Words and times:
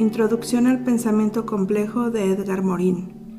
Introducción 0.00 0.66
al 0.66 0.82
pensamiento 0.82 1.44
complejo 1.44 2.10
de 2.10 2.32
Edgar 2.32 2.62
Morin. 2.62 3.38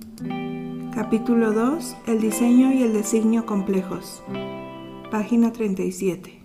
Capítulo 0.93 1.53
2. 1.53 1.97
El 2.05 2.21
diseño 2.21 2.71
y 2.71 2.83
el 2.83 2.93
designio 2.93 3.47
complejos. 3.47 4.21
Página 5.09 5.51
37. 5.53 6.39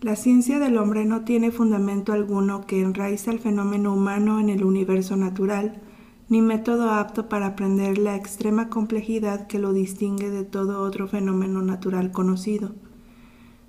La 0.00 0.16
ciencia 0.16 0.58
del 0.58 0.78
hombre 0.78 1.04
no 1.04 1.22
tiene 1.22 1.52
fundamento 1.52 2.12
alguno 2.12 2.66
que 2.66 2.80
enraiza 2.80 3.30
el 3.30 3.38
fenómeno 3.38 3.94
humano 3.94 4.40
en 4.40 4.48
el 4.48 4.64
universo 4.64 5.14
natural, 5.14 5.80
ni 6.28 6.42
método 6.42 6.90
apto 6.90 7.28
para 7.28 7.46
aprender 7.46 7.98
la 7.98 8.16
extrema 8.16 8.68
complejidad 8.68 9.46
que 9.46 9.60
lo 9.60 9.72
distingue 9.72 10.28
de 10.28 10.42
todo 10.42 10.82
otro 10.82 11.06
fenómeno 11.06 11.62
natural 11.62 12.10
conocido. 12.10 12.74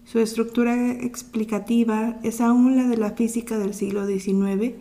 Su 0.06 0.18
estructura 0.18 0.92
explicativa 0.92 2.18
es 2.24 2.42
aún 2.42 2.78
la 2.78 2.88
de 2.88 2.98
la 2.98 3.12
física 3.12 3.60
del 3.60 3.76
siglo 3.76 4.08
XIX 4.08 4.74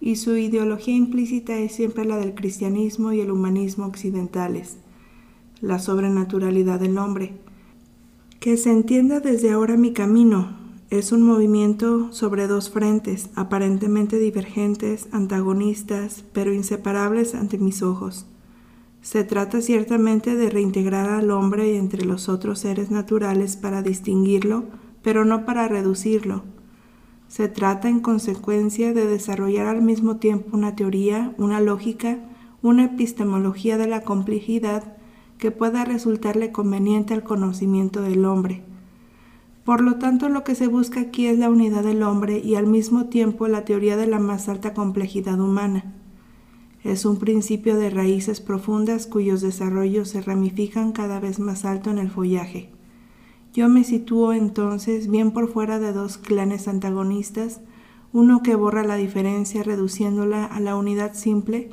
y 0.00 0.16
su 0.16 0.36
ideología 0.36 0.94
implícita 0.94 1.56
es 1.58 1.72
siempre 1.72 2.04
la 2.04 2.16
del 2.16 2.34
cristianismo 2.34 3.12
y 3.12 3.20
el 3.20 3.30
humanismo 3.30 3.86
occidentales, 3.86 4.78
la 5.60 5.78
sobrenaturalidad 5.78 6.80
del 6.80 6.98
hombre. 6.98 7.34
Que 8.40 8.56
se 8.56 8.70
entienda 8.70 9.20
desde 9.20 9.50
ahora 9.52 9.76
mi 9.76 9.92
camino, 9.92 10.58
es 10.88 11.12
un 11.12 11.22
movimiento 11.22 12.12
sobre 12.12 12.48
dos 12.48 12.70
frentes, 12.70 13.30
aparentemente 13.36 14.18
divergentes, 14.18 15.08
antagonistas, 15.12 16.24
pero 16.32 16.52
inseparables 16.52 17.36
ante 17.36 17.58
mis 17.58 17.82
ojos. 17.82 18.26
Se 19.02 19.22
trata 19.22 19.60
ciertamente 19.60 20.34
de 20.34 20.50
reintegrar 20.50 21.08
al 21.10 21.30
hombre 21.30 21.76
entre 21.76 22.04
los 22.04 22.28
otros 22.28 22.58
seres 22.58 22.90
naturales 22.90 23.56
para 23.56 23.82
distinguirlo, 23.82 24.64
pero 25.02 25.24
no 25.24 25.46
para 25.46 25.68
reducirlo, 25.68 26.42
se 27.30 27.46
trata, 27.46 27.88
en 27.88 28.00
consecuencia, 28.00 28.92
de 28.92 29.06
desarrollar 29.06 29.68
al 29.68 29.82
mismo 29.82 30.16
tiempo 30.16 30.56
una 30.56 30.74
teoría, 30.74 31.32
una 31.38 31.60
lógica, 31.60 32.18
una 32.60 32.86
epistemología 32.86 33.78
de 33.78 33.86
la 33.86 34.00
complejidad 34.00 34.96
que 35.38 35.52
pueda 35.52 35.84
resultarle 35.84 36.50
conveniente 36.50 37.14
al 37.14 37.22
conocimiento 37.22 38.02
del 38.02 38.24
hombre. 38.24 38.64
Por 39.64 39.80
lo 39.80 39.94
tanto, 39.94 40.28
lo 40.28 40.42
que 40.42 40.56
se 40.56 40.66
busca 40.66 40.98
aquí 40.98 41.26
es 41.26 41.38
la 41.38 41.50
unidad 41.50 41.84
del 41.84 42.02
hombre 42.02 42.40
y 42.40 42.56
al 42.56 42.66
mismo 42.66 43.06
tiempo 43.06 43.46
la 43.46 43.64
teoría 43.64 43.96
de 43.96 44.08
la 44.08 44.18
más 44.18 44.48
alta 44.48 44.74
complejidad 44.74 45.38
humana. 45.38 45.94
Es 46.82 47.04
un 47.04 47.16
principio 47.18 47.76
de 47.76 47.90
raíces 47.90 48.40
profundas 48.40 49.06
cuyos 49.06 49.40
desarrollos 49.40 50.08
se 50.08 50.20
ramifican 50.20 50.90
cada 50.90 51.20
vez 51.20 51.38
más 51.38 51.64
alto 51.64 51.90
en 51.90 51.98
el 51.98 52.10
follaje. 52.10 52.70
Yo 53.52 53.68
me 53.68 53.82
sitúo 53.82 54.32
entonces 54.32 55.10
bien 55.10 55.32
por 55.32 55.52
fuera 55.52 55.80
de 55.80 55.92
dos 55.92 56.18
clanes 56.18 56.68
antagonistas, 56.68 57.60
uno 58.12 58.42
que 58.42 58.54
borra 58.54 58.84
la 58.84 58.94
diferencia 58.94 59.64
reduciéndola 59.64 60.44
a 60.44 60.60
la 60.60 60.76
unidad 60.76 61.14
simple, 61.14 61.70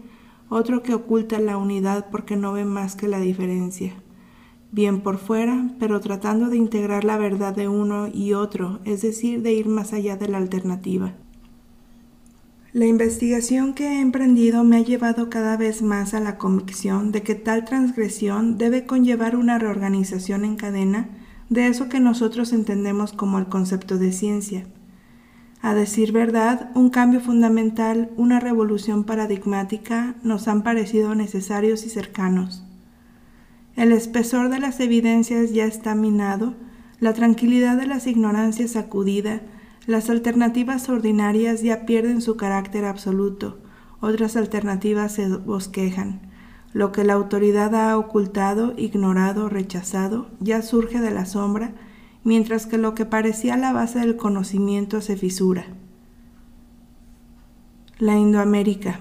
otro 0.49 0.81
que 0.81 0.95
oculta 0.95 1.39
la 1.39 1.57
unidad 1.57 2.07
porque 2.09 2.35
no 2.35 2.51
ve 2.53 2.65
más 2.65 2.95
que 2.95 3.07
la 3.07 3.19
diferencia. 3.19 3.93
Bien 4.71 5.01
por 5.01 5.17
fuera, 5.17 5.69
pero 5.79 5.99
tratando 5.99 6.49
de 6.49 6.57
integrar 6.57 7.03
la 7.03 7.17
verdad 7.17 7.55
de 7.55 7.67
uno 7.67 8.07
y 8.11 8.33
otro, 8.33 8.79
es 8.83 9.01
decir, 9.03 9.43
de 9.43 9.53
ir 9.53 9.67
más 9.67 9.93
allá 9.93 10.17
de 10.17 10.27
la 10.27 10.37
alternativa. 10.37 11.13
La 12.73 12.85
investigación 12.85 13.73
que 13.73 13.85
he 13.87 14.01
emprendido 14.01 14.63
me 14.63 14.77
ha 14.77 14.81
llevado 14.81 15.29
cada 15.29 15.57
vez 15.57 15.81
más 15.83 16.13
a 16.13 16.19
la 16.19 16.37
convicción 16.37 17.11
de 17.11 17.21
que 17.21 17.35
tal 17.35 17.65
transgresión 17.65 18.57
debe 18.57 18.85
conllevar 18.85 19.35
una 19.35 19.57
reorganización 19.57 20.43
en 20.43 20.55
cadena 20.55 21.09
de 21.49 21.67
eso 21.67 21.89
que 21.89 21.99
nosotros 21.99 22.53
entendemos 22.53 23.13
como 23.13 23.39
el 23.39 23.47
concepto 23.47 23.97
de 23.97 24.11
ciencia. 24.11 24.65
A 25.61 25.73
decir 25.73 26.11
verdad, 26.11 26.71
un 26.75 26.89
cambio 26.89 27.19
fundamental, 27.19 28.11
una 28.15 28.39
revolución 28.39 29.03
paradigmática 29.03 30.15
nos 30.23 30.47
han 30.47 30.61
parecido 30.61 31.15
necesarios 31.15 31.85
y 31.85 31.89
cercanos. 31.89 32.63
El 33.75 33.91
espesor 33.91 34.49
de 34.49 34.59
las 34.59 34.79
evidencias 34.79 35.53
ya 35.53 35.65
está 35.65 35.95
minado, 35.95 36.55
la 36.99 37.13
tranquilidad 37.13 37.77
de 37.77 37.87
las 37.87 38.07
ignorancias 38.07 38.71
sacudida, 38.71 39.41
las 39.85 40.09
alternativas 40.09 40.89
ordinarias 40.89 41.61
ya 41.61 41.85
pierden 41.85 42.21
su 42.21 42.37
carácter 42.37 42.85
absoluto, 42.85 43.59
otras 43.99 44.35
alternativas 44.35 45.13
se 45.13 45.27
bosquejan. 45.27 46.26
Lo 46.77 46.91
que 46.91 47.03
la 47.03 47.13
autoridad 47.13 47.73
ha 47.73 47.97
ocultado, 47.97 48.75
ignorado, 48.77 49.49
rechazado, 49.49 50.27
ya 50.39 50.61
surge 50.61 51.01
de 51.01 51.09
la 51.09 51.25
sombra, 51.25 51.73
mientras 52.23 52.67
que 52.67 52.77
lo 52.77 52.93
que 52.93 53.03
parecía 53.03 53.57
la 53.57 53.73
base 53.73 53.97
del 53.97 54.15
conocimiento 54.15 55.01
se 55.01 55.17
fisura. 55.17 55.65
La 57.97 58.15
Indoamérica. 58.15 58.99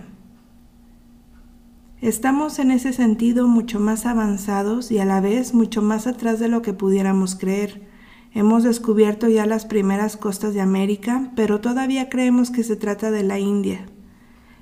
Estamos 2.01 2.59
en 2.61 2.71
ese 2.71 2.95
sentido 2.95 3.47
mucho 3.47 3.79
más 3.79 4.07
avanzados 4.07 4.91
y 4.91 4.99
a 4.99 5.05
la 5.05 5.21
vez 5.21 5.53
mucho 5.53 5.83
más 5.83 6.07
atrás 6.07 6.41
de 6.41 6.49
lo 6.49 6.63
que 6.63 6.73
pudiéramos 6.73 7.35
creer. 7.35 7.87
Hemos 8.33 8.65
descubierto 8.65 9.29
ya 9.29 9.45
las 9.45 9.67
primeras 9.67 10.17
costas 10.17 10.55
de 10.55 10.63
América, 10.63 11.31
pero 11.37 11.61
todavía 11.61 12.09
creemos 12.09 12.51
que 12.51 12.65
se 12.65 12.77
trata 12.77 13.11
de 13.11 13.23
la 13.23 13.39
India. 13.39 13.85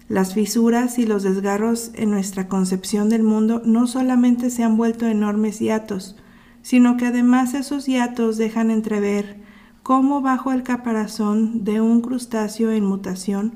Las 0.08 0.34
fisuras 0.34 0.98
y 0.98 1.06
los 1.06 1.22
desgarros 1.22 1.90
en 1.94 2.10
nuestra 2.10 2.46
concepción 2.46 3.08
del 3.08 3.22
mundo 3.22 3.62
no 3.64 3.86
solamente 3.86 4.50
se 4.50 4.62
han 4.62 4.76
vuelto 4.76 5.06
enormes 5.06 5.60
hiatos, 5.60 6.16
sino 6.60 6.98
que 6.98 7.06
además 7.06 7.54
esos 7.54 7.86
hiatos 7.86 8.36
dejan 8.36 8.70
entrever 8.70 9.36
cómo 9.82 10.20
bajo 10.20 10.52
el 10.52 10.62
caparazón 10.62 11.64
de 11.64 11.80
un 11.80 12.02
crustáceo 12.02 12.70
en 12.70 12.84
mutación, 12.84 13.54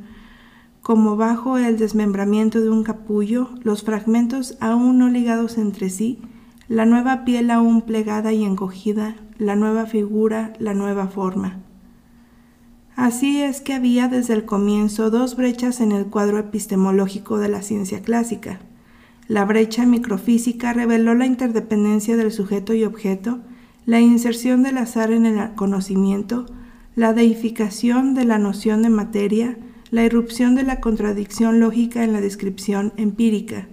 como 0.81 1.16
bajo 1.16 1.58
el 1.58 1.76
desmembramiento 1.76 2.62
de 2.62 2.70
un 2.70 2.82
capullo, 2.82 3.50
los 3.62 3.82
fragmentos 3.82 4.56
aún 4.58 4.98
no 4.98 5.10
ligados 5.10 5.58
entre 5.58 5.91
sí, 5.91 6.19
la 6.66 6.87
nueva 6.87 7.26
piel 7.26 7.50
aún 7.50 7.82
plegada 7.82 8.32
y 8.32 8.44
encogida, 8.44 9.16
la 9.37 9.54
nueva 9.54 9.84
figura, 9.84 10.54
la 10.58 10.72
nueva 10.72 11.08
forma. 11.08 11.62
Así 12.98 13.41
es 13.41 13.60
que 13.60 13.75
había 13.75 14.09
desde 14.09 14.34
el 14.34 14.44
comienzo 14.44 15.09
dos 15.09 15.36
brechas 15.36 15.81
en 15.81 15.92
el 15.92 16.06
cuadro 16.06 16.36
epistemológico 16.36 17.38
de 17.38 17.48
la 17.48 17.62
ciencia 17.62 18.03
clásica. 18.03 18.59
La 19.28 19.44
brecha 19.44 19.86
microfísica 19.86 20.72
reveló 20.72 21.14
la 21.14 21.25
interdependencia 21.25 22.16
del 22.16 22.32
sujeto 22.32 22.75
y 22.75 22.82
objeto, 22.82 23.38
la 23.87 24.00
inserción 24.00 24.64
del 24.64 24.78
azar 24.78 25.12
en 25.12 25.26
el 25.26 25.54
conocimiento, 25.54 26.47
la 26.97 27.12
deificación 27.12 28.14
de 28.14 28.25
la 28.25 28.38
noción 28.38 28.82
de 28.82 28.88
materia, 28.88 29.56
la 29.92 30.03
irrupción 30.03 30.56
de 30.56 30.64
la 30.64 30.81
contradicción 30.81 31.60
lógica 31.60 32.03
en 32.03 32.12
la 32.12 32.20
descripción 32.20 32.92
empírica, 32.97 33.69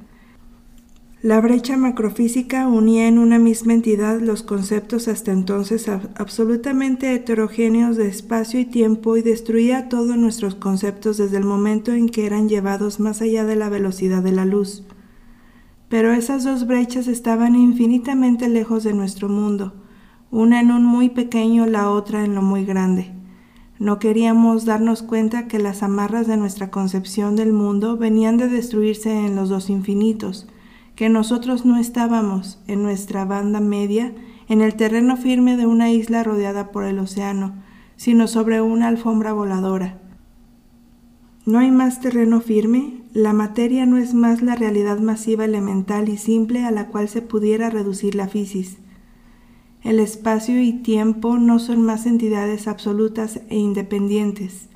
la 1.25 1.41
brecha 1.41 1.75
macrofísica 1.75 2.67
unía 2.67 3.07
en 3.07 3.17
una 3.17 3.39
misma 3.39 3.73
entidad 3.73 4.21
los 4.21 4.43
conceptos 4.43 5.07
hasta 5.07 5.31
entonces 5.31 5.89
absolutamente 5.89 7.15
heterogéneos 7.15 7.97
de 7.97 8.07
espacio 8.07 8.59
y 8.59 8.65
tiempo 8.65 9.17
y 9.17 9.23
destruía 9.23 9.89
todos 9.89 10.17
nuestros 10.17 10.53
conceptos 10.53 11.17
desde 11.17 11.37
el 11.37 11.43
momento 11.43 11.93
en 11.93 12.09
que 12.09 12.27
eran 12.27 12.47
llevados 12.47 12.99
más 12.99 13.23
allá 13.23 13.43
de 13.43 13.55
la 13.55 13.69
velocidad 13.69 14.21
de 14.21 14.33
la 14.33 14.45
luz. 14.45 14.83
Pero 15.89 16.13
esas 16.13 16.43
dos 16.43 16.67
brechas 16.67 17.07
estaban 17.07 17.55
infinitamente 17.55 18.47
lejos 18.47 18.83
de 18.83 18.93
nuestro 18.93 19.27
mundo, 19.27 19.73
una 20.29 20.59
en 20.59 20.69
un 20.69 20.85
muy 20.85 21.09
pequeño, 21.09 21.65
la 21.65 21.89
otra 21.89 22.23
en 22.23 22.35
lo 22.35 22.43
muy 22.43 22.65
grande. 22.65 23.13
No 23.79 23.97
queríamos 23.97 24.65
darnos 24.65 25.01
cuenta 25.01 25.47
que 25.47 25.57
las 25.57 25.81
amarras 25.81 26.27
de 26.27 26.37
nuestra 26.37 26.69
concepción 26.69 27.35
del 27.35 27.51
mundo 27.51 27.97
venían 27.97 28.37
de 28.37 28.47
destruirse 28.47 29.25
en 29.25 29.35
los 29.35 29.49
dos 29.49 29.71
infinitos, 29.71 30.47
que 30.95 31.09
nosotros 31.09 31.65
no 31.65 31.77
estábamos 31.77 32.59
en 32.67 32.81
nuestra 32.81 33.25
banda 33.25 33.59
media 33.59 34.13
en 34.47 34.61
el 34.61 34.75
terreno 34.75 35.17
firme 35.17 35.57
de 35.57 35.65
una 35.65 35.91
isla 35.91 36.23
rodeada 36.23 36.71
por 36.71 36.85
el 36.85 36.99
océano, 36.99 37.53
sino 37.97 38.27
sobre 38.27 38.61
una 38.61 38.87
alfombra 38.87 39.33
voladora. 39.33 39.99
¿No 41.45 41.59
hay 41.59 41.71
más 41.71 41.99
terreno 41.99 42.41
firme? 42.41 43.03
La 43.13 43.33
materia 43.33 43.85
no 43.85 43.97
es 43.97 44.13
más 44.13 44.41
la 44.41 44.55
realidad 44.55 44.99
masiva 44.99 45.45
elemental 45.45 46.09
y 46.09 46.17
simple 46.17 46.63
a 46.65 46.71
la 46.71 46.87
cual 46.87 47.07
se 47.07 47.21
pudiera 47.21 47.69
reducir 47.69 48.15
la 48.15 48.27
fisis. 48.27 48.77
El 49.83 49.99
espacio 49.99 50.59
y 50.59 50.73
tiempo 50.73 51.37
no 51.37 51.59
son 51.59 51.83
más 51.83 52.07
entidades 52.07 52.67
absolutas 52.67 53.41
e 53.49 53.57
independientes. 53.57 54.69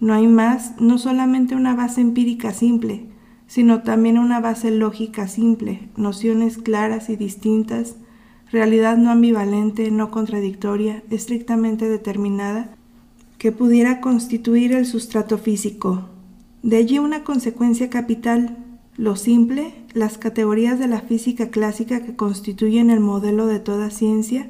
No 0.00 0.14
hay 0.14 0.26
más, 0.26 0.80
no 0.80 0.96
solamente 0.96 1.54
una 1.54 1.76
base 1.76 2.00
empírica 2.00 2.54
simple, 2.54 3.09
sino 3.50 3.82
también 3.82 4.16
una 4.16 4.38
base 4.38 4.70
lógica 4.70 5.26
simple, 5.26 5.88
nociones 5.96 6.56
claras 6.56 7.10
y 7.10 7.16
distintas, 7.16 7.96
realidad 8.52 8.96
no 8.96 9.10
ambivalente, 9.10 9.90
no 9.90 10.12
contradictoria, 10.12 11.02
estrictamente 11.10 11.88
determinada, 11.88 12.70
que 13.38 13.50
pudiera 13.50 14.00
constituir 14.00 14.70
el 14.70 14.86
sustrato 14.86 15.36
físico. 15.36 16.10
De 16.62 16.76
allí 16.76 17.00
una 17.00 17.24
consecuencia 17.24 17.90
capital, 17.90 18.56
lo 18.96 19.16
simple, 19.16 19.74
las 19.94 20.16
categorías 20.16 20.78
de 20.78 20.86
la 20.86 21.00
física 21.00 21.48
clásica 21.48 22.04
que 22.04 22.14
constituyen 22.14 22.88
el 22.88 23.00
modelo 23.00 23.46
de 23.46 23.58
toda 23.58 23.90
ciencia, 23.90 24.48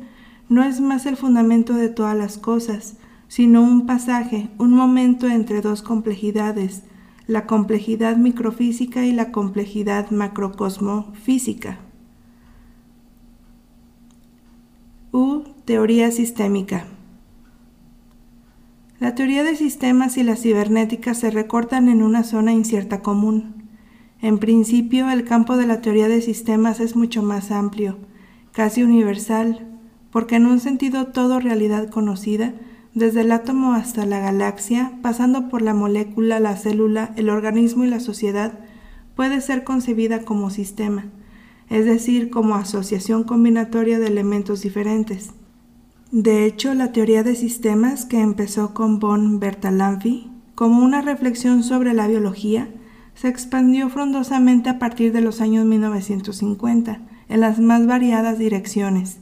no 0.51 0.63
es 0.63 0.83
más 0.83 1.07
el 1.07 1.17
fundamento 1.17 1.73
de 1.73 1.89
todas 1.89 2.19
las 2.19 2.37
cosas, 2.37 2.97
sino 3.29 3.63
un 3.63 3.87
pasaje, 3.87 4.51
un 4.59 4.73
momento 4.75 5.27
entre 5.27 5.63
dos 5.63 5.81
complejidades, 5.81 6.83
la 7.31 7.47
complejidad 7.47 8.17
microfísica 8.17 9.07
y 9.07 9.13
la 9.13 9.31
complejidad 9.31 10.11
macrocosmofísica. 10.11 11.79
U. 15.13 15.45
Teoría 15.65 16.11
sistémica. 16.11 16.87
La 18.99 19.15
teoría 19.15 19.45
de 19.45 19.55
sistemas 19.55 20.17
y 20.17 20.25
la 20.25 20.35
cibernética 20.35 21.15
se 21.15 21.31
recortan 21.31 21.89
en 21.89 22.03
una 22.03 22.25
zona 22.25 22.53
incierta 22.53 23.01
común. 23.01 23.69
En 24.21 24.39
principio, 24.39 25.09
el 25.09 25.23
campo 25.23 25.57
de 25.57 25.69
la 25.69 25.81
teoría 25.81 26.09
de 26.09 26.23
sistemas 26.23 26.81
es 26.81 26.97
mucho 26.97 27.23
más 27.23 27.53
amplio, 27.53 27.97
casi 28.51 28.83
universal, 28.83 29.69
porque 30.11 30.35
en 30.35 30.47
un 30.47 30.59
sentido 30.59 31.07
todo 31.07 31.39
realidad 31.39 31.91
conocida, 31.91 32.55
desde 32.95 33.21
el 33.21 33.33
átomo 33.33 33.75
hasta 33.75 34.05
la 34.07 34.21
galaxia, 34.21 34.93
pasando 35.03 35.49
por 35.49 35.63
la 35.63 35.75
molécula, 35.75 36.41
la 36.41 36.57
célula, 36.57 37.13
el 37.17 37.31
organismo 37.31 37.85
y 37.85 37.89
la 37.89 38.01
sociedad, 38.01 38.59
puede 39.15 39.41
ser 39.41 39.65
concebida 39.65 40.25
como 40.25 40.51
sistema, 40.51 41.07
es 41.69 41.85
decir, 41.85 42.31
como 42.31 42.57
asociación 42.57 43.25
combinatoria 43.25 43.99
de 43.99 44.09
elementos 44.09 44.63
diferentes. 44.63 45.31
De 46.11 46.45
hecho, 46.45 46.75
la 46.75 46.91
teoría 46.91 47.23
de 47.23 47.37
sistemas, 47.37 48.05
que 48.05 48.21
empezó 48.21 48.75
con 48.75 48.99
von 48.99 49.39
Bertalanffy 49.39 50.29
como 50.57 50.85
una 50.85 51.03
reflexión 51.03 51.63
sobre 51.63 51.95
la 51.95 52.09
biología, 52.09 52.69
se 53.15 53.29
expandió 53.29 53.89
frondosamente 53.89 54.69
a 54.69 54.79
partir 54.79 55.13
de 55.13 55.21
los 55.21 55.41
años 55.41 55.67
1950 55.67 57.01
en 57.29 57.41
las 57.41 57.61
más 57.61 57.87
variadas 57.87 58.39
direcciones. 58.39 59.19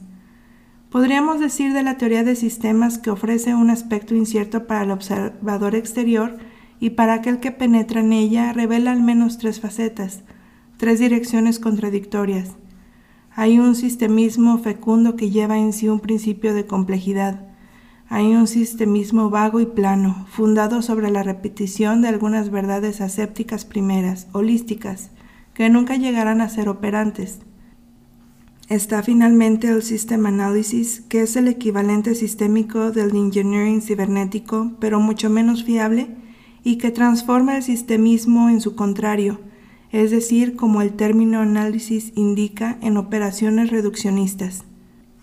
Podríamos 0.91 1.39
decir 1.39 1.73
de 1.73 1.83
la 1.83 1.97
teoría 1.97 2.23
de 2.23 2.35
sistemas 2.35 2.97
que 2.97 3.11
ofrece 3.11 3.53
un 3.53 3.69
aspecto 3.69 4.15
incierto 4.15 4.65
para 4.67 4.83
el 4.83 4.91
observador 4.91 5.75
exterior 5.75 6.37
y 6.79 6.91
para 6.91 7.13
aquel 7.13 7.39
que 7.39 7.51
penetra 7.51 8.01
en 8.01 8.13
ella 8.13 8.53
revela 8.53 8.91
al 8.91 9.01
menos 9.01 9.37
tres 9.37 9.59
facetas, 9.59 10.23
tres 10.77 10.99
direcciones 10.99 11.59
contradictorias, 11.59 12.55
hay 13.41 13.57
un 13.57 13.75
sistemismo 13.75 14.57
fecundo 14.57 15.15
que 15.15 15.29
lleva 15.29 15.57
en 15.57 15.71
sí 15.71 15.87
un 15.87 16.01
principio 16.01 16.53
de 16.53 16.65
complejidad. 16.65 17.47
Hay 18.09 18.35
un 18.35 18.47
sistemismo 18.47 19.29
vago 19.29 19.61
y 19.61 19.65
plano, 19.65 20.25
fundado 20.29 20.81
sobre 20.81 21.09
la 21.09 21.23
repetición 21.23 22.01
de 22.01 22.09
algunas 22.09 22.49
verdades 22.49 22.99
asépticas 22.99 23.63
primeras, 23.63 24.27
holísticas, 24.33 25.11
que 25.53 25.69
nunca 25.69 25.95
llegarán 25.95 26.41
a 26.41 26.49
ser 26.49 26.67
operantes. 26.67 27.39
Está 28.69 29.01
finalmente 29.01 29.67
el 29.67 29.81
System 29.81 30.27
Analysis, 30.27 31.01
que 31.09 31.23
es 31.23 31.35
el 31.35 31.47
equivalente 31.47 32.13
sistémico 32.13 32.91
del 32.91 33.15
engineering 33.15 33.81
cibernético, 33.81 34.73
pero 34.79 34.99
mucho 34.99 35.27
menos 35.27 35.63
fiable, 35.63 36.15
y 36.63 36.77
que 36.77 36.91
transforma 36.91 37.57
el 37.57 37.63
sistemismo 37.63 38.47
en 38.47 38.61
su 38.61 38.75
contrario, 38.75 39.39
es 39.91 40.11
decir, 40.11 40.55
como 40.55 40.83
el 40.83 40.93
término 40.93 41.39
análisis 41.39 42.11
indica 42.13 42.77
en 42.83 42.97
operaciones 42.97 43.71
reduccionistas. 43.71 44.65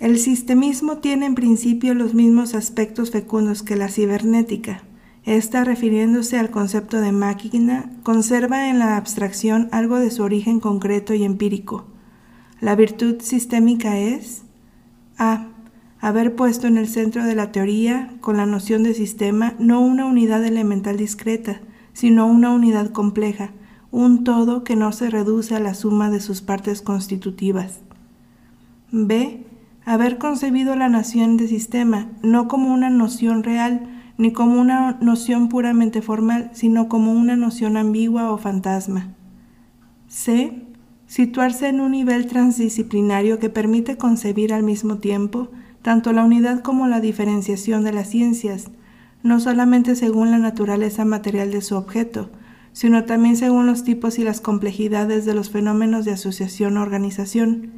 El 0.01 0.19
sistemismo 0.19 0.99
tiene 0.99 1.27
en 1.27 1.37
principio 1.37 1.95
los 1.95 2.15
mismos 2.15 2.53
aspectos 2.53 3.13
fecundos 3.13 3.63
que 3.63 3.77
la 3.77 3.89
cibernética. 3.89 4.83
Esta, 5.25 5.63
refiriéndose 5.63 6.37
al 6.37 6.51
concepto 6.51 7.01
de 7.01 7.13
máquina, 7.13 7.93
conserva 8.03 8.69
en 8.71 8.81
la 8.81 8.97
abstracción 8.97 9.69
algo 9.71 10.01
de 10.01 10.11
su 10.11 10.25
origen 10.25 10.59
concreto 10.59 11.15
y 11.15 11.23
empírico. 11.23 11.87
La 12.61 12.75
virtud 12.75 13.21
sistémica 13.21 13.99
es 13.99 14.43
a. 15.19 15.49
Haber 15.99 16.37
puesto 16.37 16.67
en 16.67 16.77
el 16.77 16.89
centro 16.89 17.25
de 17.25 17.35
la 17.35 17.53
teoría, 17.53 18.13
con 18.21 18.37
la 18.37 18.45
noción 18.45 18.83
de 18.83 18.93
sistema, 18.93 19.55
no 19.59 19.81
una 19.81 20.05
unidad 20.05 20.45
elemental 20.45 20.99
discreta, 20.99 21.63
sino 21.95 22.27
una 22.27 22.53
unidad 22.53 22.91
compleja, 22.91 23.53
un 23.91 24.23
todo 24.23 24.63
que 24.63 24.77
no 24.77 24.93
se 24.93 25.09
reduce 25.09 25.55
a 25.57 25.61
la 25.61 25.73
suma 25.73 26.11
de 26.11 26.21
sus 26.21 26.43
partes 26.43 26.83
constitutivas. 26.83 27.81
B. 28.93 29.47
Haber 29.87 30.19
concebido 30.19 30.77
la 30.77 30.91
noción 30.91 31.39
de 31.39 31.49
sistema 31.49 32.09
no 32.23 32.47
como 32.47 32.75
una 32.75 32.91
noción 32.91 33.43
real, 33.43 33.89
ni 34.19 34.33
como 34.33 34.61
una 34.61 34.99
noción 35.01 35.49
puramente 35.49 36.03
formal, 36.03 36.51
sino 36.53 36.89
como 36.89 37.13
una 37.13 37.37
noción 37.37 37.77
ambigua 37.79 38.31
o 38.33 38.39
fantasma. 38.39 39.15
C. 40.09 40.66
Situarse 41.07 41.69
en 41.69 41.81
un 41.81 41.93
nivel 41.93 42.27
transdisciplinario 42.27 43.39
que 43.39 43.49
permite 43.49 43.97
concebir 43.97 44.53
al 44.53 44.65
mismo 44.65 44.99
tiempo 44.99 45.49
tanto 45.83 46.13
la 46.13 46.25
unidad 46.25 46.63
como 46.63 46.89
la 46.89 47.01
diferenciación 47.01 47.85
de 47.85 47.93
las 47.93 48.09
ciencias, 48.09 48.71
no 49.23 49.39
solamente 49.39 49.95
según 49.95 50.33
la 50.33 50.39
naturaleza 50.39 51.05
material 51.05 51.53
de 51.53 51.63
su 51.63 51.77
objeto, 51.77 52.31
sino 52.73 53.05
también 53.05 53.37
según 53.37 53.67
los 53.67 53.85
tipos 53.85 54.19
y 54.19 54.25
las 54.25 54.41
complejidades 54.41 55.25
de 55.25 55.35
los 55.35 55.51
fenómenos 55.51 56.05
de 56.05 56.11
asociación 56.11 56.77
o 56.77 56.83
organización. 56.83 57.71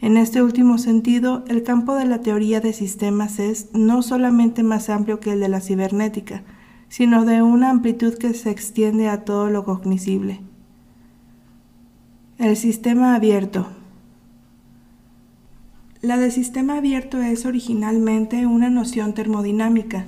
En 0.00 0.16
este 0.16 0.40
último 0.40 0.78
sentido, 0.78 1.44
el 1.48 1.64
campo 1.64 1.96
de 1.96 2.04
la 2.04 2.20
teoría 2.20 2.60
de 2.60 2.72
sistemas 2.72 3.40
es 3.40 3.68
no 3.74 4.00
solamente 4.02 4.62
más 4.62 4.88
amplio 4.88 5.18
que 5.18 5.32
el 5.32 5.40
de 5.40 5.48
la 5.48 5.60
cibernética, 5.60 6.44
sino 6.88 7.24
de 7.24 7.42
una 7.42 7.70
amplitud 7.70 8.14
que 8.14 8.32
se 8.32 8.50
extiende 8.50 9.08
a 9.08 9.24
todo 9.24 9.50
lo 9.50 9.64
cognoscible. 9.64 10.40
El 12.40 12.56
sistema 12.56 13.14
abierto. 13.16 13.66
La 16.00 16.16
de 16.16 16.30
sistema 16.30 16.78
abierto 16.78 17.20
es 17.20 17.44
originalmente 17.44 18.46
una 18.46 18.70
noción 18.70 19.12
termodinámica, 19.12 20.06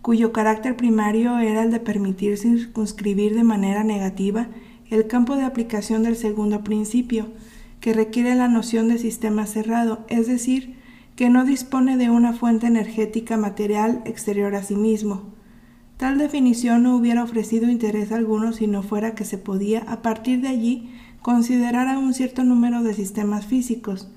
cuyo 0.00 0.32
carácter 0.32 0.78
primario 0.78 1.38
era 1.40 1.62
el 1.62 1.70
de 1.70 1.80
permitir 1.80 2.38
circunscribir 2.38 3.34
de 3.34 3.44
manera 3.44 3.84
negativa 3.84 4.46
el 4.88 5.06
campo 5.08 5.36
de 5.36 5.44
aplicación 5.44 6.04
del 6.04 6.16
segundo 6.16 6.64
principio, 6.64 7.26
que 7.80 7.92
requiere 7.92 8.34
la 8.34 8.48
noción 8.48 8.88
de 8.88 8.96
sistema 8.96 9.44
cerrado, 9.44 10.06
es 10.08 10.26
decir, 10.26 10.76
que 11.16 11.28
no 11.28 11.44
dispone 11.44 11.98
de 11.98 12.08
una 12.08 12.32
fuente 12.32 12.66
energética 12.66 13.36
material 13.36 14.00
exterior 14.06 14.54
a 14.54 14.62
sí 14.62 14.74
mismo. 14.74 15.34
Tal 15.98 16.16
definición 16.16 16.84
no 16.84 16.96
hubiera 16.96 17.22
ofrecido 17.22 17.68
interés 17.68 18.10
alguno 18.10 18.54
si 18.54 18.68
no 18.68 18.82
fuera 18.82 19.14
que 19.14 19.26
se 19.26 19.36
podía, 19.36 19.80
a 19.80 20.00
partir 20.00 20.40
de 20.40 20.48
allí, 20.48 20.88
considerar 21.24 21.88
a 21.88 21.98
un 21.98 22.12
cierto 22.12 22.44
número 22.44 22.82
de 22.82 22.92
sistemas 22.92 23.46
físicos, 23.46 24.10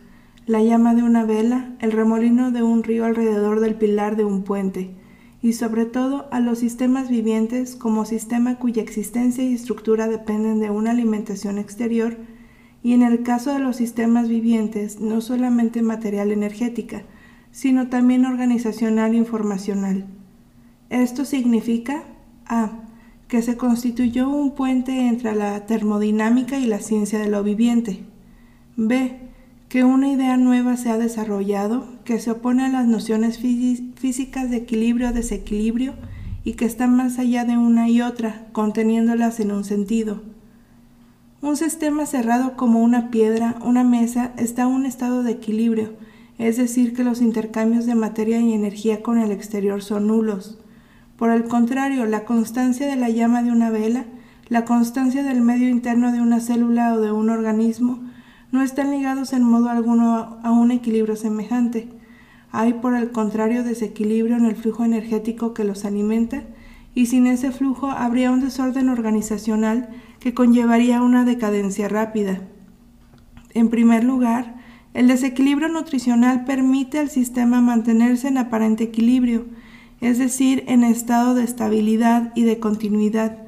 la 0.46 0.62
llama 0.62 0.94
de 0.94 1.04
una 1.04 1.24
vela, 1.24 1.74
el 1.80 1.94
remolino 1.94 2.52
de 2.52 2.64
un 2.64 2.84
río 2.84 3.06
alrededor 3.06 3.62
del 3.62 3.76
pilar 3.76 4.18
de 4.18 4.26
un 4.26 4.44
puente, 4.44 4.94
y 5.42 5.54
sobre 5.54 5.86
todo 5.86 6.28
a 6.32 6.42
los 6.42 6.60
sistemas 6.60 7.08
vivientes 7.10 7.78
como 7.78 8.04
sistema 8.04 8.60
cuya 8.60 8.82
existencia 8.82 9.42
y 9.42 9.54
estructura 9.54 10.10
dependen 10.10 10.60
de 10.60 10.70
una 10.70 10.92
alimentación 10.92 11.60
exterior 11.60 12.18
y 12.84 12.92
en 12.92 13.04
el 13.04 13.24
caso 13.24 13.54
de 13.54 13.60
los 13.60 13.78
sistemas 13.78 14.28
vivientes 14.28 15.00
no 15.00 15.22
solamente 15.22 15.82
material 15.82 16.34
energética, 16.34 17.04
sino 17.52 17.88
también 17.88 18.26
organizacional 18.26 19.14
e 19.14 19.18
informacional. 19.18 20.08
Esto 20.90 21.24
significa 21.24 22.04
A. 22.46 22.87
que 23.28 23.42
se 23.42 23.58
constituyó 23.58 24.30
un 24.30 24.56
puente 24.56 25.08
entre 25.08 25.36
la 25.36 25.66
termodinámica 25.66 26.58
y 26.58 26.66
la 26.66 26.80
ciencia 26.80 27.20
de 27.20 27.30
lo 27.30 27.44
viviente. 27.44 28.04
B 28.76 29.28
que 29.70 29.84
una 29.84 30.10
idea 30.10 30.38
nueva 30.38 30.78
se 30.78 30.90
ha 30.90 30.98
desarrollado 30.98 31.86
que 32.06 32.20
se 32.20 32.32
opone 32.32 32.66
a 32.66 32.70
las 32.70 32.88
nociones 32.88 33.38
físicas 33.38 34.50
de 34.50 34.58
equilibrio 34.58 35.10
o 35.10 35.14
desequilibrio 35.14 35.94
y 36.46 36.54
que 36.54 36.64
está 36.64 36.88
más 36.88 37.20
allá 37.20 37.44
de 37.44 37.58
una 37.58 37.90
y 37.90 38.02
otra, 38.02 38.48
conteniéndolas 38.54 39.42
en 39.42 39.52
un 39.52 39.66
sentido. 39.66 40.22
Un 41.42 41.58
sistema 41.58 42.06
cerrado 42.06 42.56
como 42.56 42.82
una 42.82 43.12
piedra, 43.12 43.58
una 43.62 43.84
mesa, 43.84 44.32
está 44.38 44.62
en 44.62 44.70
un 44.70 44.86
estado 44.86 45.24
de 45.24 45.34
equilibrio, 45.34 45.94
es 46.38 46.56
decir, 46.56 46.94
que 46.94 47.04
los 47.04 47.22
intercambios 47.22 47.86
de 47.86 47.96
materia 47.96 48.40
y 48.40 48.54
energía 48.54 49.02
con 49.04 49.18
el 49.18 49.32
exterior 49.32 49.84
son 49.84 50.08
nulos. 50.08 50.60
Por 51.18 51.32
el 51.32 51.46
contrario, 51.46 52.06
la 52.06 52.26
constancia 52.26 52.88
de 52.88 52.96
la 52.96 53.10
llama 53.10 53.42
de 53.42 53.52
una 53.52 53.72
vela, 53.72 54.06
la 54.50 54.66
constancia 54.66 55.24
del 55.24 55.42
medio 55.42 55.68
interno 55.68 56.12
de 56.12 56.22
una 56.22 56.40
célula 56.40 56.94
o 56.94 57.02
de 57.02 57.12
un 57.12 57.30
organismo, 57.30 58.00
no 58.52 58.62
están 58.62 58.92
ligados 58.92 59.34
en 59.34 59.44
modo 59.44 59.70
alguno 59.70 60.38
a 60.44 60.52
un 60.52 60.72
equilibrio 60.72 61.16
semejante. 61.16 61.90
Hay, 62.52 62.74
por 62.74 62.94
el 62.96 63.12
contrario, 63.12 63.64
desequilibrio 63.64 64.38
en 64.38 64.46
el 64.46 64.56
flujo 64.56 64.86
energético 64.86 65.54
que 65.54 65.64
los 65.64 65.86
alimenta, 65.86 66.44
y 66.94 67.08
sin 67.08 67.28
ese 67.28 67.52
flujo 67.52 67.92
habría 67.92 68.32
un 68.32 68.40
desorden 68.40 68.90
organizacional 68.90 69.90
que 70.20 70.34
conllevaría 70.34 71.02
una 71.02 71.26
decadencia 71.26 71.88
rápida. 71.88 72.42
En 73.54 73.70
primer 73.70 74.04
lugar, 74.04 74.56
el 74.94 75.08
desequilibrio 75.08 75.68
nutricional 75.68 76.46
permite 76.46 77.00
al 77.00 77.10
sistema 77.10 77.60
mantenerse 77.60 78.28
en 78.28 78.38
aparente 78.38 78.86
equilibrio, 78.86 79.46
es 80.02 80.18
decir, 80.18 80.64
en 80.68 80.84
estado 80.84 81.34
de 81.34 81.44
estabilidad 81.44 82.32
y 82.36 82.44
de 82.44 82.60
continuidad, 82.60 83.48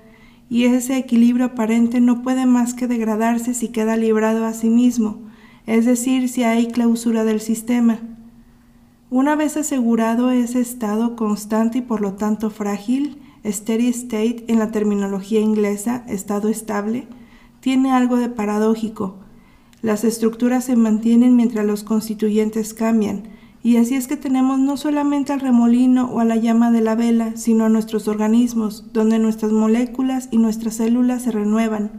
y 0.50 0.66
ese 0.66 0.98
equilibrio 0.98 1.46
aparente 1.46 2.02
no 2.02 2.24
puede 2.24 2.46
más 2.46 2.74
que 2.74 2.88
degradarse 2.88 3.54
si 3.54 3.68
queda 3.68 3.98
librado 3.98 4.46
a 4.46 4.54
sí 4.54 4.70
mismo, 4.70 5.20
es 5.68 5.86
decir, 5.86 6.28
si 6.30 6.44
hay 6.44 6.68
clausura 6.68 7.24
del 7.24 7.40
sistema. 7.40 8.00
Una 9.12 9.36
vez 9.36 9.58
asegurado 9.58 10.32
ese 10.32 10.60
estado 10.60 11.16
constante 11.16 11.80
y 11.80 11.82
por 11.82 12.02
lo 12.02 12.14
tanto 12.14 12.50
frágil, 12.50 13.18
steady 13.46 13.88
state 13.88 14.46
en 14.48 14.60
la 14.60 14.72
terminología 14.72 15.40
inglesa, 15.40 16.04
estado 16.08 16.50
estable, 16.50 17.08
tiene 17.60 17.92
algo 17.92 18.18
de 18.18 18.30
paradójico. 18.30 19.18
Las 19.82 20.04
estructuras 20.04 20.66
se 20.66 20.76
mantienen 20.76 21.36
mientras 21.36 21.66
los 21.66 21.84
constituyentes 21.84 22.74
cambian, 22.74 23.24
y 23.62 23.76
así 23.76 23.96
es 23.96 24.08
que 24.08 24.16
tenemos 24.16 24.58
no 24.58 24.78
solamente 24.78 25.34
al 25.34 25.42
remolino 25.42 26.06
o 26.06 26.22
a 26.22 26.26
la 26.26 26.38
llama 26.38 26.72
de 26.72 26.82
la 26.82 26.96
vela, 26.96 27.36
sino 27.36 27.66
a 27.66 27.70
nuestros 27.70 28.08
organismos, 28.08 28.86
donde 28.94 29.20
nuestras 29.20 29.52
moléculas 29.52 30.30
y 30.32 30.38
nuestras 30.38 30.76
células 30.76 31.24
se 31.24 31.32
renuevan, 31.32 31.92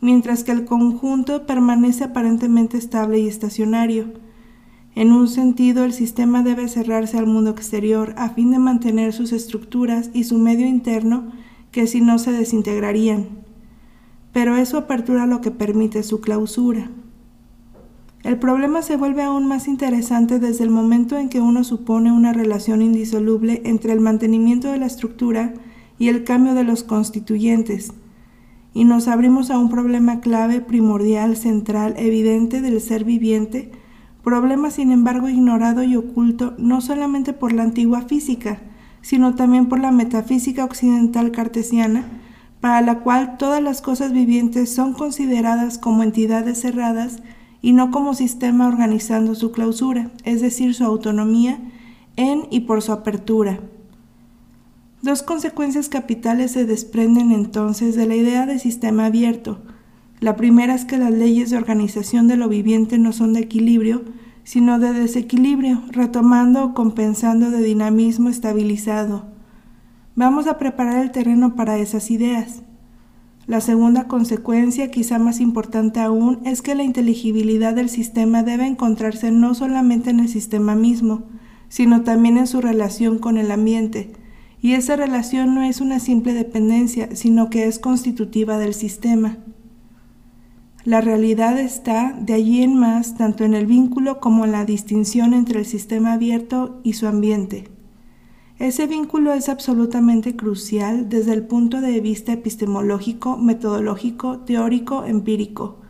mientras 0.00 0.44
que 0.44 0.52
el 0.52 0.64
conjunto 0.64 1.44
permanece 1.46 2.04
aparentemente 2.04 2.78
estable 2.78 3.18
y 3.18 3.28
estacionario. 3.28 4.14
En 4.94 5.12
un 5.12 5.28
sentido, 5.28 5.84
el 5.84 5.92
sistema 5.92 6.42
debe 6.42 6.68
cerrarse 6.68 7.18
al 7.18 7.26
mundo 7.26 7.50
exterior 7.50 8.14
a 8.16 8.30
fin 8.30 8.50
de 8.50 8.58
mantener 8.58 9.12
sus 9.12 9.32
estructuras 9.32 10.10
y 10.14 10.24
su 10.24 10.38
medio 10.38 10.66
interno, 10.66 11.32
que 11.70 11.86
si 11.86 12.00
no 12.00 12.18
se 12.18 12.32
desintegrarían. 12.32 13.28
Pero 14.32 14.56
es 14.56 14.70
su 14.70 14.78
apertura 14.78 15.26
lo 15.26 15.40
que 15.42 15.50
permite 15.50 16.02
su 16.02 16.20
clausura. 16.20 16.90
El 18.24 18.38
problema 18.38 18.80
se 18.80 18.96
vuelve 18.96 19.22
aún 19.22 19.46
más 19.46 19.68
interesante 19.68 20.38
desde 20.38 20.64
el 20.64 20.70
momento 20.70 21.18
en 21.18 21.28
que 21.28 21.42
uno 21.42 21.62
supone 21.62 22.10
una 22.10 22.32
relación 22.32 22.80
indisoluble 22.80 23.60
entre 23.66 23.92
el 23.92 24.00
mantenimiento 24.00 24.72
de 24.72 24.78
la 24.78 24.86
estructura 24.86 25.52
y 25.98 26.08
el 26.08 26.24
cambio 26.24 26.54
de 26.54 26.64
los 26.64 26.84
constituyentes, 26.84 27.92
y 28.72 28.84
nos 28.84 29.08
abrimos 29.08 29.50
a 29.50 29.58
un 29.58 29.68
problema 29.68 30.20
clave, 30.20 30.62
primordial, 30.62 31.36
central, 31.36 31.94
evidente 31.98 32.62
del 32.62 32.80
ser 32.80 33.04
viviente, 33.04 33.70
problema 34.24 34.70
sin 34.70 34.90
embargo 34.90 35.28
ignorado 35.28 35.82
y 35.82 35.94
oculto 35.94 36.54
no 36.56 36.80
solamente 36.80 37.34
por 37.34 37.52
la 37.52 37.62
antigua 37.62 38.02
física, 38.02 38.62
sino 39.02 39.34
también 39.34 39.66
por 39.66 39.80
la 39.80 39.92
metafísica 39.92 40.64
occidental 40.64 41.30
cartesiana, 41.30 42.06
para 42.62 42.80
la 42.80 43.00
cual 43.00 43.36
todas 43.36 43.62
las 43.62 43.82
cosas 43.82 44.12
vivientes 44.12 44.74
son 44.74 44.94
consideradas 44.94 45.76
como 45.76 46.02
entidades 46.02 46.62
cerradas 46.62 47.18
y 47.64 47.72
no 47.72 47.90
como 47.90 48.12
sistema 48.12 48.68
organizando 48.68 49.34
su 49.34 49.50
clausura, 49.50 50.10
es 50.24 50.42
decir, 50.42 50.74
su 50.74 50.84
autonomía 50.84 51.58
en 52.14 52.42
y 52.50 52.60
por 52.60 52.82
su 52.82 52.92
apertura. 52.92 53.58
Dos 55.00 55.22
consecuencias 55.22 55.88
capitales 55.88 56.50
se 56.50 56.66
desprenden 56.66 57.32
entonces 57.32 57.96
de 57.96 58.06
la 58.06 58.16
idea 58.16 58.44
de 58.44 58.58
sistema 58.58 59.06
abierto. 59.06 59.62
La 60.20 60.36
primera 60.36 60.74
es 60.74 60.84
que 60.84 60.98
las 60.98 61.10
leyes 61.10 61.48
de 61.48 61.56
organización 61.56 62.28
de 62.28 62.36
lo 62.36 62.50
viviente 62.50 62.98
no 62.98 63.14
son 63.14 63.32
de 63.32 63.40
equilibrio, 63.40 64.02
sino 64.42 64.78
de 64.78 64.92
desequilibrio, 64.92 65.84
retomando 65.88 66.64
o 66.64 66.74
compensando 66.74 67.50
de 67.50 67.62
dinamismo 67.62 68.28
estabilizado. 68.28 69.24
Vamos 70.16 70.48
a 70.48 70.58
preparar 70.58 71.02
el 71.02 71.12
terreno 71.12 71.56
para 71.56 71.78
esas 71.78 72.10
ideas. 72.10 72.63
La 73.46 73.60
segunda 73.60 74.08
consecuencia, 74.08 74.90
quizá 74.90 75.18
más 75.18 75.40
importante 75.40 76.00
aún, 76.00 76.40
es 76.44 76.62
que 76.62 76.74
la 76.74 76.82
inteligibilidad 76.82 77.74
del 77.74 77.90
sistema 77.90 78.42
debe 78.42 78.66
encontrarse 78.66 79.30
no 79.30 79.54
solamente 79.54 80.10
en 80.10 80.20
el 80.20 80.28
sistema 80.28 80.74
mismo, 80.74 81.24
sino 81.68 82.02
también 82.02 82.38
en 82.38 82.46
su 82.46 82.62
relación 82.62 83.18
con 83.18 83.36
el 83.36 83.50
ambiente, 83.50 84.12
y 84.62 84.72
esa 84.72 84.96
relación 84.96 85.54
no 85.54 85.62
es 85.62 85.82
una 85.82 86.00
simple 86.00 86.32
dependencia, 86.32 87.14
sino 87.14 87.50
que 87.50 87.66
es 87.66 87.78
constitutiva 87.78 88.56
del 88.56 88.72
sistema. 88.72 89.36
La 90.84 91.02
realidad 91.02 91.58
está 91.58 92.16
de 92.18 92.32
allí 92.32 92.62
en 92.62 92.74
más 92.74 93.14
tanto 93.14 93.44
en 93.44 93.52
el 93.52 93.66
vínculo 93.66 94.20
como 94.20 94.46
en 94.46 94.52
la 94.52 94.64
distinción 94.64 95.34
entre 95.34 95.58
el 95.58 95.66
sistema 95.66 96.14
abierto 96.14 96.80
y 96.82 96.94
su 96.94 97.06
ambiente. 97.06 97.73
Ese 98.58 98.86
vínculo 98.86 99.32
es 99.32 99.48
absolutamente 99.48 100.36
crucial 100.36 101.08
desde 101.08 101.32
el 101.32 101.42
punto 101.44 101.80
de 101.80 102.00
vista 102.00 102.32
epistemológico, 102.32 103.36
metodológico, 103.36 104.38
teórico, 104.40 105.04
empírico. 105.04 105.80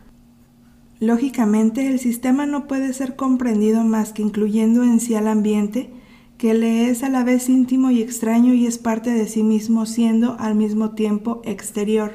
Lógicamente, 0.99 1.87
el 1.87 1.99
sistema 1.99 2.47
no 2.47 2.67
puede 2.67 2.91
ser 2.93 3.15
comprendido 3.15 3.83
más 3.83 4.13
que 4.13 4.23
incluyendo 4.23 4.83
en 4.83 4.99
sí 4.99 5.13
al 5.13 5.27
ambiente, 5.27 5.91
que 6.39 6.55
le 6.55 6.89
es 6.89 7.03
a 7.03 7.09
la 7.09 7.23
vez 7.23 7.49
íntimo 7.49 7.91
y 7.91 8.01
extraño 8.01 8.55
y 8.55 8.65
es 8.65 8.79
parte 8.79 9.11
de 9.11 9.27
sí 9.27 9.43
mismo 9.43 9.85
siendo 9.85 10.35
al 10.39 10.55
mismo 10.55 10.91
tiempo 10.91 11.41
exterior. 11.45 12.13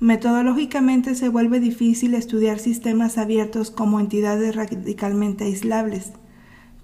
Metodológicamente 0.00 1.14
se 1.14 1.30
vuelve 1.30 1.60
difícil 1.60 2.14
estudiar 2.14 2.58
sistemas 2.58 3.16
abiertos 3.16 3.70
como 3.70 4.00
entidades 4.00 4.54
radicalmente 4.54 5.44
aislables. 5.44 6.12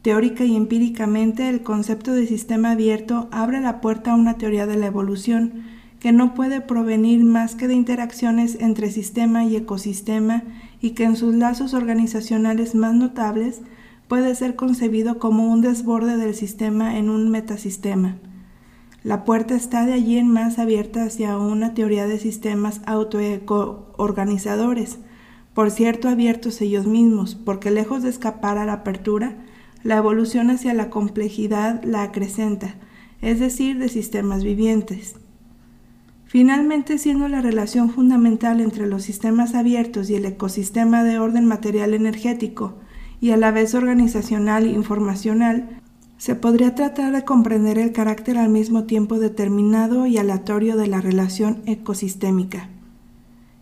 Teórica 0.06 0.44
y 0.44 0.54
empíricamente, 0.54 1.48
el 1.48 1.62
concepto 1.62 2.12
de 2.12 2.28
sistema 2.28 2.70
abierto 2.70 3.26
abre 3.32 3.60
la 3.60 3.80
puerta 3.80 4.12
a 4.12 4.14
una 4.14 4.38
teoría 4.38 4.64
de 4.64 4.76
la 4.76 4.86
evolución 4.86 5.64
que 5.98 6.12
no 6.12 6.32
puede 6.32 6.60
provenir 6.60 7.24
más 7.24 7.56
que 7.56 7.66
de 7.66 7.74
interacciones 7.74 8.56
entre 8.60 8.92
sistema 8.92 9.44
y 9.44 9.56
ecosistema 9.56 10.44
y 10.80 10.90
que 10.90 11.02
en 11.02 11.16
sus 11.16 11.34
lazos 11.34 11.74
organizacionales 11.74 12.76
más 12.76 12.94
notables 12.94 13.62
puede 14.06 14.32
ser 14.36 14.54
concebido 14.54 15.18
como 15.18 15.52
un 15.52 15.60
desborde 15.60 16.16
del 16.16 16.36
sistema 16.36 16.98
en 16.98 17.10
un 17.10 17.28
metasistema. 17.28 18.14
La 19.02 19.24
puerta 19.24 19.56
está 19.56 19.86
de 19.86 19.94
allí 19.94 20.18
en 20.18 20.28
más 20.28 20.60
abierta 20.60 21.02
hacia 21.02 21.36
una 21.36 21.74
teoría 21.74 22.06
de 22.06 22.20
sistemas 22.20 22.80
autoeco-organizadores, 22.86 25.00
por 25.52 25.72
cierto 25.72 26.08
abiertos 26.08 26.60
ellos 26.60 26.86
mismos, 26.86 27.34
porque 27.34 27.72
lejos 27.72 28.04
de 28.04 28.10
escapar 28.10 28.56
a 28.56 28.66
la 28.66 28.74
apertura, 28.74 29.34
la 29.86 29.98
evolución 29.98 30.50
hacia 30.50 30.74
la 30.74 30.90
complejidad 30.90 31.84
la 31.84 32.02
acrecenta, 32.02 32.74
es 33.22 33.38
decir, 33.38 33.78
de 33.78 33.88
sistemas 33.88 34.42
vivientes. 34.42 35.14
Finalmente, 36.24 36.98
siendo 36.98 37.28
la 37.28 37.40
relación 37.40 37.90
fundamental 37.90 38.60
entre 38.60 38.88
los 38.88 39.04
sistemas 39.04 39.54
abiertos 39.54 40.10
y 40.10 40.16
el 40.16 40.24
ecosistema 40.24 41.04
de 41.04 41.20
orden 41.20 41.46
material 41.46 41.94
energético 41.94 42.74
y 43.20 43.30
a 43.30 43.36
la 43.36 43.52
vez 43.52 43.76
organizacional 43.76 44.64
e 44.64 44.70
informacional, 44.70 45.80
se 46.16 46.34
podría 46.34 46.74
tratar 46.74 47.12
de 47.12 47.24
comprender 47.24 47.78
el 47.78 47.92
carácter 47.92 48.38
al 48.38 48.48
mismo 48.48 48.84
tiempo 48.84 49.20
determinado 49.20 50.06
y 50.06 50.18
aleatorio 50.18 50.76
de 50.76 50.88
la 50.88 51.00
relación 51.00 51.62
ecosistémica. 51.66 52.70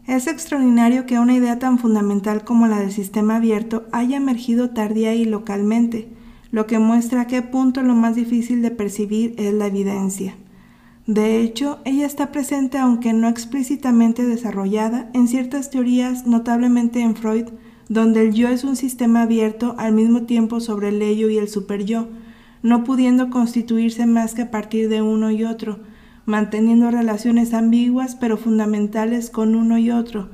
Es 0.07 0.27
extraordinario 0.27 1.05
que 1.05 1.19
una 1.19 1.35
idea 1.35 1.59
tan 1.59 1.79
fundamental 1.79 2.45
como 2.45 2.67
la 2.67 2.81
del 2.81 2.93
sistema 2.93 3.37
abierto 3.37 3.85
haya 3.93 4.17
emergido 4.17 4.71
tardía 4.71 5.15
y 5.15 5.27
localmente, 5.27 6.14
lo 6.55 6.69
que 6.69 6.79
muestra 6.79 7.23
a 7.23 7.27
qué 7.27 7.43
punto 7.43 7.83
lo 7.83 7.97
más 7.97 8.15
difícil 8.15 8.63
de 8.63 8.71
percibir 8.71 9.35
es 9.39 9.53
la 9.53 9.67
evidencia. 9.67 10.37
De 11.05 11.41
hecho, 11.41 11.81
ella 11.85 12.07
está 12.07 12.31
presente, 12.31 12.79
aunque 12.79 13.13
no 13.13 13.29
explícitamente 13.29 14.25
desarrollada, 14.25 15.11
en 15.15 15.27
ciertas 15.27 15.71
teorías, 15.71 16.29
notablemente 16.29 17.01
en 17.01 17.17
Freud, 17.17 17.47
donde 17.89 18.21
el 18.23 18.35
yo 18.35 18.51
es 18.51 18.63
un 18.63 18.77
sistema 18.77 19.23
abierto 19.23 19.75
al 19.79 19.95
mismo 19.95 20.27
tiempo 20.27 20.61
sobre 20.61 20.91
el 20.91 21.03
ello 21.03 21.29
y 21.29 21.39
el 21.39 21.49
superyo, 21.49 22.07
no 22.63 22.85
pudiendo 22.85 23.31
constituirse 23.31 24.07
más 24.07 24.35
que 24.35 24.43
a 24.43 24.53
partir 24.53 24.89
de 24.89 25.03
uno 25.03 25.33
y 25.33 25.43
otro, 25.43 25.81
manteniendo 26.25 26.89
relaciones 26.89 27.53
ambiguas 27.53 28.15
pero 28.15 28.37
fundamentales 28.37 29.29
con 29.29 29.57
uno 29.57 29.77
y 29.77 29.91
otro. 29.91 30.31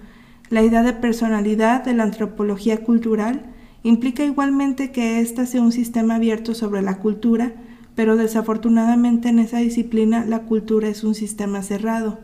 La 0.50 0.62
idea 0.62 0.83
de 0.83 0.93
personalidad 0.93 1.83
de 1.83 1.95
la 1.95 2.03
antropología 2.03 2.85
cultural 2.85 3.55
implica 3.83 4.25
igualmente 4.25 4.91
que 4.91 5.21
ésta 5.21 5.47
sea 5.47 5.63
un 5.63 5.73
sistema 5.73 6.17
abierto 6.17 6.55
sobre 6.55 6.83
la 6.83 6.99
cultura, 6.99 7.53
pero 7.95 8.17
desafortunadamente 8.17 9.29
en 9.29 9.39
esa 9.39 9.59
disciplina 9.59 10.25
la 10.25 10.43
cultura 10.43 10.89
es 10.89 11.05
un 11.05 11.15
sistema 11.15 11.63
cerrado. 11.63 12.19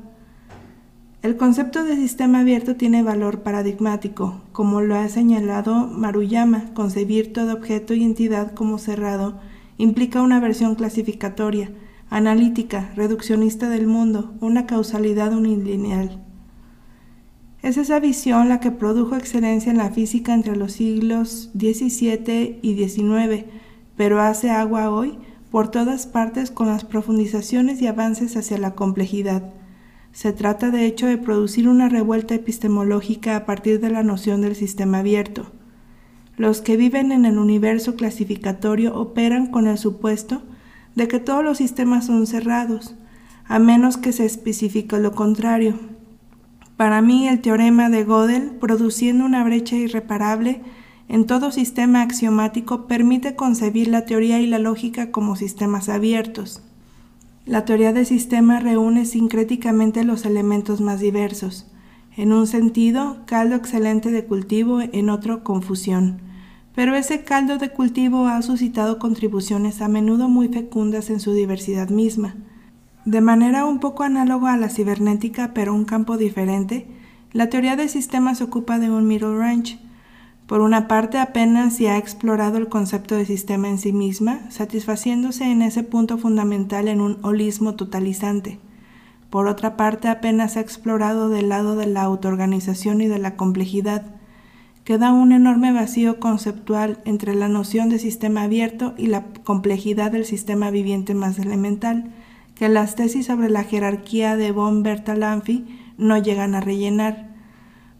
El 1.23 1.37
concepto 1.37 1.83
de 1.83 1.97
sistema 1.97 2.41
abierto 2.41 2.77
tiene 2.77 3.03
valor 3.03 3.43
paradigmático, 3.43 4.43
como 4.53 4.81
lo 4.81 4.95
ha 4.97 5.09
señalado 5.09 5.89
Maruyama, 5.89 6.73
concebir 6.75 7.33
todo 7.33 7.55
objeto 7.55 7.95
y 7.95 8.05
entidad 8.05 8.53
como 8.53 8.79
cerrado 8.79 9.41
implica 9.77 10.23
una 10.23 10.41
versión 10.41 10.77
clasificatoria, 10.77 11.71
analítica, 12.11 12.93
reduccionista 12.95 13.69
del 13.69 13.87
mundo, 13.87 14.35
una 14.41 14.67
causalidad 14.67 15.33
unilineal. 15.33 16.26
Es 17.67 17.77
esa 17.79 17.99
visión 17.99 18.49
la 18.49 18.61
que 18.61 18.71
produjo 18.71 19.17
excelencia 19.17 19.73
en 19.73 19.79
la 19.79 19.91
física 19.91 20.33
entre 20.33 20.55
los 20.55 20.75
siglos 20.75 21.51
XVII 21.59 22.61
y 22.63 22.77
XIX, 22.77 23.45
pero 23.97 24.21
hace 24.21 24.51
agua 24.51 24.89
hoy 24.89 25.19
por 25.51 25.69
todas 25.69 26.07
partes 26.07 26.53
con 26.53 26.69
las 26.69 26.85
profundizaciones 26.85 27.83
y 27.83 27.89
avances 27.89 28.37
hacia 28.37 28.57
la 28.59 28.77
complejidad. 28.77 29.53
Se 30.13 30.33
trata 30.33 30.71
de 30.71 30.87
hecho 30.87 31.09
de 31.09 31.19
producir 31.19 31.69
una 31.69 31.89
revuelta 31.89 32.37
epistemológica 32.37 33.35
a 33.35 33.47
partir 33.47 33.81
de 33.81 33.91
la 33.91 34.05
noción 34.05 34.43
del 34.43 34.55
sistema 34.55 35.01
abierto. 35.01 35.51
Los 36.37 36.61
que 36.61 36.77
viven 36.77 37.11
en 37.11 37.25
el 37.25 37.37
universo 37.37 37.97
clasificatorio 37.97 38.95
operan 38.95 39.49
con 39.49 39.67
el 39.67 39.77
supuesto 39.77 40.45
de 40.95 41.09
que 41.09 41.19
todos 41.19 41.43
los 41.43 41.59
sistemas 41.59 42.07
son 42.07 42.29
cerrados, 42.29 42.95
a 43.45 43.59
menos 43.59 43.97
que 43.97 44.13
se 44.13 44.25
especifique 44.25 45.01
lo 45.01 45.17
contrario. 45.17 45.96
Para 46.77 47.01
mí, 47.01 47.27
el 47.27 47.41
teorema 47.41 47.89
de 47.89 48.05
Gödel, 48.05 48.51
produciendo 48.51 49.25
una 49.25 49.43
brecha 49.45 49.77
irreparable 49.77 50.61
en 51.09 51.25
todo 51.25 51.51
sistema 51.51 52.03
axiomático, 52.03 52.87
permite 52.87 53.35
concebir 53.35 53.89
la 53.89 54.05
teoría 54.05 54.41
y 54.41 54.47
la 54.47 54.59
lógica 54.59 55.11
como 55.11 55.37
sistemas 55.37 55.89
abiertos. 55.89 56.61
La 57.47 57.65
teoría 57.65 57.93
de 57.93 58.05
sistemas 58.05 58.63
reúne 58.63 59.07
sincréticamente 59.07 60.05
los 60.05 60.27
elementos 60.27 60.81
más 60.81 61.01
diversos. 61.01 61.67
En 62.17 62.33
un 62.33 62.47
sentido, 62.47 63.19
caldo 63.25 63.57
excelente 63.57 64.11
de 64.11 64.25
cultivo, 64.25 64.81
en 64.81 65.11
otro, 65.11 65.45
confusión. 65.45 66.21
Pero 66.75 66.95
ese 66.95 67.23
caldo 67.23 67.57
de 67.57 67.71
cultivo 67.71 68.27
ha 68.27 68.43
suscitado 68.43 68.99
contribuciones 68.99 69.81
a 69.81 69.89
menudo 69.89 70.29
muy 70.29 70.49
fecundas 70.49 71.09
en 71.09 71.21
su 71.21 71.33
diversidad 71.33 71.89
misma. 71.89 72.35
De 73.07 73.23
manera 73.23 73.65
un 73.65 73.79
poco 73.79 74.03
análoga 74.03 74.53
a 74.53 74.59
la 74.59 74.69
cibernética, 74.69 75.53
pero 75.55 75.73
un 75.73 75.87
campo 75.87 76.19
diferente, 76.19 76.87
la 77.33 77.49
teoría 77.49 77.77
de 77.77 77.89
sistemas 77.89 78.43
ocupa 78.43 78.79
de 78.79 78.91
un 78.91 79.09
middle 79.09 79.39
range, 79.39 79.79
por 80.47 80.61
una 80.61 80.87
parte, 80.87 81.19
apenas 81.19 81.75
se 81.75 81.89
ha 81.89 81.99
explorado 81.99 82.57
el 82.57 82.69
concepto 82.69 83.17
de 83.17 83.27
sistema 83.27 83.69
en 83.69 83.79
sí 83.79 83.93
misma, 83.93 84.49
satisfaciéndose 84.49 85.45
en 85.51 85.61
ese 85.61 85.83
punto 85.83 86.19
fundamental 86.19 86.87
en 86.87 87.01
un 87.01 87.19
holismo 87.23 87.75
totalizante. 87.75 88.61
Por 89.29 89.49
otra 89.49 89.77
parte, 89.77 90.07
apenas 90.07 90.53
se 90.53 90.61
ha 90.61 90.63
explorado 90.63 91.31
del 91.31 91.49
lado 91.49 91.75
de 91.75 91.87
la 91.87 92.03
autoorganización 92.03 93.01
y 93.01 93.09
de 93.09 93.19
la 93.19 93.35
complejidad. 93.35 94.15
Queda 94.85 95.13
un 95.13 95.33
enorme 95.33 95.73
vacío 95.73 96.21
conceptual 96.21 97.01
entre 97.05 97.35
la 97.35 97.49
noción 97.49 97.89
de 97.89 97.99
sistema 97.99 98.45
abierto 98.45 98.95
y 98.97 99.09
la 99.09 99.25
complejidad 99.43 100.13
del 100.13 100.25
sistema 100.25 100.71
viviente 100.71 101.13
más 101.13 101.41
elemental, 101.41 102.13
que 102.57 102.69
las 102.69 102.97
tesis 102.97 103.27
sobre 103.27 103.51
la 103.51 103.63
jerarquía 103.63 104.37
de 104.37 104.51
von 104.51 104.83
Bertalanffy 104.83 105.67
no 105.99 106.19
llegan 106.19 106.55
a 106.55 106.61
rellenar. 106.61 107.37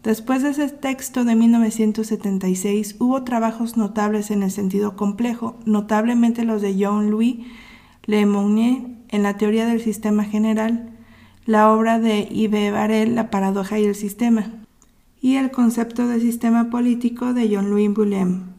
Después 0.03 0.41
de 0.41 0.49
ese 0.49 0.69
texto 0.69 1.23
de 1.25 1.35
1976 1.35 2.95
hubo 2.99 3.23
trabajos 3.23 3.77
notables 3.77 4.31
en 4.31 4.43
el 4.43 4.51
sentido 4.51 4.95
complejo, 4.95 5.57
notablemente 5.65 6.43
los 6.43 6.61
de 6.61 6.75
Jean-Louis 6.75 7.45
Le 8.05 8.25
Monnier 8.25 8.83
en 9.09 9.23
la 9.23 9.37
teoría 9.37 9.65
del 9.65 9.81
sistema 9.81 10.23
general, 10.23 10.91
la 11.45 11.71
obra 11.71 11.99
de 11.99 12.23
Yves 12.25 12.73
Varel, 12.73 13.15
La 13.15 13.29
paradoja 13.29 13.79
y 13.79 13.85
el 13.85 13.95
sistema, 13.95 14.51
y 15.21 15.35
el 15.35 15.51
concepto 15.51 16.07
de 16.07 16.19
sistema 16.19 16.69
político 16.69 17.33
de 17.33 17.47
Jean-Louis 17.47 17.93
Boullem. 17.93 18.56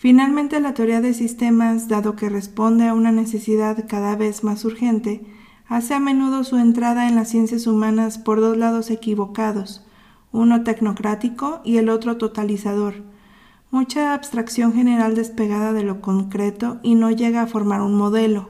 Finalmente, 0.00 0.60
la 0.60 0.72
teoría 0.72 1.02
de 1.02 1.12
sistemas, 1.12 1.86
dado 1.86 2.16
que 2.16 2.30
responde 2.30 2.88
a 2.88 2.94
una 2.94 3.12
necesidad 3.12 3.84
cada 3.86 4.16
vez 4.16 4.42
más 4.42 4.64
urgente, 4.64 5.20
hace 5.68 5.92
a 5.92 6.00
menudo 6.00 6.42
su 6.42 6.56
entrada 6.56 7.06
en 7.06 7.16
las 7.16 7.28
ciencias 7.28 7.66
humanas 7.66 8.16
por 8.16 8.40
dos 8.40 8.56
lados 8.56 8.90
equivocados, 8.90 9.84
uno 10.32 10.64
tecnocrático 10.64 11.60
y 11.66 11.76
el 11.76 11.90
otro 11.90 12.16
totalizador. 12.16 12.94
Mucha 13.70 14.14
abstracción 14.14 14.72
general 14.72 15.14
despegada 15.14 15.74
de 15.74 15.82
lo 15.82 16.00
concreto 16.00 16.80
y 16.82 16.94
no 16.94 17.10
llega 17.10 17.42
a 17.42 17.46
formar 17.46 17.82
un 17.82 17.94
modelo. 17.94 18.48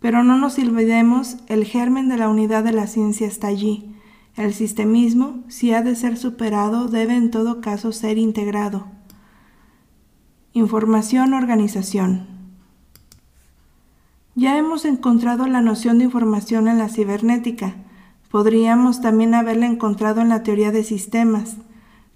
Pero 0.00 0.24
no 0.24 0.38
nos 0.38 0.58
olvidemos, 0.58 1.36
el 1.46 1.66
germen 1.66 2.08
de 2.08 2.16
la 2.16 2.28
unidad 2.28 2.64
de 2.64 2.72
la 2.72 2.88
ciencia 2.88 3.28
está 3.28 3.46
allí. 3.46 3.94
El 4.34 4.52
sistemismo, 4.52 5.44
si 5.46 5.72
ha 5.72 5.82
de 5.82 5.94
ser 5.94 6.16
superado, 6.16 6.88
debe 6.88 7.14
en 7.14 7.30
todo 7.30 7.60
caso 7.60 7.92
ser 7.92 8.18
integrado. 8.18 8.88
Información-organización. 10.54 12.26
Ya 14.34 14.56
hemos 14.56 14.86
encontrado 14.86 15.46
la 15.46 15.60
noción 15.60 15.98
de 15.98 16.04
información 16.04 16.68
en 16.68 16.78
la 16.78 16.88
cibernética, 16.88 17.74
Podríamos 18.34 19.00
también 19.00 19.32
haberla 19.32 19.66
encontrado 19.66 20.20
en 20.20 20.28
la 20.28 20.42
teoría 20.42 20.72
de 20.72 20.82
sistemas, 20.82 21.56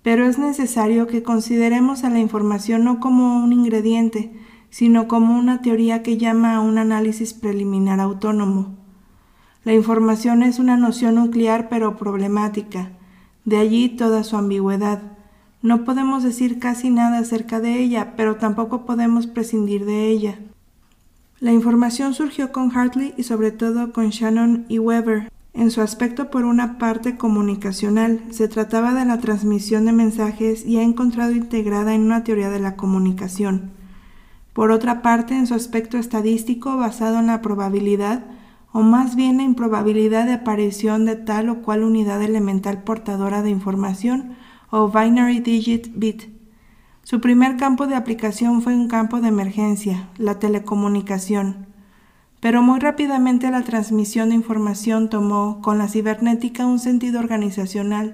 pero 0.02 0.26
es 0.26 0.37
necesario 0.37 1.07
que 1.07 1.23
consideremos 1.23 2.02
a 2.02 2.11
la 2.11 2.18
información 2.18 2.83
no 2.83 2.99
como 2.99 3.37
un 3.45 3.52
ingrediente, 3.52 4.33
sino 4.68 5.07
como 5.07 5.38
una 5.38 5.62
teoría 5.62 6.02
que 6.02 6.16
llama 6.16 6.57
a 6.57 6.61
un 6.61 6.78
análisis 6.78 7.35
preliminar 7.35 8.00
autónomo. 8.00 8.75
La 9.62 9.75
información 9.75 10.42
es 10.42 10.59
una 10.59 10.76
noción 10.76 11.14
nuclear 11.14 11.68
pero 11.68 11.97
problemática, 11.97 12.90
de 13.45 13.59
allí 13.59 13.88
toda 13.88 14.25
su 14.25 14.36
ambigüedad. 14.36 15.18
No 15.60 15.84
podemos 15.84 16.23
decir 16.23 16.58
casi 16.58 16.90
nada 16.90 17.18
acerca 17.18 17.60
de 17.60 17.80
ella, 17.80 18.14
pero 18.16 18.36
tampoco 18.36 18.86
podemos 18.86 19.26
prescindir 19.26 19.84
de 19.84 20.08
ella. 20.08 20.38
La 21.40 21.52
información 21.52 22.14
surgió 22.14 22.52
con 22.52 22.76
Hartley 22.76 23.14
y 23.16 23.25
sobre 23.25 23.50
todo 23.50 23.92
con 23.92 24.10
Shannon 24.10 24.66
y 24.68 24.78
Weber, 24.78 25.30
en 25.54 25.73
su 25.73 25.80
aspecto 25.80 26.30
por 26.30 26.44
una 26.44 26.78
parte 26.78 27.16
comunicacional, 27.16 28.23
se 28.30 28.47
trataba 28.47 28.94
de 28.94 29.04
la 29.04 29.18
transmisión 29.18 29.86
de 29.86 29.92
mensajes 29.92 30.64
y 30.64 30.76
ha 30.76 30.82
encontrado 30.82 31.32
integrada 31.32 31.94
en 31.94 32.02
una 32.02 32.23
teoría 32.23 32.49
de 32.49 32.60
la 32.60 32.76
comunicación. 32.76 33.73
Por 34.52 34.71
otra 34.71 35.02
parte, 35.02 35.34
en 35.34 35.49
su 35.49 35.54
aspecto 35.54 35.99
estadístico 35.99 36.76
basado 36.76 37.18
en 37.18 37.26
la 37.26 37.42
probabilidad, 37.42 38.25
o 38.73 38.82
más 38.82 39.16
bien 39.16 39.38
la 39.38 39.42
improbabilidad 39.42 40.26
de 40.26 40.34
aparición 40.34 41.04
de 41.06 41.16
tal 41.16 41.49
o 41.49 41.62
cual 41.62 41.82
unidad 41.82 42.23
elemental 42.23 42.82
portadora 42.82 43.42
de 43.42 43.50
información, 43.50 44.36
o 44.71 44.89
binary 44.89 45.41
digit 45.41 45.89
bit. 45.95 46.25
Su 47.02 47.21
primer 47.21 47.57
campo 47.57 47.87
de 47.87 47.95
aplicación 47.95 48.61
fue 48.61 48.75
un 48.75 48.89
campo 48.89 49.21
de 49.21 49.28
emergencia, 49.28 50.11
la 50.19 50.39
telecomunicación. 50.39 51.67
Pero 52.41 52.63
muy 52.63 52.78
rápidamente 52.78 53.50
la 53.50 53.63
transmisión 53.63 54.28
de 54.28 54.35
información 54.35 55.09
tomó 55.09 55.61
con 55.63 55.78
la 55.78 55.89
cibernética 55.89 56.67
un 56.67 56.78
sentido 56.78 57.19
organizacional. 57.19 58.13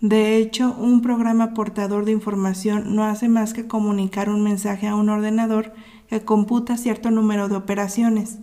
De 0.00 0.38
hecho, 0.38 0.74
un 0.78 1.02
programa 1.02 1.52
portador 1.52 2.06
de 2.06 2.12
información 2.12 2.96
no 2.96 3.04
hace 3.04 3.28
más 3.28 3.52
que 3.52 3.68
comunicar 3.68 4.30
un 4.30 4.42
mensaje 4.42 4.88
a 4.88 4.96
un 4.96 5.10
ordenador 5.10 5.74
que 6.08 6.24
computa 6.24 6.78
cierto 6.78 7.10
número 7.10 7.48
de 7.48 7.56
operaciones. 7.56 8.38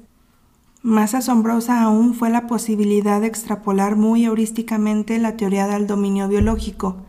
Más 0.83 1.15
asombrosa 1.15 1.81
aún 1.81 2.13
fue 2.13 2.29
la 2.29 2.45
posibilidad 2.45 3.19
de 3.19 3.27
extrapolar 3.27 3.95
muy 3.95 4.25
heurísticamente 4.25 5.17
la 5.17 5.35
teoría 5.35 5.65
del 5.65 5.87
dominio 5.87 6.27
biológico. 6.27 7.06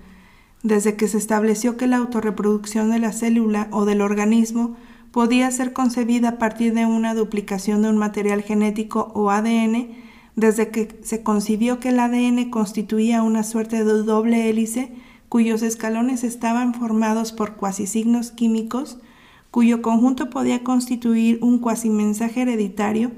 Desde 0.63 0.97
que 0.97 1.09
se 1.09 1.19
estableció 1.19 1.77
que 1.77 1.87
la 1.87 1.99
autorreproducción 1.99 2.91
de 2.91 2.99
la 2.99 3.13
célula 3.13 3.69
o 3.71 3.85
del 3.85 4.01
organismo 4.01 4.77
podía 5.13 5.51
ser 5.51 5.73
concebida 5.73 6.31
a 6.31 6.39
partir 6.39 6.75
de 6.75 6.87
una 6.87 7.15
duplicación 7.15 7.83
de 7.83 7.89
un 7.89 7.99
material 7.99 8.43
genético 8.43 9.11
o 9.15 9.31
ADN, 9.31 9.89
desde 10.37 10.69
que 10.69 11.01
se 11.03 11.23
concibió 11.23 11.81
que 11.81 11.89
el 11.89 12.01
ADN 12.01 12.51
constituía 12.51 13.23
una 13.23 13.43
suerte 13.43 13.85
de 13.85 14.03
doble 14.03 14.49
hélice 14.49 14.93
cuyos 15.29 15.63
escalones 15.63 16.25
estaban 16.25 16.75
formados 16.75 17.33
por 17.33 17.57
cuasisignos 17.57 18.31
químicos, 18.31 18.99
cuyo 19.51 19.83
conjunto 19.83 20.31
podía 20.31 20.65
constituir 20.65 21.39
un 21.43 21.59
cuasimensaje 21.59 22.43
hereditario, 22.43 23.13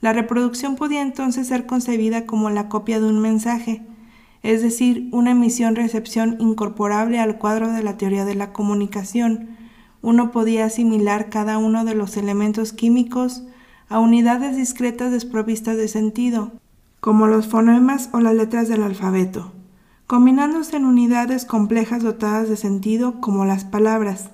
la 0.00 0.12
reproducción 0.12 0.76
podía 0.76 1.02
entonces 1.02 1.48
ser 1.48 1.66
concebida 1.66 2.26
como 2.26 2.50
la 2.50 2.68
copia 2.68 3.00
de 3.00 3.06
un 3.06 3.18
mensaje, 3.20 3.82
es 4.42 4.62
decir, 4.62 5.08
una 5.12 5.32
emisión-recepción 5.32 6.36
incorporable 6.38 7.18
al 7.18 7.38
cuadro 7.38 7.72
de 7.72 7.82
la 7.82 7.96
teoría 7.96 8.24
de 8.24 8.34
la 8.34 8.52
comunicación, 8.52 9.56
uno 10.00 10.30
podía 10.30 10.66
asimilar 10.66 11.28
cada 11.28 11.58
uno 11.58 11.84
de 11.84 11.94
los 11.94 12.16
elementos 12.16 12.72
químicos 12.72 13.42
a 13.88 13.98
unidades 13.98 14.56
discretas 14.56 15.10
desprovistas 15.10 15.76
de 15.76 15.88
sentido, 15.88 16.52
como 17.00 17.26
los 17.26 17.48
fonemas 17.48 18.10
o 18.12 18.20
las 18.20 18.34
letras 18.34 18.68
del 18.68 18.82
alfabeto, 18.82 19.52
combinándose 20.06 20.76
en 20.76 20.84
unidades 20.84 21.44
complejas 21.44 22.02
dotadas 22.02 22.48
de 22.48 22.56
sentido 22.56 23.20
como 23.20 23.44
las 23.44 23.64
palabras. 23.64 24.30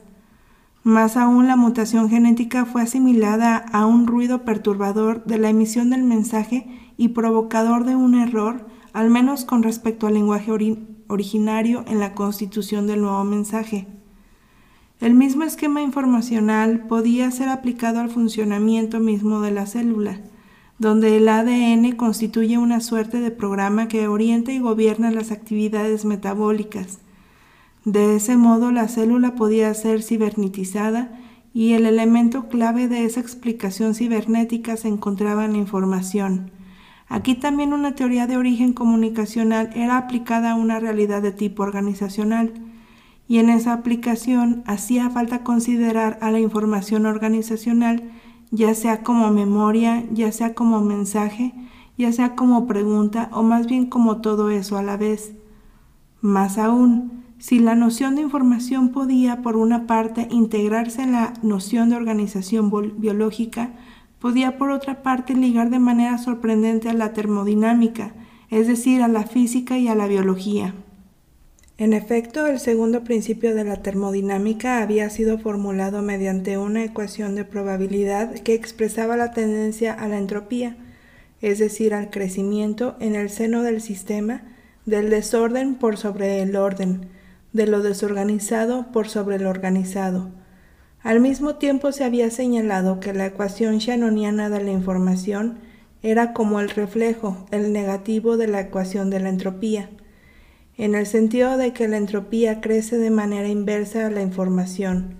Más 0.83 1.17
aún 1.17 1.47
la 1.47 1.57
mutación 1.57 2.11
genética 2.11 2.67
fue 2.67 2.83
asimilada 2.83 3.57
a 3.73 3.87
un 3.87 4.07
ruido 4.07 4.45
perturbador 4.45 5.25
de 5.25 5.39
la 5.39 5.49
emisión 5.49 5.89
del 5.89 6.05
mensaje 6.05 6.93
y 6.99 7.09
provocador 7.09 7.85
de 7.85 7.97
un 7.97 8.15
error, 8.15 8.67
al 8.95 9.11
menos 9.11 9.45
con 9.45 9.63
respecto 9.63 10.07
al 10.07 10.15
lenguaje 10.15 10.53
originario 11.09 11.85
en 11.89 11.99
la 11.99 12.15
constitución 12.15 12.87
del 12.87 13.03
nuevo 13.03 13.25
mensaje. 13.25 13.89
El 15.01 15.15
mismo 15.15 15.43
esquema 15.43 15.83
informacional 15.83 16.87
podía 16.87 17.31
ser 17.33 17.49
aplicado 17.49 17.99
al 17.99 18.09
funcionamiento 18.09 19.01
mismo 19.01 19.41
de 19.41 19.51
la 19.51 19.67
célula, 19.67 20.21
donde 20.79 21.17
el 21.17 21.29
ADN 21.29 21.97
constituye 21.97 22.57
una 22.57 22.81
suerte 22.81 23.21
de 23.21 23.33
programa 23.33 23.89
que 23.89 24.07
orienta 24.07 24.53
y 24.53 24.61
gobierna 24.61 25.11
las 25.11 25.33
actividades 25.33 26.05
metabólicas. 26.05 27.01
De 27.85 28.15
ese 28.15 28.37
modo 28.37 28.71
la 28.71 28.87
célula 28.87 29.35
podía 29.35 29.75
ser 29.75 30.05
cibernetizada 30.05 31.19
y 31.53 31.73
el 31.73 31.85
elemento 31.87 32.49
clave 32.49 32.87
de 32.87 33.05
esa 33.05 33.19
explicación 33.19 33.95
cibernética 33.97 34.77
se 34.77 34.87
encontraba 34.87 35.45
en 35.47 35.53
la 35.53 35.59
información. 35.59 36.53
Aquí 37.09 37.35
también 37.35 37.73
una 37.73 37.95
teoría 37.95 38.27
de 38.27 38.37
origen 38.37 38.73
comunicacional 38.73 39.71
era 39.75 39.99
aplicada 39.99 40.53
a 40.53 40.57
una 40.57 40.81
realidad 40.81 41.23
de 41.23 41.33
tipo 41.33 41.63
organizacional 41.63 42.53
y 43.29 43.39
en 43.39 43.51
esa 43.51 43.73
aplicación 43.73 44.63
hacía 44.67 45.11
falta 45.11 45.45
considerar 45.45 46.19
a 46.21 46.31
la 46.31 46.41
información 46.41 47.07
organizacional 47.07 48.11
ya 48.55 48.75
sea 48.75 49.03
como 49.03 49.31
memoria, 49.31 50.05
ya 50.13 50.31
sea 50.31 50.55
como 50.55 50.81
mensaje, 50.81 51.53
ya 51.99 52.13
sea 52.13 52.37
como 52.37 52.67
pregunta 52.67 53.29
o 53.33 53.43
más 53.43 53.67
bien 53.67 53.87
como 53.87 54.21
todo 54.21 54.51
eso 54.51 54.77
a 54.77 54.83
la 54.83 54.97
vez. 54.97 55.35
Más 56.21 56.57
aún, 56.57 57.25
si 57.39 57.59
la 57.59 57.75
noción 57.75 58.15
de 58.15 58.23
información 58.23 58.91
podía, 58.91 59.43
por 59.43 59.57
una 59.57 59.87
parte, 59.87 60.29
integrarse 60.31 61.03
en 61.03 61.13
la 61.13 61.33
noción 61.43 61.91
de 61.91 61.97
organización 61.97 62.73
biológica, 62.99 63.73
podía 64.25 64.57
por 64.57 64.71
otra 64.71 65.03
parte 65.03 65.35
ligar 65.35 65.69
de 65.69 65.79
manera 65.79 66.17
sorprendente 66.17 66.89
a 66.89 66.95
la 66.95 67.13
termodinámica, 67.13 68.15
es 68.49 68.67
decir, 68.67 69.03
a 69.03 69.09
la 69.09 69.25
física 69.25 69.77
y 69.77 69.87
a 69.87 69.95
la 69.95 70.07
biología. 70.07 70.75
En 71.77 71.93
efecto, 71.93 72.47
el 72.47 72.59
segundo 72.59 73.05
principio 73.05 73.55
de 73.55 73.65
la 73.65 73.83
termodinámica 73.83 74.81
había 74.81 75.11
sido 75.11 75.39
formulado 75.39 76.01
mediante 76.01 76.57
una 76.57 76.85
ecuación 76.85 77.35
de 77.35 77.45
probabilidad 77.45 78.33
que 78.33 78.55
expresaba 78.55 79.19
la 79.19 79.33
tendencia 79.33 79.93
a 79.93 80.09
la 80.09 80.17
entropía, 80.17 80.79
es 81.43 81.59
decir, 81.59 81.93
al 81.93 82.09
crecimiento 82.09 82.97
en 83.01 83.17
el 83.17 83.29
seno 83.29 83.63
del 83.63 83.83
sistema 83.83 84.41
del 84.87 85.11
desorden 85.11 85.75
por 85.75 85.99
sobre 85.99 86.41
el 86.41 86.57
orden, 86.57 87.11
de 87.53 87.67
lo 87.67 87.83
desorganizado 87.83 88.91
por 88.91 89.07
sobre 89.07 89.39
lo 89.39 89.51
organizado. 89.51 90.31
Al 91.05 91.21
mismo 91.21 91.55
tiempo 91.55 91.93
se 91.93 92.03
había 92.03 92.29
señalado 92.31 92.99
que 92.99 93.15
la 93.15 93.27
ecuación 93.27 93.79
shannoniana 93.79 94.51
de 94.51 94.65
la 94.65 94.73
información 94.73 95.61
era 96.03 96.33
como 96.33 96.59
el 96.59 96.71
reflejo, 96.71 97.47
el 97.53 97.73
negativo 97.73 98.37
de 98.37 98.49
la 98.49 98.61
ecuación 98.61 99.09
de 99.11 99.21
la 99.21 99.29
entropía 99.29 99.91
en 100.77 100.95
el 100.95 101.07
sentido 101.07 101.57
de 101.57 101.73
que 101.73 101.89
la 101.89 101.97
entropía 101.97 102.61
crece 102.61 102.99
de 102.99 103.11
manera 103.11 103.49
inversa 103.49 104.07
a 104.07 104.11
la 104.11 104.23
información. 104.23 105.17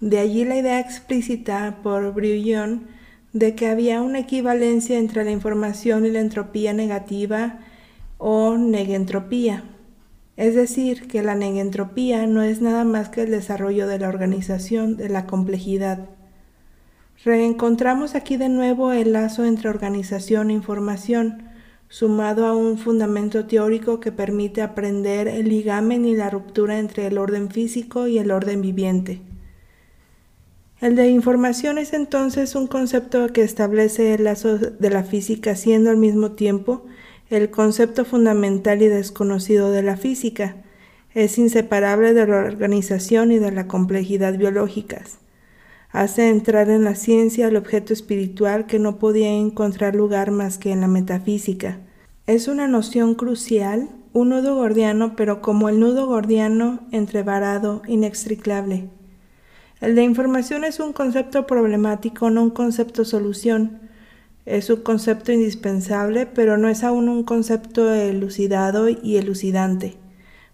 De 0.00 0.18
allí 0.18 0.44
la 0.44 0.56
idea 0.56 0.80
explícita 0.80 1.78
por 1.82 2.12
Brouillon 2.12 2.86
de 3.32 3.54
que 3.54 3.66
había 3.66 4.02
una 4.02 4.20
equivalencia 4.20 4.98
entre 4.98 5.24
la 5.24 5.32
información 5.32 6.06
y 6.06 6.10
la 6.10 6.20
entropía 6.20 6.72
negativa 6.72 7.58
o 8.18 8.56
negentropía. 8.56 9.64
Es 10.36 10.54
decir, 10.54 11.06
que 11.06 11.22
la 11.22 11.34
negentropía 11.36 12.26
no 12.26 12.42
es 12.42 12.60
nada 12.60 12.84
más 12.84 13.08
que 13.08 13.22
el 13.22 13.30
desarrollo 13.30 13.86
de 13.86 13.98
la 13.98 14.08
organización 14.08 14.96
de 14.96 15.08
la 15.08 15.26
complejidad. 15.26 16.08
Reencontramos 17.24 18.16
aquí 18.16 18.36
de 18.36 18.48
nuevo 18.48 18.92
el 18.92 19.12
lazo 19.12 19.44
entre 19.44 19.68
organización 19.68 20.50
e 20.50 20.54
información, 20.54 21.44
sumado 21.88 22.46
a 22.46 22.56
un 22.56 22.76
fundamento 22.78 23.46
teórico 23.46 24.00
que 24.00 24.10
permite 24.10 24.62
aprender 24.62 25.28
el 25.28 25.48
ligamen 25.48 26.04
y 26.04 26.16
la 26.16 26.30
ruptura 26.30 26.80
entre 26.80 27.06
el 27.06 27.18
orden 27.18 27.50
físico 27.50 28.08
y 28.08 28.18
el 28.18 28.32
orden 28.32 28.60
viviente. 28.60 29.22
El 30.80 30.96
de 30.96 31.08
información 31.08 31.78
es 31.78 31.92
entonces 31.92 32.56
un 32.56 32.66
concepto 32.66 33.28
que 33.28 33.42
establece 33.42 34.14
el 34.14 34.24
lazo 34.24 34.58
de 34.58 34.90
la 34.90 35.04
física 35.04 35.54
siendo 35.54 35.90
al 35.90 35.96
mismo 35.96 36.32
tiempo 36.32 36.84
el 37.30 37.50
concepto 37.50 38.04
fundamental 38.04 38.82
y 38.82 38.88
desconocido 38.88 39.70
de 39.70 39.82
la 39.82 39.96
física. 39.96 40.56
Es 41.14 41.38
inseparable 41.38 42.14
de 42.14 42.26
la 42.26 42.36
organización 42.38 43.32
y 43.32 43.38
de 43.38 43.52
la 43.52 43.66
complejidad 43.66 44.36
biológicas. 44.36 45.18
Hace 45.90 46.28
entrar 46.28 46.70
en 46.70 46.82
la 46.82 46.96
ciencia 46.96 47.46
el 47.46 47.56
objeto 47.56 47.92
espiritual 47.92 48.66
que 48.66 48.80
no 48.80 48.98
podía 48.98 49.30
encontrar 49.30 49.94
lugar 49.94 50.32
más 50.32 50.58
que 50.58 50.72
en 50.72 50.80
la 50.80 50.88
metafísica. 50.88 51.78
Es 52.26 52.48
una 52.48 52.66
noción 52.66 53.14
crucial, 53.14 53.90
un 54.12 54.30
nudo 54.30 54.56
gordiano, 54.56 55.14
pero 55.14 55.40
como 55.40 55.68
el 55.68 55.78
nudo 55.78 56.06
gordiano 56.06 56.80
entrevarado, 56.90 57.82
inextricable. 57.86 58.88
El 59.80 59.94
de 59.94 60.02
información 60.02 60.64
es 60.64 60.80
un 60.80 60.92
concepto 60.92 61.46
problemático, 61.46 62.30
no 62.30 62.42
un 62.42 62.50
concepto 62.50 63.04
solución. 63.04 63.83
Es 64.46 64.68
un 64.68 64.82
concepto 64.82 65.32
indispensable, 65.32 66.26
pero 66.26 66.58
no 66.58 66.68
es 66.68 66.84
aún 66.84 67.08
un 67.08 67.24
concepto 67.24 67.94
elucidado 67.94 68.88
y 68.90 69.16
elucidante. 69.16 69.96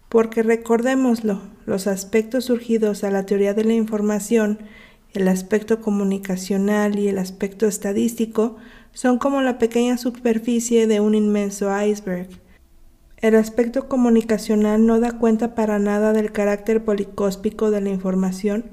Porque 0.07 0.43
recordémoslo, 0.43 1.41
los 1.65 1.87
aspectos 1.87 2.45
surgidos 2.45 3.03
a 3.03 3.11
la 3.11 3.25
teoría 3.25 3.53
de 3.53 3.65
la 3.65 3.73
información, 3.73 4.59
el 5.13 5.27
aspecto 5.27 5.81
comunicacional 5.81 6.97
y 6.97 7.09
el 7.09 7.17
aspecto 7.17 7.65
estadístico, 7.67 8.55
son 8.93 9.17
como 9.17 9.41
la 9.41 9.57
pequeña 9.57 9.97
superficie 9.97 10.87
de 10.87 11.01
un 11.01 11.13
inmenso 11.13 11.69
iceberg. 11.83 12.29
El 13.17 13.35
aspecto 13.35 13.89
comunicacional 13.89 14.85
no 14.85 15.01
da 15.01 15.19
cuenta 15.19 15.53
para 15.53 15.79
nada 15.79 16.13
del 16.13 16.31
carácter 16.31 16.85
policóspico 16.85 17.71
de 17.71 17.81
la 17.81 17.89
información 17.89 18.71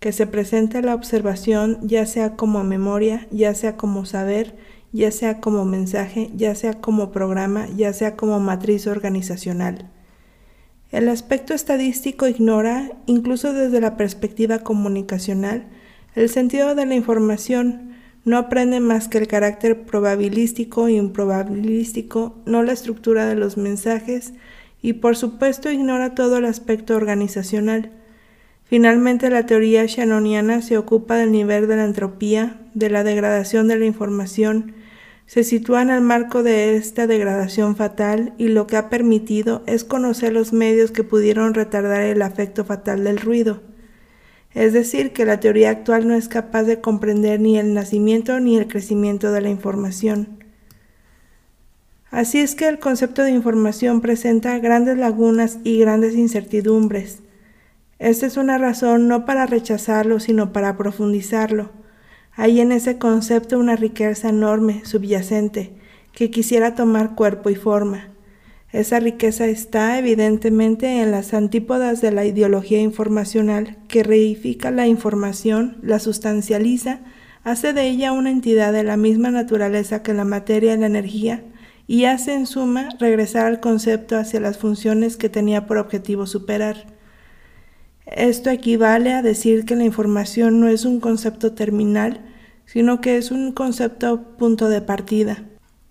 que 0.00 0.12
se 0.12 0.26
presenta 0.26 0.78
en 0.78 0.86
la 0.86 0.94
observación, 0.94 1.78
ya 1.82 2.06
sea 2.06 2.34
como 2.34 2.64
memoria, 2.64 3.28
ya 3.30 3.54
sea 3.54 3.76
como 3.76 4.06
saber, 4.06 4.56
ya 4.92 5.12
sea 5.12 5.40
como 5.40 5.64
mensaje, 5.64 6.30
ya 6.34 6.54
sea 6.54 6.80
como 6.80 7.12
programa, 7.12 7.68
ya 7.76 7.92
sea 7.92 8.16
como 8.16 8.40
matriz 8.40 8.86
organizacional. 8.86 9.90
El 10.90 11.08
aspecto 11.08 11.54
estadístico 11.54 12.26
ignora, 12.26 12.90
incluso 13.06 13.52
desde 13.52 13.80
la 13.80 13.96
perspectiva 13.96 14.60
comunicacional, 14.60 15.68
el 16.16 16.28
sentido 16.28 16.74
de 16.74 16.86
la 16.86 16.96
información, 16.96 17.94
no 18.24 18.36
aprende 18.36 18.80
más 18.80 19.08
que 19.08 19.18
el 19.18 19.28
carácter 19.28 19.82
probabilístico 19.84 20.88
y 20.88 20.96
improbabilístico, 20.96 22.36
no 22.44 22.62
la 22.62 22.72
estructura 22.72 23.26
de 23.26 23.36
los 23.36 23.56
mensajes 23.56 24.34
y 24.82 24.94
por 24.94 25.16
supuesto 25.16 25.70
ignora 25.70 26.14
todo 26.14 26.38
el 26.38 26.44
aspecto 26.44 26.96
organizacional. 26.96 27.92
Finalmente, 28.70 29.30
la 29.30 29.46
teoría 29.46 29.84
shannoniana 29.86 30.62
se 30.62 30.78
ocupa 30.78 31.16
del 31.16 31.32
nivel 31.32 31.66
de 31.66 31.74
la 31.74 31.84
entropía, 31.84 32.60
de 32.72 32.88
la 32.88 33.02
degradación 33.02 33.66
de 33.66 33.76
la 33.76 33.84
información, 33.84 34.76
se 35.26 35.42
sitúa 35.42 35.82
en 35.82 35.90
el 35.90 36.02
marco 36.02 36.44
de 36.44 36.76
esta 36.76 37.08
degradación 37.08 37.74
fatal 37.74 38.32
y 38.38 38.46
lo 38.46 38.68
que 38.68 38.76
ha 38.76 38.88
permitido 38.88 39.64
es 39.66 39.82
conocer 39.82 40.32
los 40.32 40.52
medios 40.52 40.92
que 40.92 41.02
pudieron 41.02 41.52
retardar 41.52 42.02
el 42.02 42.22
afecto 42.22 42.64
fatal 42.64 43.02
del 43.02 43.18
ruido. 43.18 43.60
Es 44.54 44.72
decir, 44.72 45.12
que 45.12 45.24
la 45.24 45.40
teoría 45.40 45.70
actual 45.70 46.06
no 46.06 46.14
es 46.14 46.28
capaz 46.28 46.62
de 46.62 46.80
comprender 46.80 47.40
ni 47.40 47.58
el 47.58 47.74
nacimiento 47.74 48.38
ni 48.38 48.56
el 48.56 48.68
crecimiento 48.68 49.32
de 49.32 49.40
la 49.40 49.50
información. 49.50 50.44
Así 52.12 52.38
es 52.38 52.54
que 52.54 52.68
el 52.68 52.78
concepto 52.78 53.24
de 53.24 53.32
información 53.32 54.00
presenta 54.00 54.56
grandes 54.60 54.96
lagunas 54.96 55.58
y 55.64 55.80
grandes 55.80 56.14
incertidumbres. 56.14 57.20
Esta 58.00 58.24
es 58.24 58.38
una 58.38 58.56
razón 58.56 59.08
no 59.08 59.26
para 59.26 59.44
rechazarlo, 59.44 60.20
sino 60.20 60.54
para 60.54 60.78
profundizarlo. 60.78 61.68
Hay 62.32 62.60
en 62.60 62.72
ese 62.72 62.96
concepto 62.96 63.58
una 63.58 63.76
riqueza 63.76 64.30
enorme, 64.30 64.82
subyacente, 64.86 65.74
que 66.14 66.30
quisiera 66.30 66.74
tomar 66.74 67.14
cuerpo 67.14 67.50
y 67.50 67.56
forma. 67.56 68.08
Esa 68.72 69.00
riqueza 69.00 69.48
está 69.48 69.98
evidentemente 69.98 71.02
en 71.02 71.10
las 71.10 71.34
antípodas 71.34 72.00
de 72.00 72.10
la 72.10 72.24
ideología 72.24 72.80
informacional 72.80 73.76
que 73.86 74.02
reifica 74.02 74.70
la 74.70 74.86
información, 74.86 75.76
la 75.82 75.98
sustancializa, 75.98 77.00
hace 77.44 77.74
de 77.74 77.86
ella 77.86 78.12
una 78.12 78.30
entidad 78.30 78.72
de 78.72 78.82
la 78.82 78.96
misma 78.96 79.30
naturaleza 79.30 80.02
que 80.02 80.14
la 80.14 80.24
materia 80.24 80.72
y 80.72 80.78
la 80.78 80.86
energía 80.86 81.44
y 81.86 82.06
hace 82.06 82.32
en 82.32 82.46
suma 82.46 82.88
regresar 82.98 83.44
al 83.44 83.60
concepto 83.60 84.16
hacia 84.16 84.40
las 84.40 84.56
funciones 84.56 85.18
que 85.18 85.28
tenía 85.28 85.66
por 85.66 85.76
objetivo 85.76 86.26
superar. 86.26 86.98
Esto 88.10 88.50
equivale 88.50 89.12
a 89.12 89.22
decir 89.22 89.64
que 89.64 89.76
la 89.76 89.84
información 89.84 90.60
no 90.60 90.68
es 90.68 90.84
un 90.84 91.00
concepto 91.00 91.52
terminal, 91.52 92.20
sino 92.66 93.00
que 93.00 93.16
es 93.16 93.30
un 93.30 93.52
concepto 93.52 94.36
punto 94.36 94.68
de 94.68 94.80
partida 94.80 95.44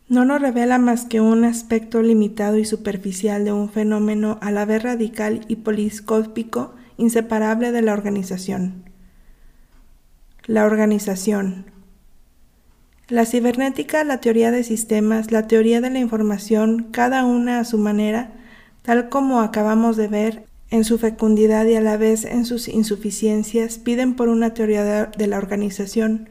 no 0.09 0.25
nos 0.25 0.41
revela 0.41 0.79
más 0.79 1.05
que 1.05 1.21
un 1.21 1.45
aspecto 1.45 2.01
limitado 2.01 2.57
y 2.57 2.65
superficial 2.65 3.45
de 3.45 3.53
un 3.53 3.69
fenómeno 3.69 4.39
a 4.41 4.49
la 4.49 4.65
vez 4.65 4.81
radical 4.81 5.45
y 5.47 5.57
poliscópico 5.57 6.73
inseparable 6.97 7.71
de 7.71 7.83
la 7.83 7.93
organización. 7.93 8.83
La 10.45 10.65
organización. 10.65 11.67
La 13.07 13.25
cibernética, 13.25 14.03
la 14.03 14.19
teoría 14.19 14.49
de 14.49 14.63
sistemas, 14.63 15.31
la 15.31 15.47
teoría 15.47 15.79
de 15.79 15.91
la 15.91 15.99
información, 15.99 16.87
cada 16.91 17.23
una 17.23 17.59
a 17.59 17.65
su 17.65 17.77
manera, 17.77 18.33
tal 18.81 19.09
como 19.09 19.41
acabamos 19.41 19.95
de 19.95 20.07
ver, 20.07 20.48
en 20.71 20.83
su 20.83 20.99
fecundidad 20.99 21.65
y 21.65 21.75
a 21.75 21.81
la 21.81 21.97
vez 21.97 22.25
en 22.25 22.45
sus 22.45 22.67
insuficiencias, 22.67 23.77
piden 23.79 24.15
por 24.15 24.29
una 24.29 24.53
teoría 24.53 25.07
de, 25.07 25.27
la 25.27 25.37
organización, 25.37 26.29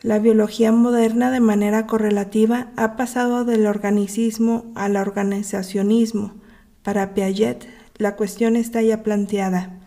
la 0.00 0.18
biología 0.18 0.72
moderna 0.72 1.30
de 1.30 1.40
manera 1.40 1.86
correlativa 1.86 2.68
ha 2.76 2.96
pasado 2.96 3.44
del 3.44 3.66
organicismo 3.66 4.64
al 4.74 4.96
organizacionismo. 4.96 6.34
Para 6.82 7.14
Piaget, 7.14 7.66
la 7.96 8.14
cuestión 8.14 8.56
está 8.56 8.80
ya 8.80 9.02
planteada. 9.02 9.80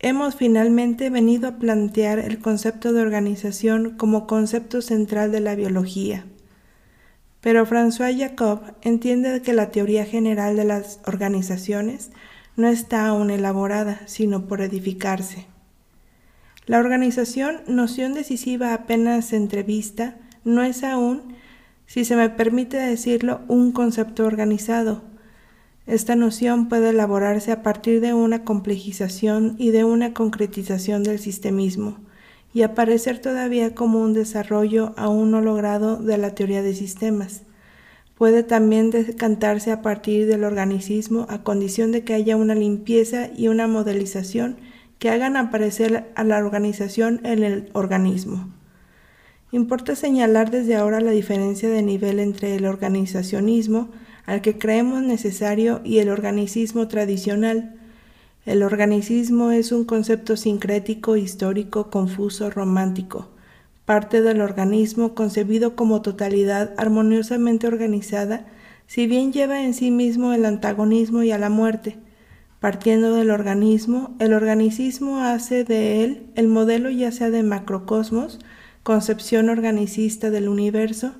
Hemos 0.00 0.34
finalmente 0.34 1.10
venido 1.10 1.48
a 1.48 1.56
plantear 1.58 2.18
el 2.18 2.40
concepto 2.40 2.92
de 2.92 3.02
organización 3.02 3.96
como 3.96 4.26
concepto 4.26 4.82
central 4.82 5.30
de 5.30 5.40
la 5.40 5.54
biología. 5.54 6.26
Pero 7.40 7.64
François 7.64 8.16
Jacob 8.16 8.62
entiende 8.82 9.42
que 9.42 9.52
la 9.52 9.70
teoría 9.70 10.04
general 10.04 10.56
de 10.56 10.64
las 10.64 10.98
organizaciones 11.06 12.10
no 12.56 12.68
está 12.68 13.06
aún 13.06 13.30
elaborada, 13.30 14.02
sino 14.06 14.46
por 14.46 14.60
edificarse. 14.60 15.46
La 16.66 16.78
organización, 16.78 17.62
noción 17.66 18.14
decisiva 18.14 18.72
apenas 18.72 19.32
entrevista, 19.32 20.16
no 20.44 20.62
es 20.62 20.84
aún, 20.84 21.34
si 21.86 22.04
se 22.04 22.16
me 22.16 22.30
permite 22.30 22.76
decirlo, 22.76 23.40
un 23.48 23.72
concepto 23.72 24.24
organizado. 24.24 25.02
Esta 25.86 26.14
noción 26.14 26.68
puede 26.68 26.90
elaborarse 26.90 27.50
a 27.50 27.62
partir 27.62 28.00
de 28.00 28.14
una 28.14 28.44
complejización 28.44 29.56
y 29.58 29.70
de 29.70 29.84
una 29.84 30.14
concretización 30.14 31.02
del 31.02 31.18
sistemismo, 31.18 31.98
y 32.54 32.62
aparecer 32.62 33.18
todavía 33.18 33.74
como 33.74 34.00
un 34.00 34.12
desarrollo 34.12 34.94
aún 34.96 35.32
no 35.32 35.40
logrado 35.40 35.96
de 35.96 36.18
la 36.18 36.34
teoría 36.34 36.62
de 36.62 36.74
sistemas. 36.74 37.42
Puede 38.22 38.44
también 38.44 38.90
decantarse 38.90 39.72
a 39.72 39.82
partir 39.82 40.28
del 40.28 40.44
organicismo 40.44 41.26
a 41.28 41.42
condición 41.42 41.90
de 41.90 42.04
que 42.04 42.14
haya 42.14 42.36
una 42.36 42.54
limpieza 42.54 43.30
y 43.36 43.48
una 43.48 43.66
modelización 43.66 44.58
que 45.00 45.10
hagan 45.10 45.36
aparecer 45.36 46.08
a 46.14 46.22
la 46.22 46.38
organización 46.38 47.20
en 47.24 47.42
el 47.42 47.70
organismo. 47.72 48.48
Importa 49.50 49.96
señalar 49.96 50.52
desde 50.52 50.76
ahora 50.76 51.00
la 51.00 51.10
diferencia 51.10 51.68
de 51.68 51.82
nivel 51.82 52.20
entre 52.20 52.54
el 52.54 52.66
organizacionismo, 52.66 53.90
al 54.24 54.40
que 54.40 54.56
creemos 54.56 55.02
necesario, 55.02 55.80
y 55.82 55.98
el 55.98 56.08
organicismo 56.08 56.86
tradicional, 56.86 57.74
el 58.46 58.62
organicismo 58.62 59.50
es 59.50 59.72
un 59.72 59.84
concepto 59.84 60.36
sincrético, 60.36 61.16
histórico, 61.16 61.90
confuso, 61.90 62.50
romántico, 62.50 63.30
parte 63.84 64.22
del 64.22 64.40
organismo 64.40 65.14
concebido 65.14 65.76
como 65.76 66.02
totalidad 66.02 66.72
armoniosamente 66.76 67.66
organizada, 67.66 68.46
si 68.86 69.06
bien 69.06 69.32
lleva 69.32 69.62
en 69.62 69.74
sí 69.74 69.90
mismo 69.90 70.32
el 70.32 70.44
antagonismo 70.44 71.22
y 71.22 71.32
a 71.32 71.38
la 71.38 71.50
muerte. 71.50 71.98
Partiendo 72.60 73.14
del 73.14 73.30
organismo, 73.30 74.14
el 74.18 74.32
organicismo 74.34 75.20
hace 75.20 75.64
de 75.64 76.04
él 76.04 76.26
el 76.36 76.48
modelo 76.48 76.90
ya 76.90 77.10
sea 77.10 77.30
de 77.30 77.42
macrocosmos, 77.42 78.38
concepción 78.82 79.48
organicista 79.48 80.30
del 80.30 80.48
universo, 80.48 81.14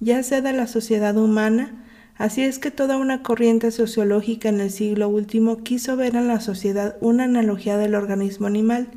ya 0.00 0.22
sea 0.22 0.40
de 0.40 0.52
la 0.52 0.66
sociedad 0.66 1.16
humana, 1.16 1.84
Así 2.18 2.42
es 2.42 2.58
que 2.58 2.72
toda 2.72 2.96
una 2.96 3.22
corriente 3.22 3.70
sociológica 3.70 4.48
en 4.48 4.60
el 4.60 4.72
siglo 4.72 5.08
último 5.08 5.58
quiso 5.58 5.96
ver 5.96 6.16
en 6.16 6.26
la 6.26 6.40
sociedad 6.40 6.96
una 7.00 7.24
analogía 7.24 7.76
del 7.76 7.94
organismo 7.94 8.48
animal, 8.48 8.88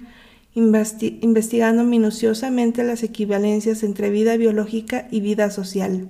investigando 0.53 1.83
minuciosamente 1.83 2.83
las 2.83 3.03
equivalencias 3.03 3.83
entre 3.83 4.09
vida 4.09 4.35
biológica 4.37 5.07
y 5.09 5.21
vida 5.21 5.49
social. 5.49 6.09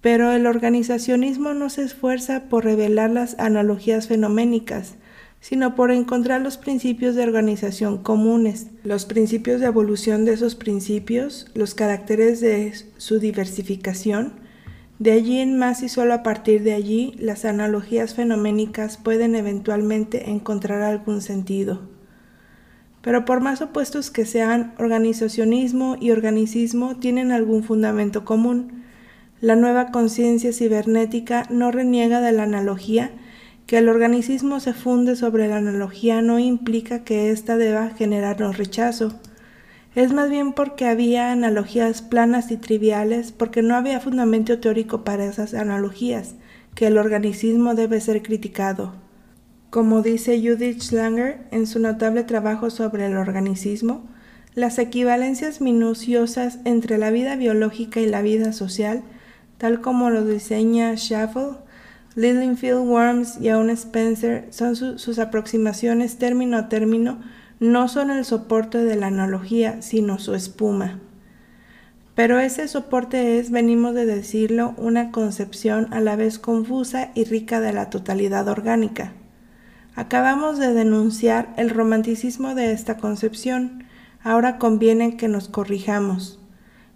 Pero 0.00 0.32
el 0.32 0.46
organizacionismo 0.46 1.54
no 1.54 1.70
se 1.70 1.82
esfuerza 1.82 2.48
por 2.48 2.64
revelar 2.64 3.10
las 3.10 3.38
analogías 3.38 4.08
fenoménicas, 4.08 4.94
sino 5.40 5.74
por 5.74 5.90
encontrar 5.90 6.40
los 6.40 6.56
principios 6.56 7.16
de 7.16 7.24
organización 7.24 7.98
comunes, 7.98 8.68
los 8.84 9.04
principios 9.06 9.60
de 9.60 9.66
evolución 9.66 10.24
de 10.24 10.34
esos 10.34 10.54
principios, 10.54 11.46
los 11.54 11.74
caracteres 11.74 12.40
de 12.40 12.72
su 12.96 13.18
diversificación, 13.18 14.34
de 15.00 15.10
allí 15.10 15.38
en 15.38 15.58
más 15.58 15.82
y 15.82 15.88
solo 15.88 16.14
a 16.14 16.22
partir 16.22 16.62
de 16.62 16.74
allí 16.74 17.16
las 17.18 17.44
analogías 17.44 18.14
fenoménicas 18.14 18.98
pueden 18.98 19.34
eventualmente 19.34 20.30
encontrar 20.30 20.82
algún 20.82 21.20
sentido. 21.20 21.91
Pero 23.02 23.24
por 23.24 23.40
más 23.40 23.60
opuestos 23.60 24.10
que 24.10 24.24
sean, 24.24 24.74
organizacionismo 24.78 25.96
y 26.00 26.10
organicismo 26.10 26.96
tienen 26.96 27.32
algún 27.32 27.62
fundamento 27.62 28.24
común. 28.24 28.84
La 29.40 29.56
nueva 29.56 29.90
conciencia 29.90 30.52
cibernética 30.52 31.46
no 31.50 31.70
reniega 31.70 32.20
de 32.20 32.32
la 32.32 32.44
analogía, 32.44 33.10
que 33.66 33.78
el 33.78 33.88
organicismo 33.88 34.60
se 34.60 34.72
funde 34.72 35.16
sobre 35.16 35.48
la 35.48 35.56
analogía 35.56 36.22
no 36.22 36.38
implica 36.38 37.04
que 37.04 37.30
ésta 37.30 37.56
deba 37.56 37.90
generarnos 37.90 38.56
rechazo 38.56 39.20
es 39.94 40.12
más 40.12 40.30
bien 40.30 40.54
porque 40.54 40.86
había 40.86 41.32
analogías 41.32 42.00
planas 42.00 42.50
y 42.50 42.56
triviales, 42.56 43.30
porque 43.30 43.60
no 43.60 43.74
había 43.74 44.00
fundamento 44.00 44.58
teórico 44.58 45.04
para 45.04 45.26
esas 45.26 45.52
analogías, 45.52 46.34
que 46.74 46.86
el 46.86 46.96
organicismo 46.96 47.74
debe 47.74 48.00
ser 48.00 48.22
criticado. 48.22 48.94
Como 49.72 50.02
dice 50.02 50.38
Judith 50.38 50.82
Schlanger 50.82 51.46
en 51.50 51.66
su 51.66 51.78
notable 51.78 52.24
trabajo 52.24 52.68
sobre 52.68 53.06
el 53.06 53.16
organicismo, 53.16 54.04
las 54.54 54.78
equivalencias 54.78 55.62
minuciosas 55.62 56.58
entre 56.66 56.98
la 56.98 57.10
vida 57.10 57.36
biológica 57.36 57.98
y 57.98 58.04
la 58.04 58.20
vida 58.20 58.52
social, 58.52 59.02
tal 59.56 59.80
como 59.80 60.10
lo 60.10 60.26
diseña 60.26 60.94
Schaffel, 60.96 61.56
Lilienfeld, 62.16 62.86
Worms 62.86 63.40
y 63.40 63.48
aún 63.48 63.70
Spencer, 63.70 64.46
son 64.50 64.76
sus 64.76 65.18
aproximaciones 65.18 66.18
término 66.18 66.58
a 66.58 66.68
término 66.68 67.22
no 67.58 67.88
son 67.88 68.10
el 68.10 68.26
soporte 68.26 68.76
de 68.76 68.96
la 68.96 69.06
analogía, 69.06 69.80
sino 69.80 70.18
su 70.18 70.34
espuma. 70.34 71.00
Pero 72.14 72.40
ese 72.40 72.68
soporte 72.68 73.38
es, 73.38 73.50
venimos 73.50 73.94
de 73.94 74.04
decirlo, 74.04 74.74
una 74.76 75.12
concepción 75.12 75.88
a 75.94 76.00
la 76.00 76.14
vez 76.14 76.38
confusa 76.38 77.10
y 77.14 77.24
rica 77.24 77.62
de 77.62 77.72
la 77.72 77.88
totalidad 77.88 78.48
orgánica. 78.48 79.14
Acabamos 79.94 80.58
de 80.58 80.72
denunciar 80.72 81.52
el 81.58 81.68
romanticismo 81.68 82.54
de 82.54 82.72
esta 82.72 82.96
concepción, 82.96 83.84
ahora 84.22 84.56
conviene 84.58 85.18
que 85.18 85.28
nos 85.28 85.48
corrijamos. 85.48 86.40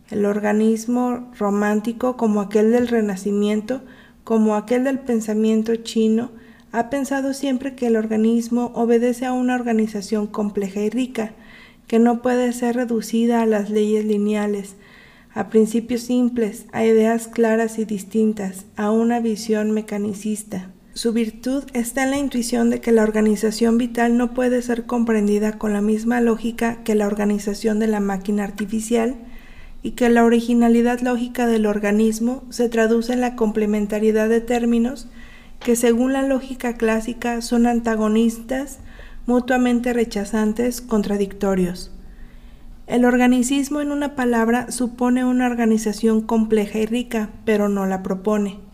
El 0.09 0.24
organismo 0.24 1.30
romántico, 1.38 2.16
como 2.16 2.40
aquel 2.40 2.72
del 2.72 2.88
Renacimiento, 2.88 3.82
como 4.24 4.54
aquel 4.54 4.85
del 4.85 4.98
pensamiento 4.98 5.76
chino, 5.76 6.30
ha 6.72 6.88
pensado 6.88 7.35
siempre 7.35 7.74
que 7.74 7.88
el 7.88 7.96
organismo 7.96 8.72
obedece 8.74 9.26
a 9.26 9.32
una 9.32 9.56
organización 9.56 10.26
compleja 10.26 10.80
y 10.80 10.88
rica, 10.88 11.32
que 11.87 11.98
no 11.98 12.22
puede 12.22 12.52
ser 12.54 12.76
reducida 12.76 13.42
a 13.42 13.46
las 13.46 13.68
leyes 13.68 14.06
lineales, 14.06 14.74
a 15.35 15.50
principios 15.50 16.00
simples, 16.00 16.64
a 16.72 16.85
ideas 16.87 17.28
claras 17.28 17.78
y 17.78 17.85
distintas, 17.85 18.64
a 18.74 18.90
una 18.90 19.20
visión 19.20 19.72
mecanicista. 19.72 20.70
Su 20.96 21.12
virtud 21.12 21.64
está 21.74 22.04
en 22.04 22.11
la 22.11 22.16
intuición 22.16 22.70
de 22.70 22.80
que 22.80 22.90
la 22.90 23.02
organización 23.02 23.76
vital 23.76 24.16
no 24.16 24.32
puede 24.32 24.62
ser 24.62 24.87
comprendida 24.87 25.59
con 25.59 25.74
la 25.74 25.82
misma 25.82 26.22
lógica 26.22 26.82
que 26.85 26.94
la 26.94 27.06
organización 27.06 27.78
de 27.78 27.87
la 27.87 28.00
máquina 28.00 28.44
artificial 28.44 29.16
y 29.82 29.90
que 29.90 30.09
la 30.09 30.24
originalidad 30.24 31.00
lógica 31.00 31.46
del 31.46 31.66
organismo 31.66 32.44
se 32.48 32.70
traduce 32.70 33.12
en 33.12 33.20
la 33.20 33.37
complementariedad 33.37 34.30
de 34.30 34.40
términos 34.40 35.06
que 35.61 35.76
según 35.76 36.14
la 36.14 36.22
lógica 36.22 36.78
clásica 36.78 37.42
son 37.42 37.66
antagonistas, 37.66 38.78
mutuamente 39.26 39.92
rechazantes, 39.92 40.80
contradictorios. 40.80 41.92
El 42.87 43.04
organicismo, 43.04 43.82
en 43.82 43.92
una 43.92 44.14
palabra, 44.14 44.70
supone 44.70 45.26
una 45.26 45.44
organización 45.44 46.22
compleja 46.22 46.78
y 46.78 46.87
rica, 46.87 47.28
pero 47.44 47.68
no 47.68 47.85
la 47.85 48.02
propone. 48.02 48.65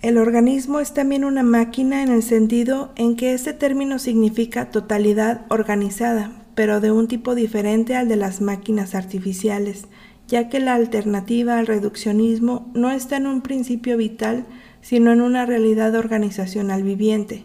El 0.00 0.16
organismo 0.16 0.78
es 0.78 0.94
también 0.94 1.24
una 1.24 1.42
máquina 1.42 2.04
en 2.04 2.10
el 2.10 2.22
sentido 2.22 2.92
en 2.94 3.16
que 3.16 3.32
este 3.32 3.52
término 3.52 3.98
significa 3.98 4.70
totalidad 4.70 5.44
organizada, 5.48 6.30
pero 6.54 6.80
de 6.80 6.92
un 6.92 7.08
tipo 7.08 7.34
diferente 7.34 7.96
al 7.96 8.06
de 8.06 8.14
las 8.14 8.40
máquinas 8.40 8.94
artificiales, 8.94 9.88
ya 10.28 10.48
que 10.48 10.60
la 10.60 10.74
alternativa 10.74 11.58
al 11.58 11.66
reduccionismo 11.66 12.70
no 12.74 12.92
está 12.92 13.16
en 13.16 13.26
un 13.26 13.42
principio 13.42 13.96
vital, 13.96 14.46
sino 14.82 15.10
en 15.10 15.20
una 15.20 15.46
realidad 15.46 15.96
organizacional 15.96 16.84
viviente. 16.84 17.44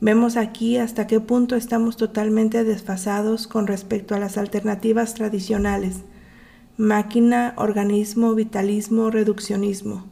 Vemos 0.00 0.38
aquí 0.38 0.78
hasta 0.78 1.06
qué 1.06 1.20
punto 1.20 1.56
estamos 1.56 1.98
totalmente 1.98 2.64
desfasados 2.64 3.46
con 3.46 3.66
respecto 3.66 4.14
a 4.14 4.18
las 4.18 4.38
alternativas 4.38 5.12
tradicionales, 5.12 6.04
máquina, 6.78 7.52
organismo, 7.58 8.34
vitalismo, 8.34 9.10
reduccionismo. 9.10 10.11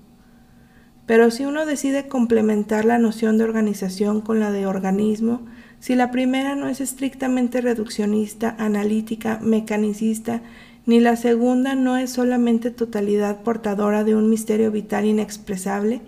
Pero 1.10 1.32
si 1.32 1.44
uno 1.44 1.66
decide 1.66 2.06
complementar 2.06 2.84
la 2.84 2.96
noción 2.96 3.36
de 3.36 3.42
organización 3.42 4.20
con 4.20 4.38
la 4.38 4.52
de 4.52 4.66
organismo, 4.66 5.40
si 5.80 5.96
la 5.96 6.12
primera 6.12 6.54
no 6.54 6.68
es 6.68 6.80
estrictamente 6.80 7.60
reduccionista, 7.60 8.54
analítica, 8.60 9.40
mecanicista, 9.42 10.40
ni 10.86 11.00
la 11.00 11.16
segunda 11.16 11.74
no 11.74 11.96
es 11.96 12.12
solamente 12.12 12.70
totalidad 12.70 13.42
portadora 13.42 14.04
de 14.04 14.14
un 14.14 14.30
misterio 14.30 14.70
vital 14.70 15.04
inexpresable, 15.04 16.00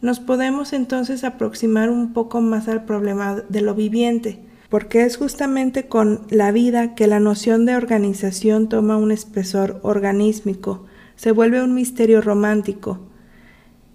nos 0.00 0.20
podemos 0.20 0.72
entonces 0.72 1.24
aproximar 1.24 1.90
un 1.90 2.12
poco 2.12 2.40
más 2.40 2.68
al 2.68 2.84
problema 2.84 3.42
de 3.48 3.62
lo 3.62 3.74
viviente, 3.74 4.38
porque 4.68 5.02
es 5.02 5.16
justamente 5.16 5.88
con 5.88 6.20
la 6.30 6.52
vida 6.52 6.94
que 6.94 7.08
la 7.08 7.18
noción 7.18 7.66
de 7.66 7.74
organización 7.74 8.68
toma 8.68 8.96
un 8.96 9.10
espesor 9.10 9.80
organísmico, 9.82 10.86
se 11.16 11.32
vuelve 11.32 11.64
un 11.64 11.74
misterio 11.74 12.20
romántico. 12.20 13.00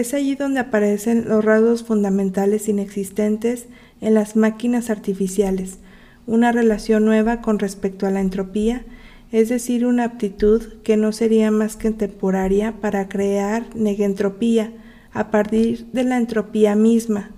Es 0.02 0.16
allí 0.16 0.34
donde 0.34 0.60
aparecen 0.60 1.30
los 1.30 1.46
rasgos 1.46 1.84
fundamentales 1.84 2.68
inexistentes 2.68 3.68
en 4.02 4.16
las 4.16 4.36
máquinas 4.36 4.90
artificiales, 4.90 5.78
una 6.26 6.52
relación 6.52 7.06
nueva 7.06 7.42
con 7.42 7.60
respecto 7.60 8.08
a 8.08 8.10
la 8.10 8.20
entropía, 8.20 8.84
es 9.32 9.50
decir, 9.50 9.86
una 9.86 10.06
aptitud 10.06 10.64
que 10.82 10.98
no 10.98 11.12
sería 11.12 11.52
más 11.52 11.76
que 11.76 11.92
temporaria 11.92 12.74
para 12.82 13.10
crear 13.10 13.68
negentropía, 13.76 14.74
a 15.14 15.30
partir 15.30 15.86
de 15.94 16.04
la 16.04 16.18
entropía 16.18 16.74
misma, 16.76 17.30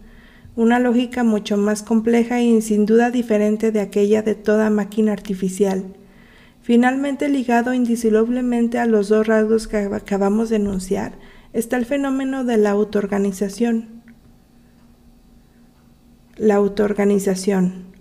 una 0.56 0.80
lógica 0.80 1.26
mucho 1.26 1.58
más 1.58 1.84
compleja 1.84 2.39
y 2.39 2.62
sin 2.62 2.86
duda 2.86 3.12
diferente 3.12 3.73
de 3.73 3.82
aquella 3.82 4.21
de 4.21 4.36
toda 4.36 4.69
máquina 4.69 5.12
artificial. 5.12 5.84
Finalmente, 6.62 7.28
ligado 7.28 7.73
indisolublemente 7.73 8.80
a 8.80 8.86
los 8.86 9.10
dos 9.10 9.28
rasgos 9.28 9.67
que 9.67 9.80
acabamos 9.80 10.49
de 10.49 10.56
enunciar, 10.56 11.12
está 11.54 11.78
el 11.78 11.86
fenómeno 11.86 12.44
de 12.44 12.58
la 12.58 12.72
autoorganización. 12.72 14.02
La 16.36 16.56
autoorganización. 16.56 17.94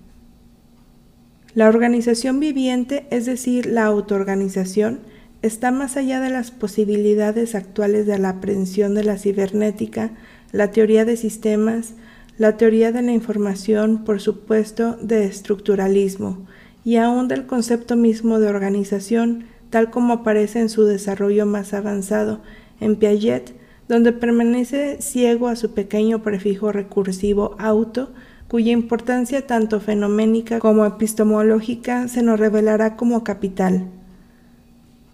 La 1.55 1.69
organización 1.69 2.41
viviente, 2.41 3.07
es 3.11 3.27
decir, 3.27 3.67
la 3.67 3.85
autoorganización, 3.85 5.01
está 5.43 5.71
más 5.71 5.99
allá 5.99 6.19
de 6.21 6.31
las 6.31 6.51
posibilidades 6.51 7.55
actuales 7.55 8.07
de 8.07 8.19
la 8.19 8.31
aprehensión 8.31 8.95
de 8.95 9.05
la 9.05 9.19
cibernética, 9.19 10.12
la 10.51 10.71
teoría 10.71 11.05
de 11.05 11.19
sistemas, 11.19 11.95
la 12.38 12.57
teoría 12.57 12.91
de 12.91 13.03
la 13.03 13.12
información, 13.12 14.05
por 14.05 14.21
supuesto, 14.21 14.97
de 15.03 15.25
estructuralismo, 15.25 16.47
y 16.85 16.97
aún 16.97 17.29
del 17.29 17.47
concepto 17.47 17.97
mismo 17.97 18.41
de 18.41 18.49
organización, 18.49 19.45
tal 19.69 19.91
como 19.91 20.15
aparece 20.15 20.61
en 20.61 20.71
su 20.71 20.85
desarrollo 20.85 21.45
más 21.45 21.75
avanzado, 21.75 22.41
en 22.83 22.97
Piaget, 22.97 23.55
donde 23.88 24.12
permanece 24.12 25.01
ciego 25.01 25.49
a 25.49 25.57
su 25.57 25.73
pequeño 25.73 26.23
prefijo 26.23 26.73
recursivo 26.73 27.57
auto, 27.59 28.11
cuya 28.49 28.73
importancia 28.73 29.47
tanto 29.47 29.81
fenoménica 29.81 30.59
como 30.59 30.85
epistemológica 30.85 32.09
se 32.09 32.23
nos 32.23 32.38
revelará 32.38 32.97
como 32.97 33.25
capital. 33.25 33.87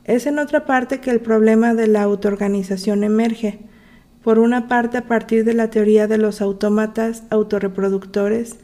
Es 0.04 0.26
en 0.26 0.38
otra 0.38 0.64
parte 0.64 1.00
que 1.00 1.10
el 1.10 1.20
problema 1.20 1.74
de 1.74 1.86
la 1.86 2.02
autoorganización 2.02 3.04
emerge, 3.04 3.60
por 4.24 4.38
una 4.38 4.66
parte 4.66 4.98
a 4.98 5.06
partir 5.06 5.44
de 5.44 5.54
la 5.54 5.70
teoría 5.70 6.06
de 6.06 6.18
los 6.18 6.40
autómatas 6.40 7.24
autorreproductores, 7.30 8.56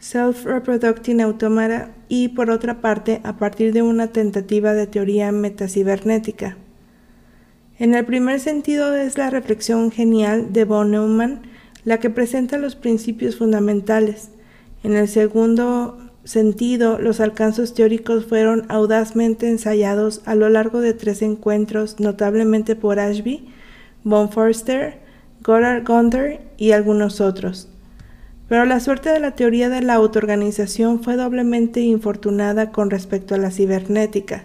self-reproducting 0.00 1.20
automata, 1.22 1.90
y 2.08 2.28
por 2.28 2.50
otra 2.50 2.80
parte 2.80 3.20
a 3.24 3.36
partir 3.36 3.72
de 3.72 3.82
una 3.82 4.08
tentativa 4.08 4.72
de 4.72 4.86
teoría 4.86 5.32
metacibерnética. 5.32 6.56
En 7.78 7.94
el 7.94 8.06
primer 8.06 8.40
sentido 8.40 8.94
es 8.94 9.18
la 9.18 9.28
reflexión 9.28 9.90
genial 9.90 10.52
de 10.52 10.64
von 10.64 10.90
Neumann 10.90 11.42
la 11.84 12.00
que 12.00 12.10
presenta 12.10 12.58
los 12.58 12.74
principios 12.74 13.36
fundamentales. 13.36 14.30
En 14.82 14.96
el 14.96 15.08
segundo 15.08 15.98
sentido, 16.24 16.98
los 16.98 17.20
alcances 17.20 17.74
teóricos 17.74 18.26
fueron 18.26 18.64
audazmente 18.68 19.48
ensayados 19.48 20.22
a 20.24 20.34
lo 20.34 20.48
largo 20.48 20.80
de 20.80 20.94
tres 20.94 21.22
encuentros, 21.22 22.00
notablemente 22.00 22.76
por 22.76 22.98
Ashby, 22.98 23.48
von 24.02 24.30
Forster, 24.30 24.98
Goddard 25.44 25.86
Gunther 25.86 26.40
y 26.56 26.72
algunos 26.72 27.20
otros. 27.20 27.68
Pero 28.48 28.64
la 28.64 28.80
suerte 28.80 29.10
de 29.10 29.20
la 29.20 29.36
teoría 29.36 29.68
de 29.68 29.82
la 29.82 29.94
autoorganización 29.94 31.04
fue 31.04 31.16
doblemente 31.16 31.80
infortunada 31.80 32.72
con 32.72 32.90
respecto 32.90 33.34
a 33.34 33.38
la 33.38 33.50
cibernética. 33.50 34.44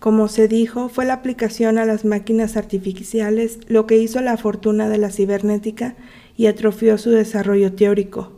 Como 0.00 0.28
se 0.28 0.48
dijo, 0.48 0.88
fue 0.88 1.04
la 1.04 1.12
aplicación 1.12 1.76
a 1.76 1.84
las 1.84 2.06
máquinas 2.06 2.56
artificiales 2.56 3.58
lo 3.68 3.86
que 3.86 3.98
hizo 3.98 4.22
la 4.22 4.38
fortuna 4.38 4.88
de 4.88 4.96
la 4.96 5.10
cibernética 5.10 5.94
y 6.38 6.46
atrofió 6.46 6.96
su 6.96 7.10
desarrollo 7.10 7.74
teórico. 7.74 8.32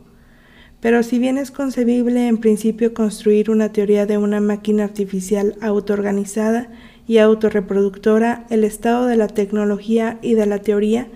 Pero 0.81 1.03
si 1.03 1.19
bien 1.19 1.37
es 1.37 1.51
concebible 1.51 2.27
en 2.27 2.39
principio 2.39 2.93
construir 2.93 3.49
una 3.49 3.71
teoría 3.71 4.05
de 4.05 4.17
una 4.17 4.41
máquina 4.41 4.83
artificial 4.83 5.55
autoorganizada 5.61 6.69
y 7.07 7.19
autorreproductora, 7.19 8.45
el 8.49 8.65
estado 8.65 9.05
de 9.05 9.15
la 9.15 9.27
tecnología 9.27 10.19
y 10.21 10.33
de 10.33 10.45
la 10.45 10.59
teoría, 10.59 11.07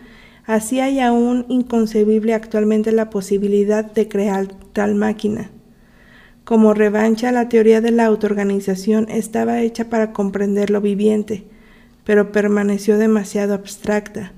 así 0.46 0.80
hay 0.80 1.02
aún 1.02 1.46
inconcebible 1.50 2.34
actualmente 2.34 2.94
la 2.94 3.10
posibilidad 3.10 3.84
de 3.84 4.08
crear 4.08 4.48
tal 4.72 4.96
máquina. 4.96 5.52
Como 6.48 6.74
revancha, 6.74 7.34
la 7.34 7.50
teoría 7.50 7.82
de 7.82 7.92
la 7.92 8.06
autoorganización 8.06 9.10
estaba 9.10 9.60
hecha 9.60 9.90
para 9.90 10.14
comprender 10.14 10.70
lo 10.70 10.80
viviente, 10.80 11.44
pero 12.06 12.32
permaneció 12.32 12.98
demasiado 12.98 13.54
abstracta, 13.54 14.32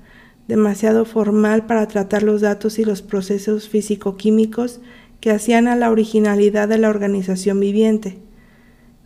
demasiado 0.48 1.04
formal 1.04 1.66
para 1.66 1.86
tratar 1.86 2.24
los 2.24 2.40
datos 2.40 2.80
y 2.80 2.84
los 2.84 3.00
procesos 3.00 3.68
físico-químicos 3.68 4.80
que 5.20 5.30
hacían 5.30 5.68
a 5.68 5.76
la 5.76 5.88
originalidad 5.88 6.66
de 6.66 6.78
la 6.78 6.88
organización 6.88 7.60
viviente. 7.60 8.18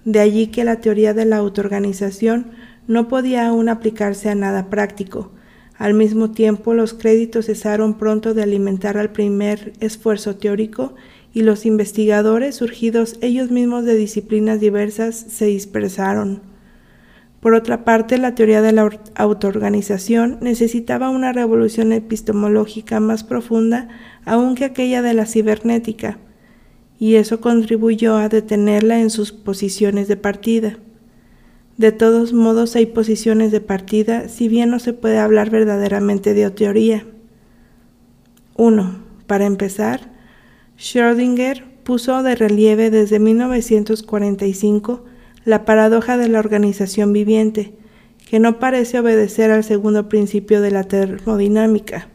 De 0.06 0.20
allí 0.20 0.46
que 0.46 0.64
la 0.64 0.80
teoría 0.80 1.12
de 1.12 1.26
la 1.26 1.36
autoorganización 1.36 2.52
no 2.88 3.08
podía 3.08 3.48
aún 3.48 3.68
aplicarse 3.68 4.30
a 4.30 4.34
nada 4.34 4.70
práctico. 4.70 5.30
Al 5.76 5.92
mismo 5.92 6.30
tiempo, 6.30 6.72
los 6.72 6.94
créditos 6.94 7.44
cesaron 7.44 7.98
pronto 7.98 8.32
de 8.32 8.44
alimentar 8.44 8.96
al 8.96 9.12
primer 9.12 9.74
esfuerzo 9.80 10.36
teórico 10.36 10.94
y 11.34 11.42
los 11.42 11.66
investigadores, 11.66 12.54
surgidos 12.54 13.18
ellos 13.20 13.50
mismos 13.50 13.84
de 13.84 13.96
disciplinas 13.96 14.60
diversas, 14.60 15.16
se 15.16 15.46
dispersaron. 15.46 16.40
Por 17.40 17.54
otra 17.54 17.84
parte, 17.84 18.16
la 18.16 18.36
teoría 18.36 18.62
de 18.62 18.72
la 18.72 18.88
autoorganización 19.16 20.38
necesitaba 20.40 21.10
una 21.10 21.32
revolución 21.32 21.92
epistemológica 21.92 23.00
más 23.00 23.24
profunda 23.24 23.88
aún 24.24 24.54
que 24.54 24.64
aquella 24.64 25.02
de 25.02 25.12
la 25.12 25.26
cibernética, 25.26 26.18
y 26.98 27.16
eso 27.16 27.40
contribuyó 27.40 28.16
a 28.16 28.28
detenerla 28.28 29.00
en 29.00 29.10
sus 29.10 29.32
posiciones 29.32 30.06
de 30.06 30.16
partida. 30.16 30.78
De 31.76 31.90
todos 31.90 32.32
modos, 32.32 32.76
hay 32.76 32.86
posiciones 32.86 33.50
de 33.50 33.60
partida, 33.60 34.28
si 34.28 34.48
bien 34.48 34.70
no 34.70 34.78
se 34.78 34.92
puede 34.92 35.18
hablar 35.18 35.50
verdaderamente 35.50 36.32
de 36.32 36.48
teoría. 36.52 37.04
1. 38.56 38.98
Para 39.26 39.44
empezar, 39.44 40.13
Schrödinger 40.78 41.64
puso 41.84 42.22
de 42.22 42.34
relieve 42.34 42.90
desde 42.90 43.18
1945 43.18 45.04
la 45.44 45.64
paradoja 45.64 46.16
de 46.16 46.28
la 46.28 46.38
organización 46.38 47.12
viviente, 47.12 47.74
que 48.28 48.40
no 48.40 48.58
parece 48.58 48.98
obedecer 48.98 49.50
al 49.50 49.62
segundo 49.62 50.08
principio 50.08 50.60
de 50.62 50.70
la 50.70 50.84
termodinámica. 50.84 52.08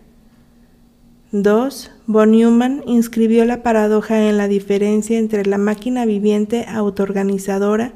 2. 1.32 1.91
Von 2.08 2.32
Neumann 2.32 2.84
inscribió 2.88 3.45
la 3.45 3.62
paradoja 3.62 4.28
en 4.28 4.38
la 4.38 4.48
diferencia 4.48 5.19
entre 5.19 5.45
la 5.45 5.60
máquina 5.60 6.06
viviente 6.06 6.65
autoorganizadora 6.67 7.93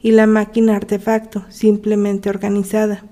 y 0.00 0.12
la 0.12 0.28
máquina 0.28 0.76
artefacto 0.76 1.44
simplemente 1.48 2.30
organizada. 2.30 3.04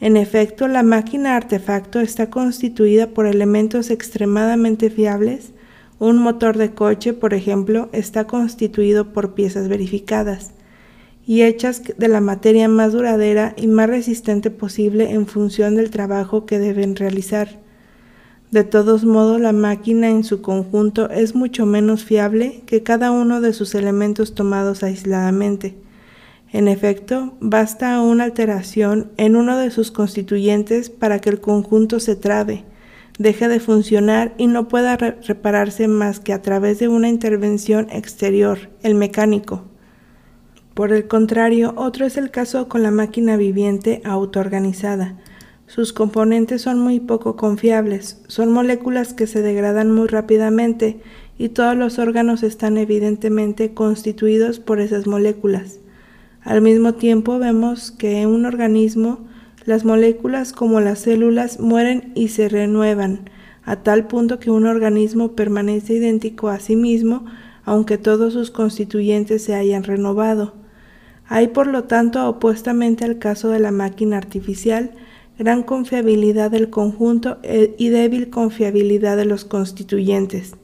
En 0.00 0.16
efecto, 0.16 0.66
la 0.66 0.82
máquina 0.82 1.36
artefacto 1.36 2.00
está 2.00 2.30
constituida 2.30 3.08
por 3.08 3.26
elementos 3.26 3.90
extremadamente 3.90 4.88
fiables 4.88 5.52
un 6.00 6.18
motor 6.18 6.56
de 6.56 6.74
coche, 6.74 7.12
por 7.12 7.34
ejemplo, 7.34 7.90
está 7.92 8.26
constituido 8.26 9.12
por 9.12 9.34
piezas 9.34 9.68
verificadas 9.68 10.52
y 11.26 11.42
hechas 11.42 11.82
de 11.96 12.08
la 12.08 12.22
materia 12.22 12.68
más 12.68 12.92
duradera 12.92 13.54
y 13.56 13.66
más 13.66 13.88
resistente 13.88 14.50
posible 14.50 15.10
en 15.10 15.26
función 15.26 15.76
del 15.76 15.90
trabajo 15.90 16.46
que 16.46 16.58
deben 16.58 16.96
realizar. 16.96 17.60
De 18.50 18.64
todos 18.64 19.04
modos, 19.04 19.40
la 19.42 19.52
máquina 19.52 20.08
en 20.08 20.24
su 20.24 20.40
conjunto 20.40 21.10
es 21.10 21.34
mucho 21.34 21.66
menos 21.66 22.02
fiable 22.02 22.62
que 22.64 22.82
cada 22.82 23.12
uno 23.12 23.42
de 23.42 23.52
sus 23.52 23.74
elementos 23.74 24.34
tomados 24.34 24.82
aisladamente. 24.82 25.76
En 26.50 26.66
efecto, 26.66 27.34
basta 27.40 28.00
una 28.00 28.24
alteración 28.24 29.12
en 29.18 29.36
uno 29.36 29.58
de 29.58 29.70
sus 29.70 29.90
constituyentes 29.90 30.88
para 30.88 31.20
que 31.20 31.28
el 31.28 31.40
conjunto 31.40 32.00
se 32.00 32.16
trabe, 32.16 32.64
deje 33.20 33.48
de 33.48 33.60
funcionar 33.60 34.32
y 34.38 34.46
no 34.46 34.66
pueda 34.66 34.96
repararse 34.96 35.88
más 35.88 36.20
que 36.20 36.32
a 36.32 36.40
través 36.40 36.78
de 36.78 36.88
una 36.88 37.10
intervención 37.10 37.86
exterior, 37.90 38.70
el 38.82 38.94
mecánico. 38.94 39.66
Por 40.72 40.90
el 40.94 41.06
contrario, 41.06 41.74
otro 41.76 42.06
es 42.06 42.16
el 42.16 42.30
caso 42.30 42.66
con 42.66 42.82
la 42.82 42.90
máquina 42.90 43.36
viviente 43.36 44.00
autoorganizada. 44.06 45.18
Sus 45.66 45.92
componentes 45.92 46.62
son 46.62 46.78
muy 46.78 46.98
poco 46.98 47.36
confiables, 47.36 48.22
son 48.26 48.52
moléculas 48.52 49.12
que 49.12 49.26
se 49.26 49.42
degradan 49.42 49.94
muy 49.94 50.08
rápidamente 50.08 51.02
y 51.36 51.50
todos 51.50 51.76
los 51.76 51.98
órganos 51.98 52.42
están 52.42 52.78
evidentemente 52.78 53.74
constituidos 53.74 54.60
por 54.60 54.80
esas 54.80 55.06
moléculas. 55.06 55.78
Al 56.40 56.62
mismo 56.62 56.94
tiempo 56.94 57.38
vemos 57.38 57.90
que 57.90 58.26
un 58.26 58.46
organismo 58.46 59.28
las 59.64 59.84
moléculas 59.84 60.52
como 60.52 60.80
las 60.80 61.00
células 61.00 61.60
mueren 61.60 62.12
y 62.14 62.28
se 62.28 62.48
renuevan, 62.48 63.28
a 63.64 63.76
tal 63.76 64.06
punto 64.06 64.38
que 64.38 64.50
un 64.50 64.66
organismo 64.66 65.32
permanece 65.32 65.94
idéntico 65.94 66.48
a 66.48 66.60
sí 66.60 66.76
mismo, 66.76 67.26
aunque 67.64 67.98
todos 67.98 68.32
sus 68.32 68.50
constituyentes 68.50 69.44
se 69.44 69.54
hayan 69.54 69.84
renovado. 69.84 70.54
Hay 71.26 71.48
por 71.48 71.66
lo 71.66 71.84
tanto, 71.84 72.28
opuestamente 72.28 73.04
al 73.04 73.18
caso 73.18 73.50
de 73.50 73.60
la 73.60 73.70
máquina 73.70 74.16
artificial, 74.16 74.92
gran 75.38 75.62
confiabilidad 75.62 76.50
del 76.50 76.70
conjunto 76.70 77.38
eh, 77.42 77.74
y 77.78 77.88
débil 77.88 78.30
confiabilidad 78.30 79.16
de 79.16 79.26
los 79.26 79.44
constituyentes. 79.44 80.54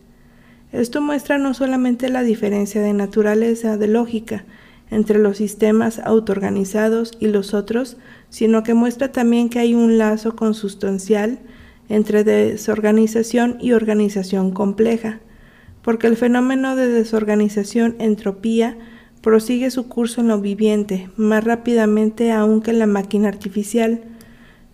Esto 0.72 1.00
muestra 1.00 1.38
no 1.38 1.54
solamente 1.54 2.08
la 2.08 2.22
diferencia 2.22 2.82
de 2.82 2.92
naturaleza 2.92 3.76
de 3.76 3.88
lógica 3.88 4.44
entre 4.90 5.18
los 5.18 5.38
sistemas 5.38 5.98
autoorganizados 5.98 7.12
y 7.18 7.28
los 7.28 7.54
otros, 7.54 7.96
sino 8.30 8.62
que 8.62 8.74
muestra 8.74 9.12
también 9.12 9.48
que 9.48 9.58
hay 9.58 9.74
un 9.74 9.98
lazo 9.98 10.36
consustancial 10.36 11.40
entre 11.88 12.24
desorganización 12.24 13.58
y 13.60 13.72
organización 13.72 14.50
compleja, 14.50 15.20
porque 15.82 16.06
el 16.06 16.16
fenómeno 16.16 16.76
de 16.76 16.88
desorganización 16.88 17.96
entropía 17.98 18.76
prosigue 19.20 19.70
su 19.70 19.88
curso 19.88 20.20
en 20.20 20.28
lo 20.28 20.40
viviente 20.40 21.08
más 21.16 21.42
rápidamente 21.44 22.32
aún 22.32 22.60
que 22.60 22.70
en 22.70 22.78
la 22.78 22.86
máquina 22.86 23.28
artificial, 23.28 24.02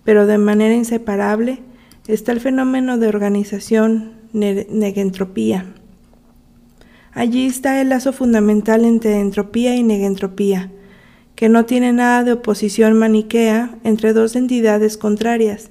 pero 0.05 0.27
de 0.27 0.39
manera 0.39 0.75
inseparable 0.75 1.61
está 2.07 2.33
el 2.33 2.41
fenómeno 2.41 2.99
de 2.99 3.09
organización 3.09 4.13
negentropía. 4.33 5.67
Allí 7.15 7.47
está 7.47 7.81
el 7.83 7.91
lazo 7.91 8.15
fundamental 8.15 8.87
entre 8.87 9.21
entropía 9.21 9.77
y 9.77 9.83
negentropía, 9.83 10.71
que 11.37 11.51
no 11.51 11.67
tiene 11.67 11.93
nada 11.93 12.25
de 12.25 12.33
oposición 12.33 12.99
maniquea 12.99 13.77
entre 13.85 14.15
dos 14.15 14.35
entidades 14.35 14.97
contrarias. 14.97 15.69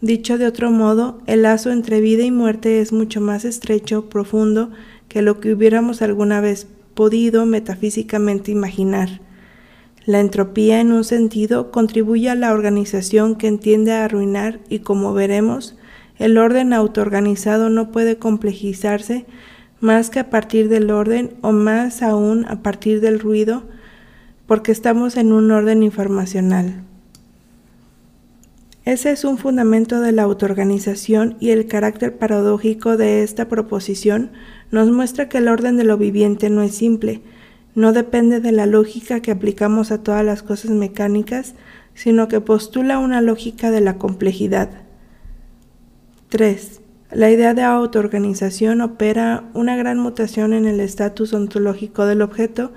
Dicho 0.00 0.36
de 0.36 0.46
otro 0.46 0.72
modo, 0.72 1.20
el 1.26 1.42
lazo 1.42 1.70
entre 1.70 2.00
vida 2.00 2.24
y 2.24 2.32
muerte 2.32 2.80
es 2.80 2.92
mucho 2.92 3.20
más 3.20 3.44
estrecho, 3.44 4.08
profundo, 4.08 4.70
que 5.08 5.22
lo 5.22 5.38
que 5.38 5.52
hubiéramos 5.52 6.02
alguna 6.02 6.40
vez 6.40 6.66
podido 6.94 7.46
metafísicamente 7.46 8.50
imaginar. 8.50 9.20
La 10.06 10.18
entropía, 10.18 10.80
en 10.80 10.90
un 10.90 11.04
sentido, 11.04 11.70
contribuye 11.70 12.30
a 12.30 12.34
la 12.34 12.52
organización 12.52 13.36
que 13.36 13.46
entiende 13.46 13.92
a 13.92 14.06
arruinar 14.06 14.58
y, 14.68 14.80
como 14.80 15.14
veremos, 15.14 15.76
el 16.18 16.36
orden 16.36 16.72
autoorganizado 16.72 17.70
no 17.70 17.92
puede 17.92 18.16
complejizarse 18.16 19.26
más 19.80 20.10
que 20.10 20.20
a 20.20 20.30
partir 20.30 20.68
del 20.68 20.90
orden 20.90 21.34
o 21.40 21.52
más 21.52 22.02
aún 22.02 22.44
a 22.46 22.62
partir 22.62 23.00
del 23.00 23.18
ruido, 23.18 23.64
porque 24.46 24.72
estamos 24.72 25.16
en 25.16 25.32
un 25.32 25.50
orden 25.50 25.82
informacional. 25.82 26.82
Ese 28.84 29.12
es 29.12 29.24
un 29.24 29.38
fundamento 29.38 30.00
de 30.00 30.12
la 30.12 30.22
autoorganización 30.22 31.36
y 31.38 31.50
el 31.50 31.66
carácter 31.66 32.16
paradójico 32.16 32.96
de 32.96 33.22
esta 33.22 33.46
proposición 33.46 34.32
nos 34.70 34.90
muestra 34.90 35.28
que 35.28 35.38
el 35.38 35.48
orden 35.48 35.76
de 35.76 35.84
lo 35.84 35.96
viviente 35.96 36.50
no 36.50 36.62
es 36.62 36.74
simple, 36.74 37.20
no 37.74 37.92
depende 37.92 38.40
de 38.40 38.52
la 38.52 38.66
lógica 38.66 39.20
que 39.20 39.30
aplicamos 39.30 39.92
a 39.92 40.02
todas 40.02 40.24
las 40.24 40.42
cosas 40.42 40.72
mecánicas, 40.72 41.54
sino 41.94 42.26
que 42.26 42.40
postula 42.40 42.98
una 42.98 43.20
lógica 43.20 43.70
de 43.70 43.80
la 43.80 43.98
complejidad. 43.98 44.70
3. 46.30 46.80
La 47.12 47.28
idea 47.28 47.54
de 47.54 47.62
autoorganización 47.62 48.80
opera 48.80 49.50
una 49.52 49.76
gran 49.76 49.98
mutación 49.98 50.52
en 50.52 50.66
el 50.66 50.78
estatus 50.78 51.32
ontológico 51.32 52.06
del 52.06 52.22
objeto 52.22 52.72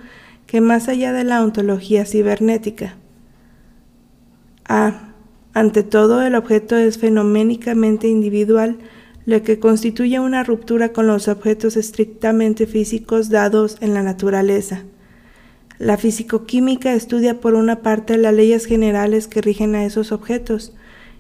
que 0.47 0.59
más 0.59 0.87
allá 0.87 1.13
de 1.13 1.23
la 1.23 1.43
ontología 1.43 2.05
cibernética. 2.05 2.95
A. 4.65 5.09
Ante 5.53 5.83
todo, 5.83 6.23
el 6.23 6.33
objeto 6.33 6.75
es 6.77 6.97
fenoménicamente 6.97 8.07
individual, 8.07 8.79
lo 9.25 9.43
que 9.43 9.59
constituye 9.59 10.19
una 10.19 10.43
ruptura 10.43 10.89
con 10.93 11.05
los 11.05 11.27
objetos 11.27 11.77
estrictamente 11.77 12.65
físicos 12.65 13.29
dados 13.29 13.77
en 13.81 13.93
la 13.93 14.01
naturaleza. 14.01 14.83
La 15.77 15.97
fisicoquímica 15.97 16.93
estudia 16.93 17.39
por 17.39 17.53
una 17.53 17.83
parte 17.83 18.17
las 18.17 18.33
leyes 18.33 18.65
generales 18.65 19.27
que 19.27 19.41
rigen 19.41 19.75
a 19.75 19.85
esos 19.85 20.11
objetos, 20.11 20.73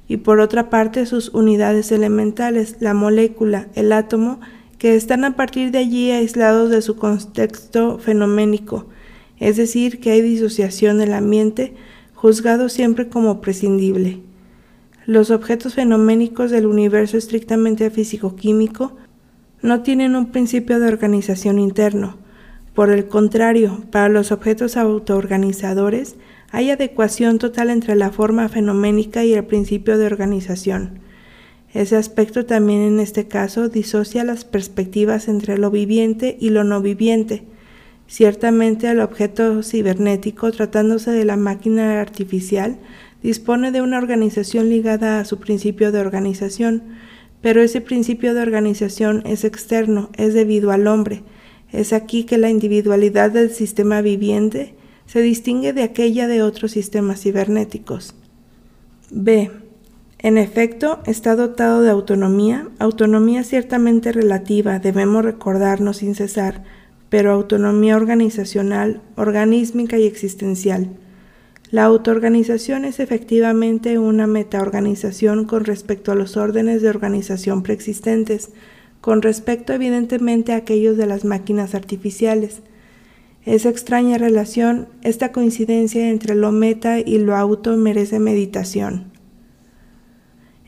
y 0.07 0.17
por 0.17 0.39
otra 0.39 0.69
parte 0.69 1.05
sus 1.05 1.29
unidades 1.29 1.91
elementales, 1.91 2.77
la 2.79 2.93
molécula, 2.93 3.67
el 3.75 3.91
átomo, 3.91 4.39
que 4.77 4.95
están 4.95 5.23
a 5.23 5.35
partir 5.35 5.71
de 5.71 5.77
allí 5.77 6.11
aislados 6.11 6.69
de 6.69 6.81
su 6.81 6.97
contexto 6.97 7.99
fenoménico, 7.99 8.87
es 9.39 9.57
decir, 9.57 9.99
que 9.99 10.11
hay 10.11 10.21
disociación 10.21 10.97
del 10.97 11.13
ambiente, 11.13 11.73
juzgado 12.13 12.69
siempre 12.69 13.07
como 13.07 13.41
prescindible. 13.41 14.21
Los 15.05 15.31
objetos 15.31 15.75
fenoménicos 15.75 16.51
del 16.51 16.65
universo 16.65 17.17
estrictamente 17.17 17.89
físico-químico 17.89 18.95
no 19.61 19.81
tienen 19.81 20.15
un 20.15 20.31
principio 20.31 20.79
de 20.79 20.87
organización 20.87 21.59
interno. 21.59 22.17
Por 22.73 22.91
el 22.91 23.07
contrario, 23.07 23.83
para 23.91 24.09
los 24.09 24.31
objetos 24.31 24.77
autoorganizadores, 24.77 26.15
hay 26.53 26.69
adecuación 26.69 27.39
total 27.39 27.71
entre 27.71 27.95
la 27.95 28.11
forma 28.11 28.47
fenoménica 28.47 29.25
y 29.25 29.33
el 29.33 29.43
principio 29.43 29.97
de 29.97 30.05
organización. 30.05 30.99
Ese 31.73 31.95
aspecto 31.95 32.45
también 32.45 32.81
en 32.81 32.99
este 32.99 33.27
caso 33.27 33.69
disocia 33.69 34.23
las 34.23 34.45
perspectivas 34.45 35.27
entre 35.27 35.57
lo 35.57 35.71
viviente 35.71 36.37
y 36.39 36.51
lo 36.51 36.63
no 36.63 36.79
viviente. 36.79 37.41
Ciertamente 38.07 38.87
el 38.87 38.99
objeto 38.99 39.63
cibernético, 39.63 40.51
tratándose 40.51 41.09
de 41.09 41.25
la 41.25 41.37
máquina 41.37 41.99
artificial, 41.99 42.77
dispone 43.23 43.71
de 43.71 43.81
una 43.81 43.97
organización 43.97 44.69
ligada 44.69 45.19
a 45.19 45.25
su 45.25 45.39
principio 45.39 45.91
de 45.91 46.01
organización, 46.01 46.83
pero 47.41 47.63
ese 47.63 47.81
principio 47.81 48.35
de 48.35 48.43
organización 48.43 49.23
es 49.25 49.43
externo, 49.43 50.11
es 50.17 50.35
debido 50.35 50.69
al 50.69 50.85
hombre. 50.85 51.23
Es 51.71 51.93
aquí 51.93 52.25
que 52.25 52.37
la 52.37 52.51
individualidad 52.51 53.31
del 53.31 53.49
sistema 53.49 54.03
viviente 54.03 54.75
se 55.13 55.21
distingue 55.21 55.73
de 55.73 55.83
aquella 55.83 56.27
de 56.27 56.41
otros 56.41 56.71
sistemas 56.71 57.21
cibernéticos. 57.21 58.15
B. 59.11 59.51
En 60.17 60.39
efecto, 60.39 61.01
está 61.05 61.35
dotado 61.35 61.83
de 61.83 61.91
autonomía, 61.91 62.67
autonomía 62.79 63.43
ciertamente 63.43 64.11
relativa, 64.11 64.79
debemos 64.79 65.23
recordarnos 65.23 65.97
sin 65.97 66.15
cesar, 66.15 66.63
pero 67.09 67.31
autonomía 67.31 67.95
organizacional, 67.95 69.03
organísmica 69.15 69.99
y 69.99 70.07
existencial. 70.07 70.89
La 71.69 71.83
autoorganización 71.83 72.83
es 72.83 72.99
efectivamente 72.99 73.99
una 73.99 74.25
metaorganización 74.25 75.45
con 75.45 75.63
respecto 75.65 76.11
a 76.11 76.15
los 76.15 76.37
órdenes 76.37 76.81
de 76.81 76.89
organización 76.89 77.61
preexistentes, 77.61 78.49
con 78.99 79.21
respecto 79.21 79.73
evidentemente 79.73 80.53
a 80.53 80.55
aquellos 80.55 80.97
de 80.97 81.05
las 81.05 81.23
máquinas 81.23 81.75
artificiales, 81.75 82.63
esa 83.45 83.69
extraña 83.69 84.17
relación, 84.17 84.87
esta 85.01 85.31
coincidencia 85.31 86.09
entre 86.09 86.35
lo 86.35 86.51
meta 86.51 86.99
y 86.99 87.17
lo 87.17 87.35
auto 87.35 87.75
merece 87.75 88.19
meditación. 88.19 89.11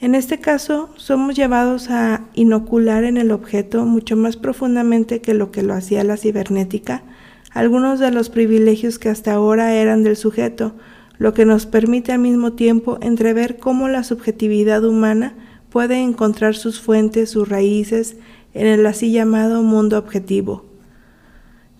En 0.01 0.13
este 0.13 0.39
caso, 0.39 0.89
somos 0.97 1.35
llevados 1.35 1.89
a 1.89 2.25
inocular 2.33 3.05
en 3.05 3.15
el 3.15 3.31
objeto 3.31 3.85
mucho 3.85 4.17
más 4.17 4.35
profundamente 4.35 5.21
que 5.21 5.33
lo 5.33 5.51
que 5.51 5.63
lo 5.63 5.73
hacía 5.73 6.03
la 6.03 6.17
cibernética, 6.17 7.03
algunos 7.51 7.99
de 7.99 8.11
los 8.11 8.29
privilegios 8.29 8.99
que 8.99 9.07
hasta 9.07 9.33
ahora 9.33 9.73
eran 9.73 10.03
del 10.03 10.17
sujeto, 10.17 10.73
lo 11.17 11.33
que 11.33 11.45
nos 11.45 11.65
permite 11.65 12.11
al 12.11 12.19
mismo 12.19 12.53
tiempo 12.53 12.97
entrever 13.01 13.57
cómo 13.57 13.87
la 13.87 14.03
subjetividad 14.03 14.83
humana 14.83 15.33
puede 15.69 16.01
encontrar 16.01 16.55
sus 16.55 16.81
fuentes, 16.81 17.29
sus 17.29 17.47
raíces 17.47 18.17
en 18.53 18.67
el 18.67 18.85
así 18.85 19.13
llamado 19.13 19.63
mundo 19.63 19.97
objetivo 19.97 20.74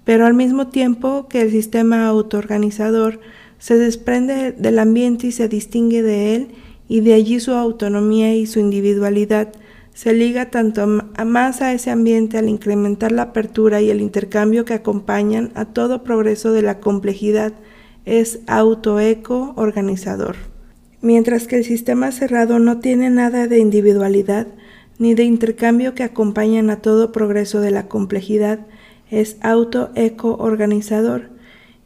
pero 0.06 0.26
al 0.26 0.34
mismo 0.34 0.68
tiempo 0.68 1.28
que 1.28 1.42
el 1.42 1.52
sistema 1.52 2.08
autoorganizador 2.08 3.20
se 3.58 3.78
desprende 3.78 4.52
del 4.52 4.80
ambiente 4.80 5.28
y 5.28 5.32
se 5.32 5.50
distingue 5.50 6.04
de 6.04 6.36
él, 6.36 6.48
y 6.88 7.02
de 7.02 7.14
allí 7.14 7.40
su 7.40 7.52
autonomía 7.52 8.36
y 8.36 8.46
su 8.46 8.60
individualidad, 8.60 9.52
se 9.94 10.14
liga 10.14 10.52
tanto 10.52 10.86
más 10.88 11.62
a 11.62 11.74
ese 11.74 11.90
ambiente 11.90 12.38
al 12.38 12.50
incrementar 12.50 13.12
la 13.12 13.24
apertura 13.24 13.82
y 13.82 13.90
el 13.90 14.02
intercambio 14.02 14.66
que 14.66 14.74
acompañan 14.74 15.52
a 15.56 15.66
todo 15.66 16.04
progreso 16.04 16.52
de 16.52 16.62
la 16.62 16.80
complejidad, 16.80 17.54
es 18.04 18.40
autoeco 18.46 19.54
organizador. 19.56 20.36
Mientras 21.02 21.48
que 21.48 21.56
el 21.56 21.64
sistema 21.64 22.12
cerrado 22.12 22.60
no 22.60 22.80
tiene 22.80 23.10
nada 23.10 23.48
de 23.48 23.60
individualidad 23.60 24.48
ni 25.00 25.14
de 25.14 25.24
intercambio 25.24 25.96
que 25.96 26.04
acompañan 26.04 26.70
a 26.70 26.82
todo 26.82 27.12
progreso 27.12 27.62
de 27.62 27.72
la 27.72 27.88
complejidad, 27.88 28.60
es 29.16 29.38
auto-eco-organizador, 29.40 31.30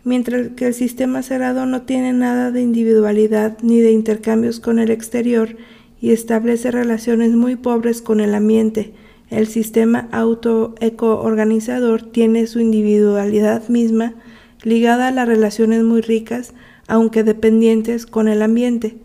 mientras 0.04 0.50
que 0.56 0.66
el 0.66 0.74
sistema 0.74 1.22
cerrado 1.22 1.68
no 1.68 1.84
tiene 1.84 2.12
nada 2.12 2.50
de 2.50 2.62
individualidad 2.62 3.60
ni 3.62 3.82
de 3.82 3.92
intercambios 3.92 4.60
con 4.60 4.80
el 4.80 4.90
exterior 4.90 5.56
y 6.02 6.10
establece 6.10 6.72
relaciones 6.72 7.36
muy 7.36 7.56
pobres 7.56 8.02
con 8.02 8.20
el 8.20 8.34
ambiente. 8.34 8.94
El 9.30 9.46
sistema 9.46 10.08
auto-eco-organizador 10.12 12.02
tiene 12.02 12.48
su 12.48 12.62
individualidad 12.62 13.70
misma 13.70 14.16
ligada 14.64 15.10
a 15.10 15.12
las 15.12 15.28
relaciones 15.28 15.84
muy 15.84 16.02
ricas, 16.02 16.56
aunque 16.88 17.24
dependientes 17.24 18.08
con 18.08 18.28
el 18.28 18.42
ambiente. 18.42 18.98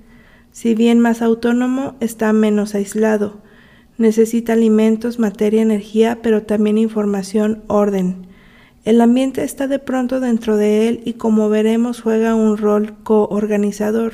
Si 0.50 0.74
bien 0.74 0.98
más 0.98 1.20
autónomo, 1.20 1.94
está 2.00 2.32
menos 2.32 2.74
aislado. 2.74 3.43
Necesita 3.96 4.54
alimentos, 4.54 5.18
materia, 5.18 5.62
energía, 5.62 6.18
pero 6.22 6.42
también 6.42 6.78
información, 6.78 7.62
orden. 7.68 8.26
El 8.84 9.00
ambiente 9.00 9.44
está 9.44 9.66
de 9.66 9.78
pronto 9.78 10.20
dentro 10.20 10.56
de 10.56 10.88
él 10.88 11.00
y 11.04 11.14
como 11.14 11.48
veremos 11.48 12.02
juega 12.02 12.34
un 12.34 12.58
rol 12.58 12.94
coorganizador. 13.02 14.12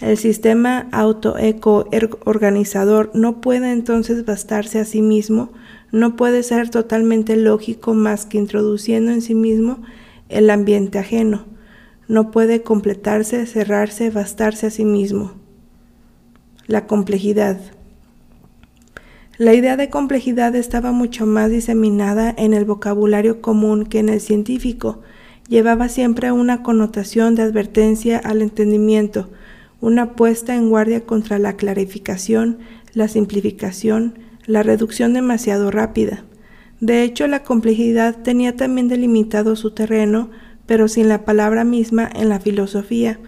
El 0.00 0.16
sistema 0.16 0.88
auto-eco-organizador 0.90 3.10
no 3.14 3.40
puede 3.40 3.72
entonces 3.72 4.24
bastarse 4.24 4.80
a 4.80 4.84
sí 4.84 5.02
mismo, 5.02 5.52
no 5.92 6.16
puede 6.16 6.42
ser 6.42 6.70
totalmente 6.70 7.36
lógico 7.36 7.94
más 7.94 8.26
que 8.26 8.38
introduciendo 8.38 9.12
en 9.12 9.22
sí 9.22 9.34
mismo 9.34 9.80
el 10.28 10.50
ambiente 10.50 10.98
ajeno. 10.98 11.46
No 12.08 12.30
puede 12.30 12.62
completarse, 12.62 13.46
cerrarse, 13.46 14.10
bastarse 14.10 14.66
a 14.66 14.70
sí 14.70 14.84
mismo. 14.84 15.32
La 16.66 16.86
complejidad. 16.86 17.58
La 19.38 19.54
idea 19.54 19.76
de 19.76 19.88
complejidad 19.88 20.56
estaba 20.56 20.90
mucho 20.90 21.24
más 21.24 21.48
diseminada 21.48 22.34
en 22.36 22.54
el 22.54 22.64
vocabulario 22.64 23.40
común 23.40 23.86
que 23.86 24.00
en 24.00 24.08
el 24.08 24.20
científico. 24.20 25.00
Llevaba 25.48 25.88
siempre 25.88 26.32
una 26.32 26.64
connotación 26.64 27.36
de 27.36 27.42
advertencia 27.42 28.18
al 28.18 28.42
entendimiento, 28.42 29.30
una 29.80 30.16
puesta 30.16 30.56
en 30.56 30.70
guardia 30.70 31.06
contra 31.06 31.38
la 31.38 31.52
clarificación, 31.52 32.58
la 32.94 33.06
simplificación, 33.06 34.18
la 34.44 34.64
reducción 34.64 35.12
demasiado 35.12 35.70
rápida. 35.70 36.24
De 36.80 37.04
hecho, 37.04 37.28
la 37.28 37.44
complejidad 37.44 38.16
tenía 38.24 38.56
también 38.56 38.88
delimitado 38.88 39.54
su 39.54 39.70
terreno, 39.70 40.30
pero 40.66 40.88
sin 40.88 41.08
la 41.08 41.24
palabra 41.24 41.62
misma 41.62 42.10
en 42.12 42.28
la 42.28 42.40
filosofía. 42.40 43.20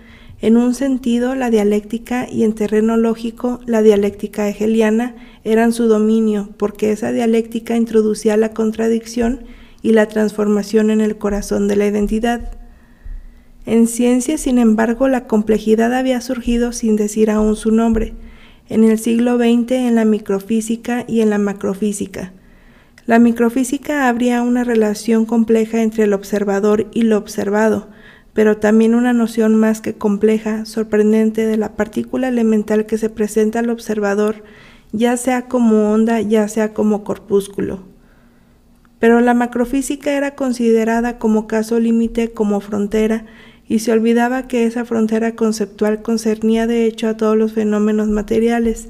En 0.43 0.57
un 0.57 0.75
sentido, 0.75 1.35
la 1.35 1.51
dialéctica 1.51 2.27
y 2.31 2.45
en 2.45 2.55
terreno 2.55 2.97
lógico, 2.97 3.61
la 3.67 3.83
dialéctica 3.83 4.49
hegeliana 4.49 5.15
eran 5.45 5.75
su 5.75 5.87
dominio, 5.87 6.49
porque 6.57 6.93
esa 6.93 7.13
dialéctica 7.13 7.77
introducía 7.77 8.39
la 8.39 8.55
contradicción 8.55 9.41
y 9.83 9.93
la 9.93 10.07
transformación 10.07 10.91
en 10.91 11.03
el 11.03 11.19
corazón 11.19 11.69
de 11.69 11.77
la 11.77 11.87
identidad. 11.87 12.53
En 13.67 13.87
ciencia, 13.87 14.39
sin 14.39 14.59
embargo, 14.59 15.09
la 15.09 15.27
complejidad 15.27 15.93
había 15.93 16.23
surgido 16.23 16.73
sin 16.73 16.97
decir 16.97 17.31
aún 17.31 17.55
su 17.55 17.71
nombre, 17.71 18.15
en 18.71 18.85
el 18.85 18.99
siglo 18.99 19.37
XX 19.37 19.73
en 19.73 19.95
la 19.95 20.07
microfísica 20.07 21.05
y 21.07 21.21
en 21.21 21.29
la 21.29 21.39
macrofísica. 21.39 22.33
La 23.05 23.19
microfísica 23.19 24.09
habría 24.09 24.43
una 24.43 24.65
relación 24.65 25.27
compleja 25.27 25.83
entre 25.83 26.05
el 26.05 26.15
observador 26.15 26.87
y 26.95 27.03
lo 27.03 27.19
observado, 27.19 27.89
pero 28.33 28.59
también 28.59 28.95
una 28.95 29.13
noción 29.13 29.57
más 29.57 29.81
que 29.81 29.95
compleja, 29.95 30.65
sorprendente 30.65 31.47
de 31.47 31.57
la 31.57 31.77
partícula 31.77 32.29
elemental 32.29 32.87
que 32.87 32.99
se 32.99 33.11
presenta 33.11 33.59
al 33.59 33.71
observador, 33.71 34.45
ya 34.93 35.17
sea 35.17 35.49
como 35.49 35.93
onda, 35.93 36.21
ya 36.21 36.47
sea 36.49 36.73
como 36.73 37.05
corpúsculo. 37.05 37.81
Pero 38.99 39.21
la 39.21 39.35
macrofísica 39.35 40.13
era 40.13 40.35
considerada 40.35 41.19
como 41.19 41.47
caso 41.47 41.81
límite, 41.81 42.33
como 42.33 42.61
frontera, 42.61 43.27
y 43.67 43.79
se 43.79 43.93
olvidaba 43.93 44.49
que 44.49 44.67
esa 44.67 44.85
frontera 44.85 45.37
conceptual 45.37 46.03
concernía 46.03 46.67
de 46.67 46.87
hecho 46.87 47.09
a 47.09 47.17
todos 47.17 47.37
los 47.37 47.53
fenómenos 47.53 48.09
materiales, 48.09 48.89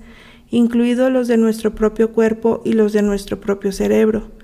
incluidos 0.51 1.13
los 1.13 1.29
de 1.29 1.37
nuestro 1.37 1.75
propio 1.75 2.13
cuerpo 2.13 2.61
y 2.65 2.73
los 2.73 2.93
de 2.93 3.03
nuestro 3.03 3.41
propio 3.41 3.73
cerebro. 3.73 4.40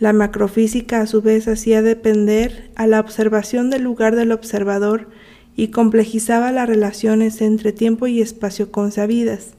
La 0.00 0.12
macrofísica 0.12 1.00
a 1.00 1.06
su 1.06 1.22
vez 1.22 1.48
hacía 1.48 1.82
depender 1.82 2.70
a 2.76 2.86
la 2.86 3.00
observación 3.00 3.68
del 3.68 3.82
lugar 3.82 4.14
del 4.14 4.30
observador 4.30 5.08
y 5.56 5.68
complejizaba 5.68 6.52
las 6.52 6.68
relaciones 6.68 7.40
entre 7.40 7.72
tiempo 7.72 8.06
y 8.06 8.20
espacio 8.20 8.70
consabidas, 8.70 9.54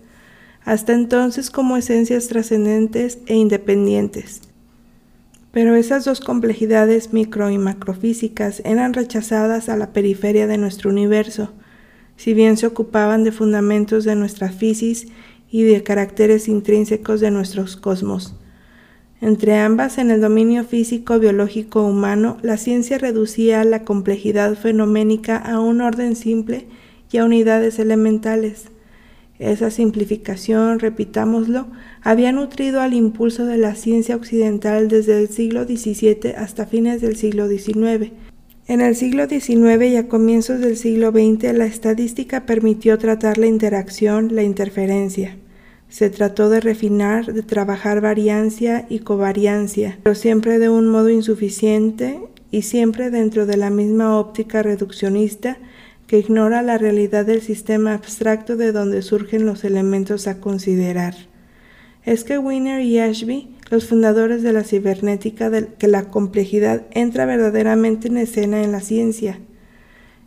hasta 0.63 0.93
entonces 0.93 1.49
como 1.49 1.75
esencias 1.75 2.29
trascendentes 2.29 3.19
e 3.25 3.35
independientes. 3.35 4.41
Pero 5.51 5.75
esas 5.75 6.05
dos 6.05 6.21
complejidades 6.21 7.11
micro 7.11 7.49
y 7.49 7.57
macrofísicas 7.57 8.61
eran 8.63 8.93
rechazadas 8.93 9.67
a 9.67 9.75
la 9.75 9.91
periferia 9.91 10.47
de 10.47 10.57
nuestro 10.57 10.89
universo, 10.89 11.51
si 12.15 12.33
bien 12.33 12.55
se 12.55 12.67
ocupaban 12.67 13.25
de 13.25 13.33
fundamentos 13.33 14.05
de 14.05 14.15
nuestra 14.15 14.49
fisis 14.51 15.07
y 15.51 15.63
de 15.63 15.83
caracteres 15.83 16.47
intrínsecos 16.47 17.19
de 17.19 17.31
nuestros 17.31 17.75
cosmos. 17.75 18.38
Entre 19.21 19.57
ambas, 19.57 19.97
en 19.97 20.11
el 20.11 20.21
dominio 20.21 20.63
físico-biológico 20.63 21.83
humano, 21.83 22.37
la 22.41 22.55
ciencia 22.55 22.97
reducía 22.97 23.65
la 23.65 23.83
complejidad 23.83 24.55
fenoménica 24.55 25.35
a 25.35 25.59
un 25.59 25.81
orden 25.81 26.15
simple 26.15 26.67
y 27.11 27.17
a 27.17 27.25
unidades 27.25 27.79
elementales. 27.79 28.65
Esa 29.37 29.71
simplificación, 29.71 30.79
repitámoslo, 30.79 31.67
había 32.01 32.31
nutrido 32.31 32.79
al 32.81 32.93
impulso 32.93 33.45
de 33.45 33.57
la 33.57 33.75
ciencia 33.75 34.15
occidental 34.15 34.87
desde 34.87 35.19
el 35.19 35.29
siglo 35.29 35.65
XVII 35.65 36.35
hasta 36.37 36.65
fines 36.65 37.01
del 37.01 37.17
siglo 37.17 37.47
XIX. 37.49 38.11
En 38.67 38.81
el 38.81 38.95
siglo 38.95 39.27
XIX 39.27 39.83
y 39.85 39.95
a 39.97 40.07
comienzos 40.07 40.61
del 40.61 40.77
siglo 40.77 41.11
XX 41.11 41.53
la 41.53 41.65
estadística 41.65 42.45
permitió 42.45 42.97
tratar 42.97 43.37
la 43.37 43.47
interacción, 43.47 44.33
la 44.33 44.43
interferencia. 44.43 45.37
Se 45.89 46.11
trató 46.11 46.49
de 46.49 46.59
refinar, 46.61 47.33
de 47.33 47.41
trabajar 47.41 47.99
variancia 47.99 48.85
y 48.89 48.99
covariancia, 48.99 49.97
pero 50.03 50.15
siempre 50.15 50.59
de 50.59 50.69
un 50.69 50.87
modo 50.87 51.09
insuficiente 51.09 52.19
y 52.51 52.61
siempre 52.61 53.09
dentro 53.09 53.47
de 53.47 53.57
la 53.57 53.71
misma 53.71 54.17
óptica 54.17 54.61
reduccionista 54.61 55.57
que 56.05 56.19
ignora 56.19 56.61
la 56.61 56.77
realidad 56.77 57.25
del 57.25 57.41
sistema 57.41 57.93
abstracto 57.93 58.55
de 58.55 58.71
donde 58.71 59.01
surgen 59.01 59.45
los 59.45 59.63
elementos 59.63 60.27
a 60.27 60.39
considerar. 60.39 61.15
Es 62.03 62.23
que 62.23 62.37
Wiener 62.37 62.81
y 62.81 62.99
Ashby, 62.99 63.55
los 63.69 63.87
fundadores 63.87 64.41
de 64.41 64.53
la 64.53 64.63
cibernética, 64.63 65.49
de 65.49 65.67
que 65.67 65.87
la 65.87 66.05
complejidad 66.05 66.83
entra 66.91 67.25
verdaderamente 67.25 68.07
en 68.07 68.17
escena 68.17 68.63
en 68.63 68.71
la 68.71 68.81
ciencia. 68.81 69.39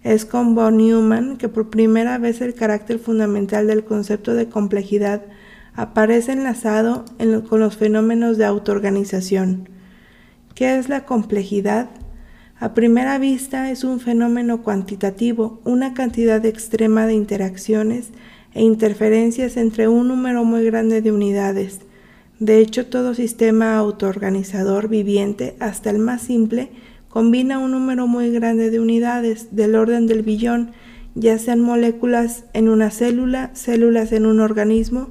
Es 0.04 0.24
con 0.24 0.54
von 0.54 0.76
Neumann 0.76 1.36
que 1.36 1.48
por 1.48 1.70
primera 1.70 2.18
vez 2.18 2.40
el 2.40 2.54
carácter 2.54 2.98
fundamental 2.98 3.66
del 3.66 3.84
concepto 3.84 4.34
de 4.34 4.48
complejidad 4.48 5.22
aparece 5.74 6.32
enlazado 6.32 7.04
con 7.48 7.60
los 7.60 7.76
fenómenos 7.76 8.38
de 8.38 8.44
autoorganización. 8.44 9.68
¿Qué 10.54 10.78
es 10.78 10.88
la 10.88 11.04
complejidad? 11.04 11.90
A 12.60 12.74
primera 12.74 13.18
vista 13.18 13.70
es 13.70 13.82
un 13.82 13.98
fenómeno 13.98 14.62
cuantitativo, 14.62 15.60
una 15.64 15.94
cantidad 15.94 16.44
extrema 16.44 17.06
de 17.06 17.14
interacciones 17.14 18.10
e 18.54 18.62
interferencias 18.62 19.56
entre 19.56 19.88
un 19.88 20.08
número 20.08 20.44
muy 20.44 20.64
grande 20.64 21.00
de 21.00 21.10
unidades. 21.10 21.80
De 22.38 22.58
hecho, 22.58 22.86
todo 22.86 23.14
sistema 23.14 23.76
autoorganizador 23.76 24.88
viviente, 24.88 25.56
hasta 25.58 25.90
el 25.90 25.98
más 25.98 26.22
simple, 26.22 26.70
combina 27.08 27.58
un 27.58 27.72
número 27.72 28.06
muy 28.06 28.30
grande 28.30 28.70
de 28.70 28.80
unidades 28.80 29.54
del 29.54 29.74
orden 29.74 30.06
del 30.06 30.22
billón, 30.22 30.72
ya 31.14 31.38
sean 31.38 31.60
moléculas 31.60 32.44
en 32.52 32.68
una 32.68 32.90
célula, 32.90 33.50
células 33.54 34.12
en 34.12 34.26
un 34.26 34.40
organismo, 34.40 35.10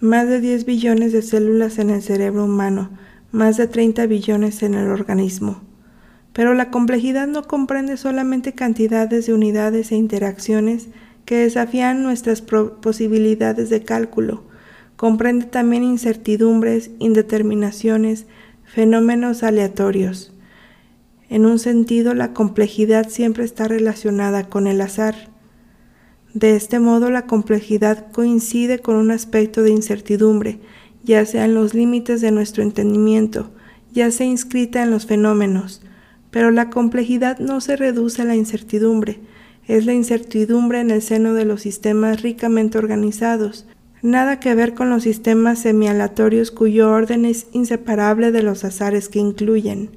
más 0.00 0.28
de 0.28 0.40
10 0.40 0.64
billones 0.64 1.12
de 1.12 1.22
células 1.22 1.78
en 1.78 1.90
el 1.90 2.02
cerebro 2.02 2.44
humano, 2.44 2.90
más 3.32 3.56
de 3.56 3.66
30 3.66 4.06
billones 4.06 4.62
en 4.62 4.74
el 4.74 4.88
organismo. 4.88 5.60
Pero 6.32 6.54
la 6.54 6.70
complejidad 6.70 7.26
no 7.26 7.42
comprende 7.42 7.96
solamente 7.96 8.54
cantidades 8.54 9.26
de 9.26 9.34
unidades 9.34 9.92
e 9.92 9.96
interacciones 9.96 10.88
que 11.24 11.36
desafían 11.36 12.02
nuestras 12.02 12.42
posibilidades 12.42 13.68
de 13.68 13.84
cálculo, 13.84 14.42
comprende 14.96 15.46
también 15.46 15.84
incertidumbres, 15.84 16.90
indeterminaciones, 16.98 18.26
fenómenos 18.64 19.42
aleatorios. 19.42 20.32
En 21.28 21.46
un 21.46 21.58
sentido, 21.58 22.14
la 22.14 22.32
complejidad 22.32 23.08
siempre 23.08 23.44
está 23.44 23.68
relacionada 23.68 24.48
con 24.48 24.66
el 24.66 24.80
azar. 24.80 25.30
De 26.34 26.54
este 26.54 26.78
modo, 26.78 27.10
la 27.10 27.26
complejidad 27.26 28.12
coincide 28.12 28.78
con 28.78 28.94
un 28.96 29.10
aspecto 29.10 29.62
de 29.62 29.70
incertidumbre, 29.70 30.60
ya 31.02 31.26
sea 31.26 31.44
en 31.44 31.54
los 31.54 31.74
límites 31.74 32.20
de 32.20 32.30
nuestro 32.30 32.62
entendimiento, 32.62 33.50
ya 33.92 34.12
sea 34.12 34.26
inscrita 34.26 34.82
en 34.82 34.92
los 34.92 35.06
fenómenos, 35.06 35.82
pero 36.30 36.52
la 36.52 36.70
complejidad 36.70 37.40
no 37.40 37.60
se 37.60 37.74
reduce 37.74 38.22
a 38.22 38.24
la 38.24 38.36
incertidumbre, 38.36 39.18
es 39.66 39.86
la 39.86 39.92
incertidumbre 39.92 40.80
en 40.80 40.90
el 40.90 41.02
seno 41.02 41.34
de 41.34 41.44
los 41.44 41.62
sistemas 41.62 42.22
ricamente 42.22 42.78
organizados, 42.78 43.66
nada 44.02 44.38
que 44.38 44.54
ver 44.54 44.74
con 44.74 44.88
los 44.88 45.02
sistemas 45.02 45.58
semialatorios 45.60 46.52
cuyo 46.52 46.90
orden 46.90 47.24
es 47.24 47.48
inseparable 47.52 48.30
de 48.30 48.42
los 48.42 48.64
azares 48.64 49.08
que 49.08 49.18
incluyen. 49.18 49.90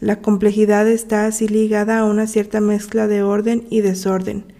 La 0.00 0.20
complejidad 0.20 0.86
está 0.88 1.24
así 1.24 1.48
ligada 1.48 2.00
a 2.00 2.04
una 2.04 2.26
cierta 2.26 2.60
mezcla 2.60 3.06
de 3.06 3.22
orden 3.22 3.66
y 3.70 3.80
desorden. 3.80 4.53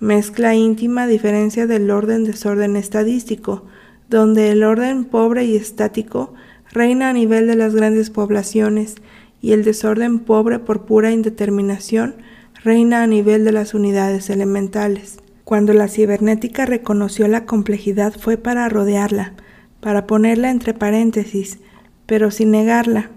Mezcla 0.00 0.54
íntima 0.54 1.06
diferencia 1.06 1.66
del 1.66 1.90
orden-desorden 1.90 2.74
estadístico, 2.76 3.66
donde 4.08 4.50
el 4.50 4.64
orden 4.64 5.04
pobre 5.04 5.44
y 5.44 5.56
estático 5.56 6.32
reina 6.72 7.10
a 7.10 7.12
nivel 7.12 7.46
de 7.46 7.54
las 7.54 7.74
grandes 7.74 8.08
poblaciones 8.08 8.94
y 9.42 9.52
el 9.52 9.62
desorden 9.62 10.20
pobre 10.20 10.58
por 10.58 10.86
pura 10.86 11.10
indeterminación 11.10 12.16
reina 12.64 13.02
a 13.02 13.06
nivel 13.06 13.44
de 13.44 13.52
las 13.52 13.74
unidades 13.74 14.30
elementales. 14.30 15.18
Cuando 15.44 15.74
la 15.74 15.86
cibernética 15.86 16.64
reconoció 16.64 17.28
la 17.28 17.44
complejidad 17.44 18.14
fue 18.18 18.38
para 18.38 18.70
rodearla, 18.70 19.34
para 19.80 20.06
ponerla 20.06 20.50
entre 20.50 20.72
paréntesis, 20.72 21.58
pero 22.06 22.30
sin 22.30 22.52
negarla. 22.52 23.10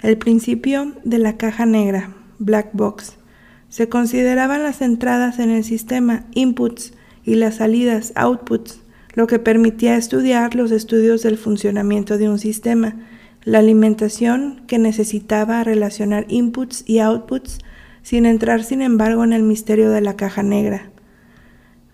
El 0.00 0.16
principio 0.16 0.94
de 1.04 1.18
la 1.18 1.36
caja 1.36 1.66
negra, 1.66 2.14
black 2.38 2.70
box, 2.72 3.19
se 3.70 3.88
consideraban 3.88 4.62
las 4.62 4.82
entradas 4.82 5.38
en 5.38 5.50
el 5.50 5.64
sistema, 5.64 6.26
inputs, 6.34 6.92
y 7.24 7.36
las 7.36 7.56
salidas, 7.56 8.12
outputs, 8.16 8.80
lo 9.14 9.26
que 9.26 9.38
permitía 9.38 9.96
estudiar 9.96 10.54
los 10.54 10.70
estudios 10.70 11.22
del 11.22 11.38
funcionamiento 11.38 12.18
de 12.18 12.28
un 12.28 12.38
sistema, 12.38 12.96
la 13.44 13.58
alimentación 13.58 14.62
que 14.66 14.78
necesitaba 14.78 15.64
relacionar 15.64 16.26
inputs 16.28 16.84
y 16.86 16.98
outputs 16.98 17.58
sin 18.02 18.26
entrar 18.26 18.64
sin 18.64 18.82
embargo 18.82 19.24
en 19.24 19.32
el 19.32 19.42
misterio 19.42 19.90
de 19.90 20.00
la 20.00 20.16
caja 20.16 20.42
negra. 20.42 20.90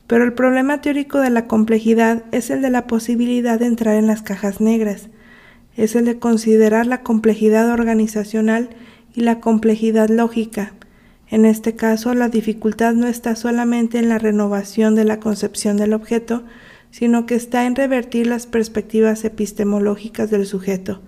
Pero 0.07 0.25
el 0.25 0.33
problema 0.33 0.81
teórico 0.81 1.19
de 1.19 1.31
la 1.31 1.47
complejidad 1.47 2.25
es 2.33 2.51
el 2.51 2.63
de 2.63 2.71
la 2.71 2.87
posibilidad 2.87 3.59
de 3.59 3.67
entrar 3.67 3.97
en 3.97 4.07
las 4.07 4.23
cajas 4.23 4.61
negras, 4.61 5.09
es 5.77 5.95
el 5.95 6.05
de 6.05 6.19
considerar 6.19 6.87
la 6.87 7.03
complejidad 7.03 7.71
organizacional 7.71 8.71
y 9.15 9.23
la 9.23 9.41
complejidad 9.41 10.09
lógica. 10.09 10.73
En 11.29 11.45
este 11.45 11.75
caso, 11.75 12.15
la 12.15 12.29
dificultad 12.29 12.95
no 12.95 13.09
está 13.09 13.35
solamente 13.35 13.99
en 13.99 14.09
la 14.09 14.19
renovación 14.19 14.95
de 14.95 15.05
la 15.05 15.19
concepción 15.19 15.77
del 15.77 15.93
objeto, 15.93 16.45
sino 16.91 17.27
que 17.27 17.35
está 17.35 17.67
en 17.67 17.75
revertir 17.75 18.27
las 18.27 18.47
perspectivas 18.47 19.25
epistemológicas 19.25 20.31
del 20.31 20.47
sujeto, 20.47 21.01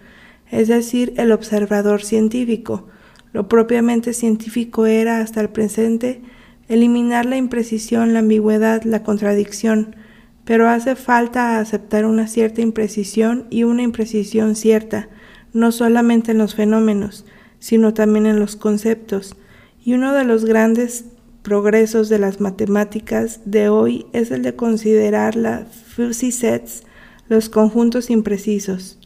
es 0.50 0.68
decir, 0.68 1.14
el 1.16 1.32
observador 1.32 2.02
científico. 2.02 2.88
Lo 3.32 3.48
propiamente 3.48 4.12
científico 4.12 4.86
era, 4.86 5.20
hasta 5.20 5.40
el 5.40 5.50
presente, 5.50 6.20
eliminar 6.68 7.24
la 7.24 7.36
imprecisión, 7.36 8.12
la 8.12 8.18
ambigüedad, 8.18 8.82
la 8.82 9.02
contradicción, 9.02 9.96
pero 10.44 10.68
hace 10.68 10.96
falta 10.96 11.58
aceptar 11.58 12.06
una 12.06 12.26
cierta 12.26 12.60
imprecisión 12.60 13.46
y 13.50 13.64
una 13.64 13.82
imprecisión 13.82 14.56
cierta, 14.56 15.08
no 15.52 15.72
solamente 15.72 16.32
en 16.32 16.38
los 16.38 16.54
fenómenos, 16.54 17.24
sino 17.58 17.94
también 17.94 18.26
en 18.26 18.40
los 18.40 18.56
conceptos. 18.56 19.36
Y 19.84 19.94
uno 19.94 20.12
de 20.12 20.24
los 20.24 20.44
grandes 20.44 21.04
progresos 21.42 22.08
de 22.08 22.18
las 22.18 22.40
matemáticas 22.40 23.40
de 23.44 23.68
hoy 23.68 24.06
es 24.12 24.30
el 24.30 24.42
de 24.42 24.54
considerar 24.54 25.36
la 25.36 25.66
fuzzy 25.66 26.30
sets, 26.32 26.82
los 27.28 27.48
conjuntos 27.48 28.10
imprecisos. 28.10 28.98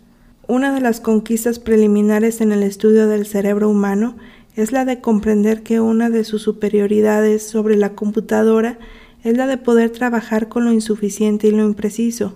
Una 0.49 0.75
de 0.75 0.81
las 0.81 1.01
conquistas 1.01 1.59
preliminares 1.59 2.41
en 2.41 2.53
el 2.53 2.62
estudio 2.62 3.07
del 3.07 3.27
cerebro 3.27 3.68
humano 3.68 4.16
es 4.57 4.73
la 4.73 4.85
de 4.85 5.01
comprender 5.01 5.62
que 5.62 5.81
una 5.81 6.11
de 6.11 6.25
sus 6.25 6.43
superioridades 6.43 7.43
sobre 7.43 7.77
la 7.77 7.95
computadora 7.95 8.79
es 9.25 9.37
la 9.37 9.47
de 9.47 9.57
poder 9.57 9.91
trabajar 9.91 10.49
con 10.49 10.64
lo 10.64 10.73
insuficiente 10.73 11.47
y 11.47 11.53
lo 11.53 11.64
impreciso. 11.64 12.35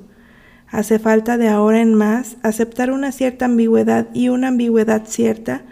Hace 0.68 0.98
falta 0.98 1.36
de 1.36 1.48
ahora 1.48 1.80
en 1.80 1.94
más 1.94 2.36
aceptar 2.42 2.90
una 2.90 3.12
cierta 3.12 3.44
ambigüedad 3.44 4.08
y 4.14 4.28
una 4.28 4.48
ambigüedad 4.48 5.04
cierta 5.06 5.62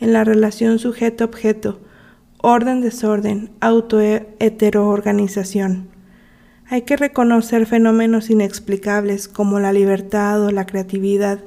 en 0.00 0.12
la 0.12 0.24
relación 0.24 0.78
sujeto-objeto, 0.78 1.78
orden-desorden, 2.42 3.50
auto-heteroorganización. 3.60 5.88
Hay 6.68 6.82
que 6.82 6.96
reconocer 6.96 7.66
fenómenos 7.66 8.28
inexplicables 8.30 9.28
como 9.28 9.60
la 9.60 9.72
libertad 9.72 10.42
o 10.42 10.50
la 10.50 10.66
creatividad, 10.66 11.38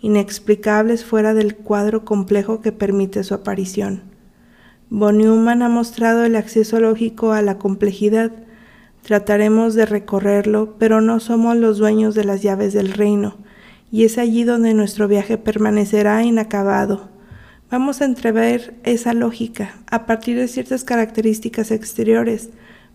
inexplicables 0.00 1.04
fuera 1.04 1.34
del 1.34 1.54
cuadro 1.54 2.06
complejo 2.06 2.62
que 2.62 2.72
permite 2.72 3.24
su 3.24 3.34
aparición. 3.34 4.04
Von 4.88 5.18
Neumann 5.18 5.60
ha 5.60 5.68
mostrado 5.68 6.24
el 6.24 6.34
acceso 6.34 6.80
lógico 6.80 7.32
a 7.32 7.42
la 7.42 7.58
complejidad. 7.58 8.32
Trataremos 9.02 9.74
de 9.74 9.84
recorrerlo, 9.84 10.76
pero 10.78 11.02
no 11.02 11.20
somos 11.20 11.56
los 11.56 11.76
dueños 11.76 12.14
de 12.14 12.24
las 12.24 12.40
llaves 12.40 12.72
del 12.72 12.94
reino, 12.94 13.36
y 13.92 14.04
es 14.04 14.16
allí 14.16 14.44
donde 14.44 14.72
nuestro 14.72 15.08
viaje 15.08 15.36
permanecerá 15.36 16.22
inacabado. 16.22 17.17
Vamos 17.70 18.00
a 18.00 18.06
entrever 18.06 18.72
esa 18.84 19.12
lógica 19.12 19.74
a 19.90 20.06
partir 20.06 20.38
de 20.38 20.48
ciertas 20.48 20.84
características 20.84 21.70
exteriores. 21.70 22.48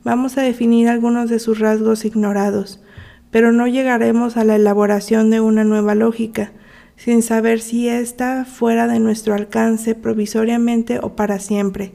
Vamos 0.03 0.39
a 0.39 0.41
definir 0.41 0.89
algunos 0.89 1.29
de 1.29 1.37
sus 1.37 1.59
rasgos 1.59 2.05
ignorados, 2.05 2.81
pero 3.29 3.51
no 3.51 3.67
llegaremos 3.67 4.35
a 4.35 4.43
la 4.43 4.55
elaboración 4.55 5.29
de 5.29 5.41
una 5.41 5.63
nueva 5.63 5.93
lógica, 5.93 6.53
sin 6.95 7.21
saber 7.21 7.61
si 7.61 7.87
está 7.87 8.45
fuera 8.45 8.87
de 8.87 8.99
nuestro 8.99 9.35
alcance 9.35 9.93
provisoriamente 9.93 10.97
o 11.03 11.15
para 11.15 11.37
siempre. 11.37 11.91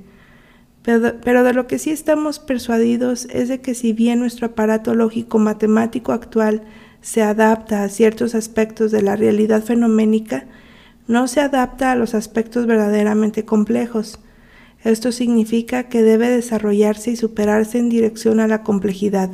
Pero, 0.83 1.43
de 1.43 1.53
lo 1.53 1.67
que 1.67 1.81
sí 1.81 1.91
estamos 1.91 2.39
persuadidos 2.39 3.27
es 3.33 3.49
de 3.49 3.61
que 3.61 3.75
si 3.75 3.93
bien 3.93 4.21
nuestro 4.21 4.47
aparato 4.47 4.95
lógico 4.95 5.41
matemático 5.41 6.13
actual 6.13 6.63
se 7.01 7.23
adapta 7.23 7.83
a 7.83 7.89
ciertos 7.89 8.37
aspectos 8.37 8.93
de 8.93 9.03
la 9.03 9.17
realidad 9.17 9.65
fenoménica, 9.65 10.47
no 11.09 11.27
se 11.27 11.41
adapta 11.41 11.91
a 11.91 11.97
los 11.97 12.15
aspectos 12.15 12.67
verdaderamente 12.67 13.45
complejos. 13.45 14.21
Esto 14.85 15.11
significa 15.11 15.85
que 15.85 16.03
debe 16.03 16.29
desarrollarse 16.29 17.11
y 17.11 17.17
superarse 17.17 17.79
en 17.79 17.89
dirección 17.89 18.39
a 18.41 18.47
la 18.47 18.63
complejidad. 18.63 19.31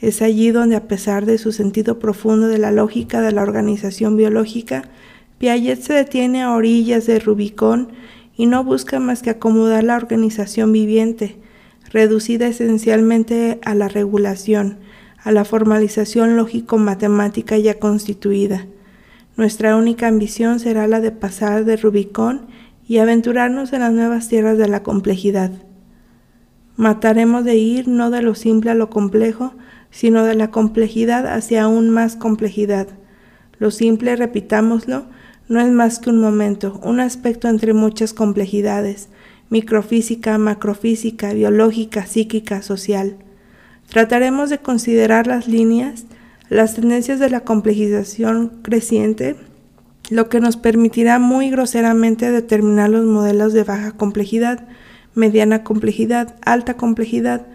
Es 0.00 0.20
allí 0.20 0.50
donde, 0.50 0.76
a 0.76 0.88
pesar 0.88 1.24
de 1.24 1.38
su 1.38 1.52
sentido 1.52 2.00
profundo 2.00 2.48
de 2.48 2.58
la 2.58 2.72
lógica 2.72 3.20
de 3.22 3.32
la 3.32 3.42
organización 3.42 4.16
biológica, 4.16 4.82
Piaget 5.38 5.80
se 5.80 5.92
detiene 5.94 6.42
a 6.42 6.52
orillas 6.52 7.06
de 7.06 7.20
Rubicón 7.20 7.92
y 8.36 8.46
no 8.46 8.64
busca 8.64 8.98
más 8.98 9.22
que 9.22 9.30
acomodar 9.30 9.84
la 9.84 9.96
organización 9.96 10.72
viviente, 10.72 11.36
reducida 11.90 12.48
esencialmente 12.48 13.60
a 13.64 13.74
la 13.74 13.88
regulación, 13.88 14.78
a 15.22 15.30
la 15.30 15.44
formalización 15.44 16.36
lógico-matemática 16.36 17.56
ya 17.58 17.78
constituida. 17.78 18.66
Nuestra 19.36 19.76
única 19.76 20.08
ambición 20.08 20.60
será 20.60 20.86
la 20.88 21.00
de 21.00 21.10
pasar 21.10 21.66
de 21.66 21.76
Rubicón 21.76 22.46
y 22.88 22.98
aventurarnos 22.98 23.72
en 23.74 23.80
las 23.80 23.92
nuevas 23.92 24.28
tierras 24.28 24.56
de 24.56 24.66
la 24.66 24.82
complejidad. 24.82 25.50
Mataremos 26.76 27.44
de 27.44 27.56
ir 27.56 27.86
no 27.86 28.10
de 28.10 28.22
lo 28.22 28.34
simple 28.34 28.70
a 28.70 28.74
lo 28.74 28.88
complejo, 28.88 29.52
sino 29.90 30.24
de 30.24 30.34
la 30.34 30.50
complejidad 30.50 31.26
hacia 31.26 31.64
aún 31.64 31.90
más 31.90 32.16
complejidad. 32.16 32.88
Lo 33.58 33.70
simple, 33.70 34.16
repitámoslo, 34.16 35.04
no 35.48 35.60
es 35.60 35.70
más 35.70 35.98
que 35.98 36.10
un 36.10 36.18
momento, 36.18 36.80
un 36.82 37.00
aspecto 37.00 37.48
entre 37.48 37.74
muchas 37.74 38.14
complejidades, 38.14 39.08
microfísica, 39.50 40.38
macrofísica, 40.38 41.32
biológica, 41.34 42.06
psíquica, 42.06 42.62
social. 42.62 43.16
Trataremos 43.88 44.50
de 44.50 44.58
considerar 44.58 45.26
las 45.26 45.46
líneas, 45.46 46.06
las 46.48 46.74
tendencias 46.74 47.18
de 47.18 47.30
la 47.30 47.40
complejización 47.40 48.60
creciente, 48.62 49.36
lo 50.10 50.28
que 50.28 50.40
nos 50.40 50.56
permitirá 50.56 51.18
muy 51.18 51.50
groseramente 51.50 52.30
determinar 52.30 52.90
los 52.90 53.04
modelos 53.04 53.52
de 53.52 53.64
baja 53.64 53.92
complejidad, 53.92 54.66
mediana 55.14 55.64
complejidad, 55.64 56.36
alta 56.44 56.74
complejidad, 56.74 57.46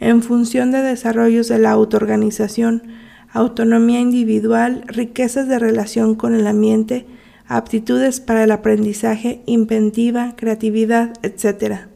en 0.00 0.22
función 0.22 0.70
de 0.70 0.80
desarrollos 0.80 1.48
de 1.48 1.58
la 1.58 1.72
autoorganización, 1.72 2.84
autonomía 3.32 4.00
individual, 4.00 4.84
riquezas 4.86 5.48
de 5.48 5.58
relación 5.58 6.14
con 6.14 6.34
el 6.34 6.46
ambiente, 6.46 7.06
aptitudes 7.46 8.20
para 8.20 8.44
el 8.44 8.52
aprendizaje, 8.52 9.42
inventiva, 9.46 10.34
creatividad, 10.36 11.14
etc. 11.22 11.88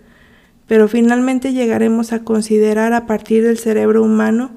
Pero 0.66 0.88
finalmente 0.88 1.53
llegaremos 1.53 2.12
a 2.12 2.24
considerar 2.24 2.92
a 2.92 3.07
partir 3.07 3.44
del 3.44 3.59
cerebro 3.59 4.03
humano 4.03 4.50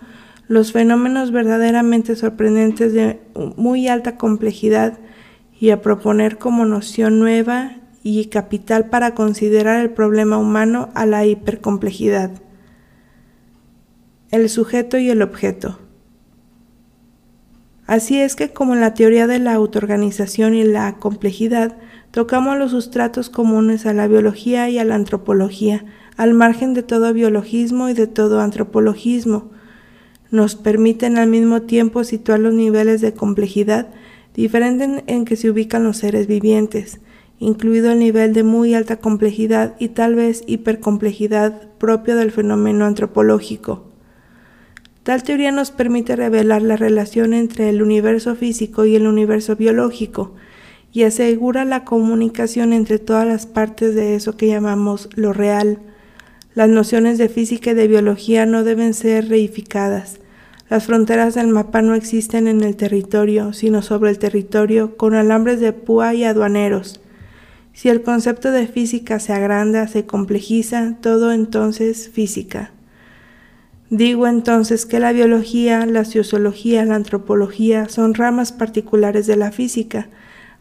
los 0.48 0.72
fenómenos 0.72 1.32
verdaderamente 1.32 2.16
sorprendentes 2.16 2.93
de 2.93 3.22
muy 3.56 3.88
alta 3.88 4.18
complejidad 4.18 5.00
y 5.60 5.72
a 5.72 5.82
proponer 5.82 6.38
como 6.38 6.66
noción 6.66 7.20
nueva 7.20 7.78
y 8.04 8.26
capital 8.26 8.89
para 8.89 9.16
considerar 9.16 9.82
el 9.82 9.91
problema 9.91 10.38
humano 10.38 10.89
a 10.93 11.06
la 11.06 11.26
hipercomplejidad 11.26 12.32
el 14.36 14.50
sujeto 14.50 14.98
y 14.98 15.10
el 15.10 15.22
objeto. 15.22 15.80
Así 17.88 18.20
es 18.20 18.36
que 18.36 18.52
como 18.52 18.74
en 18.74 18.82
la 18.82 18.93
teoría 18.93 19.28
de 19.28 19.39
la 19.39 19.54
autoorganización 19.54 20.56
y 20.56 20.64
la 20.64 20.98
complejidad, 20.98 21.78
tocamos 22.12 22.58
los 22.58 22.72
sustratos 22.72 23.30
comunes 23.30 23.86
a 23.86 23.93
la 23.93 24.08
biología 24.08 24.70
y 24.70 24.80
a 24.80 24.84
la 24.84 24.96
antropología, 24.96 25.86
al 26.18 26.34
margen 26.34 26.74
de 26.74 26.84
todo 26.84 27.14
biologismo 27.14 27.88
y 27.89 27.93
de 27.93 28.08
todo 28.08 28.41
antropologismo. 28.41 29.52
Nos 30.32 30.55
permiten 30.55 31.17
al 31.17 31.30
mismo 31.30 31.63
tiempo 31.63 32.03
situar 32.03 32.39
los 32.39 32.53
niveles 32.53 33.01
de 33.01 33.13
complejidad 33.13 33.88
diferentes 34.34 35.03
en 35.07 35.26
que 35.26 35.36
se 35.36 35.49
ubican 35.49 35.84
los 35.84 35.97
seres 35.97 36.28
vivientes, 36.28 36.99
incluido 37.39 37.91
el 37.91 37.99
nivel 37.99 38.34
de 38.34 38.43
muy 38.43 38.73
alta 38.73 38.97
complejidad 38.97 39.76
y 39.80 39.89
tal 39.89 40.15
vez 40.15 40.43
hipercomplejidad 40.45 41.69
propio 41.78 42.15
del 42.15 42.32
fenómeno 42.32 42.86
antropológico. 42.86 43.86
Tal 45.03 45.23
teoría 45.23 45.51
nos 45.51 45.71
permite 45.71 46.15
revelar 46.15 46.63
la 46.63 46.78
relación 46.78 47.34
entre 47.34 47.69
el 47.69 47.82
universo 47.82 48.36
físico 48.36 48.86
y 48.86 48.95
el 48.95 49.05
universo 49.07 49.55
biológico 49.55 50.34
y 50.91 51.03
asegura 51.03 51.65
la 51.65 51.84
comunicación 51.84 52.73
entre 52.73 52.99
todas 52.99 53.28
las 53.28 53.45
partes 53.45 53.95
de 53.95 54.15
eso 54.15 54.36
que 54.36 54.47
llamamos 54.47 55.09
lo 55.15 55.34
real. 55.34 55.80
Las 56.56 56.70
nociones 56.70 57.18
de 57.18 57.28
física 57.28 57.72
y 57.72 57.74
de 57.74 57.89
biología 57.89 58.45
no 58.45 58.64
deben 58.64 58.93
ser 58.93 59.28
reificadas. 59.28 60.20
Las 60.70 60.86
fronteras 60.86 61.36
del 61.36 61.49
mapa 61.49 61.82
no 61.82 61.95
existen 61.95 62.47
en 62.47 62.64
el 62.64 62.78
territorio, 62.78 63.51
sino 63.51 63.82
sobre 63.82 64.10
el 64.10 64.20
territorio, 64.20 64.95
con 64.95 65.16
alambres 65.16 65.60
de 65.60 65.74
púa 65.74 66.14
y 66.14 66.24
aduaneros. 66.24 67.01
Si 67.74 67.89
el 67.89 68.03
concepto 68.03 68.51
de 68.51 68.68
física 68.68 69.20
se 69.20 69.34
agranda, 69.34 69.89
se 69.89 70.06
complejiza, 70.06 70.95
todo 71.01 71.34
entonces 71.34 72.10
física. 72.10 72.72
Digo 73.89 74.26
entonces 74.26 74.86
que 74.86 75.01
la 75.01 75.12
biología, 75.12 75.86
la 75.86 76.06
sociología, 76.06 76.86
la 76.86 76.95
antropología 76.95 77.89
son 77.89 78.14
ramas 78.14 78.53
particulares 78.53 79.28
de 79.28 79.36
la 79.36 79.51
física. 79.51 80.08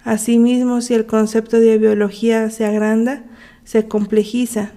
Asimismo, 0.03 0.81
si 0.81 0.95
el 0.95 1.07
concepto 1.07 1.61
de 1.61 1.79
biología 1.79 2.51
se 2.51 2.67
agranda, 2.67 3.23
se 3.63 3.87
complejiza. 3.87 4.73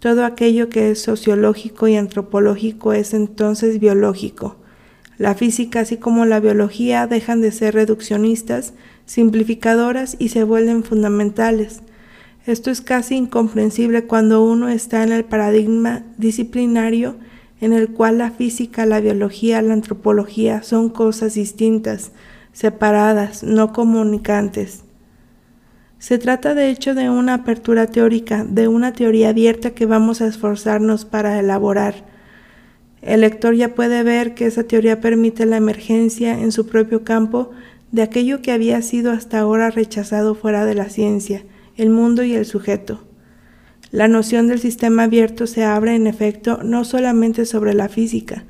Todo 0.00 0.24
aquello 0.24 0.68
que 0.68 0.92
es 0.92 1.02
sociológico 1.02 1.88
y 1.88 1.96
antropológico 1.96 2.92
es 2.92 3.14
entonces 3.14 3.80
biológico. 3.80 4.56
La 5.16 5.34
física, 5.34 5.80
así 5.80 5.96
como 5.96 6.24
la 6.24 6.38
biología, 6.38 7.08
dejan 7.08 7.40
de 7.40 7.50
ser 7.50 7.74
reduccionistas, 7.74 8.74
simplificadoras 9.06 10.14
y 10.20 10.28
se 10.28 10.44
vuelven 10.44 10.84
fundamentales. 10.84 11.80
Esto 12.46 12.70
es 12.70 12.80
casi 12.80 13.16
incomprensible 13.16 14.04
cuando 14.04 14.44
uno 14.44 14.68
está 14.68 15.02
en 15.02 15.10
el 15.10 15.24
paradigma 15.24 16.04
disciplinario 16.16 17.16
en 17.60 17.72
el 17.72 17.88
cual 17.90 18.18
la 18.18 18.30
física, 18.30 18.86
la 18.86 19.00
biología, 19.00 19.60
la 19.62 19.74
antropología 19.74 20.62
son 20.62 20.90
cosas 20.90 21.34
distintas, 21.34 22.12
separadas, 22.52 23.42
no 23.42 23.72
comunicantes. 23.72 24.84
Se 25.98 26.18
trata 26.18 26.54
de 26.54 26.70
hecho 26.70 26.94
de 26.94 27.10
una 27.10 27.34
apertura 27.34 27.88
teórica, 27.88 28.44
de 28.44 28.68
una 28.68 28.92
teoría 28.92 29.30
abierta 29.30 29.70
que 29.70 29.84
vamos 29.84 30.20
a 30.20 30.28
esforzarnos 30.28 31.04
para 31.04 31.40
elaborar. 31.40 32.06
El 33.02 33.22
lector 33.22 33.54
ya 33.54 33.74
puede 33.74 34.04
ver 34.04 34.34
que 34.34 34.46
esa 34.46 34.62
teoría 34.62 35.00
permite 35.00 35.44
la 35.44 35.56
emergencia 35.56 36.38
en 36.38 36.52
su 36.52 36.66
propio 36.66 37.02
campo 37.02 37.50
de 37.90 38.02
aquello 38.02 38.42
que 38.42 38.52
había 38.52 38.80
sido 38.82 39.10
hasta 39.10 39.40
ahora 39.40 39.70
rechazado 39.70 40.36
fuera 40.36 40.64
de 40.64 40.74
la 40.74 40.88
ciencia, 40.88 41.42
el 41.76 41.90
mundo 41.90 42.22
y 42.22 42.34
el 42.34 42.46
sujeto. 42.46 43.04
La 43.90 44.06
noción 44.06 44.46
del 44.46 44.60
sistema 44.60 45.04
abierto 45.04 45.46
se 45.46 45.64
abre 45.64 45.96
en 45.96 46.06
efecto 46.06 46.60
no 46.62 46.84
solamente 46.84 47.44
sobre 47.44 47.74
la 47.74 47.88
física, 47.88 48.44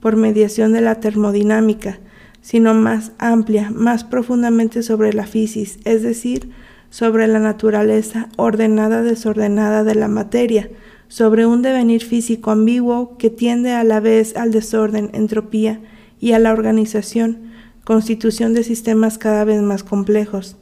por 0.00 0.16
mediación 0.16 0.72
de 0.72 0.82
la 0.82 1.00
termodinámica, 1.00 1.98
sino 2.42 2.74
más 2.74 3.12
amplia, 3.18 3.70
más 3.70 4.04
profundamente 4.04 4.82
sobre 4.82 5.12
la 5.12 5.26
fisis, 5.26 5.78
es 5.84 6.02
decir, 6.02 6.50
sobre 6.92 7.26
la 7.26 7.38
naturaleza 7.38 8.28
ordenada 8.36 9.00
desordenada 9.02 9.82
de 9.82 9.94
la 9.94 10.08
materia, 10.08 10.68
sobre 11.08 11.46
un 11.46 11.62
devenir 11.62 12.04
físico 12.04 12.50
ambiguo 12.50 13.16
que 13.16 13.30
tiende 13.30 13.72
a 13.72 13.82
la 13.82 13.98
vez 13.98 14.36
al 14.36 14.50
desorden, 14.50 15.08
entropía 15.14 15.80
y 16.20 16.32
a 16.32 16.38
la 16.38 16.52
organización, 16.52 17.50
constitución 17.84 18.52
de 18.52 18.62
sistemas 18.62 19.16
cada 19.16 19.44
vez 19.44 19.62
más 19.62 19.84
complejos. 19.84 20.58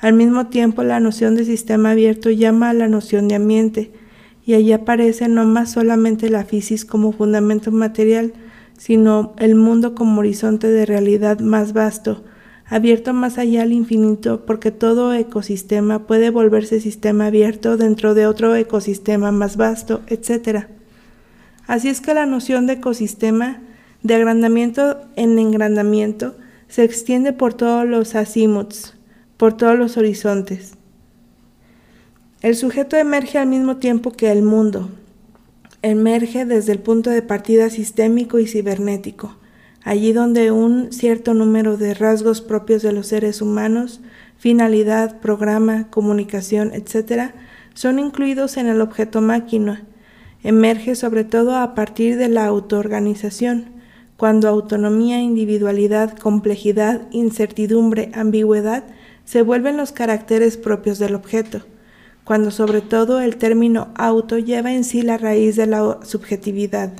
Al 0.00 0.14
mismo 0.14 0.46
tiempo, 0.46 0.82
la 0.82 0.98
noción 0.98 1.34
de 1.34 1.44
sistema 1.44 1.90
abierto 1.90 2.30
llama 2.30 2.70
a 2.70 2.74
la 2.74 2.88
noción 2.88 3.28
de 3.28 3.34
ambiente, 3.34 3.92
y 4.46 4.54
allí 4.54 4.72
aparece 4.72 5.28
no 5.28 5.44
más 5.44 5.72
solamente 5.72 6.30
la 6.30 6.46
fisis 6.46 6.86
como 6.86 7.12
fundamento 7.12 7.70
material, 7.70 8.32
sino 8.78 9.34
el 9.36 9.56
mundo 9.56 9.94
como 9.94 10.20
horizonte 10.20 10.68
de 10.68 10.86
realidad 10.86 11.40
más 11.40 11.74
vasto, 11.74 12.24
abierto 12.70 13.12
más 13.12 13.36
allá 13.36 13.62
al 13.62 13.72
infinito, 13.72 14.46
porque 14.46 14.70
todo 14.70 15.12
ecosistema 15.12 16.06
puede 16.06 16.30
volverse 16.30 16.80
sistema 16.80 17.26
abierto 17.26 17.76
dentro 17.76 18.14
de 18.14 18.28
otro 18.28 18.54
ecosistema 18.54 19.32
más 19.32 19.56
vasto, 19.56 20.02
etc. 20.06 20.66
Así 21.66 21.88
es 21.88 22.00
que 22.00 22.14
la 22.14 22.26
noción 22.26 22.68
de 22.68 22.74
ecosistema, 22.74 23.60
de 24.04 24.14
agrandamiento 24.14 25.00
en 25.16 25.38
engrandamiento, 25.38 26.36
se 26.68 26.84
extiende 26.84 27.32
por 27.32 27.54
todos 27.54 27.86
los 27.86 28.14
azimuts, 28.14 28.94
por 29.36 29.56
todos 29.56 29.76
los 29.76 29.96
horizontes. 29.96 30.74
El 32.40 32.54
sujeto 32.54 32.96
emerge 32.96 33.38
al 33.38 33.48
mismo 33.48 33.78
tiempo 33.78 34.12
que 34.12 34.30
el 34.30 34.42
mundo. 34.42 34.90
Emerge 35.82 36.44
desde 36.44 36.72
el 36.72 36.78
punto 36.78 37.10
de 37.10 37.22
partida 37.22 37.68
sistémico 37.68 38.38
y 38.38 38.46
cibernético 38.46 39.39
allí 39.82 40.12
donde 40.12 40.50
un 40.50 40.92
cierto 40.92 41.34
número 41.34 41.76
de 41.76 41.94
rasgos 41.94 42.40
propios 42.40 42.82
de 42.82 42.92
los 42.92 43.06
seres 43.06 43.40
humanos, 43.40 44.00
finalidad, 44.36 45.20
programa, 45.20 45.88
comunicación, 45.90 46.72
etc., 46.74 47.32
son 47.74 47.98
incluidos 47.98 48.56
en 48.56 48.66
el 48.66 48.80
objeto 48.80 49.20
máquina. 49.20 49.84
Emerge 50.42 50.94
sobre 50.94 51.24
todo 51.24 51.56
a 51.56 51.74
partir 51.74 52.16
de 52.16 52.28
la 52.28 52.46
autoorganización, 52.46 53.66
cuando 54.16 54.48
autonomía, 54.48 55.20
individualidad, 55.20 56.18
complejidad, 56.18 57.08
incertidumbre, 57.10 58.10
ambigüedad 58.14 58.84
se 59.24 59.42
vuelven 59.42 59.76
los 59.76 59.92
caracteres 59.92 60.56
propios 60.56 60.98
del 60.98 61.14
objeto, 61.14 61.62
cuando 62.24 62.50
sobre 62.50 62.80
todo 62.80 63.20
el 63.20 63.36
término 63.36 63.88
auto 63.94 64.38
lleva 64.38 64.72
en 64.72 64.84
sí 64.84 65.02
la 65.02 65.16
raíz 65.16 65.56
de 65.56 65.66
la 65.66 66.00
subjetividad. 66.02 66.92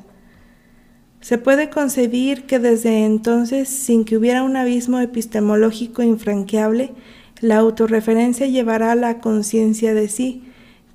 Se 1.20 1.36
puede 1.36 1.68
concebir 1.68 2.46
que 2.46 2.58
desde 2.58 3.04
entonces, 3.04 3.68
sin 3.68 4.04
que 4.04 4.16
hubiera 4.16 4.42
un 4.42 4.56
abismo 4.56 5.00
epistemológico 5.00 6.02
infranqueable, 6.02 6.92
la 7.40 7.58
autorreferencia 7.58 8.46
llevará 8.46 8.92
a 8.92 8.96
la 8.96 9.20
conciencia 9.20 9.92
de 9.92 10.08
sí, 10.08 10.44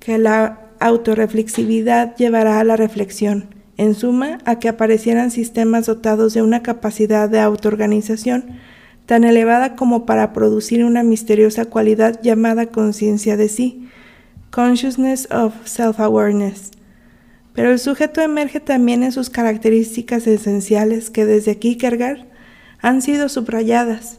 que 0.00 0.18
la 0.18 0.60
autorreflexividad 0.80 2.16
llevará 2.16 2.60
a 2.60 2.64
la 2.64 2.76
reflexión, 2.76 3.46
en 3.76 3.94
suma, 3.94 4.38
a 4.44 4.58
que 4.58 4.68
aparecieran 4.68 5.30
sistemas 5.30 5.86
dotados 5.86 6.34
de 6.34 6.42
una 6.42 6.62
capacidad 6.62 7.28
de 7.28 7.40
autoorganización 7.40 8.58
tan 9.06 9.22
elevada 9.22 9.76
como 9.76 10.04
para 10.04 10.32
producir 10.32 10.84
una 10.84 11.04
misteriosa 11.04 11.66
cualidad 11.66 12.20
llamada 12.22 12.66
conciencia 12.66 13.36
de 13.36 13.48
sí, 13.48 13.88
consciousness 14.50 15.28
of 15.30 15.54
self-awareness, 15.64 16.72
pero 17.56 17.72
el 17.72 17.78
sujeto 17.78 18.20
emerge 18.20 18.60
también 18.60 19.02
en 19.02 19.12
sus 19.12 19.30
características 19.30 20.26
esenciales 20.26 21.08
que 21.08 21.24
desde 21.24 21.58
Kierkegaard 21.58 22.26
han 22.82 23.00
sido 23.00 23.30
subrayadas. 23.30 24.18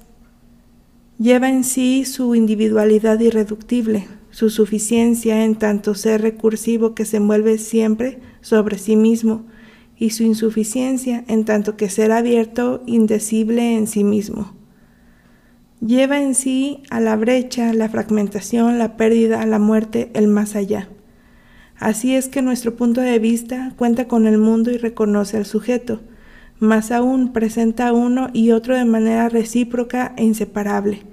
Lleva 1.20 1.48
en 1.48 1.64
sí 1.64 2.04
su 2.04 2.34
individualidad 2.34 3.20
irreductible, 3.20 4.08
su 4.32 4.50
suficiencia 4.50 5.46
en 5.46 5.56
tanto 5.56 5.94
ser 5.94 6.24
recursivo 6.24 6.96
que 6.96 7.06
se 7.06 7.18
envuelve 7.18 7.60
siempre 7.60 8.20
sobre 8.42 8.80
sí 8.80 8.96
mismo, 8.96 9.46
y 9.96 10.12
su 10.12 10.24
insuficiencia 10.24 11.24
en 11.28 11.46
tanto 11.46 11.78
que 11.78 11.90
ser 11.90 12.12
abierto, 12.12 12.82
indecible 12.88 13.76
en 13.76 13.86
sí 13.86 14.04
mismo. 14.04 14.54
Lleva 15.80 16.22
en 16.22 16.34
sí 16.34 16.82
a 16.90 17.00
la 17.00 17.16
brecha, 17.16 17.72
la 17.74 17.88
fragmentación, 17.88 18.80
la 18.80 18.98
pérdida, 18.98 19.46
la 19.46 19.60
muerte, 19.60 20.10
el 20.14 20.28
más 20.28 20.56
allá. 20.56 20.90
Así 21.80 22.16
es 22.16 22.28
que 22.28 22.42
nuestro 22.42 22.76
punto 22.76 23.02
de 23.02 23.20
vista 23.20 23.72
cuenta 23.78 24.08
con 24.08 24.26
el 24.26 24.40
mundo 24.40 24.72
y 24.72 24.78
reconoce 24.78 25.38
al 25.38 25.46
sujeto, 25.46 26.02
más 26.60 26.92
aún 26.92 27.34
presenta 27.34 27.94
uno 27.94 28.30
y 28.34 28.50
otro 28.50 28.76
de 28.76 28.86
manera 28.86 29.30
recíproca 29.30 30.14
e 30.18 30.24
inseparable. 30.24 31.04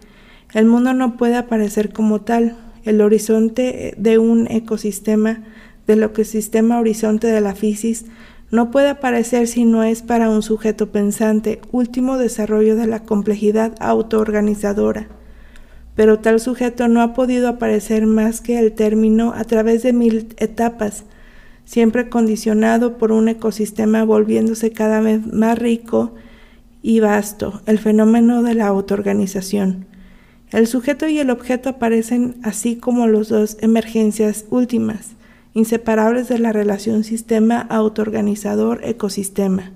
El 0.55 0.65
mundo 0.65 0.95
no 0.95 1.19
puede 1.19 1.37
aparecer 1.37 1.93
como 1.93 2.23
tal, 2.23 2.57
el 2.85 3.03
horizonte 3.03 3.95
de 3.99 4.19
un 4.19 4.51
ecosistema, 4.51 5.43
de 5.87 5.97
lo 5.97 6.15
que 6.15 6.23
el 6.23 6.29
sistema 6.29 6.79
horizonte 6.79 7.27
de 7.27 7.43
la 7.43 7.55
fisis, 7.55 8.07
no 8.51 8.71
puede 8.71 8.89
aparecer 8.89 9.49
si 9.49 9.67
no 9.67 9.83
es 9.83 10.01
para 10.01 10.31
un 10.31 10.43
sujeto 10.43 10.91
pensante, 10.93 11.61
último 11.73 12.17
desarrollo 12.17 12.75
de 12.75 12.87
la 12.87 13.01
complejidad 13.01 13.75
autoorganizadora 13.81 15.09
pero 15.95 16.19
tal 16.19 16.41
sujeto 16.41 16.89
no 16.89 17.03
ha 17.03 17.15
podido 17.15 17.49
aparecer 17.49 18.07
más 18.07 18.41
que 18.41 18.59
el 18.59 18.73
término 18.73 19.33
a 19.35 19.45
través 19.45 19.83
de 19.83 19.93
mil 19.93 20.35
etapas, 20.39 21.05
siempre 21.65 22.09
condicionado 22.09 22.99
por 22.99 23.13
un 23.13 23.29
ecosistema 23.29 24.05
volviéndose 24.05 24.73
cada 24.73 25.01
vez 25.01 25.27
más 25.27 25.59
rico 25.59 26.15
y 26.83 27.01
vasto, 27.01 27.63
el 27.67 27.79
fenómeno 27.79 28.43
de 28.43 28.55
la 28.55 28.67
autoorganización. 28.67 29.87
El 30.51 30.67
sujeto 30.67 31.09
y 31.09 31.19
el 31.19 31.31
objeto 31.31 31.69
aparecen 31.69 32.37
así 32.43 32.77
como 32.77 33.07
los 33.07 33.29
dos 33.29 33.57
emergencias 33.61 34.45
últimas, 34.51 35.13
inseparables 35.55 36.29
de 36.29 36.39
la 36.39 36.53
relación 36.53 37.05
sistema 37.05 37.67
autoorganizador-ecosistema. 37.71 39.73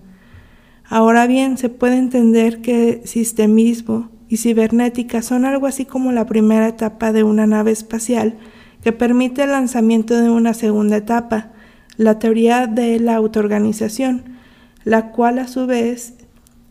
Ahora 0.85 1.27
bien, 1.27 1.59
se 1.59 1.69
puede 1.69 1.97
entender 1.97 2.61
que 2.61 3.03
sistemismo 3.05 4.11
y 4.29 4.37
cibernética 4.37 5.23
son 5.23 5.45
algo 5.45 5.67
así 5.67 5.85
como 5.85 6.13
la 6.13 6.27
primera 6.27 6.69
etapa 6.69 7.13
de 7.13 7.23
una 7.23 7.47
nave 7.47 7.73
espacial 7.73 8.35
que 8.83 8.93
permite 8.93 9.43
el 9.43 9.51
lanzamiento 9.51 10.17
de 10.17 10.31
una 10.31 10.55
segunda 10.55 10.97
etapa, 10.97 11.51
la 11.97 12.19
teoría 12.19 12.67
de 12.67 13.01
la 13.01 13.17
autoorganización, 13.17 14.37
la 14.85 15.11
cual 15.11 15.39
a 15.39 15.49
su 15.49 15.67
vez 15.67 16.15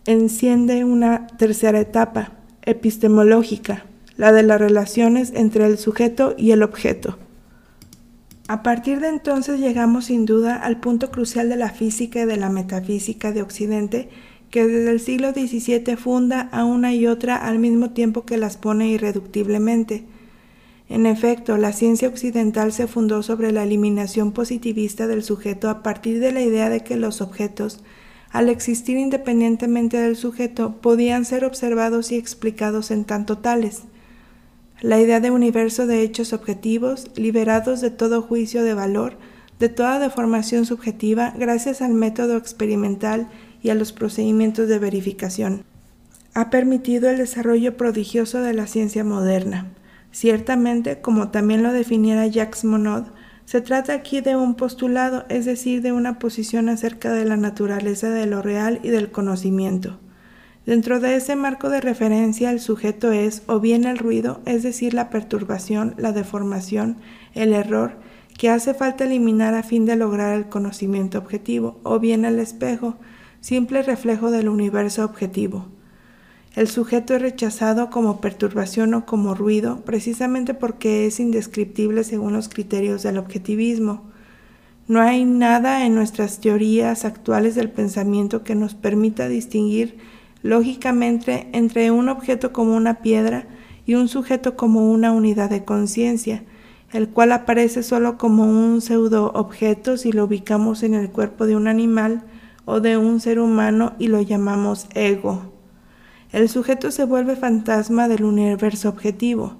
enciende 0.05 0.85
una 0.85 1.27
tercera 1.27 1.79
etapa, 1.79 2.31
epistemológica, 2.61 3.85
la 4.15 4.31
de 4.31 4.43
las 4.43 4.59
relaciones 4.59 5.33
entre 5.35 5.65
el 5.65 5.77
sujeto 5.77 6.33
y 6.37 6.51
el 6.51 6.63
objeto. 6.63 7.17
A 8.47 8.63
partir 8.63 9.01
de 9.01 9.09
entonces 9.09 9.59
llegamos 9.59 10.05
sin 10.05 10.25
duda 10.25 10.55
al 10.55 10.79
punto 10.79 11.11
crucial 11.11 11.49
de 11.49 11.57
la 11.57 11.69
física 11.69 12.21
y 12.21 12.25
de 12.25 12.37
la 12.37 12.49
metafísica 12.49 13.33
de 13.33 13.41
Occidente 13.41 14.09
que 14.49 14.65
desde 14.65 14.91
el 14.91 14.99
siglo 14.99 15.31
XVII 15.31 15.95
funda 15.97 16.41
a 16.51 16.63
una 16.63 16.93
y 16.93 17.07
otra 17.07 17.35
al 17.35 17.59
mismo 17.59 17.91
tiempo 17.91 18.25
que 18.25 18.37
las 18.37 18.57
pone 18.57 18.89
irreductiblemente. 18.89 20.05
En 20.89 21.05
efecto, 21.05 21.57
la 21.57 21.73
ciencia 21.73 22.07
occidental 22.07 22.71
se 22.71 22.87
fundó 22.87 23.21
sobre 23.21 23.51
la 23.51 23.63
eliminación 23.63 24.31
positivista 24.31 25.05
del 25.07 25.23
sujeto 25.23 25.69
a 25.69 25.83
partir 25.83 26.19
de 26.21 26.31
la 26.31 26.41
idea 26.41 26.69
de 26.69 26.81
que 26.81 26.95
los 26.95 27.19
objetos, 27.19 27.83
al 28.31 28.47
existir 28.47 28.97
independientemente 28.97 29.97
del 29.97 30.15
sujeto, 30.15 30.77
podían 30.81 31.25
ser 31.25 31.43
observados 31.43 32.11
y 32.11 32.15
explicados 32.15 32.91
en 32.91 33.03
tanto 33.03 33.37
tales. 33.39 33.83
La 34.81 35.01
idea 35.01 35.19
de 35.19 35.31
universo 35.31 35.87
de 35.87 36.03
hechos 36.03 36.31
objetivos, 36.31 37.07
liberados 37.15 37.81
de 37.81 37.89
todo 37.89 38.21
juicio 38.21 38.63
de 38.63 38.73
valor, 38.73 39.17
de 39.59 39.69
toda 39.69 39.99
deformación 39.99 40.65
subjetiva, 40.65 41.33
gracias 41.37 41.81
al 41.81 41.93
método 41.93 42.37
experimental 42.37 43.27
y 43.61 43.69
a 43.69 43.75
los 43.75 43.93
procedimientos 43.93 44.67
de 44.67 44.79
verificación. 44.79 45.63
Ha 46.33 46.49
permitido 46.49 47.09
el 47.09 47.17
desarrollo 47.17 47.77
prodigioso 47.77 48.41
de 48.41 48.53
la 48.53 48.67
ciencia 48.67 49.03
moderna. 49.03 49.67
Ciertamente, 50.11 51.01
como 51.01 51.29
también 51.29 51.63
lo 51.63 51.73
definiera 51.73 52.27
Jacques 52.27 52.63
Monod, 52.63 53.05
se 53.45 53.61
trata 53.61 53.93
aquí 53.93 54.19
de 54.19 54.35
un 54.35 54.55
postulado, 54.55 55.25
es 55.29 55.45
decir, 55.45 55.81
de 55.81 55.93
una 55.93 56.19
posición 56.19 56.67
acerca 56.67 57.13
de 57.13 57.23
la 57.23 57.37
naturaleza 57.37 58.09
de 58.09 58.25
lo 58.25 58.41
real 58.41 58.79
y 58.83 58.89
del 58.89 59.09
conocimiento. 59.09 59.99
Dentro 60.65 60.99
de 60.99 61.15
ese 61.15 61.37
marco 61.37 61.69
de 61.69 61.79
referencia, 61.79 62.51
el 62.51 62.59
sujeto 62.59 63.13
es 63.13 63.43
o 63.47 63.61
bien 63.61 63.85
el 63.85 63.97
ruido, 63.97 64.41
es 64.45 64.63
decir, 64.63 64.93
la 64.93 65.09
perturbación, 65.09 65.95
la 65.97 66.11
deformación, 66.11 66.97
el 67.35 67.53
error, 67.53 67.93
que 68.37 68.49
hace 68.49 68.73
falta 68.73 69.05
eliminar 69.05 69.53
a 69.53 69.63
fin 69.63 69.85
de 69.85 69.95
lograr 69.95 70.35
el 70.35 70.49
conocimiento 70.49 71.17
objetivo, 71.17 71.79
o 71.83 71.99
bien 71.99 72.25
el 72.25 72.37
espejo, 72.37 72.97
simple 73.47 73.81
reflejo 73.81 74.29
del 74.29 74.49
universo 74.49 75.05
objetivo. 75.05 75.67
El 76.53 76.67
sujeto 76.67 77.15
es 77.15 77.21
rechazado 77.21 77.89
como 77.89 78.19
perturbación 78.19 78.93
o 78.93 79.05
como 79.05 79.35
ruido 79.35 79.85
precisamente 79.85 80.53
porque 80.53 81.05
es 81.05 81.21
indescriptible 81.21 82.03
según 82.03 82.33
los 82.33 82.49
criterios 82.49 83.03
del 83.03 83.17
objetivismo. 83.17 84.03
No 84.89 84.99
hay 84.99 85.23
nada 85.23 85.85
en 85.85 85.95
nuestras 85.95 86.41
teorías 86.41 87.05
actuales 87.05 87.55
del 87.55 87.69
pensamiento 87.71 88.43
que 88.43 88.53
nos 88.53 88.75
permita 88.75 89.29
distinguir 89.29 89.97
lógicamente 90.43 91.47
entre 91.53 91.89
un 91.89 92.09
objeto 92.09 92.51
como 92.51 92.75
una 92.75 92.95
piedra 92.95 93.47
y 93.85 93.93
un 93.93 94.09
sujeto 94.09 94.57
como 94.57 94.91
una 94.91 95.13
unidad 95.13 95.49
de 95.49 95.63
conciencia, 95.63 96.43
el 96.91 97.07
cual 97.07 97.31
aparece 97.31 97.81
solo 97.81 98.17
como 98.17 98.43
un 98.43 98.81
pseudo 98.81 99.31
objeto 99.35 99.95
si 99.95 100.11
lo 100.11 100.25
ubicamos 100.25 100.83
en 100.83 100.95
el 100.95 101.09
cuerpo 101.11 101.45
de 101.45 101.55
un 101.55 101.69
animal 101.69 102.25
o 102.67 102.81
de 102.81 102.97
un 102.97 103.21
ser 103.21 103.39
humano 103.39 103.93
y 103.97 104.09
lo 104.09 104.21
llamamos 104.21 104.87
ego. 104.93 105.53
El 106.33 106.49
sujeto 106.49 106.91
se 106.91 107.05
vuelve 107.05 107.37
fantasma 107.37 108.09
del 108.09 108.25
universo 108.25 108.89
objetivo. 108.89 109.55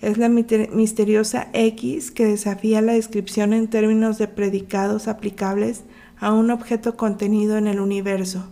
Es 0.00 0.18
la 0.18 0.28
misteriosa 0.28 1.48
X 1.52 2.10
que 2.10 2.26
desafía 2.26 2.82
la 2.82 2.94
descripción 2.94 3.52
en 3.52 3.68
términos 3.68 4.18
de 4.18 4.26
predicados 4.26 5.06
aplicables 5.06 5.84
a 6.18 6.32
un 6.32 6.50
objeto 6.50 6.96
contenido 6.96 7.56
en 7.58 7.68
el 7.68 7.78
universo. 7.78 8.48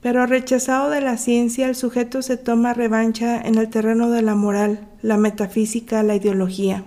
Pero 0.00 0.24
rechazado 0.24 0.88
de 0.88 1.00
la 1.00 1.16
ciencia, 1.16 1.68
el 1.68 1.74
sujeto 1.74 2.22
se 2.22 2.36
toma 2.36 2.74
revancha 2.74 3.40
en 3.40 3.56
el 3.56 3.68
terreno 3.68 4.08
de 4.08 4.22
la 4.22 4.36
moral, 4.36 4.88
la 5.02 5.16
metafísica, 5.16 6.04
la 6.04 6.14
ideología. 6.14 6.84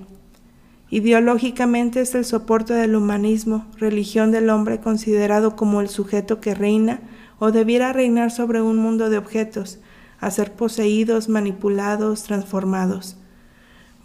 Ideológicamente 0.94 2.02
es 2.02 2.14
el 2.14 2.24
soporte 2.24 2.76
del 2.76 2.96
humanismo, 2.96 3.66
religión 3.80 4.30
del 4.30 4.52
hombre 4.52 4.80
considerado 4.80 5.56
como 5.56 5.82
el 5.82 5.90
sujeto 5.90 6.40
que 6.40 6.54
reina 6.54 7.00
o 7.40 7.52
debiera 7.52 7.94
reinar 7.94 8.30
sobre 8.30 8.62
un 8.62 8.78
mundo 8.78 9.10
de 9.10 9.18
objetos, 9.18 9.80
a 10.20 10.30
ser 10.30 10.52
poseídos, 10.52 11.30
manipulados, 11.30 12.22
transformados. 12.22 13.18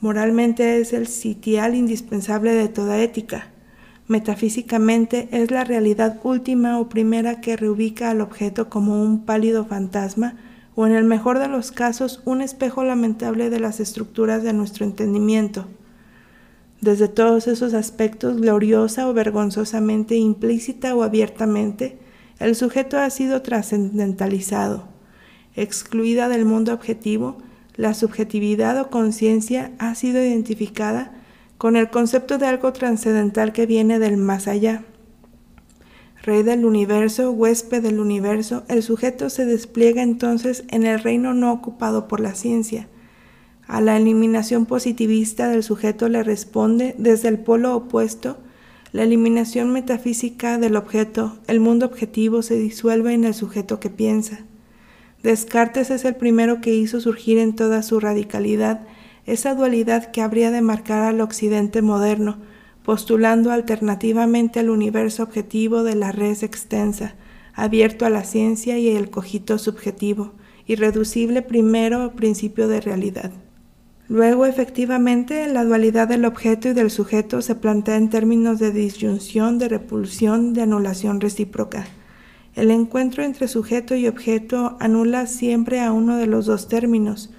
Moralmente 0.00 0.80
es 0.80 0.94
el 0.94 1.08
sitial 1.08 1.74
indispensable 1.74 2.54
de 2.54 2.68
toda 2.68 3.02
ética. 3.02 3.48
Metafísicamente 4.06 5.28
es 5.30 5.50
la 5.50 5.64
realidad 5.64 6.18
última 6.22 6.78
o 6.78 6.88
primera 6.88 7.42
que 7.42 7.58
reubica 7.58 8.08
al 8.08 8.22
objeto 8.22 8.70
como 8.70 9.02
un 9.02 9.26
pálido 9.26 9.66
fantasma 9.66 10.36
o 10.74 10.86
en 10.86 10.92
el 10.92 11.04
mejor 11.04 11.38
de 11.38 11.48
los 11.48 11.70
casos 11.70 12.22
un 12.24 12.40
espejo 12.40 12.82
lamentable 12.82 13.50
de 13.50 13.60
las 13.60 13.78
estructuras 13.78 14.42
de 14.42 14.54
nuestro 14.54 14.86
entendimiento. 14.86 15.66
Desde 16.80 17.08
todos 17.08 17.48
esos 17.48 17.74
aspectos, 17.74 18.40
gloriosa 18.40 19.08
o 19.08 19.12
vergonzosamente, 19.12 20.16
implícita 20.16 20.94
o 20.94 21.02
abiertamente, 21.02 21.98
el 22.38 22.54
sujeto 22.54 22.98
ha 22.98 23.10
sido 23.10 23.42
trascendentalizado. 23.42 24.84
Excluida 25.56 26.28
del 26.28 26.44
mundo 26.44 26.72
objetivo, 26.72 27.38
la 27.74 27.94
subjetividad 27.94 28.80
o 28.80 28.90
conciencia 28.90 29.72
ha 29.78 29.94
sido 29.96 30.22
identificada 30.22 31.12
con 31.58 31.74
el 31.74 31.90
concepto 31.90 32.38
de 32.38 32.46
algo 32.46 32.72
trascendental 32.72 33.52
que 33.52 33.66
viene 33.66 33.98
del 33.98 34.16
más 34.16 34.46
allá. 34.46 34.84
Rey 36.22 36.44
del 36.44 36.64
universo, 36.64 37.32
huésped 37.32 37.82
del 37.82 37.98
universo, 37.98 38.62
el 38.68 38.84
sujeto 38.84 39.30
se 39.30 39.46
despliega 39.46 40.02
entonces 40.02 40.64
en 40.68 40.86
el 40.86 41.00
reino 41.00 41.34
no 41.34 41.52
ocupado 41.52 42.06
por 42.06 42.20
la 42.20 42.34
ciencia. 42.34 42.88
A 43.68 43.82
la 43.82 43.98
eliminación 43.98 44.64
positivista 44.64 45.48
del 45.48 45.62
sujeto 45.62 46.08
le 46.08 46.22
responde 46.22 46.94
desde 46.96 47.28
el 47.28 47.38
polo 47.38 47.76
opuesto 47.76 48.38
la 48.92 49.02
eliminación 49.02 49.70
metafísica 49.70 50.56
del 50.56 50.74
objeto, 50.74 51.36
el 51.46 51.60
mundo 51.60 51.84
objetivo 51.84 52.40
se 52.40 52.58
disuelve 52.58 53.12
en 53.12 53.24
el 53.24 53.34
sujeto 53.34 53.78
que 53.78 53.90
piensa. 53.90 54.46
Descartes 55.22 55.90
es 55.90 56.06
el 56.06 56.16
primero 56.16 56.62
que 56.62 56.74
hizo 56.74 56.98
surgir 56.98 57.36
en 57.36 57.54
toda 57.54 57.82
su 57.82 58.00
radicalidad 58.00 58.86
esa 59.26 59.54
dualidad 59.54 60.10
que 60.12 60.22
habría 60.22 60.50
de 60.50 60.62
marcar 60.62 61.02
al 61.02 61.20
occidente 61.20 61.82
moderno, 61.82 62.38
postulando 62.82 63.50
alternativamente 63.50 64.60
el 64.60 64.70
universo 64.70 65.22
objetivo 65.22 65.82
de 65.82 65.94
la 65.94 66.10
res 66.10 66.42
extensa, 66.42 67.16
abierto 67.52 68.06
a 68.06 68.10
la 68.10 68.24
ciencia 68.24 68.78
y 68.78 68.88
el 68.88 69.10
cogito 69.10 69.58
subjetivo, 69.58 70.32
irreducible 70.66 71.42
primero 71.42 72.12
principio 72.16 72.66
de 72.68 72.80
realidad. 72.80 73.30
Luego, 74.08 74.46
efectivamente, 74.46 75.46
la 75.48 75.64
dualidad 75.64 76.08
del 76.08 76.24
objeto 76.24 76.68
y 76.68 76.72
del 76.72 76.90
sujeto 76.90 77.42
se 77.42 77.54
plantea 77.54 77.96
en 77.96 78.08
términos 78.08 78.58
de 78.58 78.72
disyunción, 78.72 79.58
de 79.58 79.68
repulsión, 79.68 80.54
de 80.54 80.62
anulación 80.62 81.20
recíproca. 81.20 81.86
El 82.54 82.70
encuentro 82.70 83.22
entre 83.22 83.48
sujeto 83.48 83.94
y 83.94 84.08
objeto 84.08 84.78
anula 84.80 85.26
siempre 85.26 85.80
a 85.80 85.92
uno 85.92 86.16
de 86.16 86.26
los 86.26 86.46
dos 86.46 86.68
términos, 86.68 87.30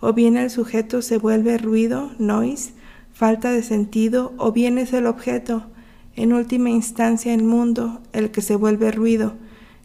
o 0.00 0.12
bien 0.12 0.36
el 0.36 0.50
sujeto 0.50 1.00
se 1.00 1.16
vuelve 1.16 1.56
ruido, 1.56 2.10
noise, 2.18 2.72
falta 3.14 3.50
de 3.50 3.62
sentido, 3.62 4.34
o 4.36 4.52
bien 4.52 4.76
es 4.76 4.92
el 4.92 5.06
objeto, 5.06 5.64
en 6.16 6.34
última 6.34 6.68
instancia 6.68 7.32
el 7.32 7.44
mundo, 7.44 8.02
el 8.12 8.30
que 8.30 8.42
se 8.42 8.56
vuelve 8.56 8.90
ruido, 8.90 9.34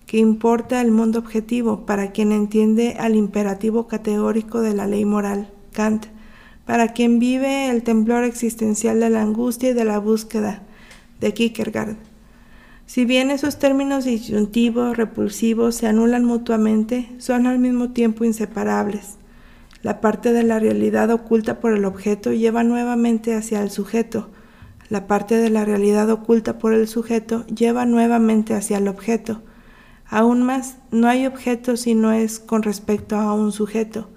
que 0.06 0.18
importa 0.18 0.82
el 0.82 0.92
mundo 0.92 1.18
objetivo 1.18 1.86
para 1.86 2.12
quien 2.12 2.34
entiende 2.34 2.98
al 3.00 3.16
imperativo 3.16 3.88
categórico 3.88 4.60
de 4.60 4.74
la 4.74 4.86
ley 4.86 5.06
moral, 5.06 5.50
Kant, 5.72 6.08
para 6.66 6.90
quien 6.90 7.20
vive 7.20 7.70
el 7.70 7.84
temblor 7.84 8.24
existencial 8.24 9.00
de 9.00 9.10
la 9.10 9.22
angustia 9.22 9.70
y 9.70 9.74
de 9.74 9.86
la 9.86 10.00
búsqueda 10.00 10.64
de 11.20 11.34
Kierkegaard. 11.34 11.96
Si 12.88 13.06
bien 13.06 13.32
esos 13.32 13.58
términos 13.58 14.06
disyuntivos, 14.06 14.98
repulsivos 14.98 15.76
se 15.76 15.88
anulan 15.88 16.26
mutuamente, 16.26 17.10
son 17.18 17.48
al 17.48 17.60
mismo 17.60 17.92
tiempo 17.92 18.26
inseparables. 18.26 19.18
La 19.82 20.02
parte 20.02 20.34
de 20.34 20.44
la 20.44 20.60
realidad 20.60 21.12
oculta 21.12 21.60
por 21.60 21.74
el 21.74 21.86
objeto 21.86 22.32
lleva 22.32 22.64
nuevamente 22.64 23.36
hacia 23.36 23.62
el 23.62 23.70
sujeto. 23.70 24.30
La 24.90 25.08
parte 25.08 25.36
de 25.38 25.50
la 25.50 25.66
realidad 25.66 26.10
oculta 26.10 26.58
por 26.58 26.74
el 26.74 26.88
sujeto 26.88 27.46
lleva 27.48 27.86
nuevamente 27.86 28.54
hacia 28.54 28.78
el 28.78 28.88
objeto. 28.88 29.42
Aún 30.08 30.44
más, 30.44 30.78
no 30.92 31.08
hay 31.08 31.26
objeto 31.26 31.78
si 31.78 31.96
no 31.96 32.12
es 32.12 32.40
con 32.40 32.62
respecto 32.62 33.16
a 33.16 33.34
un 33.34 33.52
sujeto 33.52 34.10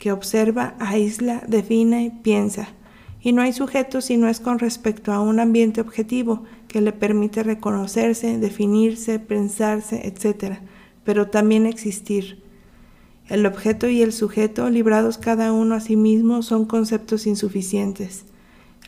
que 0.00 0.10
observa, 0.10 0.74
aísla, 0.80 1.44
define 1.46 2.18
piensa. 2.22 2.70
Y 3.20 3.32
no 3.32 3.42
hay 3.42 3.52
sujeto 3.52 4.00
si 4.00 4.16
no 4.16 4.28
es 4.28 4.40
con 4.40 4.58
respecto 4.58 5.12
a 5.12 5.20
un 5.20 5.38
ambiente 5.38 5.82
objetivo 5.82 6.44
que 6.68 6.80
le 6.80 6.92
permite 6.92 7.42
reconocerse, 7.42 8.38
definirse, 8.38 9.18
pensarse, 9.18 10.08
etc., 10.08 10.60
pero 11.04 11.28
también 11.28 11.66
existir. 11.66 12.42
El 13.28 13.44
objeto 13.44 13.88
y 13.88 14.00
el 14.00 14.12
sujeto, 14.12 14.70
librados 14.70 15.18
cada 15.18 15.52
uno 15.52 15.74
a 15.74 15.80
sí 15.80 15.96
mismo, 15.96 16.42
son 16.42 16.64
conceptos 16.64 17.26
insuficientes. 17.26 18.24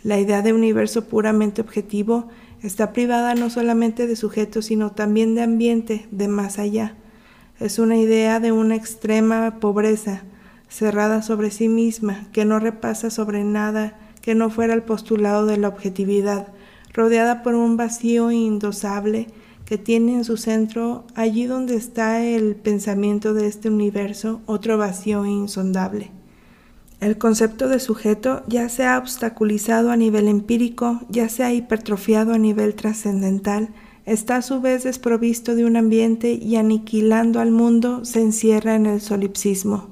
La 0.02 0.18
idea 0.18 0.40
de 0.40 0.54
universo 0.54 1.08
puramente 1.08 1.60
objetivo 1.60 2.28
está 2.62 2.92
privada 2.94 3.34
no 3.34 3.50
solamente 3.50 4.06
de 4.06 4.16
sujeto, 4.16 4.62
sino 4.62 4.92
también 4.92 5.34
de 5.34 5.42
ambiente, 5.42 6.06
de 6.10 6.28
más 6.28 6.58
allá. 6.58 6.96
Es 7.60 7.78
una 7.78 7.98
idea 7.98 8.40
de 8.40 8.50
una 8.50 8.76
extrema 8.76 9.58
pobreza, 9.60 10.22
cerrada 10.72 11.20
sobre 11.20 11.50
sí 11.50 11.68
misma, 11.68 12.26
que 12.32 12.44
no 12.44 12.58
repasa 12.58 13.10
sobre 13.10 13.44
nada 13.44 13.98
que 14.22 14.34
no 14.34 14.48
fuera 14.48 14.72
el 14.72 14.82
postulado 14.82 15.44
de 15.46 15.58
la 15.58 15.68
objetividad, 15.68 16.48
rodeada 16.94 17.42
por 17.42 17.54
un 17.54 17.76
vacío 17.76 18.30
indosable 18.30 19.26
que 19.66 19.76
tiene 19.78 20.14
en 20.14 20.24
su 20.24 20.36
centro, 20.36 21.04
allí 21.14 21.44
donde 21.44 21.76
está 21.76 22.24
el 22.24 22.56
pensamiento 22.56 23.34
de 23.34 23.46
este 23.48 23.68
universo, 23.68 24.40
otro 24.46 24.78
vacío 24.78 25.26
insondable. 25.26 26.10
El 27.00 27.18
concepto 27.18 27.68
de 27.68 27.80
sujeto 27.80 28.42
ya 28.46 28.68
se 28.68 28.84
ha 28.84 28.96
obstaculizado 28.96 29.90
a 29.90 29.96
nivel 29.96 30.28
empírico, 30.28 31.00
ya 31.08 31.28
se 31.28 31.42
ha 31.42 31.52
hipertrofiado 31.52 32.32
a 32.32 32.38
nivel 32.38 32.74
trascendental, 32.74 33.70
está 34.06 34.36
a 34.36 34.42
su 34.42 34.60
vez 34.60 34.84
desprovisto 34.84 35.54
de 35.54 35.64
un 35.64 35.76
ambiente 35.76 36.32
y 36.32 36.56
aniquilando 36.56 37.40
al 37.40 37.50
mundo 37.50 38.04
se 38.04 38.20
encierra 38.20 38.76
en 38.76 38.86
el 38.86 39.00
solipsismo. 39.00 39.91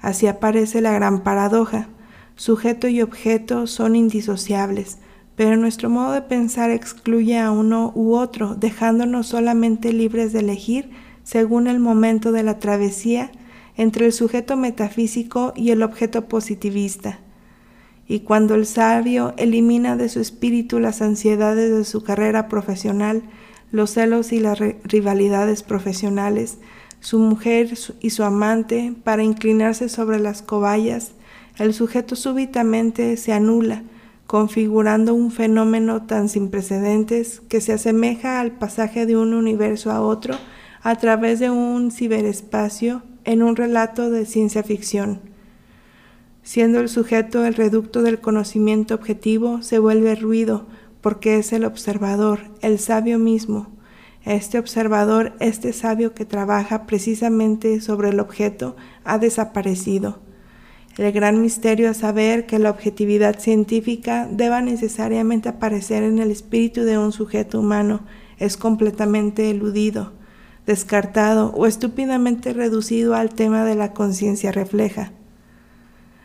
Así 0.00 0.26
aparece 0.26 0.80
la 0.80 0.92
gran 0.92 1.22
paradoja. 1.22 1.88
Sujeto 2.36 2.88
y 2.88 3.02
objeto 3.02 3.66
son 3.66 3.96
indisociables, 3.96 4.98
pero 5.34 5.56
nuestro 5.56 5.90
modo 5.90 6.12
de 6.12 6.22
pensar 6.22 6.70
excluye 6.70 7.38
a 7.38 7.50
uno 7.50 7.92
u 7.94 8.14
otro, 8.14 8.54
dejándonos 8.54 9.26
solamente 9.26 9.92
libres 9.92 10.32
de 10.32 10.40
elegir 10.40 10.90
según 11.24 11.66
el 11.66 11.78
momento 11.78 12.32
de 12.32 12.42
la 12.42 12.58
travesía 12.58 13.30
entre 13.76 14.06
el 14.06 14.12
sujeto 14.12 14.56
metafísico 14.56 15.52
y 15.54 15.70
el 15.70 15.82
objeto 15.82 16.26
positivista. 16.26 17.20
Y 18.06 18.20
cuando 18.20 18.54
el 18.54 18.66
sabio 18.66 19.34
elimina 19.36 19.96
de 19.96 20.08
su 20.08 20.20
espíritu 20.20 20.80
las 20.80 21.02
ansiedades 21.02 21.76
de 21.76 21.84
su 21.84 22.02
carrera 22.02 22.48
profesional, 22.48 23.22
los 23.70 23.90
celos 23.90 24.32
y 24.32 24.40
las 24.40 24.58
rivalidades 24.58 25.62
profesionales, 25.62 26.58
su 27.00 27.18
mujer 27.18 27.74
y 28.00 28.10
su 28.10 28.24
amante 28.24 28.94
para 29.04 29.22
inclinarse 29.22 29.88
sobre 29.88 30.18
las 30.18 30.42
cobayas, 30.42 31.12
el 31.58 31.74
sujeto 31.74 32.16
súbitamente 32.16 33.16
se 33.16 33.32
anula, 33.32 33.82
configurando 34.26 35.14
un 35.14 35.30
fenómeno 35.30 36.02
tan 36.02 36.28
sin 36.28 36.50
precedentes 36.50 37.40
que 37.48 37.60
se 37.60 37.72
asemeja 37.72 38.40
al 38.40 38.52
pasaje 38.52 39.06
de 39.06 39.16
un 39.16 39.34
universo 39.34 39.90
a 39.90 40.00
otro 40.00 40.36
a 40.82 40.96
través 40.96 41.40
de 41.40 41.50
un 41.50 41.90
ciberespacio 41.90 43.02
en 43.24 43.42
un 43.42 43.56
relato 43.56 44.10
de 44.10 44.26
ciencia 44.26 44.62
ficción. 44.62 45.20
Siendo 46.42 46.80
el 46.80 46.88
sujeto 46.88 47.44
el 47.44 47.54
reducto 47.54 48.02
del 48.02 48.20
conocimiento 48.20 48.94
objetivo, 48.94 49.62
se 49.62 49.78
vuelve 49.78 50.14
ruido, 50.14 50.66
porque 51.00 51.38
es 51.38 51.52
el 51.52 51.64
observador, 51.64 52.40
el 52.62 52.78
sabio 52.78 53.18
mismo. 53.18 53.68
Este 54.24 54.58
observador, 54.58 55.34
este 55.40 55.72
sabio 55.72 56.14
que 56.14 56.24
trabaja 56.24 56.86
precisamente 56.86 57.80
sobre 57.80 58.10
el 58.10 58.20
objeto, 58.20 58.76
ha 59.04 59.18
desaparecido. 59.18 60.18
El 60.98 61.12
gran 61.12 61.40
misterio 61.40 61.90
es 61.90 61.98
saber 61.98 62.46
que 62.46 62.58
la 62.58 62.70
objetividad 62.70 63.38
científica 63.38 64.28
deba 64.30 64.60
necesariamente 64.60 65.48
aparecer 65.48 66.02
en 66.02 66.18
el 66.18 66.32
espíritu 66.32 66.82
de 66.82 66.98
un 66.98 67.12
sujeto 67.12 67.60
humano 67.60 68.00
es 68.38 68.56
completamente 68.56 69.50
eludido, 69.50 70.12
descartado 70.66 71.52
o 71.54 71.66
estúpidamente 71.66 72.52
reducido 72.52 73.14
al 73.14 73.30
tema 73.30 73.64
de 73.64 73.74
la 73.74 73.92
conciencia 73.92 74.52
refleja. 74.52 75.12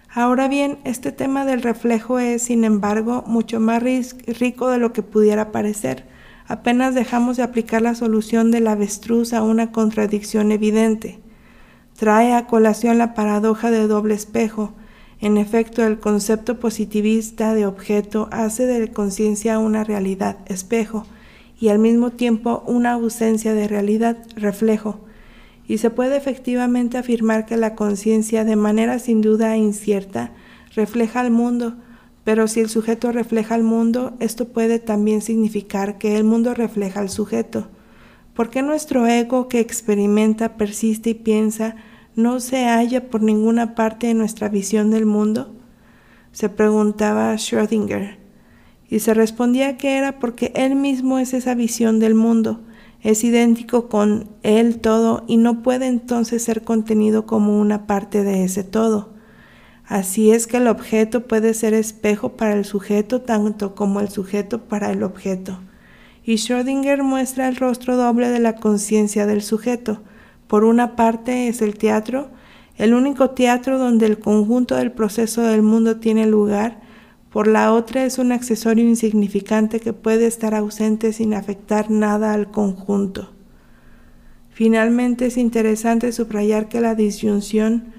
Ahora 0.10 0.48
bien, 0.48 0.80
este 0.84 1.12
tema 1.12 1.46
del 1.46 1.64
reflejo 1.64 2.20
es, 2.20 2.44
sin 2.44 2.64
embargo, 2.64 3.24
mucho 3.26 3.60
más 3.60 3.82
rico 3.82 4.70
de 4.70 4.78
lo 4.78 4.94
que 4.94 5.02
pudiera 5.02 5.52
parecer. 5.52 6.06
Apenas 6.48 6.96
dejamos 6.96 7.38
de 7.38 7.44
aplicar 7.44 7.82
la 7.82 7.96
solución 7.96 8.52
del 8.52 8.68
avestruz 8.68 9.34
a 9.34 9.42
una 9.42 9.72
contradicción 9.72 10.52
evidente. 10.52 11.20
Trae 11.98 12.34
a 12.34 12.48
colación 12.48 12.98
la 12.98 13.14
paradoja 13.14 13.72
de 13.72 13.88
doble 13.88 14.14
espejo. 14.14 14.74
En 15.20 15.38
efecto, 15.38 15.86
el 15.86 16.00
concepto 16.00 16.60
positivista 16.60 17.54
de 17.54 17.66
objeto 17.66 18.28
hace 18.32 18.66
de 18.66 18.92
conciencia 18.92 19.60
una 19.60 19.84
realidad, 19.84 20.38
espejo, 20.48 21.06
y 21.60 21.70
al 21.70 21.80
mismo 21.80 22.12
tiempo 22.12 22.64
una 22.68 22.92
ausencia 22.94 23.54
de 23.54 23.68
realidad, 23.68 24.18
reflejo 24.36 25.00
y 25.68 25.78
se 25.78 25.90
puede 25.90 26.18
efectivamente 26.18 26.98
afirmar 26.98 27.46
que 27.46 27.58
la 27.58 27.76
conciencia, 27.76 28.44
de 28.44 28.56
manera 28.56 29.00
sin 29.00 29.22
duda 29.22 29.56
incierta, 29.56 30.32
refleja 30.76 31.22
al 31.22 31.32
mundo, 31.32 31.76
pero 32.24 32.48
si 32.48 32.62
el 32.62 32.70
sujeto 32.70 33.12
refleja 33.12 33.56
al 33.56 33.64
mundo, 33.64 34.14
esto 34.20 34.48
puede 34.48 34.80
también 34.80 35.22
significar 35.22 35.98
que 35.98 36.18
el 36.18 36.24
mundo 36.24 36.54
refleja 36.54 37.00
al 37.00 37.10
sujeto. 37.10 37.68
¿Por 38.34 38.50
qué 38.50 38.62
nuestro 38.62 39.06
ego 39.08 39.48
que 39.48 39.60
experimenta, 39.60 40.58
persiste 40.58 41.12
y 41.12 41.14
piensa 41.16 41.76
no 42.16 42.40
se 42.40 42.66
halla 42.66 43.10
por 43.10 43.22
ninguna 43.22 43.76
parte 43.76 44.10
en 44.10 44.18
nuestra 44.18 44.50
visión 44.50 44.90
del 44.90 45.06
mundo? 45.06 45.54
Se 46.32 46.50
preguntaba 46.50 47.34
Schrödinger, 47.36 48.18
y 48.90 49.00
se 49.00 49.14
respondía 49.14 49.78
que 49.78 49.98
era 49.98 50.20
porque 50.20 50.52
él 50.56 50.76
mismo 50.76 51.20
es 51.20 51.34
esa 51.34 51.56
visión 51.56 52.00
del 52.00 52.16
mundo, 52.16 52.62
es 53.02 53.24
idéntico 53.24 53.90
con 53.90 54.30
el 54.44 54.80
todo 54.80 55.24
y 55.28 55.38
no 55.38 55.62
puede 55.62 55.88
entonces 55.88 56.44
ser 56.44 56.64
contenido 56.64 57.26
como 57.26 57.60
una 57.60 57.86
parte 57.86 58.24
de 58.24 58.44
ese 58.44 58.64
todo. 58.64 59.13
Así 59.86 60.32
es 60.32 60.48
que 60.48 60.58
el 60.58 60.68
objeto 60.68 61.28
puede 61.28 61.54
ser 61.54 61.74
espejo 61.74 62.34
para 62.34 62.54
el 62.54 62.66
sujeto 62.66 63.22
tanto 63.22 63.76
como 63.76 64.00
el 64.00 64.10
sujeto 64.10 64.62
para 64.62 64.92
el 64.92 65.04
objeto. 65.04 65.60
Y 66.24 66.36
Schrödinger 66.36 67.04
muestra 67.04 67.50
el 67.50 67.58
rostro 67.58 67.98
doble 67.98 68.30
de 68.30 68.40
la 68.40 68.56
conciencia 68.56 69.26
del 69.26 69.42
sujeto. 69.42 70.02
Por 70.48 70.64
una 70.64 70.96
parte 70.96 71.50
es 71.50 71.62
el 71.62 71.78
teatro, 71.78 72.30
el 72.78 72.94
único 72.94 73.32
teatro 73.32 73.78
donde 73.78 74.06
el 74.06 74.20
conjunto 74.20 74.76
del 74.76 74.92
proceso 74.92 75.42
del 75.42 75.62
mundo 75.62 75.98
tiene 75.98 76.26
lugar, 76.26 76.82
por 77.30 77.48
la 77.48 77.74
otra 77.74 78.06
es 78.06 78.20
un 78.20 78.32
accesorio 78.32 78.88
insignificante 78.88 79.80
que 79.80 79.92
puede 79.92 80.28
estar 80.28 80.54
ausente 80.54 81.14
sin 81.14 81.34
afectar 81.34 81.90
nada 81.90 82.32
al 82.32 82.52
conjunto. 82.52 83.32
Finalmente 84.52 85.26
es 85.26 85.38
interesante 85.38 86.12
subrayar 86.12 86.70
que 86.70 86.80
la 86.80 86.94
disyunción 86.94 87.94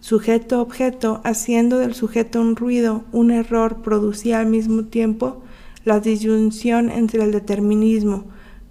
sujeto-objeto, 0.00 1.20
haciendo 1.24 1.78
del 1.78 1.94
sujeto 1.94 2.40
un 2.40 2.56
ruido, 2.56 3.04
un 3.12 3.30
error, 3.30 3.82
producía 3.82 4.40
al 4.40 4.46
mismo 4.46 4.84
tiempo 4.84 5.42
la 5.84 6.00
disyunción 6.00 6.90
entre 6.90 7.22
el 7.22 7.32
determinismo 7.32 8.24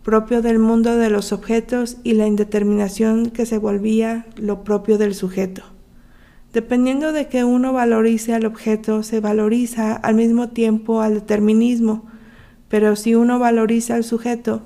propio 0.04 0.42
del 0.42 0.60
mundo 0.60 0.96
de 0.96 1.10
los 1.10 1.32
objetos 1.32 1.98
y 2.04 2.14
la 2.14 2.26
indeterminación 2.26 3.30
que 3.30 3.46
se 3.46 3.58
volvía 3.58 4.26
lo 4.38 4.64
propio 4.64 4.98
del 4.98 5.14
sujeto. 5.14 5.62
Dependiendo 6.52 7.12
de 7.12 7.28
que 7.28 7.44
uno 7.44 7.74
valorice 7.74 8.34
al 8.34 8.46
objeto, 8.46 9.04
se 9.04 9.20
valoriza 9.20 9.94
al 9.94 10.16
mismo 10.16 10.50
tiempo 10.50 11.02
al 11.02 11.14
determinismo, 11.14 12.06
pero 12.70 12.96
si 12.96 13.14
uno 13.14 13.38
valoriza 13.38 13.96
al 13.96 14.04
sujeto, 14.04 14.64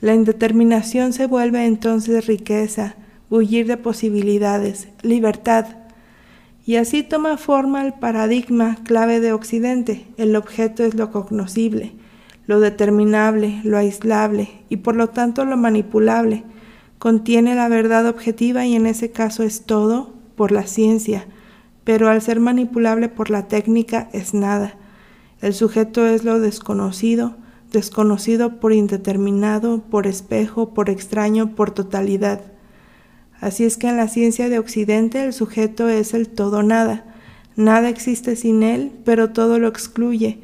la 0.00 0.14
indeterminación 0.14 1.12
se 1.12 1.26
vuelve 1.26 1.66
entonces 1.66 2.26
riqueza, 2.26 2.96
bullir 3.28 3.66
de 3.66 3.76
posibilidades, 3.76 4.88
libertad. 5.02 5.66
Y 6.66 6.76
así 6.76 7.04
toma 7.04 7.36
forma 7.36 7.86
el 7.86 7.92
paradigma 7.94 8.76
clave 8.82 9.20
de 9.20 9.32
Occidente. 9.32 10.04
El 10.16 10.34
objeto 10.34 10.82
es 10.82 10.94
lo 10.94 11.12
cognoscible, 11.12 11.92
lo 12.48 12.58
determinable, 12.58 13.60
lo 13.62 13.78
aislable 13.78 14.50
y 14.68 14.78
por 14.78 14.96
lo 14.96 15.10
tanto 15.10 15.44
lo 15.44 15.56
manipulable. 15.56 16.42
Contiene 16.98 17.54
la 17.54 17.68
verdad 17.68 18.08
objetiva 18.08 18.66
y 18.66 18.74
en 18.74 18.86
ese 18.86 19.12
caso 19.12 19.44
es 19.44 19.62
todo 19.62 20.12
por 20.34 20.50
la 20.50 20.66
ciencia, 20.66 21.28
pero 21.84 22.08
al 22.08 22.20
ser 22.20 22.40
manipulable 22.40 23.08
por 23.08 23.30
la 23.30 23.46
técnica 23.46 24.08
es 24.12 24.34
nada. 24.34 24.74
El 25.40 25.54
sujeto 25.54 26.04
es 26.04 26.24
lo 26.24 26.40
desconocido, 26.40 27.36
desconocido 27.70 28.58
por 28.58 28.72
indeterminado, 28.72 29.82
por 29.88 30.08
espejo, 30.08 30.74
por 30.74 30.90
extraño, 30.90 31.54
por 31.54 31.70
totalidad. 31.70 32.55
Así 33.40 33.64
es 33.64 33.76
que 33.76 33.88
en 33.88 33.96
la 33.96 34.08
ciencia 34.08 34.48
de 34.48 34.58
Occidente 34.58 35.24
el 35.24 35.32
sujeto 35.32 35.88
es 35.88 36.14
el 36.14 36.28
todo 36.28 36.62
nada. 36.62 37.04
Nada 37.56 37.88
existe 37.88 38.36
sin 38.36 38.62
él, 38.62 38.92
pero 39.04 39.30
todo 39.30 39.58
lo 39.58 39.68
excluye. 39.68 40.40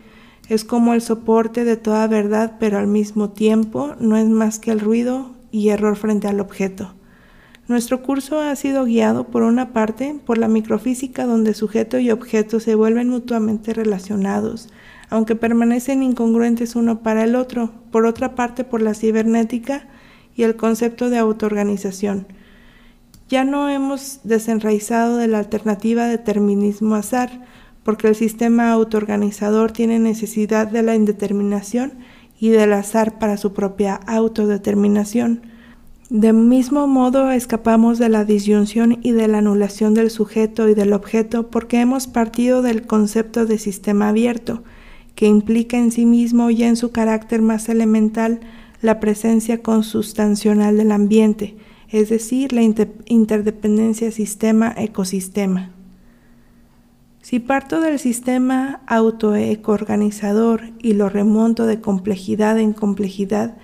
Es 0.49 0.65
como 0.65 0.95
el 0.95 1.01
soporte 1.01 1.65
de 1.65 1.77
toda 1.77 2.07
verdad, 2.07 2.57
pero 2.59 2.79
al 2.79 2.87
mismo 2.87 3.31
tiempo 3.31 3.95
no 4.01 4.17
es 4.17 4.29
más 4.29 4.59
que 4.59 4.71
el 4.71 4.81
ruido 4.81 5.31
y 5.51 5.69
error 5.69 5.97
frente 5.97 6.29
al 6.29 6.41
objeto. 6.41 6.95
Nuestro 7.69 8.03
curso 8.03 8.41
ha 8.41 8.55
sido 8.57 8.85
guiado, 8.85 9.29
por 9.29 9.43
una 9.43 9.73
parte, 9.73 10.17
por 10.27 10.37
la 10.37 10.49
microfísica 10.49 11.27
donde 11.27 11.55
sujeto 11.55 11.99
y 11.99 12.11
objeto 12.11 12.61
se 12.61 12.75
vuelven 12.75 13.09
mutuamente 13.09 13.73
relacionados, 13.73 14.69
aunque 15.11 15.37
permanecen 15.37 16.03
incongruentes 16.03 16.75
uno 16.75 17.03
para 17.03 17.25
el 17.25 17.37
otro, 17.37 17.71
por 17.91 18.05
otra 18.05 18.35
parte 18.35 18.65
por 18.65 18.83
la 18.83 18.95
cibernética 18.95 19.87
y 20.35 20.43
el 20.43 20.57
concepto 20.57 21.09
de 21.09 21.19
autoorganización. 21.19 22.27
Ya 23.33 23.47
no 23.47 23.71
hemos 23.71 24.21
desenraizado 24.25 25.17
de 25.17 25.27
la 25.27 25.39
alternativa 25.39 26.07
determinismo 26.07 26.97
azar, 26.97 27.47
porque 27.83 28.09
el 28.09 28.15
sistema 28.15 28.71
autoorganizador 28.73 29.73
tiene 29.73 29.99
necesidad 29.99 30.67
de 30.67 30.83
la 30.83 30.95
indeterminación 30.95 31.95
y 32.39 32.51
del 32.51 32.75
azar 32.75 33.19
para 33.19 33.39
su 33.39 33.55
propia 33.55 33.95
autodeterminación. 33.95 35.45
De 36.11 36.35
mismo 36.35 36.87
modo 36.87 37.31
escapamos 37.31 37.99
de 37.99 38.11
la 38.11 38.27
disyunción 38.27 38.99
y 39.03 39.13
de 39.13 39.29
la 39.29 39.39
anulación 39.39 39.95
del 39.95 40.11
sujeto 40.11 40.69
y 40.69 40.75
del 40.75 40.93
objeto 40.93 41.49
porque 41.49 41.81
hemos 41.81 42.09
partido 42.09 42.61
del 42.61 42.87
concepto 42.87 43.47
de 43.47 43.57
sistema 43.57 44.11
abierto, 44.11 44.63
que 45.15 45.25
implica 45.25 45.79
en 45.79 45.91
sí 45.91 46.05
mismo 46.05 46.51
y 46.51 46.65
en 46.65 46.77
su 46.77 46.91
carácter 46.91 47.41
más 47.41 47.71
elemental 47.71 48.41
la 48.83 49.01
presencia 49.01 49.63
consustancial 49.63 50.77
del 50.77 50.93
ambiente, 50.93 51.57
es 51.93 52.09
decir, 52.09 52.53
la 52.53 52.63
interdependencia 52.63 54.11
sistema-ecosistema. 54.11 55.71
Si 57.21 57.39
parto 57.39 57.81
del 57.81 58.01
sistema 58.01 58.81
autoecoorganizador 58.89 60.73
y 60.81 60.95
lo 60.95 61.09
remonto 61.09 61.67
de 61.67 61.81
complejidad 61.81 62.59
en 62.59 62.73
complejidad, 62.73 63.57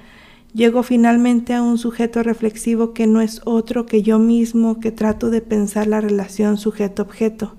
Llego 0.54 0.82
finalmente 0.82 1.52
a 1.52 1.62
un 1.62 1.76
sujeto 1.76 2.22
reflexivo 2.22 2.94
que 2.94 3.06
no 3.06 3.20
es 3.20 3.42
otro 3.44 3.84
que 3.84 4.02
yo 4.02 4.18
mismo 4.18 4.80
que 4.80 4.90
trato 4.90 5.28
de 5.28 5.42
pensar 5.42 5.86
la 5.86 6.00
relación 6.00 6.56
sujeto-objeto. 6.56 7.54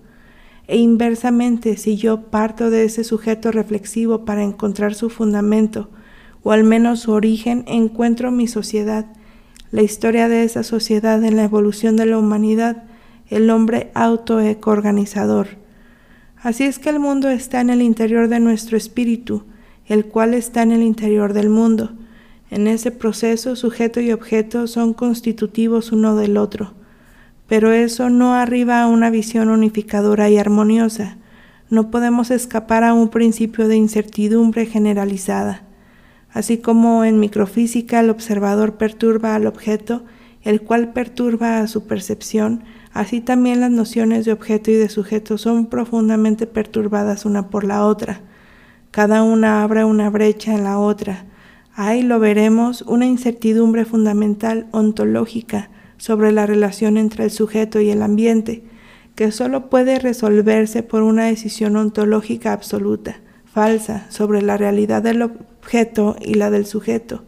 E 0.68 0.78
inversamente, 0.78 1.78
si 1.78 1.98
yo 1.98 2.24
parto 2.24 2.70
de 2.70 2.86
ese 2.86 3.04
sujeto 3.04 3.52
reflexivo 3.52 4.26
para 4.26 4.44
encontrar 4.44 4.96
su 4.96 5.10
fundamento, 5.10 5.90
o 6.42 6.52
al 6.52 6.64
menos 6.64 7.02
su 7.02 7.12
origen, 7.12 7.64
encuentro 7.68 8.32
mi 8.32 8.48
sociedad, 8.48 9.06
la 9.72 9.84
historia 9.84 10.28
de 10.28 10.44
esa 10.44 10.64
sociedad 10.64 11.24
en 11.24 11.36
la 11.36 11.44
evolución 11.44 11.96
de 11.96 12.06
la 12.06 12.18
humanidad, 12.18 12.84
el 13.30 13.50
hombre 13.50 13.92
autoecoorganizador. 13.94 15.48
Así 16.42 16.64
es 16.64 16.80
que 16.80 16.90
el 16.90 17.00
mundo 17.00 17.30
está 17.30 17.62
en 17.62 17.70
el 17.70 17.82
interior 17.82 18.30
de 18.30 18.40
nuestro 18.40 18.78
espíritu, 18.78 19.44
el 19.86 20.06
cual 20.06 20.34
está 20.34 20.62
en 20.62 20.72
el 20.72 20.84
interior 20.84 21.34
del 21.34 21.50
mundo 21.50 21.92
En 22.52 22.68
ese 22.68 22.90
proceso, 22.90 23.56
sujeto 23.56 24.00
y 24.02 24.12
objeto 24.12 24.66
son 24.66 24.96
constitutivos 24.96 25.92
uno 25.92 26.16
del 26.16 26.36
otro, 26.36 26.74
pero 27.48 27.72
eso 27.72 28.10
no 28.10 28.34
arriba 28.34 28.82
a 28.82 28.88
una 28.88 29.12
visión 29.12 29.50
unificadora 29.50 30.32
y 30.32 30.40
armoniosa. 30.40 31.18
No 31.70 31.92
podemos 31.92 32.32
escapar 32.32 32.84
a 32.84 32.96
un 32.96 33.10
principio 33.10 33.68
de 33.68 33.76
incertidumbre 33.76 34.66
generalizada. 34.66 35.69
Así 36.32 36.60
como 36.60 37.04
en 37.04 37.20
microfísica 37.20 38.00
el 38.00 38.10
observador 38.10 38.78
perturba 38.78 39.36
al 39.36 39.48
objeto, 39.48 40.04
el 40.44 40.62
cual 40.62 40.94
perturba 40.94 41.60
a 41.60 41.68
su 41.68 41.86
percepción, 41.86 42.64
así 42.94 43.20
también 43.22 43.60
las 43.60 43.72
nociones 43.72 44.26
de 44.26 44.32
objeto 44.32 44.72
y 44.72 44.76
de 44.76 44.90
sujeto 44.90 45.38
son 45.38 45.66
profundamente 45.66 46.48
perturbadas 46.48 47.26
una 47.26 47.50
por 47.50 47.64
la 47.64 47.86
otra. 47.86 48.22
Cada 48.92 49.24
una 49.24 49.64
abre 49.64 49.84
una 49.84 50.10
brecha 50.10 50.56
en 50.56 50.64
la 50.64 50.80
otra. 50.80 51.26
Ahí 51.76 52.02
lo 52.02 52.20
veremos, 52.20 52.82
una 52.84 53.06
incertidumbre 53.06 53.86
fundamental 53.86 54.68
ontológica 54.72 55.70
sobre 55.98 56.32
la 56.32 56.46
relación 56.46 56.98
entre 56.98 57.26
el 57.26 57.32
sujeto 57.32 57.80
y 57.82 57.90
el 57.90 58.02
ambiente, 58.02 58.64
que 59.16 59.32
solo 59.32 59.70
puede 59.70 60.00
resolverse 60.00 60.82
por 60.82 61.04
una 61.04 61.26
decisión 61.26 61.76
ontológica 61.76 62.54
absoluta, 62.54 63.18
falsa, 63.54 64.06
sobre 64.10 64.42
la 64.42 64.58
realidad 64.58 65.02
del 65.02 65.22
objeto 65.22 66.16
y 66.20 66.36
la 66.36 66.50
del 66.50 66.66
sujeto. 66.66 67.24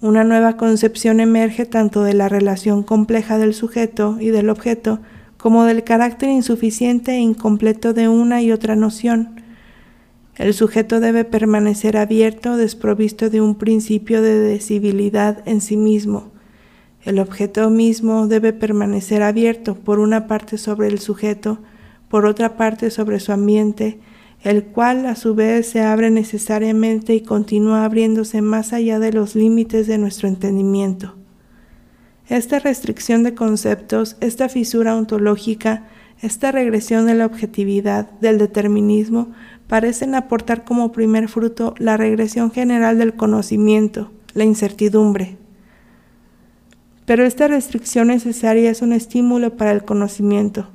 Una 0.00 0.24
nueva 0.24 0.56
concepción 0.56 1.20
emerge 1.20 1.66
tanto 1.66 2.02
de 2.02 2.14
la 2.14 2.28
relación 2.28 2.82
compleja 2.82 3.38
del 3.38 3.54
sujeto 3.54 4.16
y 4.20 4.28
del 4.28 4.48
objeto 4.48 5.00
como 5.36 5.64
del 5.64 5.84
carácter 5.84 6.28
insuficiente 6.30 7.12
e 7.12 7.18
incompleto 7.18 7.94
de 7.94 8.08
una 8.08 8.42
y 8.42 8.52
otra 8.52 8.76
noción. 8.76 9.42
El 10.36 10.54
sujeto 10.54 11.00
debe 11.00 11.24
permanecer 11.24 11.96
abierto, 11.96 12.56
desprovisto 12.56 13.28
de 13.28 13.40
un 13.40 13.56
principio 13.56 14.22
de 14.22 14.38
decibilidad 14.38 15.42
en 15.46 15.60
sí 15.60 15.76
mismo, 15.76 16.32
el 17.04 17.20
objeto 17.20 17.70
mismo 17.70 18.26
debe 18.26 18.52
permanecer 18.52 19.22
abierto 19.22 19.76
por 19.76 19.98
una 19.98 20.26
parte 20.26 20.58
sobre 20.58 20.88
el 20.88 20.98
sujeto, 20.98 21.58
por 22.08 22.26
otra 22.26 22.56
parte 22.56 22.90
sobre 22.90 23.20
su 23.20 23.32
ambiente, 23.32 23.98
el 24.42 24.64
cual 24.64 25.06
a 25.06 25.16
su 25.16 25.34
vez 25.34 25.68
se 25.68 25.80
abre 25.80 26.10
necesariamente 26.10 27.14
y 27.14 27.22
continúa 27.22 27.84
abriéndose 27.84 28.40
más 28.42 28.72
allá 28.72 28.98
de 28.98 29.12
los 29.12 29.34
límites 29.34 29.86
de 29.86 29.98
nuestro 29.98 30.28
entendimiento. 30.28 31.14
Esta 32.28 32.58
restricción 32.58 33.22
de 33.22 33.34
conceptos, 33.34 34.16
esta 34.20 34.48
fisura 34.48 34.96
ontológica, 34.96 35.88
esta 36.20 36.52
regresión 36.52 37.06
de 37.06 37.14
la 37.14 37.26
objetividad, 37.26 38.10
del 38.20 38.38
determinismo, 38.38 39.32
parecen 39.66 40.14
aportar 40.14 40.64
como 40.64 40.92
primer 40.92 41.28
fruto 41.28 41.74
la 41.78 41.96
regresión 41.96 42.50
general 42.50 42.98
del 42.98 43.14
conocimiento, 43.14 44.10
la 44.34 44.44
incertidumbre, 44.44 45.38
pero 47.08 47.24
esta 47.24 47.48
restricción 47.48 48.08
necesaria 48.08 48.70
es 48.70 48.82
un 48.82 48.92
estímulo 48.92 49.56
para 49.56 49.72
el 49.72 49.82
conocimiento. 49.82 50.68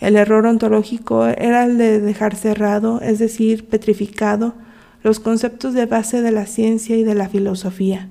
El 0.00 0.16
error 0.16 0.46
ontológico 0.46 1.26
era 1.26 1.64
el 1.64 1.76
de 1.76 2.00
dejar 2.00 2.34
cerrado, 2.34 3.00
es 3.02 3.18
decir, 3.18 3.68
petrificado, 3.68 4.54
los 5.02 5.20
conceptos 5.20 5.74
de 5.74 5.84
base 5.84 6.22
de 6.22 6.32
la 6.32 6.46
ciencia 6.46 6.96
y 6.96 7.04
de 7.04 7.14
la 7.14 7.28
filosofía. 7.28 8.08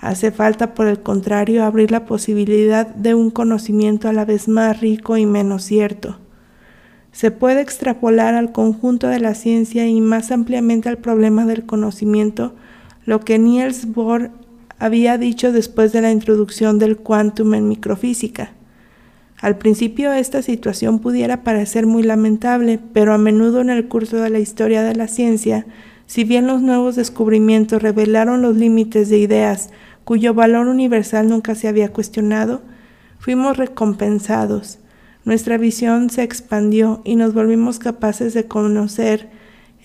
Hace 0.00 0.30
falta, 0.30 0.74
por 0.74 0.86
el 0.86 1.00
contrario, 1.00 1.64
abrir 1.64 1.90
la 1.90 2.06
posibilidad 2.06 2.86
de 2.86 3.14
un 3.14 3.30
conocimiento 3.30 4.08
a 4.08 4.12
la 4.12 4.24
vez 4.24 4.48
más 4.48 4.80
rico 4.80 5.18
y 5.18 5.26
menos 5.26 5.64
cierto. 5.64 6.18
Se 7.12 7.30
puede 7.30 7.60
extrapolar 7.60 8.34
al 8.34 8.52
conjunto 8.52 9.08
de 9.08 9.20
la 9.20 9.34
ciencia 9.34 9.86
y 9.86 10.00
más 10.00 10.30
ampliamente 10.30 10.88
al 10.88 10.98
problema 10.98 11.44
del 11.44 11.66
conocimiento 11.66 12.54
lo 13.04 13.20
que 13.20 13.38
Niels 13.38 13.92
Bohr 13.92 14.30
había 14.78 15.18
dicho 15.18 15.50
después 15.50 15.92
de 15.92 16.02
la 16.02 16.12
introducción 16.12 16.78
del 16.78 16.98
quantum 16.98 17.54
en 17.54 17.68
microfísica. 17.68 18.52
Al 19.40 19.56
principio 19.56 20.12
esta 20.12 20.42
situación 20.42 20.98
pudiera 20.98 21.44
parecer 21.44 21.86
muy 21.86 22.02
lamentable, 22.02 22.80
pero 22.92 23.14
a 23.14 23.18
menudo 23.18 23.60
en 23.60 23.70
el 23.70 23.86
curso 23.86 24.16
de 24.16 24.30
la 24.30 24.40
historia 24.40 24.82
de 24.82 24.96
la 24.96 25.06
ciencia, 25.06 25.64
si 26.06 26.24
bien 26.24 26.46
los 26.46 26.60
nuevos 26.60 26.96
descubrimientos 26.96 27.82
revelaron 27.82 28.42
los 28.42 28.56
límites 28.56 29.08
de 29.08 29.18
ideas 29.18 29.70
cuyo 30.04 30.32
valor 30.32 30.68
universal 30.68 31.28
nunca 31.28 31.54
se 31.54 31.68
había 31.68 31.92
cuestionado, 31.92 32.62
fuimos 33.18 33.58
recompensados. 33.58 34.78
Nuestra 35.24 35.58
visión 35.58 36.08
se 36.08 36.22
expandió 36.22 37.02
y 37.04 37.14
nos 37.16 37.34
volvimos 37.34 37.78
capaces 37.78 38.32
de 38.32 38.46
conocer 38.46 39.28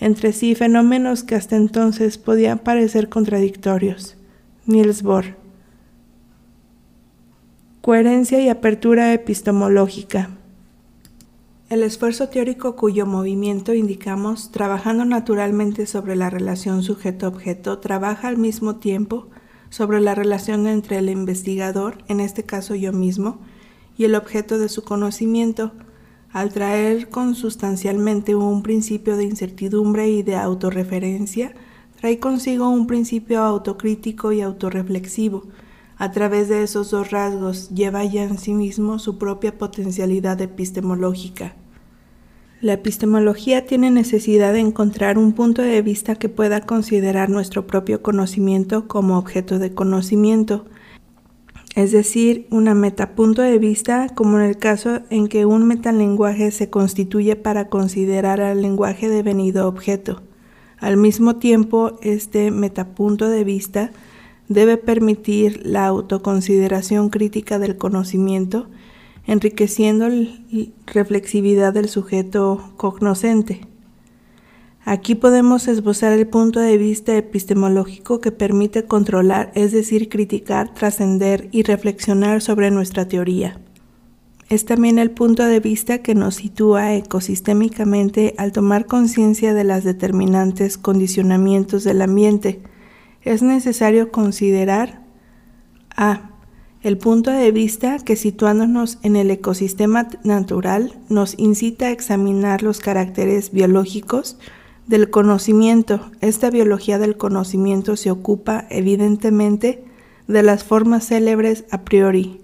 entre 0.00 0.32
sí 0.32 0.54
fenómenos 0.54 1.22
que 1.22 1.34
hasta 1.34 1.56
entonces 1.56 2.18
podían 2.18 2.58
parecer 2.58 3.10
contradictorios. 3.10 4.16
Niels 4.66 5.02
Bohr. 5.02 5.43
Coherencia 7.84 8.40
y 8.40 8.48
apertura 8.48 9.12
epistemológica. 9.12 10.30
El 11.68 11.82
esfuerzo 11.82 12.30
teórico 12.30 12.76
cuyo 12.76 13.04
movimiento 13.04 13.74
indicamos, 13.74 14.50
trabajando 14.50 15.04
naturalmente 15.04 15.84
sobre 15.84 16.16
la 16.16 16.30
relación 16.30 16.82
sujeto-objeto, 16.82 17.80
trabaja 17.80 18.28
al 18.28 18.38
mismo 18.38 18.76
tiempo 18.76 19.28
sobre 19.68 20.00
la 20.00 20.14
relación 20.14 20.66
entre 20.66 20.96
el 20.96 21.10
investigador, 21.10 21.98
en 22.08 22.20
este 22.20 22.44
caso 22.44 22.74
yo 22.74 22.94
mismo, 22.94 23.40
y 23.98 24.04
el 24.04 24.14
objeto 24.14 24.56
de 24.56 24.70
su 24.70 24.82
conocimiento, 24.82 25.72
al 26.32 26.54
traer 26.54 27.10
consustancialmente 27.10 28.34
un 28.34 28.62
principio 28.62 29.18
de 29.18 29.24
incertidumbre 29.24 30.08
y 30.08 30.22
de 30.22 30.36
autorreferencia, 30.36 31.52
trae 32.00 32.18
consigo 32.18 32.66
un 32.70 32.86
principio 32.86 33.42
autocrítico 33.42 34.32
y 34.32 34.40
autorreflexivo. 34.40 35.44
A 36.04 36.10
través 36.10 36.50
de 36.50 36.62
esos 36.62 36.90
dos 36.90 37.12
rasgos 37.12 37.70
lleva 37.70 38.04
ya 38.04 38.24
en 38.24 38.36
sí 38.36 38.52
mismo 38.52 38.98
su 38.98 39.16
propia 39.16 39.56
potencialidad 39.56 40.38
epistemológica. 40.42 41.56
La 42.60 42.74
epistemología 42.74 43.64
tiene 43.64 43.90
necesidad 43.90 44.52
de 44.52 44.60
encontrar 44.60 45.16
un 45.16 45.32
punto 45.32 45.62
de 45.62 45.80
vista 45.80 46.16
que 46.16 46.28
pueda 46.28 46.60
considerar 46.60 47.30
nuestro 47.30 47.66
propio 47.66 48.02
conocimiento 48.02 48.86
como 48.86 49.16
objeto 49.16 49.58
de 49.58 49.72
conocimiento, 49.72 50.66
es 51.74 51.90
decir, 51.90 52.48
una 52.50 52.74
metapunto 52.74 53.40
de 53.40 53.58
vista 53.58 54.10
como 54.14 54.38
en 54.38 54.44
el 54.44 54.58
caso 54.58 55.00
en 55.08 55.26
que 55.26 55.46
un 55.46 55.66
metalenguaje 55.66 56.50
se 56.50 56.68
constituye 56.68 57.34
para 57.34 57.70
considerar 57.70 58.42
al 58.42 58.60
lenguaje 58.60 59.08
devenido 59.08 59.66
objeto. 59.66 60.20
Al 60.76 60.98
mismo 60.98 61.36
tiempo, 61.36 61.98
este 62.02 62.50
metapunto 62.50 63.26
de 63.26 63.42
vista 63.42 63.90
debe 64.48 64.76
permitir 64.76 65.60
la 65.64 65.86
autoconsideración 65.86 67.08
crítica 67.08 67.58
del 67.58 67.76
conocimiento, 67.76 68.68
enriqueciendo 69.26 70.08
la 70.08 70.28
reflexividad 70.86 71.72
del 71.72 71.88
sujeto 71.88 72.72
cognoscente. 72.76 73.62
Aquí 74.86 75.14
podemos 75.14 75.66
esbozar 75.66 76.12
el 76.12 76.26
punto 76.26 76.60
de 76.60 76.76
vista 76.76 77.16
epistemológico 77.16 78.20
que 78.20 78.32
permite 78.32 78.84
controlar, 78.84 79.50
es 79.54 79.72
decir, 79.72 80.10
criticar, 80.10 80.74
trascender 80.74 81.48
y 81.52 81.62
reflexionar 81.62 82.42
sobre 82.42 82.70
nuestra 82.70 83.08
teoría. 83.08 83.58
Es 84.50 84.66
también 84.66 84.98
el 84.98 85.10
punto 85.10 85.46
de 85.46 85.58
vista 85.58 86.02
que 86.02 86.14
nos 86.14 86.34
sitúa 86.34 86.94
ecosistémicamente 86.94 88.34
al 88.36 88.52
tomar 88.52 88.84
conciencia 88.84 89.54
de 89.54 89.64
las 89.64 89.84
determinantes 89.84 90.76
condicionamientos 90.76 91.82
del 91.84 92.02
ambiente. 92.02 92.60
Es 93.24 93.42
necesario 93.42 94.12
considerar 94.12 95.02
a. 95.96 96.30
El 96.82 96.98
punto 96.98 97.30
de 97.30 97.50
vista 97.50 97.96
que 97.98 98.14
situándonos 98.14 98.98
en 99.02 99.16
el 99.16 99.30
ecosistema 99.30 100.06
natural 100.22 100.92
nos 101.08 101.34
incita 101.38 101.86
a 101.86 101.90
examinar 101.90 102.62
los 102.62 102.78
caracteres 102.78 103.52
biológicos 103.52 104.36
del 104.86 105.08
conocimiento. 105.08 106.10
Esta 106.20 106.50
biología 106.50 106.98
del 106.98 107.16
conocimiento 107.16 107.96
se 107.96 108.10
ocupa 108.10 108.66
evidentemente 108.68 109.82
de 110.28 110.42
las 110.42 110.62
formas 110.62 111.06
célebres 111.06 111.64
a 111.70 111.84
priori, 111.84 112.42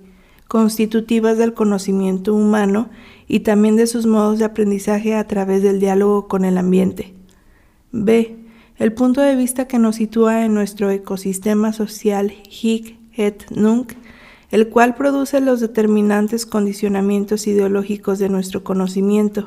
constitutivas 0.49 1.37
del 1.37 1.53
conocimiento 1.53 2.35
humano 2.35 2.89
y 3.29 3.41
también 3.41 3.77
de 3.77 3.87
sus 3.87 4.07
modos 4.07 4.39
de 4.39 4.47
aprendizaje 4.47 5.15
a 5.15 5.27
través 5.27 5.63
del 5.63 5.81
diálogo 5.81 6.29
con 6.29 6.47
el 6.47 6.57
ambiente. 6.57 7.13
B. 7.93 8.40
El 8.81 8.95
punto 8.95 9.21
de 9.21 9.37
vista 9.37 9.69
que 9.69 9.79
nos 9.79 9.97
sitúa 9.97 10.47
en 10.47 10.55
nuestro 10.55 10.91
ecosistema 10.91 11.75
social 11.75 12.33
Hic 12.49 12.97
et 13.15 13.45
Nunc, 13.51 13.93
el 14.51 14.71
cual 14.71 14.95
produce 14.95 15.43
los 15.43 15.61
determinantes 15.61 16.47
condicionamientos 16.47 17.47
ideológicos 17.47 18.19
de 18.19 18.31
nuestro 18.31 18.65
conocimiento. 18.65 19.45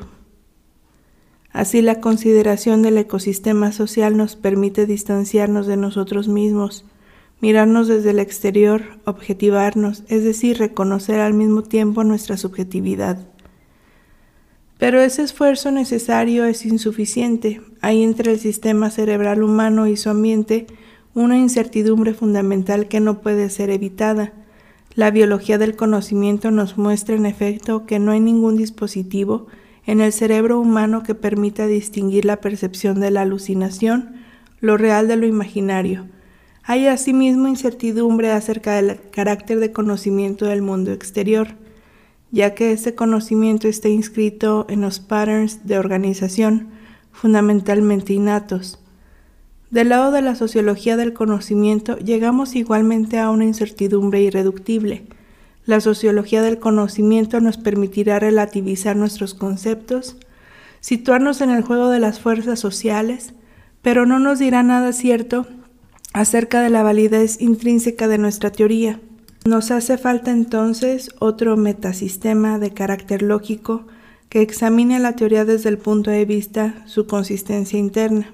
Así 1.50 1.82
la 1.82 2.00
consideración 2.00 2.82
del 2.82 2.96
ecosistema 2.96 3.72
social 3.72 4.16
nos 4.16 4.36
permite 4.36 4.86
distanciarnos 4.86 5.66
de 5.66 5.78
nosotros 5.78 6.28
mismos, 6.28 6.84
mirarnos 7.40 7.88
desde 7.88 8.10
el 8.10 8.20
exterior, 8.20 8.82
objetivarnos, 9.04 10.04
es 10.06 10.22
decir, 10.22 10.58
reconocer 10.58 11.18
al 11.18 11.34
mismo 11.34 11.64
tiempo 11.64 12.04
nuestra 12.04 12.36
subjetividad. 12.36 13.33
Pero 14.78 15.00
ese 15.00 15.22
esfuerzo 15.22 15.70
necesario 15.70 16.44
es 16.44 16.66
insuficiente. 16.66 17.60
Hay 17.80 18.02
entre 18.02 18.32
el 18.32 18.40
sistema 18.40 18.90
cerebral 18.90 19.42
humano 19.42 19.86
y 19.86 19.96
su 19.96 20.10
ambiente 20.10 20.66
una 21.14 21.38
incertidumbre 21.38 22.12
fundamental 22.12 22.88
que 22.88 23.00
no 23.00 23.20
puede 23.20 23.48
ser 23.50 23.70
evitada. 23.70 24.32
La 24.94 25.10
biología 25.10 25.58
del 25.58 25.76
conocimiento 25.76 26.50
nos 26.50 26.76
muestra 26.76 27.14
en 27.14 27.26
efecto 27.26 27.86
que 27.86 27.98
no 27.98 28.12
hay 28.12 28.20
ningún 28.20 28.56
dispositivo 28.56 29.46
en 29.86 30.00
el 30.00 30.12
cerebro 30.12 30.58
humano 30.60 31.02
que 31.02 31.14
permita 31.14 31.66
distinguir 31.66 32.24
la 32.24 32.40
percepción 32.40 33.00
de 33.00 33.10
la 33.10 33.22
alucinación, 33.22 34.16
lo 34.60 34.76
real 34.76 35.08
de 35.08 35.16
lo 35.16 35.26
imaginario. 35.26 36.06
Hay 36.62 36.86
asimismo 36.86 37.48
incertidumbre 37.48 38.30
acerca 38.30 38.80
del 38.80 38.98
carácter 39.10 39.60
de 39.60 39.72
conocimiento 39.72 40.46
del 40.46 40.62
mundo 40.62 40.92
exterior, 40.92 41.48
ya 42.34 42.52
que 42.52 42.72
este 42.72 42.96
conocimiento 42.96 43.68
está 43.68 43.88
inscrito 43.88 44.66
en 44.68 44.80
los 44.80 44.98
patterns 44.98 45.68
de 45.68 45.78
organización, 45.78 46.66
fundamentalmente 47.12 48.12
innatos. 48.12 48.80
Del 49.70 49.90
lado 49.90 50.10
de 50.10 50.20
la 50.20 50.34
sociología 50.34 50.96
del 50.96 51.12
conocimiento 51.12 51.96
llegamos 51.96 52.56
igualmente 52.56 53.20
a 53.20 53.30
una 53.30 53.44
incertidumbre 53.44 54.20
irreductible. 54.20 55.06
La 55.64 55.80
sociología 55.80 56.42
del 56.42 56.58
conocimiento 56.58 57.40
nos 57.40 57.56
permitirá 57.56 58.18
relativizar 58.18 58.96
nuestros 58.96 59.34
conceptos, 59.34 60.16
situarnos 60.80 61.40
en 61.40 61.50
el 61.50 61.62
juego 61.62 61.88
de 61.88 62.00
las 62.00 62.18
fuerzas 62.18 62.58
sociales, 62.58 63.32
pero 63.80 64.06
no 64.06 64.18
nos 64.18 64.40
dirá 64.40 64.64
nada 64.64 64.92
cierto 64.92 65.46
acerca 66.12 66.62
de 66.62 66.70
la 66.70 66.82
validez 66.82 67.40
intrínseca 67.40 68.08
de 68.08 68.18
nuestra 68.18 68.50
teoría. 68.50 68.98
Nos 69.46 69.70
hace 69.70 69.98
falta 69.98 70.30
entonces 70.30 71.10
otro 71.18 71.58
metasistema 71.58 72.58
de 72.58 72.72
carácter 72.72 73.20
lógico 73.20 73.86
que 74.30 74.40
examine 74.40 74.98
la 74.98 75.16
teoría 75.16 75.44
desde 75.44 75.68
el 75.68 75.76
punto 75.76 76.10
de 76.10 76.24
vista 76.24 76.82
su 76.86 77.06
consistencia 77.06 77.78
interna. 77.78 78.32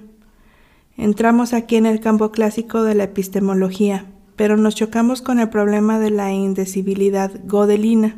Entramos 0.96 1.52
aquí 1.52 1.74
en 1.74 1.86
el 1.86 1.98
campo 1.98 2.30
clásico 2.30 2.84
de 2.84 2.94
la 2.94 3.04
epistemología, 3.04 4.06
pero 4.36 4.56
nos 4.56 4.76
chocamos 4.76 5.20
con 5.20 5.40
el 5.40 5.48
problema 5.48 5.98
de 5.98 6.10
la 6.10 6.32
indecibilidad 6.32 7.32
godelina. 7.44 8.14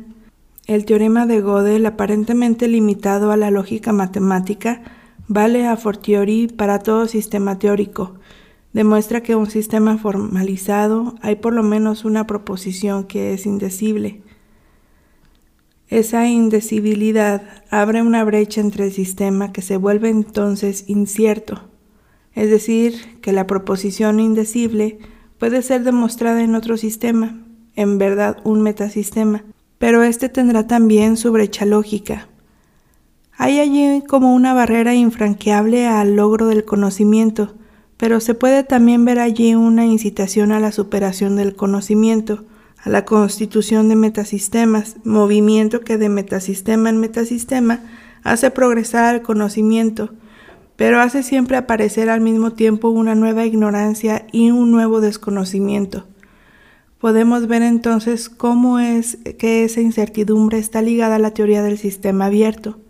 El 0.67 0.85
teorema 0.85 1.25
de 1.25 1.41
Gödel, 1.41 1.87
aparentemente 1.87 2.67
limitado 2.67 3.31
a 3.31 3.37
la 3.37 3.49
lógica 3.49 3.91
matemática, 3.91 4.83
vale 5.27 5.65
a 5.65 5.77
fortiori 5.77 6.45
para 6.47 6.77
todo 6.77 7.07
sistema 7.07 7.57
teórico. 7.57 8.13
Demuestra 8.73 9.21
que 9.21 9.35
un 9.35 9.49
sistema 9.49 9.97
formalizado 9.97 11.15
hay 11.21 11.35
por 11.35 11.53
lo 11.53 11.63
menos 11.63 12.05
una 12.05 12.27
proposición 12.27 13.05
que 13.05 13.33
es 13.33 13.45
indecible. 13.45 14.21
Esa 15.87 16.27
indecibilidad 16.27 17.63
abre 17.69 18.01
una 18.01 18.23
brecha 18.23 18.61
entre 18.61 18.85
el 18.85 18.91
sistema 18.91 19.53
que 19.53 19.61
se 19.61 19.77
vuelve 19.77 20.09
entonces 20.09 20.85
incierto 20.87 21.73
es 22.35 22.49
decir, 22.49 23.19
que 23.21 23.31
la 23.31 23.47
proposición 23.47 24.19
indecible 24.19 24.99
puede 25.37 25.61
ser 25.61 25.83
demostrada 25.83 26.41
en 26.41 26.55
otro 26.55 26.77
sistema, 26.77 27.39
en 27.75 27.97
verdad 27.97 28.37
un 28.43 28.61
metasistema, 28.61 29.43
pero 29.77 30.03
este 30.03 30.29
tendrá 30.29 30.67
también 30.67 31.17
su 31.17 31.31
brecha 31.31 31.65
lógica. 31.65 32.27
Hay 33.37 33.59
allí 33.59 34.03
como 34.07 34.33
una 34.33 34.53
barrera 34.53 34.95
infranqueable 34.95 35.87
al 35.87 36.15
logro 36.15 36.47
del 36.47 36.65
conocimiento, 36.65 37.55
pero 38.03 38.19
se 38.19 38.33
puede 38.33 38.65
también 38.65 39.05
ver 39.05 39.17
allí 39.17 39.55
una 39.55 39.85
incitación 39.85 40.51
a 40.51 40.59
la 40.59 40.73
superación 40.73 41.37
del 41.37 41.55
conocimiento, 41.55 42.43
a 42.83 42.89
la 42.89 43.05
constitución 43.05 43.87
de 43.87 43.95
metasistemas, 43.95 44.97
movimiento 45.05 45.79
que 45.79 45.97
de 45.97 46.09
metasistema 46.09 46.89
en 46.89 46.97
metasistema 46.97 47.79
hace 48.25 48.51
progresar 48.51 49.05
al 49.05 49.21
conocimiento, 49.21 50.09
pero 50.75 50.99
hace 50.99 51.23
siempre 51.23 51.55
aparecer 51.55 52.09
al 52.09 52.19
mismo 52.19 52.51
tiempo 52.51 52.89
una 52.89 53.15
nueva 53.15 53.45
ignorancia 53.45 54.27
y 54.33 54.51
un 54.51 54.69
nuevo 54.69 54.99
desconocimiento. 54.99 56.03
Podemos 56.99 57.47
ver 57.47 57.61
entonces 57.61 58.27
cómo 58.27 58.79
es 58.79 59.17
que 59.39 59.63
esa 59.63 59.79
incertidumbre 59.79 60.57
está 60.57 60.81
ligada 60.81 61.15
a 61.15 61.19
la 61.19 61.31
teoría 61.31 61.63
del 61.63 61.77
sistema 61.77 62.25
abierto. 62.25 62.82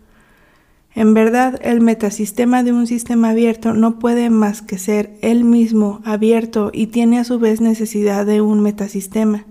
En 0.94 1.12
verdad, 1.12 1.58
el 1.62 1.80
metasistema 1.80 2.62
de 2.62 2.72
un 2.72 2.86
sistema 2.86 3.30
abierto 3.30 3.74
no 3.74 3.98
puede 3.98 4.30
más 4.30 4.62
que 4.62 4.78
ser 4.78 5.16
él 5.22 5.42
mismo 5.42 6.00
abierto 6.04 6.70
y 6.72 6.86
tiene 6.86 7.18
a 7.18 7.24
su 7.24 7.40
vez 7.40 7.60
necesidad 7.60 8.24
de 8.24 8.40
un 8.40 8.60
metasistema. 8.60 9.44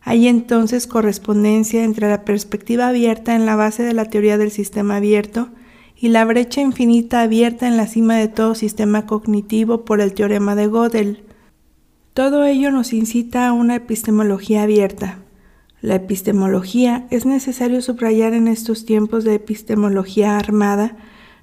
Hay 0.00 0.28
entonces 0.28 0.86
correspondencia 0.86 1.82
entre 1.82 2.08
la 2.08 2.24
perspectiva 2.24 2.88
abierta 2.88 3.34
en 3.34 3.44
la 3.44 3.56
base 3.56 3.82
de 3.82 3.92
la 3.92 4.04
teoría 4.04 4.38
del 4.38 4.52
sistema 4.52 4.96
abierto 4.96 5.48
y 5.96 6.08
la 6.08 6.24
brecha 6.24 6.60
infinita 6.60 7.22
abierta 7.22 7.66
en 7.66 7.76
la 7.76 7.88
cima 7.88 8.16
de 8.16 8.28
todo 8.28 8.54
sistema 8.54 9.04
cognitivo 9.04 9.84
por 9.84 10.00
el 10.00 10.14
teorema 10.14 10.54
de 10.54 10.68
Gödel. 10.68 11.24
Todo 12.14 12.44
ello 12.44 12.70
nos 12.70 12.92
incita 12.92 13.48
a 13.48 13.52
una 13.52 13.74
epistemología 13.74 14.62
abierta. 14.62 15.18
La 15.80 15.94
epistemología, 15.94 17.06
es 17.10 17.24
necesario 17.24 17.80
subrayar 17.82 18.34
en 18.34 18.48
estos 18.48 18.84
tiempos 18.84 19.22
de 19.22 19.36
epistemología 19.36 20.36
armada, 20.36 20.96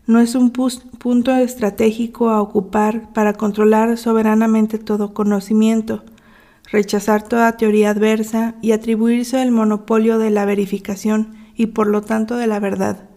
no 0.07 0.19
es 0.19 0.35
un 0.35 0.51
punto 0.51 1.35
estratégico 1.35 2.29
a 2.29 2.41
ocupar 2.41 3.13
para 3.13 3.33
controlar 3.33 3.97
soberanamente 3.97 4.77
todo 4.77 5.13
conocimiento, 5.13 6.03
rechazar 6.69 7.23
toda 7.23 7.55
teoría 7.55 7.91
adversa 7.91 8.55
y 8.61 8.73
atribuirse 8.73 9.41
el 9.41 9.51
monopolio 9.51 10.19
de 10.19 10.31
la 10.31 10.43
verificación 10.43 11.35
y 11.55 11.67
por 11.67 11.87
lo 11.87 12.01
tanto 12.01 12.35
de 12.35 12.47
la 12.47 12.59
verdad. 12.59 13.09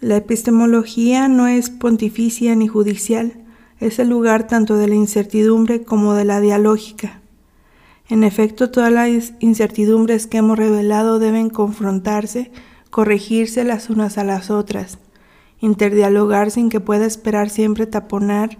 La 0.00 0.16
epistemología 0.16 1.28
no 1.28 1.46
es 1.46 1.70
pontificia 1.70 2.54
ni 2.56 2.66
judicial, 2.66 3.44
es 3.78 4.00
el 4.00 4.08
lugar 4.08 4.48
tanto 4.48 4.76
de 4.76 4.88
la 4.88 4.96
incertidumbre 4.96 5.84
como 5.84 6.14
de 6.14 6.24
la 6.24 6.40
dialógica. 6.40 7.22
En 8.08 8.22
efecto, 8.22 8.70
todas 8.70 8.92
las 8.92 9.32
incertidumbres 9.40 10.26
que 10.26 10.38
hemos 10.38 10.58
revelado 10.58 11.18
deben 11.18 11.50
confrontarse, 11.50 12.52
corregirse 12.90 13.64
las 13.64 13.90
unas 13.90 14.16
a 14.16 14.24
las 14.24 14.50
otras, 14.50 14.98
interdialogar 15.60 16.50
sin 16.50 16.68
que 16.68 16.80
pueda 16.80 17.04
esperar 17.06 17.50
siempre 17.50 17.86
taponar 17.86 18.58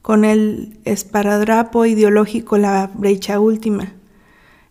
con 0.00 0.24
el 0.24 0.78
esparadrapo 0.84 1.84
ideológico 1.84 2.56
la 2.56 2.90
brecha 2.94 3.40
última. 3.40 3.92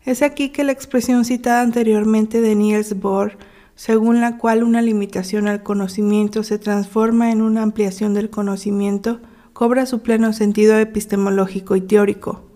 Es 0.03 0.21
aquí 0.21 0.49
que 0.49 0.63
la 0.63 0.71
expresión 0.71 1.25
citada 1.25 1.61
anteriormente 1.61 2.41
de 2.41 2.55
Niels 2.55 2.99
Bohr 2.99 3.37
según 3.77 4.21
la 4.21 4.39
cual 4.39 4.63
una 4.63 4.81
limitación 4.81 5.47
al 5.47 5.61
conocimiento 5.61 6.41
se 6.41 6.57
transforma 6.57 7.31
en 7.31 7.43
una 7.43 7.61
ampliación 7.61 8.15
del 8.15 8.31
conocimiento, 8.31 9.19
cobra 9.53 9.85
su 9.85 10.01
pleno 10.01 10.33
sentido 10.33 10.79
epistemológico 10.79 11.75
y 11.75 11.81
teórico. 11.81 12.46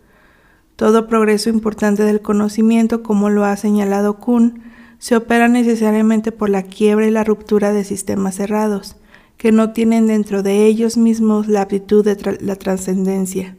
Todo 0.81 1.05
progreso 1.05 1.51
importante 1.51 2.01
del 2.01 2.21
conocimiento, 2.21 3.03
como 3.03 3.29
lo 3.29 3.45
ha 3.45 3.55
señalado 3.55 4.17
Kuhn, 4.17 4.63
se 4.97 5.15
opera 5.15 5.47
necesariamente 5.47 6.31
por 6.31 6.49
la 6.49 6.63
quiebra 6.63 7.05
y 7.05 7.11
la 7.11 7.23
ruptura 7.23 7.71
de 7.71 7.83
sistemas 7.83 8.33
cerrados, 8.33 8.95
que 9.37 9.51
no 9.51 9.73
tienen 9.73 10.07
dentro 10.07 10.41
de 10.41 10.65
ellos 10.65 10.97
mismos 10.97 11.47
la 11.47 11.61
aptitud 11.61 12.03
de 12.03 12.39
la 12.41 12.55
trascendencia. 12.55 13.55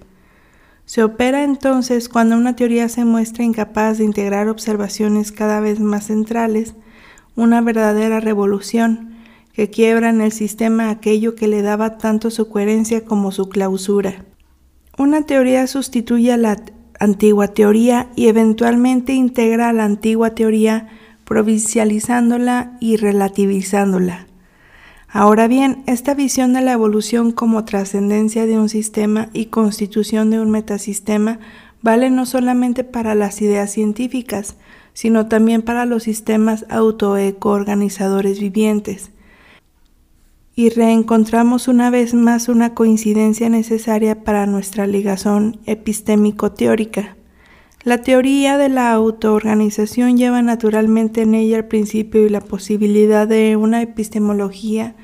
Se 0.84 1.04
opera 1.04 1.44
entonces 1.44 2.08
cuando 2.08 2.36
una 2.36 2.56
teoría 2.56 2.88
se 2.88 3.04
muestra 3.04 3.44
incapaz 3.44 3.98
de 3.98 4.04
integrar 4.04 4.48
observaciones 4.48 5.30
cada 5.30 5.60
vez 5.60 5.78
más 5.78 6.08
centrales 6.08 6.74
una 7.36 7.60
verdadera 7.60 8.18
revolución 8.18 9.14
que 9.52 9.70
quiebra 9.70 10.10
en 10.10 10.22
el 10.22 10.32
sistema 10.32 10.90
aquello 10.90 11.36
que 11.36 11.46
le 11.46 11.62
daba 11.62 11.98
tanto 11.98 12.32
su 12.32 12.48
coherencia 12.48 13.04
como 13.04 13.30
su 13.30 13.48
clausura. 13.48 14.24
Una 14.98 15.22
teoría 15.22 15.68
sustituye 15.68 16.32
a 16.32 16.36
la 16.36 16.56
antigua 17.02 17.48
teoría 17.48 18.08
y 18.14 18.28
eventualmente 18.28 19.12
integra 19.12 19.72
la 19.72 19.84
antigua 19.84 20.30
teoría 20.30 20.88
provincializándola 21.24 22.76
y 22.78 22.96
relativizándola. 22.96 24.26
Ahora 25.08 25.48
bien, 25.48 25.82
esta 25.86 26.14
visión 26.14 26.52
de 26.52 26.60
la 26.60 26.72
evolución 26.72 27.32
como 27.32 27.64
trascendencia 27.64 28.46
de 28.46 28.56
un 28.56 28.68
sistema 28.68 29.30
y 29.32 29.46
constitución 29.46 30.30
de 30.30 30.38
un 30.38 30.50
metasistema 30.50 31.40
vale 31.82 32.08
no 32.08 32.24
solamente 32.24 32.84
para 32.84 33.16
las 33.16 33.42
ideas 33.42 33.72
científicas, 33.72 34.54
sino 34.94 35.26
también 35.26 35.62
para 35.62 35.86
los 35.86 36.04
sistemas 36.04 36.64
autoeco-organizadores 36.68 38.38
vivientes. 38.38 39.10
Y 40.54 40.68
reencontramos 40.68 41.66
una 41.66 41.88
vez 41.88 42.12
más 42.12 42.48
una 42.48 42.74
coincidencia 42.74 43.48
necesaria 43.48 44.22
para 44.22 44.44
nuestra 44.46 44.86
ligación 44.86 45.58
epistémico-teórica. 45.64 47.16
La 47.84 48.02
teoría 48.02 48.58
de 48.58 48.68
la 48.68 48.92
autoorganización 48.92 50.16
lleva 50.16 50.42
naturalmente 50.42 51.22
en 51.22 51.34
ella 51.34 51.56
el 51.56 51.64
principio 51.64 52.26
y 52.26 52.28
la 52.28 52.40
posibilidad 52.40 53.26
de 53.26 53.56
una 53.56 53.82
epistemología 53.82 54.94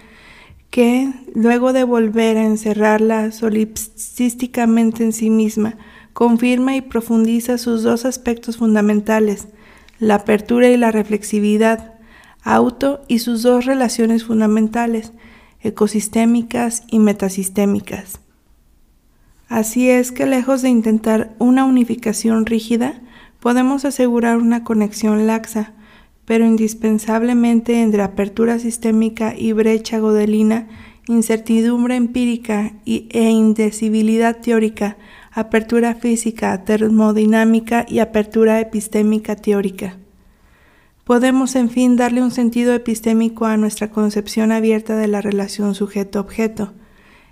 que, 0.70 1.11
luego 1.35 1.73
de 1.73 1.85
volver 1.85 2.37
a 2.37 2.45
encerrarla 2.45 3.33
solipsísticamente 3.33 5.03
en 5.03 5.12
sí 5.12 5.31
misma, 5.31 5.77
confirma 6.12 6.77
y 6.77 6.83
profundiza 6.83 7.59
sus 7.59 7.83
dos 7.83 8.05
aspectos 8.05 8.59
fundamentales, 8.59 9.49
la 9.99 10.16
apertura 10.16 10.69
y 10.69 10.77
la 10.77 10.91
reflexividad, 10.91 11.95
auto 12.43 13.01
y 13.09 13.20
sus 13.20 13.43
dos 13.43 13.65
relaciones 13.65 14.25
fundamentales, 14.25 15.12
ecosistémicas 15.62 16.85
y 16.89 16.98
metasistémicas. 16.98 18.20
Así 19.48 19.89
es 19.89 20.12
que 20.12 20.26
lejos 20.26 20.62
de 20.62 20.68
intentar 20.68 21.35
una 21.39 21.64
unificación 21.64 22.44
rígida, 22.47 23.01
podemos 23.40 23.85
asegurar 23.85 24.39
una 24.39 24.64
conexión 24.64 25.26
laxa, 25.26 25.72
pero 26.24 26.44
indispensablemente 26.44 27.80
entre 27.80 28.02
apertura 28.02 28.59
sistémica 28.59 29.35
y 29.36 29.52
brecha 29.52 29.98
godelina, 29.98 30.68
incertidumbre 31.06 31.97
empírica 31.97 32.74
e 32.85 33.30
indecibilidad 33.30 34.36
teórica, 34.36 34.98
apertura 35.32 35.94
física, 35.94 36.64
termodinámica 36.64 37.86
y 37.89 38.01
apertura 38.01 38.60
epistémica 38.60 39.36
teórica. 39.36 39.98
Podemos, 41.09 41.56
en 41.56 41.70
fin, 41.70 41.97
darle 41.97 42.22
un 42.22 42.30
sentido 42.30 42.74
epistémico 42.74 43.47
a 43.47 43.56
nuestra 43.56 43.90
concepción 43.90 44.52
abierta 44.52 44.94
de 44.94 45.09
la 45.09 45.22
relación 45.22 45.74
sujeto-objeto. 45.74 46.74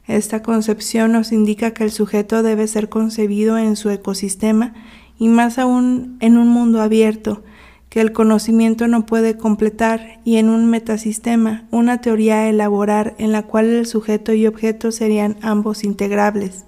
Esta 0.06 0.42
concepción 0.42 1.12
nos 1.12 1.30
indica 1.30 1.72
que 1.72 1.84
el 1.84 1.90
sujeto 1.90 2.42
debe 2.42 2.68
ser 2.68 2.88
concebido 2.88 3.58
en 3.58 3.76
su 3.76 3.90
ecosistema 3.90 4.72
y 5.18 5.28
más 5.28 5.58
aún 5.58 6.16
en 6.20 6.38
un 6.38 6.48
mundo 6.48 6.80
abierto, 6.80 7.44
que 7.90 8.00
el 8.00 8.12
conocimiento 8.12 8.88
no 8.88 9.04
puede 9.04 9.36
completar 9.36 10.20
y 10.24 10.36
en 10.36 10.48
un 10.48 10.70
metasistema, 10.70 11.66
una 11.70 12.00
teoría 12.00 12.36
a 12.36 12.48
elaborar 12.48 13.14
en 13.18 13.30
la 13.30 13.42
cual 13.42 13.66
el 13.66 13.84
sujeto 13.84 14.32
y 14.32 14.46
objeto 14.46 14.90
serían 14.90 15.36
ambos 15.42 15.84
integrables. 15.84 16.64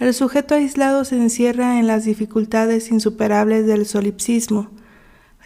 El 0.00 0.14
sujeto 0.14 0.54
aislado 0.54 1.04
se 1.04 1.16
encierra 1.16 1.78
en 1.78 1.86
las 1.86 2.06
dificultades 2.06 2.90
insuperables 2.90 3.66
del 3.66 3.84
solipsismo. 3.84 4.70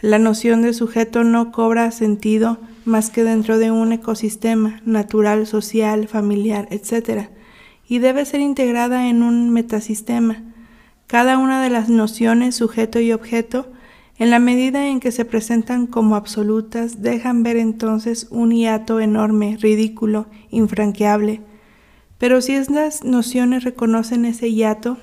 La 0.02 0.18
noción 0.18 0.60
de 0.60 0.74
sujeto 0.74 1.24
no 1.24 1.52
cobra 1.52 1.90
sentido 1.90 2.58
más 2.84 3.08
que 3.08 3.24
dentro 3.24 3.58
de 3.58 3.70
un 3.70 3.92
ecosistema 3.92 4.80
natural, 4.84 5.46
social, 5.46 6.06
familiar, 6.06 6.68
etc., 6.70 7.28
y 7.88 7.98
debe 8.00 8.24
ser 8.24 8.40
integrada 8.40 9.08
en 9.08 9.22
un 9.22 9.50
metasistema. 9.50 10.42
Cada 11.06 11.38
una 11.38 11.62
de 11.62 11.70
las 11.70 11.88
nociones 11.88 12.56
sujeto 12.56 13.00
y 13.00 13.12
objeto, 13.12 13.72
en 14.18 14.30
la 14.30 14.38
medida 14.38 14.88
en 14.88 15.00
que 15.00 15.12
se 15.12 15.24
presentan 15.24 15.86
como 15.86 16.16
absolutas, 16.16 17.00
dejan 17.00 17.42
ver 17.42 17.56
entonces 17.56 18.26
un 18.30 18.50
hiato 18.50 19.00
enorme, 19.00 19.56
ridículo, 19.60 20.26
infranqueable, 20.50 21.42
pero 22.18 22.40
si 22.40 22.52
estas 22.52 23.04
nociones 23.04 23.64
reconocen 23.64 24.24
ese 24.24 24.52
hiato, 24.52 24.98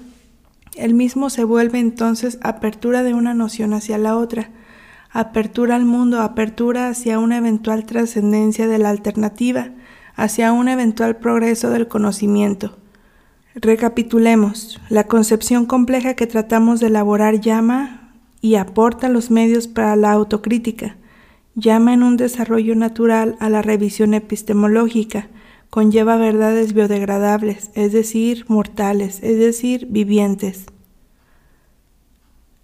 el 0.76 0.94
mismo 0.94 1.30
se 1.30 1.44
vuelve 1.44 1.80
entonces 1.80 2.40
apertura 2.41 3.03
de 3.03 3.14
una 3.14 3.34
noción 3.34 3.74
hacia 3.74 3.98
la 3.98 4.18
otra, 4.18 4.49
apertura 5.14 5.76
al 5.76 5.85
mundo, 5.85 6.22
apertura 6.22 6.90
hacia 6.90 7.19
una 7.19 7.38
eventual 7.38 7.85
trascendencia 7.85 8.68
de 8.68 8.80
la 8.80 8.90
alternativa, 8.90 9.69
hacia 10.15 10.52
un 10.52 10.68
eventual 10.68 11.18
progreso 11.18 11.69
del 11.69 11.88
conocimiento. 11.88 12.77
Recapitulemos, 13.56 14.81
la 14.90 15.06
concepción 15.06 15.68
compleja 15.68 16.15
que 16.15 16.26
tratamos 16.26 16.80
de 16.80 16.88
elaborar 16.88 17.40
llama 17.40 18.11
y 18.41 18.56
aporta 18.56 19.07
los 19.07 19.30
medios 19.30 19.68
para 19.68 19.95
la 19.95 20.11
autocrítica, 20.11 20.98
llama 21.53 21.94
en 21.94 22.02
un 22.02 22.18
desarrollo 22.18 22.76
natural 22.76 23.38
a 23.40 23.49
la 23.49 23.61
revisión 23.61 24.15
epistemológica, 24.15 25.27
conlleva 25.69 26.18
verdades 26.18 26.73
biodegradables, 26.73 27.69
es 27.76 27.94
decir, 27.94 28.45
mortales, 28.48 29.19
es 29.22 29.38
decir, 29.38 29.85
vivientes. 29.90 30.65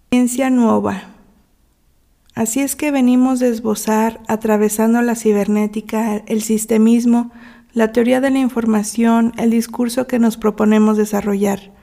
Ciencia 0.10 0.50
nueva. 0.50 1.19
Así 2.40 2.62
es 2.62 2.78
que 2.78 2.90
venimos 2.90 3.42
de 3.42 3.50
esbozar, 3.50 4.22
atravesando 4.30 5.02
la 5.02 5.16
cibernética, 5.16 6.24
el 6.26 6.42
sistemismo, 6.42 7.32
la 7.74 7.92
teoría 7.92 8.22
de 8.22 8.30
la 8.30 8.40
información, 8.40 9.34
el 9.36 9.50
discurso 9.50 10.08
que 10.08 10.20
nos 10.20 10.38
proponemos 10.38 10.96
desarrollar. 10.96 11.74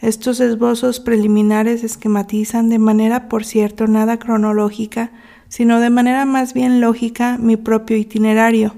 Estos 0.00 0.40
esbozos 0.40 1.00
preliminares 1.00 1.84
esquematizan 1.84 2.70
de 2.70 2.78
manera, 2.78 3.28
por 3.28 3.44
cierto, 3.44 3.88
nada 3.88 4.18
cronológica, 4.18 5.10
sino 5.48 5.80
de 5.80 5.90
manera 5.90 6.24
más 6.24 6.54
bien 6.54 6.80
lógica 6.80 7.36
mi 7.38 7.58
propio 7.58 7.98
itinerario 7.98 8.74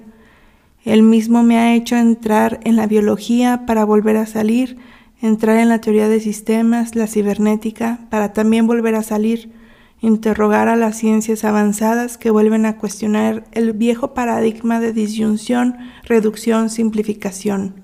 él 0.85 1.03
mismo 1.03 1.45
me 1.45 1.59
ha 1.59 1.75
hecho 1.75 1.97
entrar 1.97 2.59
en 2.65 2.75
la 2.75 2.89
biología 2.89 3.67
para 3.67 3.85
volver 3.85 4.17
a 4.17 4.27
salir, 4.27 4.79
entrar 5.21 5.59
en 5.59 5.69
la 5.69 5.81
teoría 5.81 6.09
de 6.09 6.19
sistemas, 6.19 6.97
la 6.97 7.07
cibernética, 7.07 8.01
para 8.11 8.33
también 8.33 8.67
volver 8.67 8.97
a 8.97 9.05
salir, 9.05 9.53
interrogar 10.03 10.69
a 10.69 10.77
las 10.77 10.99
ciencias 10.99 11.45
avanzadas 11.45 12.19
que 12.19 12.31
vuelven 12.31 12.67
a 12.67 12.77
cuestionar 12.77 13.45
el 13.53 13.73
viejo 13.73 14.13
paradigma 14.13 14.79
de 14.79 14.93
disyunción, 14.93 15.79
reducción, 16.05 16.69
simplificación. 16.69 17.77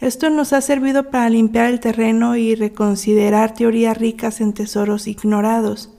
Esto 0.00 0.28
nos 0.30 0.52
ha 0.52 0.60
servido 0.60 1.10
para 1.10 1.30
limpiar 1.30 1.70
el 1.70 1.78
terreno 1.78 2.36
y 2.36 2.56
reconsiderar 2.56 3.54
teorías 3.54 3.96
ricas 3.96 4.40
en 4.40 4.52
tesoros 4.52 5.06
ignorados, 5.06 5.94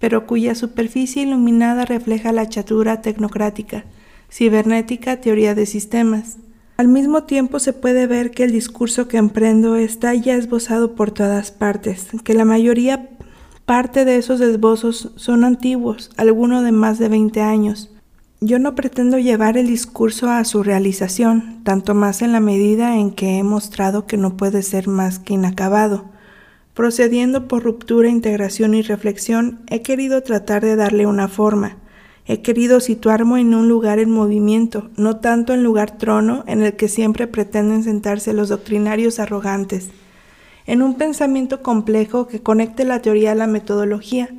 pero 0.00 0.26
cuya 0.26 0.56
superficie 0.56 1.22
iluminada 1.22 1.84
refleja 1.84 2.32
la 2.32 2.48
chatura 2.48 3.00
tecnocrática 3.02 3.84
cibernética, 4.30 5.20
teoría 5.20 5.54
de 5.54 5.66
sistemas. 5.66 6.38
Al 6.76 6.88
mismo 6.88 7.24
tiempo 7.24 7.58
se 7.58 7.72
puede 7.72 8.06
ver 8.06 8.30
que 8.30 8.44
el 8.44 8.52
discurso 8.52 9.08
que 9.08 9.16
emprendo 9.16 9.76
está 9.76 10.12
ya 10.14 10.34
esbozado 10.34 10.94
por 10.94 11.10
todas 11.10 11.50
partes, 11.50 12.08
que 12.22 12.34
la 12.34 12.44
mayoría 12.44 13.08
parte 13.66 14.04
de 14.04 14.16
esos 14.16 14.40
esbozos 14.40 15.10
son 15.16 15.44
antiguos, 15.44 16.10
algunos 16.16 16.64
de 16.64 16.72
más 16.72 16.98
de 16.98 17.08
20 17.08 17.42
años. 17.42 17.90
Yo 18.40 18.58
no 18.58 18.74
pretendo 18.74 19.18
llevar 19.18 19.58
el 19.58 19.66
discurso 19.66 20.30
a 20.30 20.44
su 20.44 20.62
realización, 20.62 21.62
tanto 21.64 21.94
más 21.94 22.22
en 22.22 22.32
la 22.32 22.40
medida 22.40 22.96
en 22.96 23.10
que 23.10 23.38
he 23.38 23.42
mostrado 23.42 24.06
que 24.06 24.16
no 24.16 24.36
puede 24.36 24.62
ser 24.62 24.88
más 24.88 25.18
que 25.18 25.34
inacabado. 25.34 26.04
Procediendo 26.72 27.48
por 27.48 27.64
ruptura, 27.64 28.08
integración 28.08 28.72
y 28.74 28.82
reflexión, 28.82 29.60
he 29.68 29.82
querido 29.82 30.22
tratar 30.22 30.64
de 30.64 30.76
darle 30.76 31.06
una 31.06 31.28
forma, 31.28 31.76
He 32.28 32.42
querido 32.42 32.80
situarme 32.80 33.40
en 33.40 33.54
un 33.54 33.68
lugar 33.68 34.00
en 34.00 34.10
movimiento, 34.10 34.90
no 34.96 35.18
tanto 35.18 35.54
en 35.54 35.62
lugar 35.62 35.96
trono 35.96 36.42
en 36.48 36.60
el 36.60 36.74
que 36.74 36.88
siempre 36.88 37.28
pretenden 37.28 37.84
sentarse 37.84 38.32
los 38.32 38.48
doctrinarios 38.48 39.20
arrogantes. 39.20 39.90
En 40.66 40.82
un 40.82 40.94
pensamiento 40.94 41.62
complejo 41.62 42.26
que 42.26 42.42
conecte 42.42 42.84
la 42.84 43.00
teoría 43.00 43.32
a 43.32 43.36
la 43.36 43.46
metodología, 43.46 44.30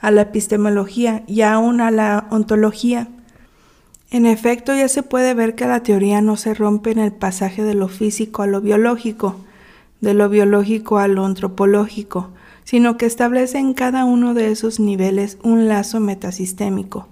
a 0.00 0.10
la 0.10 0.22
epistemología 0.22 1.24
y 1.26 1.42
aún 1.42 1.80
a 1.80 1.90
la 1.90 2.26
ontología. 2.30 3.08
En 4.10 4.26
efecto, 4.26 4.74
ya 4.74 4.88
se 4.88 5.02
puede 5.02 5.34
ver 5.34 5.54
que 5.54 5.66
la 5.66 5.82
teoría 5.82 6.20
no 6.20 6.36
se 6.36 6.54
rompe 6.54 6.90
en 6.92 6.98
el 6.98 7.12
pasaje 7.12 7.62
de 7.62 7.74
lo 7.74 7.88
físico 7.88 8.42
a 8.42 8.46
lo 8.46 8.60
biológico, 8.60 9.36
de 10.00 10.14
lo 10.14 10.28
biológico 10.28 10.98
a 10.98 11.08
lo 11.08 11.24
antropológico, 11.24 12.30
sino 12.64 12.96
que 12.96 13.06
establece 13.06 13.58
en 13.58 13.74
cada 13.74 14.04
uno 14.04 14.34
de 14.34 14.50
esos 14.50 14.80
niveles 14.80 15.38
un 15.42 15.68
lazo 15.68 16.00
metasistémico 16.00 17.08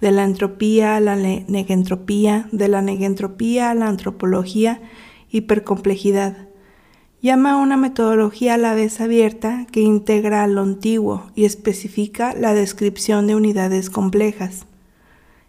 de 0.00 0.12
la 0.12 0.24
entropía 0.24 0.96
a 0.96 1.00
la 1.00 1.16
negentropía, 1.16 2.48
de 2.52 2.68
la 2.68 2.82
negentropía 2.82 3.70
a 3.70 3.74
la 3.74 3.88
antropología, 3.88 4.80
hipercomplejidad. 5.30 6.47
Llama 7.20 7.54
a 7.54 7.56
una 7.56 7.76
metodología 7.76 8.54
a 8.54 8.58
la 8.58 8.74
vez 8.74 9.00
abierta 9.00 9.66
que 9.72 9.80
integra 9.80 10.46
lo 10.46 10.62
antiguo 10.62 11.32
y 11.34 11.46
especifica 11.46 12.32
la 12.32 12.54
descripción 12.54 13.26
de 13.26 13.34
unidades 13.34 13.90
complejas. 13.90 14.66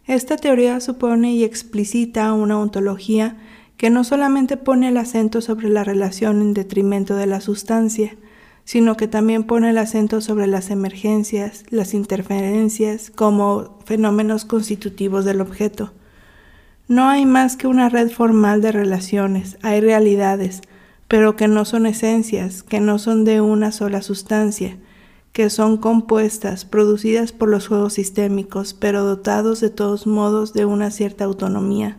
Esta 0.07 0.35
teoría 0.37 0.79
supone 0.79 1.33
y 1.33 1.43
explicita 1.43 2.33
una 2.33 2.57
ontología 2.57 3.37
que 3.77 3.91
no 3.91 4.03
solamente 4.03 4.57
pone 4.57 4.87
el 4.87 4.97
acento 4.97 5.41
sobre 5.41 5.69
la 5.69 5.83
relación 5.83 6.41
en 6.41 6.55
detrimento 6.55 7.15
de 7.15 7.27
la 7.27 7.39
sustancia, 7.39 8.17
sino 8.63 8.97
que 8.97 9.07
también 9.07 9.43
pone 9.43 9.69
el 9.69 9.77
acento 9.77 10.21
sobre 10.21 10.47
las 10.47 10.71
emergencias, 10.71 11.63
las 11.69 11.93
interferencias 11.93 13.11
como 13.11 13.77
fenómenos 13.85 14.43
constitutivos 14.43 15.23
del 15.23 15.39
objeto. 15.39 15.93
No 16.87 17.07
hay 17.07 17.27
más 17.27 17.55
que 17.55 17.67
una 17.67 17.89
red 17.89 18.09
formal 18.09 18.63
de 18.63 18.71
relaciones, 18.71 19.59
hay 19.61 19.81
realidades, 19.81 20.61
pero 21.10 21.36
que 21.36 21.48
no 21.48 21.65
son 21.65 21.88
esencias, 21.88 22.61
que 22.61 22.80
no 22.80 22.99
son 22.99 23.26
de 23.26 23.41
una 23.41 23.72
sola 23.72 24.03
sustancia, 24.03 24.77
que 25.34 25.49
son 25.49 25.77
compuestas, 25.77 26.65
producidas 26.65 27.31
por 27.31 27.49
los 27.49 27.68
juegos 27.68 27.94
sistémicos, 27.94 28.76
pero 28.76 29.03
dotados 29.03 29.60
de 29.60 29.72
todos 29.72 30.06
modos 30.06 30.53
de 30.53 30.65
una 30.65 30.91
cierta 30.91 31.26
autonomía. 31.26 31.98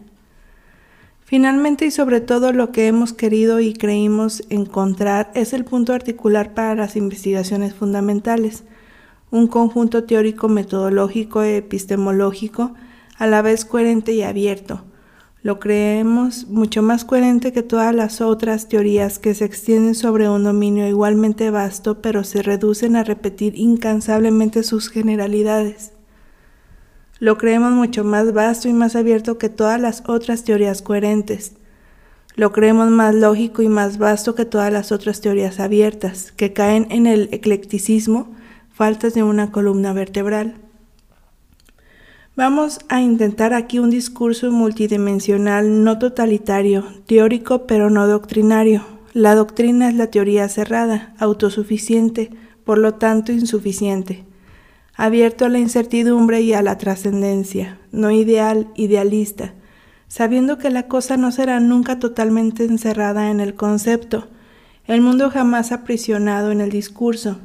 Finalmente 1.25 1.87
y 1.87 1.91
sobre 1.91 2.21
todo 2.21 2.53
lo 2.53 2.71
que 2.71 2.87
hemos 2.87 3.13
querido 3.13 3.59
y 3.59 3.75
creímos 3.75 4.45
encontrar 4.49 5.33
es 5.35 5.53
el 5.55 5.65
punto 5.65 5.93
articular 5.93 6.55
para 6.55 6.77
las 6.77 6.95
investigaciones 6.95 7.75
fundamentales, 7.75 8.63
un 9.33 9.49
conjunto 9.49 10.05
teórico, 10.05 10.49
metodológico 10.49 11.43
epistemológico 11.43 12.75
a 13.17 13.27
la 13.27 13.43
vez 13.43 13.65
coherente 13.65 14.13
y 14.13 14.23
abierto. 14.23 14.85
Lo 15.43 15.59
creemos 15.59 16.49
mucho 16.49 16.83
más 16.83 17.07
coherente 17.07 17.53
que 17.53 17.63
todas 17.63 17.95
las 17.95 18.21
otras 18.21 18.69
teorías 18.69 19.19
que 19.19 19.35
se 19.35 19.47
extienden 19.47 19.95
sobre 19.95 20.29
un 20.29 20.45
dominio 20.45 20.87
igualmente 20.87 21.51
vasto 21.51 22.03
pero 22.03 22.25
se 22.25 22.43
reducen 22.43 22.95
a 22.95 23.05
repetir 23.05 23.55
incansablemente 23.57 24.63
sus 24.63 24.91
generalidades. 24.91 25.93
Lo 27.21 27.39
creemos 27.39 27.73
mucho 27.73 28.05
más 28.05 28.35
vasto 28.35 28.69
y 28.69 28.75
más 28.75 28.97
abierto 28.97 29.39
que 29.39 29.49
todas 29.49 29.81
las 29.81 30.03
otras 30.07 30.45
teorías 30.45 30.83
coherentes. 30.83 31.53
Lo 32.37 32.53
creemos 32.53 32.91
más 32.91 33.15
lógico 33.15 33.63
y 33.63 33.69
más 33.69 33.97
vasto 33.97 34.35
que 34.35 34.45
todas 34.45 34.71
las 34.73 34.93
otras 34.93 35.23
teorías 35.23 35.59
abiertas, 35.59 36.33
que 36.33 36.53
caen 36.53 36.87
en 36.91 37.07
el 37.07 37.29
eclecticismo, 37.33 38.35
faltas 38.73 39.15
de 39.15 39.23
una 39.23 39.53
columna 39.53 39.93
vertebral. 39.93 40.57
Vamos 42.41 42.79
a 42.89 43.03
intentar 43.03 43.53
aquí 43.53 43.81
un 43.81 43.91
discurso 43.91 44.51
multidimensional 44.51 45.85
no 45.85 45.99
totalitario, 45.99 46.87
teórico 47.05 47.67
pero 47.67 47.91
no 47.91 48.07
doctrinario. 48.07 48.83
La 49.13 49.35
doctrina 49.35 49.91
es 49.91 49.95
la 49.95 50.07
teoría 50.07 50.49
cerrada, 50.49 51.13
autosuficiente, 51.19 52.31
por 52.65 52.79
lo 52.79 52.95
tanto 52.95 53.31
insuficiente, 53.31 54.25
abierto 54.97 55.45
a 55.45 55.51
la 55.51 55.59
incertidumbre 55.59 56.41
y 56.41 56.55
a 56.55 56.63
la 56.63 56.79
trascendencia, 56.79 57.79
no 57.93 58.11
ideal, 58.11 58.69
idealista, 58.75 59.53
sabiendo 60.09 60.57
que 60.57 60.71
la 60.71 60.89
cosa 60.89 61.19
no 61.19 61.33
será 61.33 61.61
nunca 61.61 61.99
totalmente 61.99 62.65
encerrada 62.65 63.31
en 63.31 63.41
el 63.41 63.53
concepto, 63.53 64.29
el 64.87 65.03
mundo 65.03 65.29
jamás 65.29 65.73
aprisionado 65.73 66.53
en 66.53 66.63
el 66.63 66.71
discurso. 66.71 67.39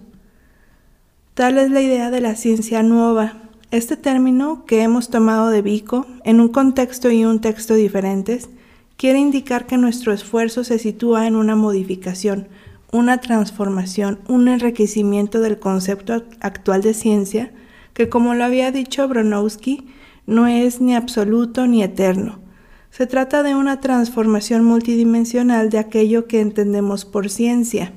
Tal 1.34 1.58
es 1.58 1.70
la 1.70 1.82
idea 1.82 2.12
de 2.12 2.22
la 2.22 2.36
ciencia 2.36 2.82
nueva. 2.82 3.42
Este 3.72 3.98
término 3.98 4.66
que 4.66 4.84
hemos 4.84 5.10
tomado 5.10 5.50
de 5.50 5.62
Vico, 5.62 6.06
en 6.24 6.40
un 6.40 6.50
contexto 6.50 7.10
y 7.10 7.26
un 7.26 7.42
texto 7.42 7.74
diferentes, 7.74 8.50
quiere 8.96 9.20
indicar 9.20 9.66
que 9.66 9.78
nuestro 9.78 10.14
esfuerzo 10.14 10.64
se 10.64 10.78
sitúa 10.78 11.28
en 11.28 11.36
una 11.36 11.56
modificación, 11.56 12.48
una 12.92 13.20
transformación, 13.20 14.20
un 14.28 14.48
enriquecimiento 14.48 15.42
del 15.42 15.60
concepto 15.60 16.24
actual 16.42 16.82
de 16.84 16.94
ciencia, 16.94 17.52
que 17.94 18.08
como 18.08 18.36
lo 18.36 18.44
había 18.46 18.72
dicho 18.72 19.08
Bronowski, 19.08 19.88
no 20.28 20.48
es 20.48 20.80
ni 20.80 20.96
absoluto 20.96 21.68
ni 21.68 21.84
eterno, 21.84 22.40
se 22.92 23.08
trata 23.08 23.44
de 23.44 23.56
una 23.56 23.82
transformación 23.82 24.64
multidimensional 24.64 25.70
de 25.70 25.80
aquello 25.80 26.28
que 26.28 26.40
entendemos 26.40 27.04
por 27.04 27.30
ciencia, 27.30 27.92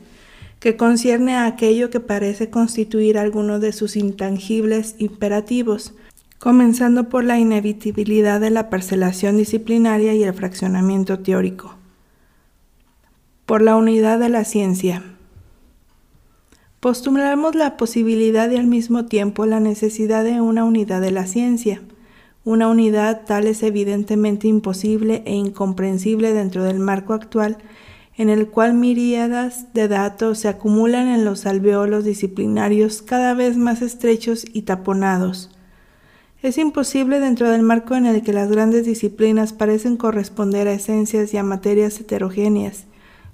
que 0.61 0.77
concierne 0.77 1.35
a 1.35 1.47
aquello 1.47 1.91
que 1.91 2.01
parece 2.01 2.51
constituir 2.51 3.19
alguno 3.19 3.61
de 3.61 3.73
sus 3.73 3.97
intangibles 3.97 4.97
imperativos, 4.99 5.95
comenzando 6.39 7.09
por 7.09 7.25
la 7.25 7.39
inevitabilidad 7.39 8.41
de 8.41 8.51
la 8.51 8.71
parcelación 8.71 9.37
disciplinaria 9.37 10.15
y 10.15 10.23
el 10.25 10.35
fraccionamiento 10.35 11.21
teórico. 11.21 11.77
Por 13.47 13.63
la 13.63 13.77
unidad 13.77 14.19
de 14.19 14.29
la 14.29 14.45
ciencia. 14.45 15.03
Postulamos 16.81 17.55
la 17.55 17.77
posibilidad 17.77 18.51
y 18.51 18.57
al 18.57 18.67
mismo 18.67 19.07
tiempo 19.07 19.47
la 19.47 19.61
necesidad 19.61 20.25
de 20.25 20.41
una 20.41 20.65
unidad 20.65 21.01
de 21.01 21.11
la 21.11 21.27
ciencia 21.27 21.81
una 22.49 22.69
unidad 22.69 23.27
tal 23.27 23.47
es 23.47 23.63
evidentemente 23.63 24.49
imposible 24.49 25.23
e 25.27 25.35
incomprensible 25.35 26.33
dentro 26.33 26.65
del 26.65 26.79
marco 26.79 27.13
actual 27.13 27.59
en 28.19 28.31
el 28.31 28.49
cual 28.49 28.75
miríadas 28.75 29.73
de 29.73 29.87
datos 29.87 30.41
se 30.41 30.49
acumulan 30.49 31.07
en 31.07 31.25
los 31.25 31.47
alveolos 31.47 32.05
disciplinarios 32.05 33.01
cada 33.01 33.33
vez 33.33 33.57
más 33.57 33.81
estrechos 33.81 34.45
y 34.53 34.63
taponados. 34.63 35.51
Es 36.43 36.59
imposible 36.59 37.21
dentro 37.21 37.49
del 37.49 37.63
marco 37.63 37.95
en 37.95 38.07
el 38.07 38.23
que 38.23 38.33
las 38.33 38.51
grandes 38.51 38.85
disciplinas 38.85 39.53
parecen 39.53 39.97
corresponder 39.97 40.67
a 40.67 40.73
esencias 40.73 41.33
y 41.33 41.37
a 41.37 41.45
materias 41.45 42.01
heterogéneas, 42.01 42.87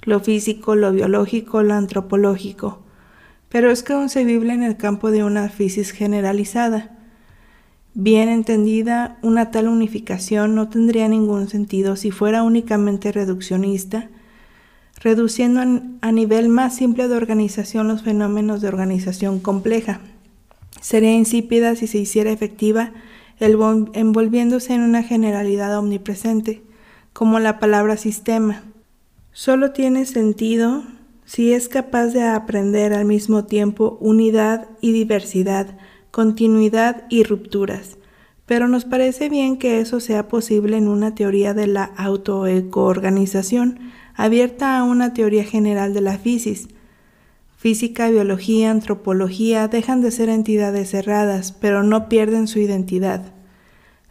lo 0.02 0.20
físico, 0.20 0.74
lo 0.74 0.92
biológico, 0.92 1.62
lo 1.62 1.72
antropológico, 1.72 2.80
pero 3.48 3.70
es 3.70 3.82
concebible 3.82 4.52
en 4.52 4.62
el 4.62 4.76
campo 4.76 5.10
de 5.10 5.24
una 5.24 5.48
fisis 5.48 5.92
generalizada. 5.92 6.98
Bien 7.94 8.28
entendida, 8.28 9.16
una 9.22 9.50
tal 9.50 9.68
unificación 9.68 10.54
no 10.54 10.68
tendría 10.68 11.08
ningún 11.08 11.48
sentido 11.48 11.96
si 11.96 12.10
fuera 12.10 12.42
únicamente 12.42 13.12
reduccionista, 13.12 14.10
reduciendo 15.00 15.60
a 16.00 16.12
nivel 16.12 16.48
más 16.48 16.76
simple 16.76 17.08
de 17.08 17.16
organización 17.16 17.88
los 17.88 18.02
fenómenos 18.02 18.60
de 18.60 18.68
organización 18.68 19.40
compleja. 19.40 20.00
Sería 20.80 21.12
insípida 21.12 21.76
si 21.76 21.86
se 21.86 21.98
hiciera 21.98 22.30
efectiva 22.30 22.92
envolviéndose 23.40 24.74
en 24.74 24.82
una 24.82 25.02
generalidad 25.02 25.76
omnipresente, 25.78 26.62
como 27.12 27.38
la 27.40 27.58
palabra 27.58 27.96
sistema. 27.96 28.62
Solo 29.32 29.72
tiene 29.72 30.04
sentido 30.06 30.84
si 31.24 31.52
es 31.52 31.68
capaz 31.68 32.08
de 32.08 32.22
aprender 32.22 32.92
al 32.92 33.04
mismo 33.04 33.44
tiempo 33.44 33.98
unidad 34.00 34.68
y 34.80 34.92
diversidad, 34.92 35.76
continuidad 36.10 37.04
y 37.08 37.24
rupturas, 37.24 37.98
pero 38.46 38.68
nos 38.68 38.84
parece 38.84 39.28
bien 39.28 39.56
que 39.56 39.80
eso 39.80 40.00
sea 40.00 40.28
posible 40.28 40.76
en 40.76 40.88
una 40.88 41.14
teoría 41.14 41.54
de 41.54 41.66
la 41.66 41.84
autoecoorganización, 41.96 43.80
abierta 44.14 44.78
a 44.78 44.84
una 44.84 45.12
teoría 45.12 45.44
general 45.44 45.94
de 45.94 46.00
la 46.00 46.18
fisis. 46.18 46.68
Física, 47.56 48.10
biología, 48.10 48.70
antropología 48.70 49.68
dejan 49.68 50.02
de 50.02 50.10
ser 50.10 50.28
entidades 50.28 50.90
cerradas, 50.90 51.52
pero 51.52 51.82
no 51.82 52.08
pierden 52.08 52.46
su 52.46 52.58
identidad. 52.58 53.32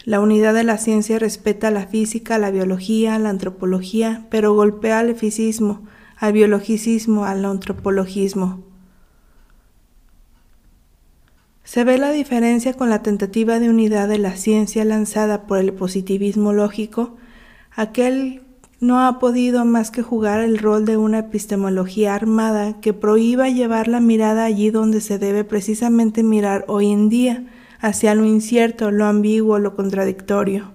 La 0.05 0.19
unidad 0.19 0.53
de 0.53 0.63
la 0.63 0.77
ciencia 0.77 1.17
respeta 1.17 1.71
la 1.71 1.87
física, 1.87 2.37
la 2.37 2.51
biología, 2.51 3.17
la 3.19 3.29
antropología, 3.29 4.25
pero 4.29 4.53
golpea 4.53 4.99
al 4.99 5.15
fisismo, 5.15 5.83
al 6.17 6.33
biologicismo, 6.33 7.25
al 7.25 7.45
antropologismo. 7.45 8.63
Se 11.63 11.85
ve 11.85 11.97
la 11.97 12.11
diferencia 12.11 12.73
con 12.73 12.89
la 12.89 13.01
tentativa 13.01 13.59
de 13.59 13.69
unidad 13.69 14.09
de 14.09 14.17
la 14.17 14.35
ciencia 14.35 14.83
lanzada 14.83 15.47
por 15.47 15.59
el 15.59 15.73
positivismo 15.73 16.51
lógico. 16.51 17.15
Aquel 17.71 18.42
no 18.83 18.99
ha 18.99 19.17
podido 19.17 19.63
más 19.63 19.91
que 19.91 20.03
jugar 20.03 20.41
el 20.41 20.57
rol 20.57 20.83
de 20.83 20.97
una 20.97 21.19
epistemología 21.19 22.13
armada 22.13 22.81
que 22.81 22.91
prohíba 22.91 23.47
llevar 23.47 23.87
la 23.87 24.01
mirada 24.01 24.43
allí 24.43 24.71
donde 24.71 24.99
se 24.99 25.17
debe 25.17 25.45
precisamente 25.45 26.21
mirar 26.21 26.65
hoy 26.67 26.91
en 26.91 27.07
día, 27.07 27.45
hacia 27.79 28.13
lo 28.13 28.25
incierto, 28.25 28.91
lo 28.91 29.05
ambiguo, 29.05 29.57
lo 29.57 29.77
contradictorio. 29.77 30.73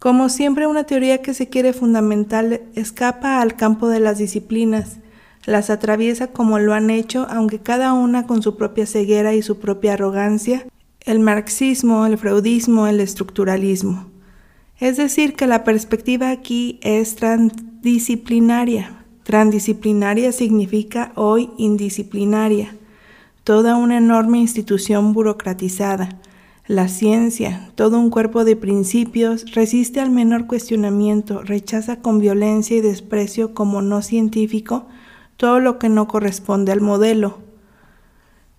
Como 0.00 0.28
siempre, 0.28 0.66
una 0.66 0.82
teoría 0.82 1.22
que 1.22 1.32
se 1.32 1.48
quiere 1.48 1.72
fundamental 1.72 2.62
escapa 2.74 3.40
al 3.40 3.54
campo 3.54 3.88
de 3.88 4.00
las 4.00 4.18
disciplinas, 4.18 4.98
las 5.46 5.70
atraviesa 5.70 6.32
como 6.32 6.58
lo 6.58 6.74
han 6.74 6.90
hecho, 6.90 7.28
aunque 7.30 7.60
cada 7.60 7.92
una 7.92 8.26
con 8.26 8.42
su 8.42 8.56
propia 8.56 8.86
ceguera 8.86 9.32
y 9.32 9.42
su 9.42 9.60
propia 9.60 9.92
arrogancia, 9.92 10.66
el 11.04 11.20
marxismo, 11.20 12.04
el 12.04 12.18
freudismo, 12.18 12.88
el 12.88 12.98
estructuralismo. 12.98 14.13
Es 14.80 14.96
decir, 14.96 15.34
que 15.34 15.46
la 15.46 15.62
perspectiva 15.62 16.30
aquí 16.30 16.80
es 16.82 17.14
transdisciplinaria. 17.14 19.04
Transdisciplinaria 19.22 20.32
significa 20.32 21.12
hoy 21.14 21.50
indisciplinaria, 21.56 22.76
toda 23.44 23.76
una 23.76 23.98
enorme 23.98 24.38
institución 24.38 25.12
burocratizada. 25.12 26.18
La 26.66 26.88
ciencia, 26.88 27.70
todo 27.74 27.98
un 27.98 28.10
cuerpo 28.10 28.44
de 28.44 28.56
principios, 28.56 29.52
resiste 29.54 30.00
al 30.00 30.10
menor 30.10 30.46
cuestionamiento, 30.46 31.42
rechaza 31.42 32.00
con 32.00 32.18
violencia 32.18 32.76
y 32.76 32.80
desprecio 32.80 33.54
como 33.54 33.80
no 33.80 34.02
científico 34.02 34.86
todo 35.36 35.60
lo 35.60 35.78
que 35.78 35.88
no 35.88 36.08
corresponde 36.08 36.72
al 36.72 36.80
modelo. 36.80 37.38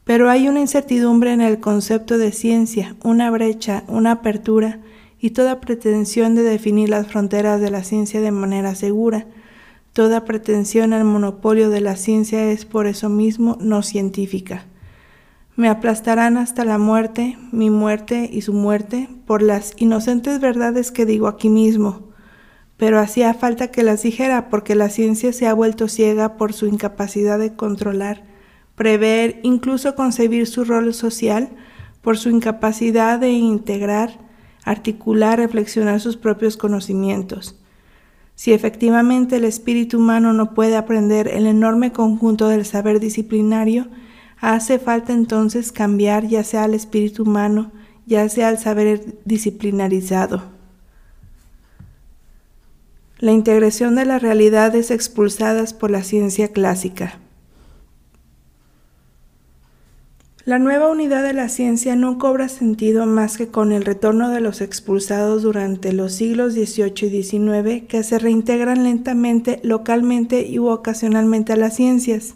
Pero 0.03 0.29
hay 0.29 0.47
una 0.47 0.59
incertidumbre 0.59 1.33
en 1.33 1.41
el 1.41 1.59
concepto 1.59 2.17
de 2.17 2.31
ciencia, 2.31 2.95
una 3.03 3.31
brecha, 3.31 3.83
una 3.87 4.11
apertura 4.11 4.79
y 5.19 5.31
toda 5.31 5.61
pretensión 5.61 6.35
de 6.35 6.43
definir 6.43 6.89
las 6.89 7.07
fronteras 7.07 7.61
de 7.61 7.71
la 7.71 7.83
ciencia 7.83 8.21
de 8.21 8.31
manera 8.31 8.75
segura. 8.75 9.27
Toda 9.93 10.25
pretensión 10.25 10.93
al 10.93 11.05
monopolio 11.05 11.69
de 11.69 11.81
la 11.81 11.95
ciencia 11.95 12.51
es 12.51 12.65
por 12.65 12.87
eso 12.87 13.09
mismo 13.09 13.57
no 13.61 13.81
científica. 13.81 14.65
Me 15.55 15.69
aplastarán 15.69 16.35
hasta 16.35 16.65
la 16.65 16.77
muerte, 16.77 17.37
mi 17.53 17.69
muerte 17.69 18.29
y 18.31 18.41
su 18.41 18.51
muerte, 18.51 19.07
por 19.25 19.41
las 19.41 19.73
inocentes 19.77 20.41
verdades 20.41 20.91
que 20.91 21.05
digo 21.05 21.27
aquí 21.27 21.47
mismo, 21.47 22.09
pero 22.75 22.99
hacía 22.99 23.33
falta 23.33 23.71
que 23.71 23.83
las 23.83 24.03
dijera 24.03 24.49
porque 24.49 24.75
la 24.75 24.89
ciencia 24.89 25.31
se 25.31 25.47
ha 25.47 25.53
vuelto 25.53 25.87
ciega 25.87 26.35
por 26.35 26.51
su 26.51 26.67
incapacidad 26.67 27.39
de 27.39 27.55
controlar, 27.55 28.25
prever, 28.75 29.39
incluso 29.43 29.95
concebir 29.95 30.45
su 30.45 30.65
rol 30.65 30.93
social, 30.93 31.51
por 32.01 32.17
su 32.17 32.29
incapacidad 32.29 33.17
de 33.17 33.29
integrar, 33.31 34.24
articular, 34.65 35.39
reflexionar 35.39 36.01
sus 36.01 36.17
propios 36.17 36.57
conocimientos. 36.57 37.55
Si 38.33 38.51
efectivamente 38.51 39.37
el 39.37 39.45
espíritu 39.45 39.97
humano 39.97 40.33
no 40.33 40.53
puede 40.53 40.75
aprender 40.75 41.29
el 41.29 41.47
enorme 41.47 41.93
conjunto 41.93 42.49
del 42.49 42.65
saber 42.65 42.99
disciplinario, 42.99 43.87
hace 44.41 44.79
falta 44.79 45.13
entonces 45.13 45.71
cambiar 45.71 46.27
ya 46.27 46.43
sea 46.43 46.65
al 46.65 46.73
espíritu 46.73 47.23
humano, 47.23 47.71
ya 48.05 48.27
sea 48.27 48.49
al 48.49 48.57
saber 48.57 49.19
disciplinarizado. 49.23 50.43
La 53.19 53.31
integración 53.31 53.95
de 53.95 54.05
las 54.05 54.21
realidades 54.21 54.91
expulsadas 54.91 55.73
por 55.73 55.89
la 55.89 56.03
ciencia 56.03 56.49
clásica. 56.49 57.19
La 60.45 60.59
nueva 60.59 60.91
unidad 60.91 61.23
de 61.23 61.33
la 61.33 61.49
ciencia 61.49 61.95
no 61.95 62.19
cobra 62.19 62.49
sentido 62.49 63.07
más 63.07 63.35
que 63.35 63.47
con 63.47 63.71
el 63.71 63.83
retorno 63.83 64.29
de 64.29 64.41
los 64.41 64.61
expulsados 64.61 65.41
durante 65.41 65.91
los 65.91 66.13
siglos 66.13 66.53
XVIII 66.53 67.07
y 67.07 67.23
XIX 67.23 67.87
que 67.87 68.03
se 68.03 68.19
reintegran 68.19 68.83
lentamente, 68.83 69.59
localmente 69.63 70.45
y 70.45 70.59
ocasionalmente 70.59 71.53
a 71.53 71.55
las 71.55 71.75
ciencias. 71.75 72.35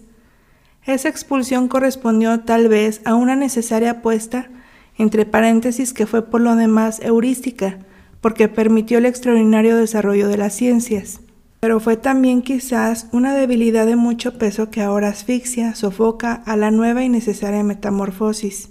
Esa 0.88 1.08
expulsión 1.08 1.68
correspondió 1.68 2.40
tal 2.40 2.68
vez 2.68 3.02
a 3.06 3.14
una 3.14 3.36
necesaria 3.36 3.92
apuesta, 3.92 4.50
entre 4.98 5.28
paréntesis 5.28 5.94
que 5.94 6.08
fue 6.08 6.24
por 6.24 6.42
lo 6.42 6.56
demás 6.56 7.00
heurística, 7.02 7.78
porque 8.22 8.48
permitió 8.48 8.98
el 8.98 9.06
extraordinario 9.06 9.78
desarrollo 9.78 10.28
de 10.28 10.38
las 10.38 10.56
ciencias 10.56 11.22
pero 11.60 11.80
fue 11.80 11.98
también 11.98 12.42
quizás 12.42 13.08
una 13.12 13.34
debilidad 13.34 13.86
de 13.86 13.96
mucho 13.96 14.38
peso 14.38 14.70
que 14.70 14.82
ahora 14.82 15.10
asfixia, 15.10 15.76
sofoca 15.76 16.34
a 16.46 16.56
la 16.56 16.72
nueva 16.72 17.04
y 17.04 17.10
necesaria 17.10 17.64
metamorfosis. 17.64 18.70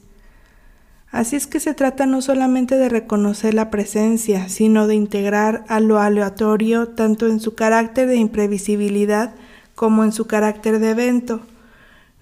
Así 1.10 1.36
es 1.36 1.46
que 1.46 1.60
se 1.60 1.74
trata 1.74 2.06
no 2.06 2.20
solamente 2.20 2.76
de 2.76 2.88
reconocer 2.88 3.54
la 3.54 3.70
presencia, 3.70 4.48
sino 4.48 4.86
de 4.86 4.94
integrar 4.94 5.64
a 5.68 5.80
lo 5.80 5.98
aleatorio 5.98 6.88
tanto 6.88 7.26
en 7.26 7.40
su 7.40 7.54
carácter 7.54 8.08
de 8.08 8.16
imprevisibilidad 8.16 9.34
como 9.74 10.04
en 10.04 10.12
su 10.12 10.26
carácter 10.26 10.80
de 10.80 10.90
evento. 10.90 11.40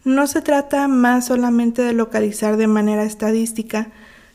No 0.04 0.28
se 0.28 0.40
trata 0.40 0.86
más 0.86 1.26
solamente 1.26 1.82
de 1.82 1.92
localizar 1.92 2.56
de 2.56 2.68
manera 2.68 3.02
estadística, 3.02 3.88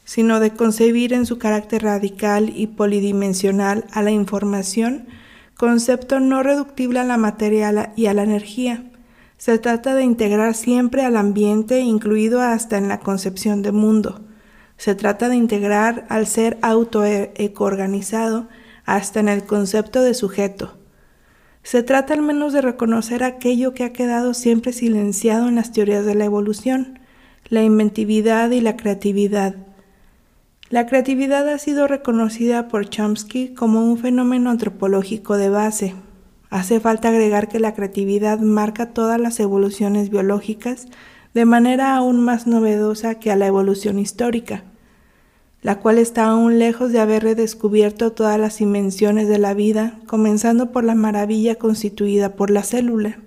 sino 0.04 0.42
de 0.42 0.52
concebir 0.52 1.14
en 1.14 1.26
su 1.26 1.38
carácter 1.38 1.84
radical 1.84 2.52
y 2.54 2.68
polidimensional 2.68 3.86
a 3.92 4.02
la 4.02 4.12
información 4.12 5.08
concepto 5.56 6.20
no 6.20 6.44
reductible 6.44 7.00
a 7.00 7.04
la 7.04 7.18
materia 7.18 7.94
y 7.96 8.08
a 8.08 8.14
la 8.14 8.24
energía. 8.24 8.84
Se 9.38 9.58
trata 9.58 9.96
de 9.96 10.04
integrar 10.04 10.54
siempre 10.54 11.04
al 11.04 11.18
ambiente, 11.18 11.80
incluido 11.80 12.42
hasta 12.42 12.78
en 12.78 12.88
la 12.88 13.00
concepción 13.00 13.62
de 13.62 13.72
mundo. 13.72 14.22
Se 14.78 14.96
trata 14.96 15.30
de 15.30 15.36
integrar 15.36 16.06
al 16.10 16.28
ser 16.28 16.58
autoecoorganizado 16.62 18.48
hasta 18.86 19.20
en 19.20 19.30
el 19.30 19.44
concepto 19.44 20.02
de 20.02 20.14
sujeto. 20.14 20.78
Se 21.64 21.84
trata 21.84 22.14
al 22.14 22.22
menos 22.22 22.54
de 22.54 22.62
reconocer 22.62 23.24
aquello 23.24 23.74
que 23.74 23.84
ha 23.84 23.94
quedado 23.94 24.34
siempre 24.34 24.74
silenciado 24.74 25.48
en 25.48 25.56
las 25.56 25.72
teorías 25.72 26.06
de 26.06 26.16
la 26.16 26.26
evolución, 26.26 27.00
la 27.50 27.64
inventividad 27.64 28.50
y 28.52 28.62
la 28.62 28.78
creatividad, 28.78 29.56
la 30.72 30.86
creatividad 30.86 31.50
ha 31.50 31.58
sido 31.58 31.86
reconocida 31.86 32.70
por 32.70 32.90
Chomsky 32.90 33.50
como 33.54 33.84
un 33.84 33.98
fenómeno 33.98 34.50
antropológico 34.50 35.36
de 35.36 35.50
base. 35.50 35.96
Hace 36.50 36.80
falta 36.80 37.10
agregar 37.10 37.50
que 37.50 37.60
la 37.60 37.74
creatividad 37.74 38.40
marca 38.40 38.94
todas 38.94 39.20
las 39.20 39.42
evoluciones 39.42 40.10
biológicas 40.10 40.88
de 41.34 41.44
manera 41.44 41.94
aún 41.94 42.22
más 42.22 42.48
novedosa 42.48 43.16
que 43.16 43.32
a 43.32 43.36
la 43.36 43.48
evolución 43.48 44.00
histórica, 44.00 44.64
la 45.62 45.80
cual 45.80 45.98
está 45.98 46.28
aún 46.28 46.58
lejos 46.58 46.94
de 46.94 47.02
haber 47.02 47.24
redescubierto 47.24 48.14
todas 48.14 48.40
las 48.40 48.60
dimensiones 48.60 49.28
de 49.28 49.40
la 49.40 49.54
vida, 49.54 50.00
comenzando 50.08 50.72
por 50.72 50.86
la 50.86 50.96
maravilla 50.96 51.56
constituida 51.56 52.38
por 52.38 52.50
la 52.50 52.64
célula. 52.64 53.20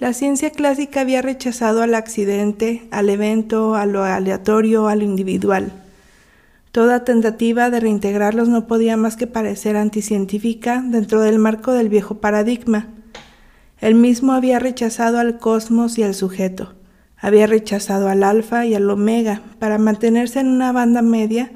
La 0.00 0.14
ciencia 0.14 0.48
clásica 0.48 1.02
había 1.02 1.20
rechazado 1.20 1.82
al 1.82 1.94
accidente, 1.94 2.88
al 2.90 3.10
evento, 3.10 3.74
a 3.74 3.84
lo 3.84 4.02
aleatorio, 4.02 4.88
a 4.88 4.96
lo 4.96 5.04
individual. 5.04 5.72
Toda 6.72 7.04
tentativa 7.04 7.68
de 7.68 7.80
reintegrarlos 7.80 8.48
no 8.48 8.66
podía 8.66 8.96
más 8.96 9.18
que 9.18 9.26
parecer 9.26 9.76
anticientífica 9.76 10.82
dentro 10.82 11.20
del 11.20 11.38
marco 11.38 11.72
del 11.72 11.90
viejo 11.90 12.14
paradigma. 12.14 12.88
Él 13.78 13.94
mismo 13.94 14.32
había 14.32 14.58
rechazado 14.58 15.18
al 15.18 15.36
cosmos 15.36 15.98
y 15.98 16.02
al 16.02 16.14
sujeto, 16.14 16.72
había 17.18 17.46
rechazado 17.46 18.08
al 18.08 18.22
alfa 18.22 18.64
y 18.64 18.74
al 18.74 18.88
omega 18.88 19.42
para 19.58 19.76
mantenerse 19.76 20.40
en 20.40 20.46
una 20.46 20.72
banda 20.72 21.02
media, 21.02 21.52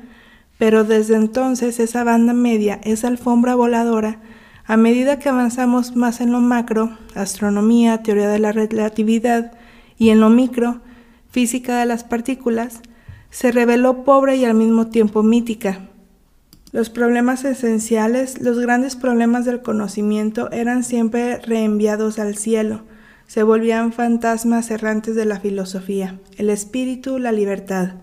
pero 0.58 0.84
desde 0.84 1.16
entonces 1.16 1.80
esa 1.80 2.04
banda 2.04 2.34
media, 2.34 2.78
esa 2.84 3.08
alfombra 3.08 3.54
voladora, 3.54 4.20
a 4.66 4.76
medida 4.76 5.18
que 5.18 5.28
avanzamos 5.28 5.94
más 5.94 6.20
en 6.20 6.32
lo 6.32 6.40
macro, 6.40 6.96
astronomía, 7.14 8.02
teoría 8.02 8.28
de 8.28 8.38
la 8.38 8.52
relatividad, 8.52 9.52
y 9.98 10.10
en 10.10 10.20
lo 10.20 10.30
micro, 10.30 10.80
física 11.30 11.78
de 11.78 11.86
las 11.86 12.04
partículas, 12.04 12.80
se 13.30 13.52
reveló 13.52 14.04
pobre 14.04 14.36
y 14.36 14.44
al 14.44 14.54
mismo 14.54 14.86
tiempo 14.86 15.22
mítica. 15.22 15.88
Los 16.72 16.90
problemas 16.90 17.44
esenciales, 17.44 18.40
los 18.40 18.58
grandes 18.58 18.96
problemas 18.96 19.44
del 19.44 19.62
conocimiento 19.62 20.50
eran 20.50 20.82
siempre 20.82 21.38
reenviados 21.38 22.18
al 22.18 22.36
cielo, 22.36 22.82
se 23.26 23.42
volvían 23.42 23.92
fantasmas 23.92 24.70
errantes 24.70 25.14
de 25.14 25.24
la 25.24 25.40
filosofía, 25.40 26.18
el 26.36 26.50
espíritu, 26.50 27.18
la 27.18 27.32
libertad. 27.32 27.94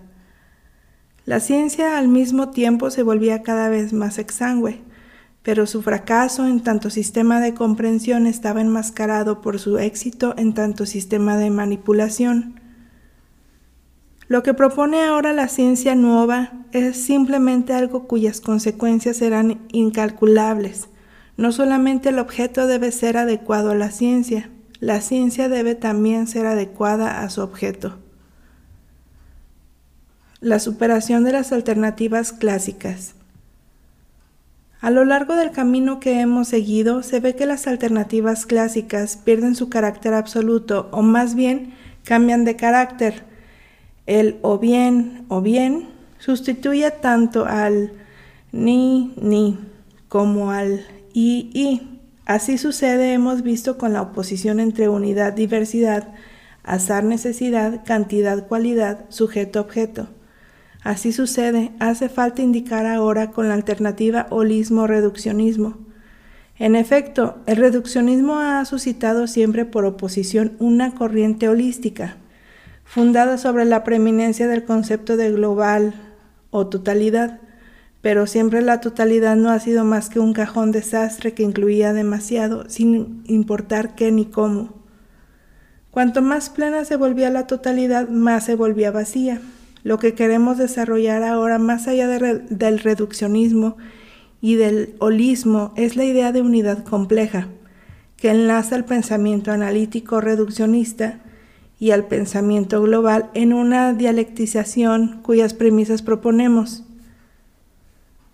La 1.24 1.40
ciencia 1.40 1.98
al 1.98 2.08
mismo 2.08 2.50
tiempo 2.50 2.90
se 2.90 3.02
volvía 3.02 3.42
cada 3.42 3.68
vez 3.68 3.92
más 3.92 4.18
exangüe, 4.18 4.80
pero 5.42 5.66
su 5.66 5.82
fracaso 5.82 6.46
en 6.46 6.62
tanto 6.62 6.88
sistema 6.88 7.40
de 7.40 7.54
comprensión 7.54 8.26
estaba 8.26 8.60
enmascarado 8.60 9.40
por 9.40 9.58
su 9.58 9.78
éxito 9.78 10.34
en 10.36 10.54
tanto 10.54 10.86
sistema 10.86 11.36
de 11.36 11.50
manipulación. 11.50 12.60
Lo 14.28 14.42
que 14.42 14.54
propone 14.54 15.02
ahora 15.02 15.32
la 15.32 15.48
ciencia 15.48 15.94
nueva 15.94 16.52
es 16.72 16.96
simplemente 16.96 17.74
algo 17.74 18.06
cuyas 18.06 18.40
consecuencias 18.40 19.18
serán 19.18 19.60
incalculables. 19.72 20.88
No 21.36 21.50
solamente 21.52 22.10
el 22.10 22.18
objeto 22.18 22.66
debe 22.66 22.92
ser 22.92 23.16
adecuado 23.16 23.72
a 23.72 23.74
la 23.74 23.90
ciencia, 23.90 24.48
la 24.78 25.00
ciencia 25.00 25.48
debe 25.48 25.74
también 25.74 26.26
ser 26.28 26.46
adecuada 26.46 27.22
a 27.22 27.30
su 27.30 27.42
objeto. 27.42 27.98
La 30.40 30.58
superación 30.60 31.24
de 31.24 31.32
las 31.32 31.52
alternativas 31.52 32.32
clásicas. 32.32 33.14
A 34.82 34.90
lo 34.90 35.04
largo 35.04 35.36
del 35.36 35.52
camino 35.52 36.00
que 36.00 36.18
hemos 36.18 36.48
seguido, 36.48 37.04
se 37.04 37.20
ve 37.20 37.36
que 37.36 37.46
las 37.46 37.68
alternativas 37.68 38.46
clásicas 38.46 39.16
pierden 39.16 39.54
su 39.54 39.68
carácter 39.68 40.12
absoluto 40.12 40.88
o 40.90 41.02
más 41.02 41.36
bien 41.36 41.72
cambian 42.02 42.44
de 42.44 42.56
carácter. 42.56 43.22
El 44.06 44.40
o 44.42 44.58
bien 44.58 45.24
o 45.28 45.40
bien 45.40 45.88
sustituye 46.18 46.90
tanto 46.90 47.46
al 47.46 47.92
ni 48.50 49.14
ni 49.22 49.56
como 50.08 50.50
al 50.50 50.84
y 51.14 51.50
y. 51.54 52.00
Así 52.26 52.58
sucede, 52.58 53.12
hemos 53.12 53.42
visto 53.42 53.78
con 53.78 53.92
la 53.92 54.02
oposición 54.02 54.58
entre 54.58 54.88
unidad, 54.88 55.32
diversidad, 55.32 56.08
azar, 56.64 57.04
necesidad, 57.04 57.84
cantidad, 57.84 58.48
cualidad, 58.48 59.04
sujeto, 59.10 59.60
objeto. 59.60 60.08
Así 60.84 61.12
sucede, 61.12 61.70
hace 61.78 62.08
falta 62.08 62.42
indicar 62.42 62.86
ahora 62.86 63.30
con 63.30 63.48
la 63.48 63.54
alternativa 63.54 64.26
holismo-reduccionismo. 64.30 65.78
En 66.58 66.74
efecto, 66.74 67.38
el 67.46 67.56
reduccionismo 67.56 68.40
ha 68.40 68.64
suscitado 68.64 69.26
siempre 69.26 69.64
por 69.64 69.84
oposición 69.84 70.52
una 70.58 70.94
corriente 70.94 71.48
holística, 71.48 72.16
fundada 72.84 73.38
sobre 73.38 73.64
la 73.64 73.84
preeminencia 73.84 74.48
del 74.48 74.64
concepto 74.64 75.16
de 75.16 75.30
global 75.30 75.94
o 76.50 76.66
totalidad, 76.66 77.40
pero 78.00 78.26
siempre 78.26 78.60
la 78.60 78.80
totalidad 78.80 79.36
no 79.36 79.50
ha 79.50 79.60
sido 79.60 79.84
más 79.84 80.08
que 80.08 80.18
un 80.18 80.32
cajón 80.32 80.72
desastre 80.72 81.32
que 81.32 81.44
incluía 81.44 81.92
demasiado, 81.92 82.68
sin 82.68 83.22
importar 83.26 83.94
qué 83.94 84.10
ni 84.10 84.26
cómo. 84.26 84.74
Cuanto 85.92 86.22
más 86.22 86.50
plena 86.50 86.84
se 86.84 86.96
volvía 86.96 87.30
la 87.30 87.46
totalidad, 87.46 88.08
más 88.08 88.44
se 88.46 88.56
volvía 88.56 88.90
vacía. 88.90 89.40
Lo 89.84 89.98
que 89.98 90.14
queremos 90.14 90.58
desarrollar 90.58 91.22
ahora, 91.24 91.58
más 91.58 91.88
allá 91.88 92.08
del 92.08 92.78
reduccionismo 92.78 93.76
y 94.40 94.54
del 94.54 94.94
holismo, 94.98 95.72
es 95.76 95.96
la 95.96 96.04
idea 96.04 96.32
de 96.32 96.42
unidad 96.42 96.84
compleja, 96.84 97.48
que 98.16 98.30
enlaza 98.30 98.76
el 98.76 98.84
pensamiento 98.84 99.50
analítico 99.50 100.20
reduccionista 100.20 101.20
y 101.80 101.90
al 101.90 102.06
pensamiento 102.06 102.80
global 102.80 103.30
en 103.34 103.52
una 103.52 103.92
dialectización 103.92 105.20
cuyas 105.22 105.52
premisas 105.52 106.02
proponemos. 106.02 106.84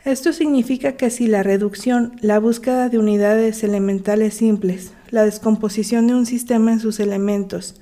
Esto 0.04 0.34
significa 0.34 0.92
que 0.92 1.08
si 1.08 1.26
la 1.26 1.42
reducción, 1.42 2.12
la 2.20 2.38
búsqueda 2.38 2.90
de 2.90 2.98
unidades 2.98 3.64
elementales 3.64 4.34
simples, 4.34 4.92
la 5.10 5.24
descomposición 5.24 6.06
de 6.06 6.14
un 6.14 6.26
sistema 6.26 6.72
en 6.72 6.80
sus 6.80 7.00
elementos, 7.00 7.80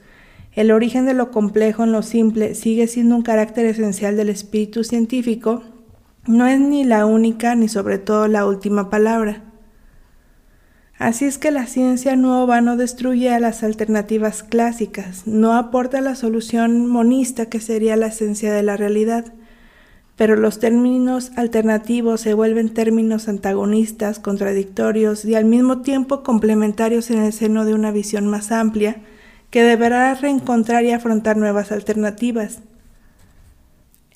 el 0.56 0.70
origen 0.70 1.04
de 1.04 1.12
lo 1.12 1.30
complejo 1.30 1.84
en 1.84 1.92
lo 1.92 2.02
simple 2.02 2.54
sigue 2.54 2.88
siendo 2.88 3.14
un 3.14 3.22
carácter 3.22 3.66
esencial 3.66 4.16
del 4.16 4.30
espíritu 4.30 4.84
científico, 4.84 5.62
no 6.26 6.46
es 6.46 6.58
ni 6.58 6.82
la 6.82 7.04
única 7.04 7.54
ni 7.54 7.68
sobre 7.68 7.98
todo 7.98 8.26
la 8.26 8.46
última 8.46 8.88
palabra. 8.88 9.44
Así 10.98 11.26
es 11.26 11.36
que 11.36 11.50
la 11.50 11.66
ciencia 11.66 12.16
nueva 12.16 12.62
no 12.62 12.78
destruye 12.78 13.28
a 13.28 13.38
las 13.38 13.62
alternativas 13.62 14.42
clásicas, 14.42 15.26
no 15.26 15.52
aporta 15.52 16.00
la 16.00 16.14
solución 16.14 16.86
monista 16.86 17.50
que 17.50 17.60
sería 17.60 17.94
la 17.96 18.06
esencia 18.06 18.50
de 18.50 18.62
la 18.62 18.78
realidad, 18.78 19.34
pero 20.16 20.36
los 20.36 20.58
términos 20.58 21.32
alternativos 21.36 22.22
se 22.22 22.32
vuelven 22.32 22.72
términos 22.72 23.28
antagonistas, 23.28 24.20
contradictorios 24.20 25.26
y 25.26 25.34
al 25.34 25.44
mismo 25.44 25.82
tiempo 25.82 26.22
complementarios 26.22 27.10
en 27.10 27.18
el 27.18 27.34
seno 27.34 27.66
de 27.66 27.74
una 27.74 27.90
visión 27.90 28.26
más 28.26 28.50
amplia 28.50 29.02
que 29.50 29.62
deberá 29.62 30.14
reencontrar 30.14 30.84
y 30.84 30.92
afrontar 30.92 31.36
nuevas 31.36 31.72
alternativas. 31.72 32.60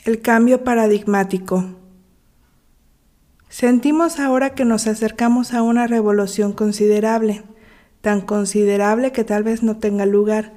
El 0.05 0.21
cambio 0.21 0.65
paradigmático. 0.65 1.65
Sentimos 3.49 4.21
ahora 4.21 4.55
que 4.55 4.65
nos 4.65 4.87
acercamos 4.87 5.55
a 5.55 5.63
una 5.63 5.87
revolución 5.87 6.53
considerable, 6.53 7.43
tan 8.01 8.21
considerable 8.21 9.13
que 9.13 9.25
tal 9.25 9.43
vez 9.43 9.63
no 9.63 9.77
tenga 9.77 10.07
lugar, 10.07 10.53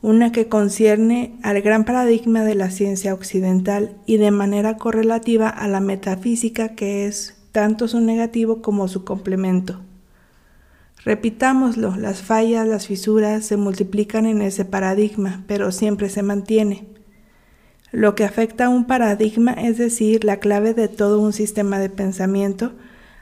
una 0.00 0.30
que 0.30 0.48
concierne 0.48 1.38
al 1.42 1.60
gran 1.60 1.84
paradigma 1.84 2.44
de 2.44 2.54
la 2.54 2.70
ciencia 2.70 3.12
occidental 3.12 3.96
y 4.06 4.18
de 4.18 4.30
manera 4.30 4.76
correlativa 4.76 5.48
a 5.48 5.66
la 5.66 5.80
metafísica 5.80 6.76
que 6.76 7.06
es 7.06 7.36
tanto 7.50 7.88
su 7.88 8.00
negativo 8.00 8.62
como 8.62 8.86
su 8.86 9.04
complemento. 9.04 9.80
Repitámoslo, 11.04 11.96
las 11.96 12.22
fallas, 12.22 12.66
las 12.66 12.86
fisuras 12.86 13.44
se 13.46 13.56
multiplican 13.56 14.26
en 14.26 14.42
ese 14.42 14.64
paradigma, 14.64 15.44
pero 15.46 15.72
siempre 15.72 16.08
se 16.08 16.22
mantiene. 16.22 16.88
Lo 17.92 18.14
que 18.14 18.24
afecta 18.24 18.66
a 18.66 18.68
un 18.68 18.86
paradigma, 18.86 19.52
es 19.52 19.78
decir, 19.78 20.24
la 20.24 20.38
clave 20.38 20.74
de 20.74 20.88
todo 20.88 21.20
un 21.20 21.32
sistema 21.32 21.78
de 21.78 21.88
pensamiento, 21.88 22.72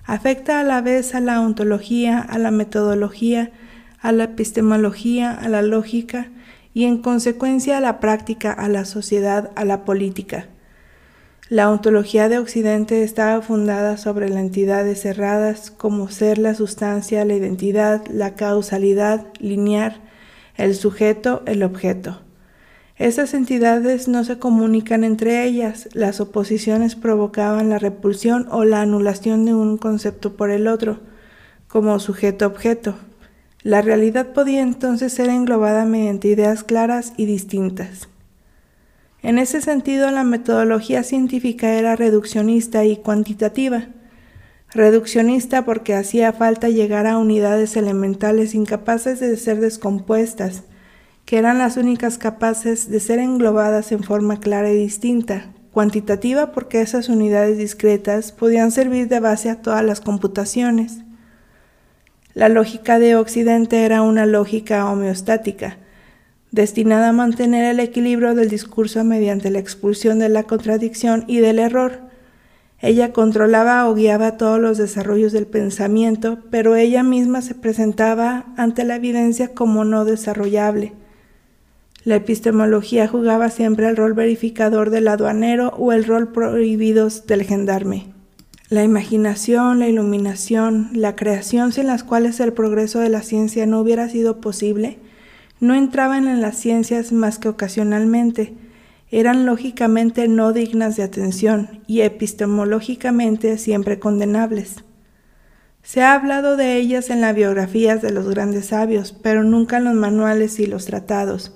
afecta 0.05 0.59
a 0.59 0.65
la 0.65 0.81
vez 0.81 1.15
a 1.15 1.21
la 1.21 1.41
ontología, 1.41 2.19
a 2.19 2.39
la 2.39 2.51
metodología, 2.51 3.53
a 4.01 4.13
la 4.13 4.25
epistemología, 4.25 5.33
a 5.33 5.49
la 5.49 5.63
lógica, 5.63 6.31
y 6.75 6.85
en 6.85 6.99
consecuencia 6.99 7.79
a 7.79 7.81
la 7.81 8.01
práctica, 8.01 8.53
a 8.53 8.69
la 8.69 8.85
sociedad, 8.85 9.51
a 9.55 9.65
la 9.65 9.85
política. 9.85 10.49
La 11.49 11.71
ontología 11.71 12.29
de 12.29 12.41
Occidente 12.41 13.05
estaba 13.05 13.41
fundada 13.41 13.99
sobre 13.99 14.29
las 14.29 14.39
entidades 14.41 15.03
cerradas 15.03 15.71
como 15.71 16.09
ser 16.09 16.39
la 16.39 16.57
sustancia, 16.57 17.25
la 17.25 17.35
identidad, 17.35 18.05
la 18.09 18.35
causalidad 18.35 19.29
lineal, 19.39 20.03
el 20.57 20.75
sujeto, 20.75 21.45
el 21.47 21.63
objeto. 21.63 22.21
Esas 22.97 23.33
entidades 23.33 24.09
no 24.09 24.25
se 24.25 24.41
comunican 24.41 25.05
entre 25.05 25.45
ellas, 25.45 25.89
las 25.93 26.19
oposiciones 26.19 26.97
provocaban 26.97 27.69
la 27.69 27.79
repulsión 27.79 28.49
o 28.51 28.65
la 28.65 28.81
anulación 28.81 29.45
de 29.45 29.55
un 29.55 29.77
concepto 29.77 30.37
por 30.37 30.51
el 30.51 30.67
otro, 30.67 30.99
como 31.69 32.01
sujeto-objeto. 32.01 32.97
La 33.63 33.83
realidad 33.83 34.33
podía 34.33 34.63
entonces 34.63 35.13
ser 35.13 35.29
englobada 35.29 35.85
mediante 35.85 36.27
ideas 36.27 36.65
claras 36.65 37.13
y 37.17 37.27
distintas. 37.27 38.09
En 39.27 39.39
ese 39.39 39.61
sentido, 39.61 40.13
la 40.13 40.23
metodología 40.23 41.03
científica 41.03 41.73
era 41.73 41.97
reduccionista 41.97 42.85
y 42.85 42.97
cuantitativa. 42.97 43.89
Reduccionista 44.71 45.65
porque 45.65 45.95
hacía 45.95 46.33
falta 46.33 46.69
llegar 46.69 47.09
a 47.09 47.19
unidades 47.19 47.77
elementales 47.77 48.55
incapaces 48.55 49.19
de 49.19 49.37
ser 49.37 49.59
descompuestas, 49.59 50.63
que 51.25 51.39
eran 51.39 51.59
las 51.59 51.77
únicas 51.77 52.19
capaces 52.19 52.89
de 52.89 53.01
ser 53.01 53.19
englobadas 53.19 53.91
en 53.91 54.05
forma 54.05 54.39
clara 54.39 54.71
y 54.71 54.77
distinta. 54.77 55.53
Cuantitativa 55.73 56.53
porque 56.53 56.81
esas 56.81 57.09
unidades 57.09 57.59
discretas 57.59 58.31
podían 58.31 58.71
servir 58.71 59.09
de 59.09 59.19
base 59.19 59.51
a 59.51 59.61
todas 59.61 59.85
las 59.85 60.01
computaciones. 60.01 60.99
La 62.33 62.49
lógica 62.49 63.01
de 63.01 63.17
Occidente 63.17 63.85
era 63.85 64.03
una 64.03 64.25
lógica 64.25 64.89
homeostática, 64.89 65.79
destinada 66.57 67.11
a 67.11 67.13
mantener 67.13 67.65
el 67.67 67.79
equilibrio 67.79 68.35
del 68.35 68.49
discurso 68.49 69.05
mediante 69.05 69.51
la 69.51 69.61
expulsión 69.61 70.19
de 70.19 70.29
la 70.29 70.43
contradicción 70.43 71.25
y 71.29 71.39
del 71.39 71.61
error. 71.61 72.01
Ella 72.81 73.13
controlaba 73.13 73.89
o 73.89 73.95
guiaba 73.95 74.37
todos 74.37 74.59
los 74.59 74.79
desarrollos 74.79 75.33
del 75.33 75.47
pensamiento, 75.47 76.39
pero 76.51 76.75
ella 76.75 77.03
misma 77.03 77.43
se 77.43 77.55
presentaba 77.55 78.47
ante 78.57 78.85
la 78.85 78.97
evidencia 78.97 79.55
como 79.55 79.85
no 79.85 80.05
desarrollable. 80.05 80.95
La 82.05 82.17
epistemología 82.17 83.07
jugaba 83.07 83.51
siempre 83.51 83.89
el 83.89 83.97
rol 83.97 84.15
verificador 84.15 84.91
del 84.91 85.09
aduanero 85.09 85.75
o 85.77 85.93
el 85.93 86.05
rol 86.05 86.33
prohibido 86.33 87.09
del 87.27 87.43
gendarme. 87.43 88.07
La 88.69 88.83
imaginación, 88.83 89.79
la 89.79 89.89
iluminación, 89.89 90.89
la 90.93 91.17
creación 91.17 91.73
sin 91.73 91.87
las 91.87 92.03
cuales 92.03 92.41
el 92.41 92.53
progreso 92.53 93.01
de 93.01 93.11
la 93.11 93.23
ciencia 93.23 93.67
no 93.67 93.81
hubiera 93.81 94.09
sido 94.09 94.41
posible, 94.41 94.99
no 95.61 95.75
entraban 95.75 96.29
en 96.29 96.41
las 96.41 96.57
ciencias 96.57 97.13
más 97.13 97.39
que 97.39 97.49
ocasionalmente, 97.49 98.55
eran 99.11 99.47
lógicamente 99.47 100.29
no 100.29 100.53
dignas 100.53 100.97
de 100.97 101.05
atención 101.05 101.81
y 101.87 102.01
epistemológicamente 102.01 103.57
siempre 103.57 103.99
condenables. 103.99 104.85
Se 105.83 106.03
ha 106.03 106.15
hablado 106.15 106.57
de 106.57 106.77
ellas 106.77 107.11
en 107.11 107.21
las 107.21 107.35
biografías 107.35 108.03
de 108.03 108.11
los 108.11 108.29
grandes 108.29 108.67
sabios, 108.67 109.13
pero 109.23 109.45
nunca 109.45 109.77
en 109.77 109.85
los 109.85 109.95
manuales 109.95 110.59
y 110.59 110.67
los 110.67 110.87
tratados, 110.87 111.55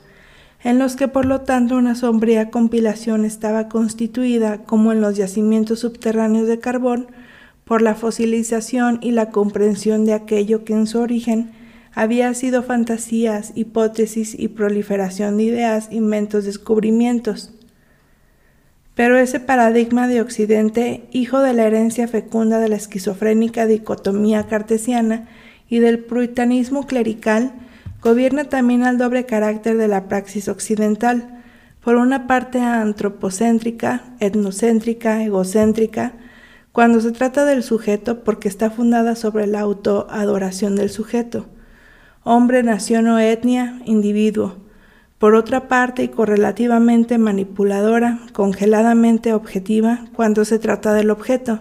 en 0.63 0.79
los 0.79 0.95
que 0.95 1.09
por 1.09 1.25
lo 1.25 1.41
tanto 1.41 1.77
una 1.77 1.97
sombría 1.97 2.51
compilación 2.51 3.25
estaba 3.25 3.69
constituida, 3.69 4.63
como 4.63 4.93
en 4.93 5.01
los 5.01 5.17
yacimientos 5.17 5.81
subterráneos 5.81 6.47
de 6.47 6.61
carbón, 6.61 7.09
por 7.65 7.83
la 7.83 7.97
fosilización 7.97 8.99
y 9.03 9.11
la 9.11 9.31
comprensión 9.31 10.05
de 10.05 10.13
aquello 10.13 10.65
que 10.65 10.75
en 10.75 10.87
su 10.87 11.01
origen 11.01 11.51
había 11.95 12.33
sido 12.35 12.63
fantasías, 12.63 13.53
hipótesis 13.55 14.35
y 14.39 14.49
proliferación 14.49 15.37
de 15.37 15.45
ideas, 15.45 15.89
inventos, 15.91 16.45
descubrimientos. 16.45 17.53
Pero 18.95 19.17
ese 19.17 19.41
paradigma 19.41 20.09
de 20.09 20.21
Occidente, 20.21 21.09
hijo 21.11 21.41
de 21.41 21.55
la 21.55 21.65
herencia 21.65 22.07
fecunda 22.07 22.59
de 22.59 22.69
la 22.69 22.77
esquizofrénica 22.77 23.67
dicotomía 23.67 24.47
cartesiana 24.47 25.29
y 25.69 25.79
del 25.79 26.01
puritanismo 26.01 26.87
clerical, 26.87 27.53
gobierna 28.03 28.45
también 28.45 28.83
al 28.83 28.99
doble 28.99 29.27
carácter 29.27 29.77
de 29.77 29.89
la 29.89 30.09
praxis 30.09 30.49
occidental, 30.49 31.43
por 31.83 31.97
una 31.97 32.27
parte 32.27 32.61
antropocéntrica, 32.61 34.05
etnocéntrica, 34.21 35.25
egocéntrica, 35.25 36.13
cuando 36.73 37.01
se 37.01 37.11
trata 37.11 37.45
del 37.45 37.63
sujeto 37.63 38.23
porque 38.23 38.49
está 38.49 38.71
fundada 38.71 39.17
sobre 39.17 39.47
la 39.47 39.61
autoadoración 39.61 40.77
del 40.77 40.91
sujeto, 40.91 41.47
hombre, 42.23 42.63
nación 42.63 43.09
o 43.09 43.19
etnia, 43.19 43.81
individuo, 43.85 44.57
por 45.19 45.35
otra 45.35 45.69
parte 45.69 46.03
y 46.03 46.09
correlativamente 46.09 47.19
manipuladora, 47.19 48.21
congeladamente 48.33 49.35
objetiva 49.35 50.07
cuando 50.15 50.45
se 50.45 50.59
trata 50.59 50.95
del 50.95 51.11
objeto, 51.11 51.61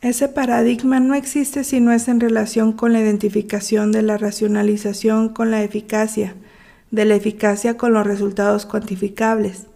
ese 0.00 0.28
paradigma 0.28 0.98
no 0.98 1.14
existe 1.14 1.62
si 1.62 1.78
no 1.78 1.92
es 1.92 2.08
en 2.08 2.20
relación 2.20 2.72
con 2.72 2.94
la 2.94 3.00
identificación 3.00 3.92
de 3.92 4.00
la 4.00 4.16
racionalización 4.16 5.28
con 5.28 5.50
la 5.50 5.62
eficacia, 5.62 6.36
de 6.90 7.04
la 7.04 7.16
eficacia 7.16 7.76
con 7.76 7.92
los 7.92 8.06
resultados 8.06 8.64
cuantificables. 8.64 9.66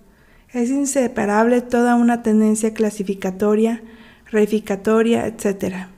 Es 0.51 0.71
inseparable 0.71 1.61
toda 1.61 1.95
una 1.95 2.23
tendencia 2.23 2.73
clasificatoria, 2.73 3.83
reificatoria, 4.31 5.27
etc. 5.27 5.89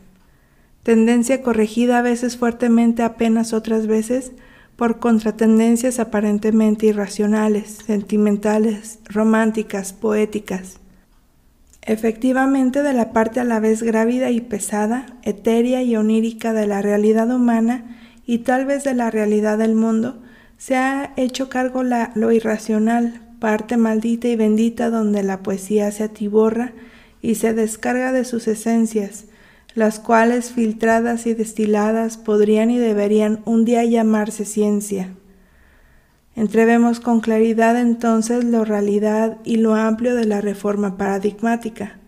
Tendencia 0.87 1.43
corregida 1.43 1.99
a 1.99 2.03
veces 2.03 2.37
fuertemente, 2.37 3.03
apenas 3.03 3.53
otras 3.53 3.89
veces, 3.89 4.31
por 4.77 5.01
contratendencias 5.01 5.99
aparentemente 5.99 6.87
irracionales, 6.87 7.79
sentimentales, 7.85 9.01
románticas, 9.07 9.93
poéticas. 9.93 10.79
Efectivamente, 11.83 12.85
de 12.85 12.93
la 12.93 13.13
parte 13.13 13.41
a 13.41 13.45
la 13.45 13.59
vez 13.59 13.83
grávida 13.83 14.31
y 14.31 14.41
pesada, 14.41 15.07
etérea 15.25 15.83
y 15.83 15.97
onírica 15.97 16.53
de 16.53 16.69
la 16.69 16.83
realidad 16.83 17.35
humana 17.35 17.99
y 18.25 18.39
tal 18.39 18.65
vez 18.65 18.85
de 18.85 18.95
la 18.95 19.11
realidad 19.11 19.59
del 19.59 19.75
mundo, 19.75 20.23
se 20.57 20.77
ha 20.77 21.15
hecho 21.17 21.49
cargo 21.49 21.83
la, 21.83 22.13
lo 22.15 22.31
irracional, 22.31 23.23
parte 23.41 23.77
maldita 23.77 24.29
y 24.29 24.37
bendita 24.37 24.91
donde 24.91 25.25
la 25.25 25.43
poesía 25.43 25.91
se 25.91 26.05
atiborra 26.05 26.75
y 27.23 27.35
se 27.35 27.55
descarga 27.55 28.13
de 28.13 28.25
sus 28.25 28.47
esencias, 28.47 29.25
las 29.77 30.01
cuales 30.01 30.53
filtradas 30.53 31.27
y 31.27 31.35
destiladas 31.35 32.17
podrían 32.17 32.71
y 32.71 32.79
deberían 32.79 33.43
un 33.45 33.67
día 33.67 33.85
llamarse 33.85 34.47
ciencia. 34.47 35.11
Entrevemos 36.35 36.99
con 36.99 37.21
claridad 37.21 37.79
entonces 37.79 38.43
la 38.45 38.65
realidad 38.65 39.37
y 39.45 39.57
lo 39.57 39.75
amplio 39.75 40.15
de 40.15 40.25
la 40.25 40.41
reforma 40.41 40.97
paradigmática. 40.97 41.99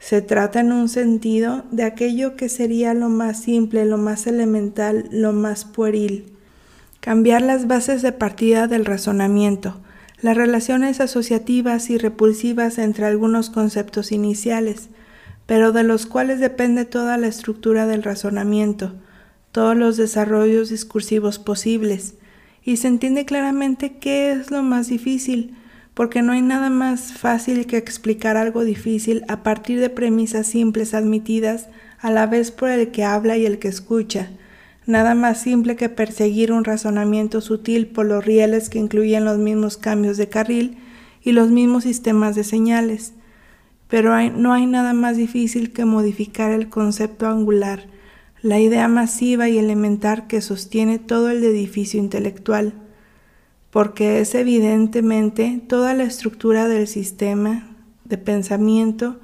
Se 0.00 0.22
trata 0.22 0.58
en 0.58 0.72
un 0.72 0.88
sentido 0.88 1.64
de 1.70 1.84
aquello 1.84 2.34
que 2.34 2.48
sería 2.48 2.94
lo 2.94 3.08
más 3.08 3.42
simple, 3.42 3.84
lo 3.84 3.96
más 3.96 4.26
elemental, 4.26 5.08
lo 5.12 5.32
más 5.32 5.64
pueril. 5.64 6.32
Cambiar 6.98 7.42
las 7.42 7.68
bases 7.68 8.02
de 8.02 8.10
partida 8.10 8.66
del 8.66 8.84
razonamiento, 8.84 9.80
las 10.20 10.36
relaciones 10.36 11.00
asociativas 11.00 11.90
y 11.90 11.98
repulsivas 11.98 12.76
entre 12.78 13.06
algunos 13.06 13.50
conceptos 13.50 14.10
iniciales, 14.10 14.88
pero 15.48 15.72
de 15.72 15.82
los 15.82 16.04
cuales 16.04 16.40
depende 16.40 16.84
toda 16.84 17.16
la 17.16 17.26
estructura 17.26 17.86
del 17.86 18.02
razonamiento, 18.02 18.92
todos 19.50 19.74
los 19.74 19.96
desarrollos 19.96 20.68
discursivos 20.68 21.38
posibles, 21.38 22.16
y 22.62 22.76
se 22.76 22.88
entiende 22.88 23.24
claramente 23.24 23.96
qué 23.98 24.30
es 24.30 24.50
lo 24.50 24.62
más 24.62 24.88
difícil, 24.88 25.56
porque 25.94 26.20
no 26.20 26.32
hay 26.32 26.42
nada 26.42 26.68
más 26.68 27.14
fácil 27.14 27.66
que 27.66 27.78
explicar 27.78 28.36
algo 28.36 28.62
difícil 28.62 29.24
a 29.26 29.42
partir 29.42 29.80
de 29.80 29.88
premisas 29.88 30.48
simples 30.48 30.92
admitidas 30.92 31.68
a 31.98 32.10
la 32.10 32.26
vez 32.26 32.50
por 32.50 32.68
el 32.68 32.90
que 32.90 33.04
habla 33.04 33.38
y 33.38 33.46
el 33.46 33.58
que 33.58 33.68
escucha, 33.68 34.28
nada 34.84 35.14
más 35.14 35.40
simple 35.40 35.76
que 35.76 35.88
perseguir 35.88 36.52
un 36.52 36.64
razonamiento 36.64 37.40
sutil 37.40 37.86
por 37.86 38.04
los 38.04 38.22
rieles 38.22 38.68
que 38.68 38.80
incluyen 38.80 39.24
los 39.24 39.38
mismos 39.38 39.78
cambios 39.78 40.18
de 40.18 40.28
carril 40.28 40.76
y 41.22 41.32
los 41.32 41.48
mismos 41.48 41.84
sistemas 41.84 42.36
de 42.36 42.44
señales. 42.44 43.14
Pero 43.88 44.14
no 44.30 44.52
hay 44.52 44.66
nada 44.66 44.92
más 44.92 45.16
difícil 45.16 45.72
que 45.72 45.84
modificar 45.84 46.50
el 46.52 46.68
concepto 46.68 47.26
angular, 47.26 47.86
la 48.42 48.60
idea 48.60 48.86
masiva 48.88 49.48
y 49.48 49.58
elemental 49.58 50.26
que 50.26 50.40
sostiene 50.40 50.98
todo 50.98 51.30
el 51.30 51.42
edificio 51.42 51.98
intelectual, 51.98 52.74
porque 53.70 54.20
es 54.20 54.34
evidentemente 54.34 55.60
toda 55.66 55.94
la 55.94 56.04
estructura 56.04 56.68
del 56.68 56.86
sistema 56.86 57.68
de 58.04 58.18
pensamiento 58.18 59.18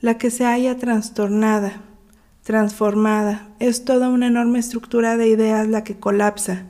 la 0.00 0.18
que 0.18 0.30
se 0.30 0.44
haya 0.44 0.76
trastornada 0.76 1.82
transformada. 2.46 3.48
Es 3.58 3.84
toda 3.84 4.08
una 4.08 4.28
enorme 4.28 4.60
estructura 4.60 5.16
de 5.16 5.26
ideas 5.26 5.66
la 5.66 5.82
que 5.82 5.96
colapsa. 5.96 6.66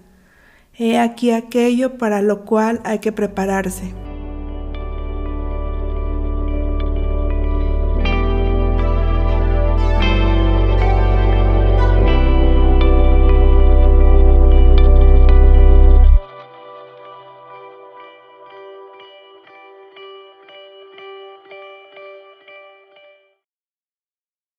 He 0.73 0.99
aquí 0.99 1.31
aquello 1.33 1.99
para 1.99 2.23
lo 2.23 2.47
cual 2.47 2.81
hay 2.85 2.99
que 3.01 3.13
prepararse. 3.13 4.06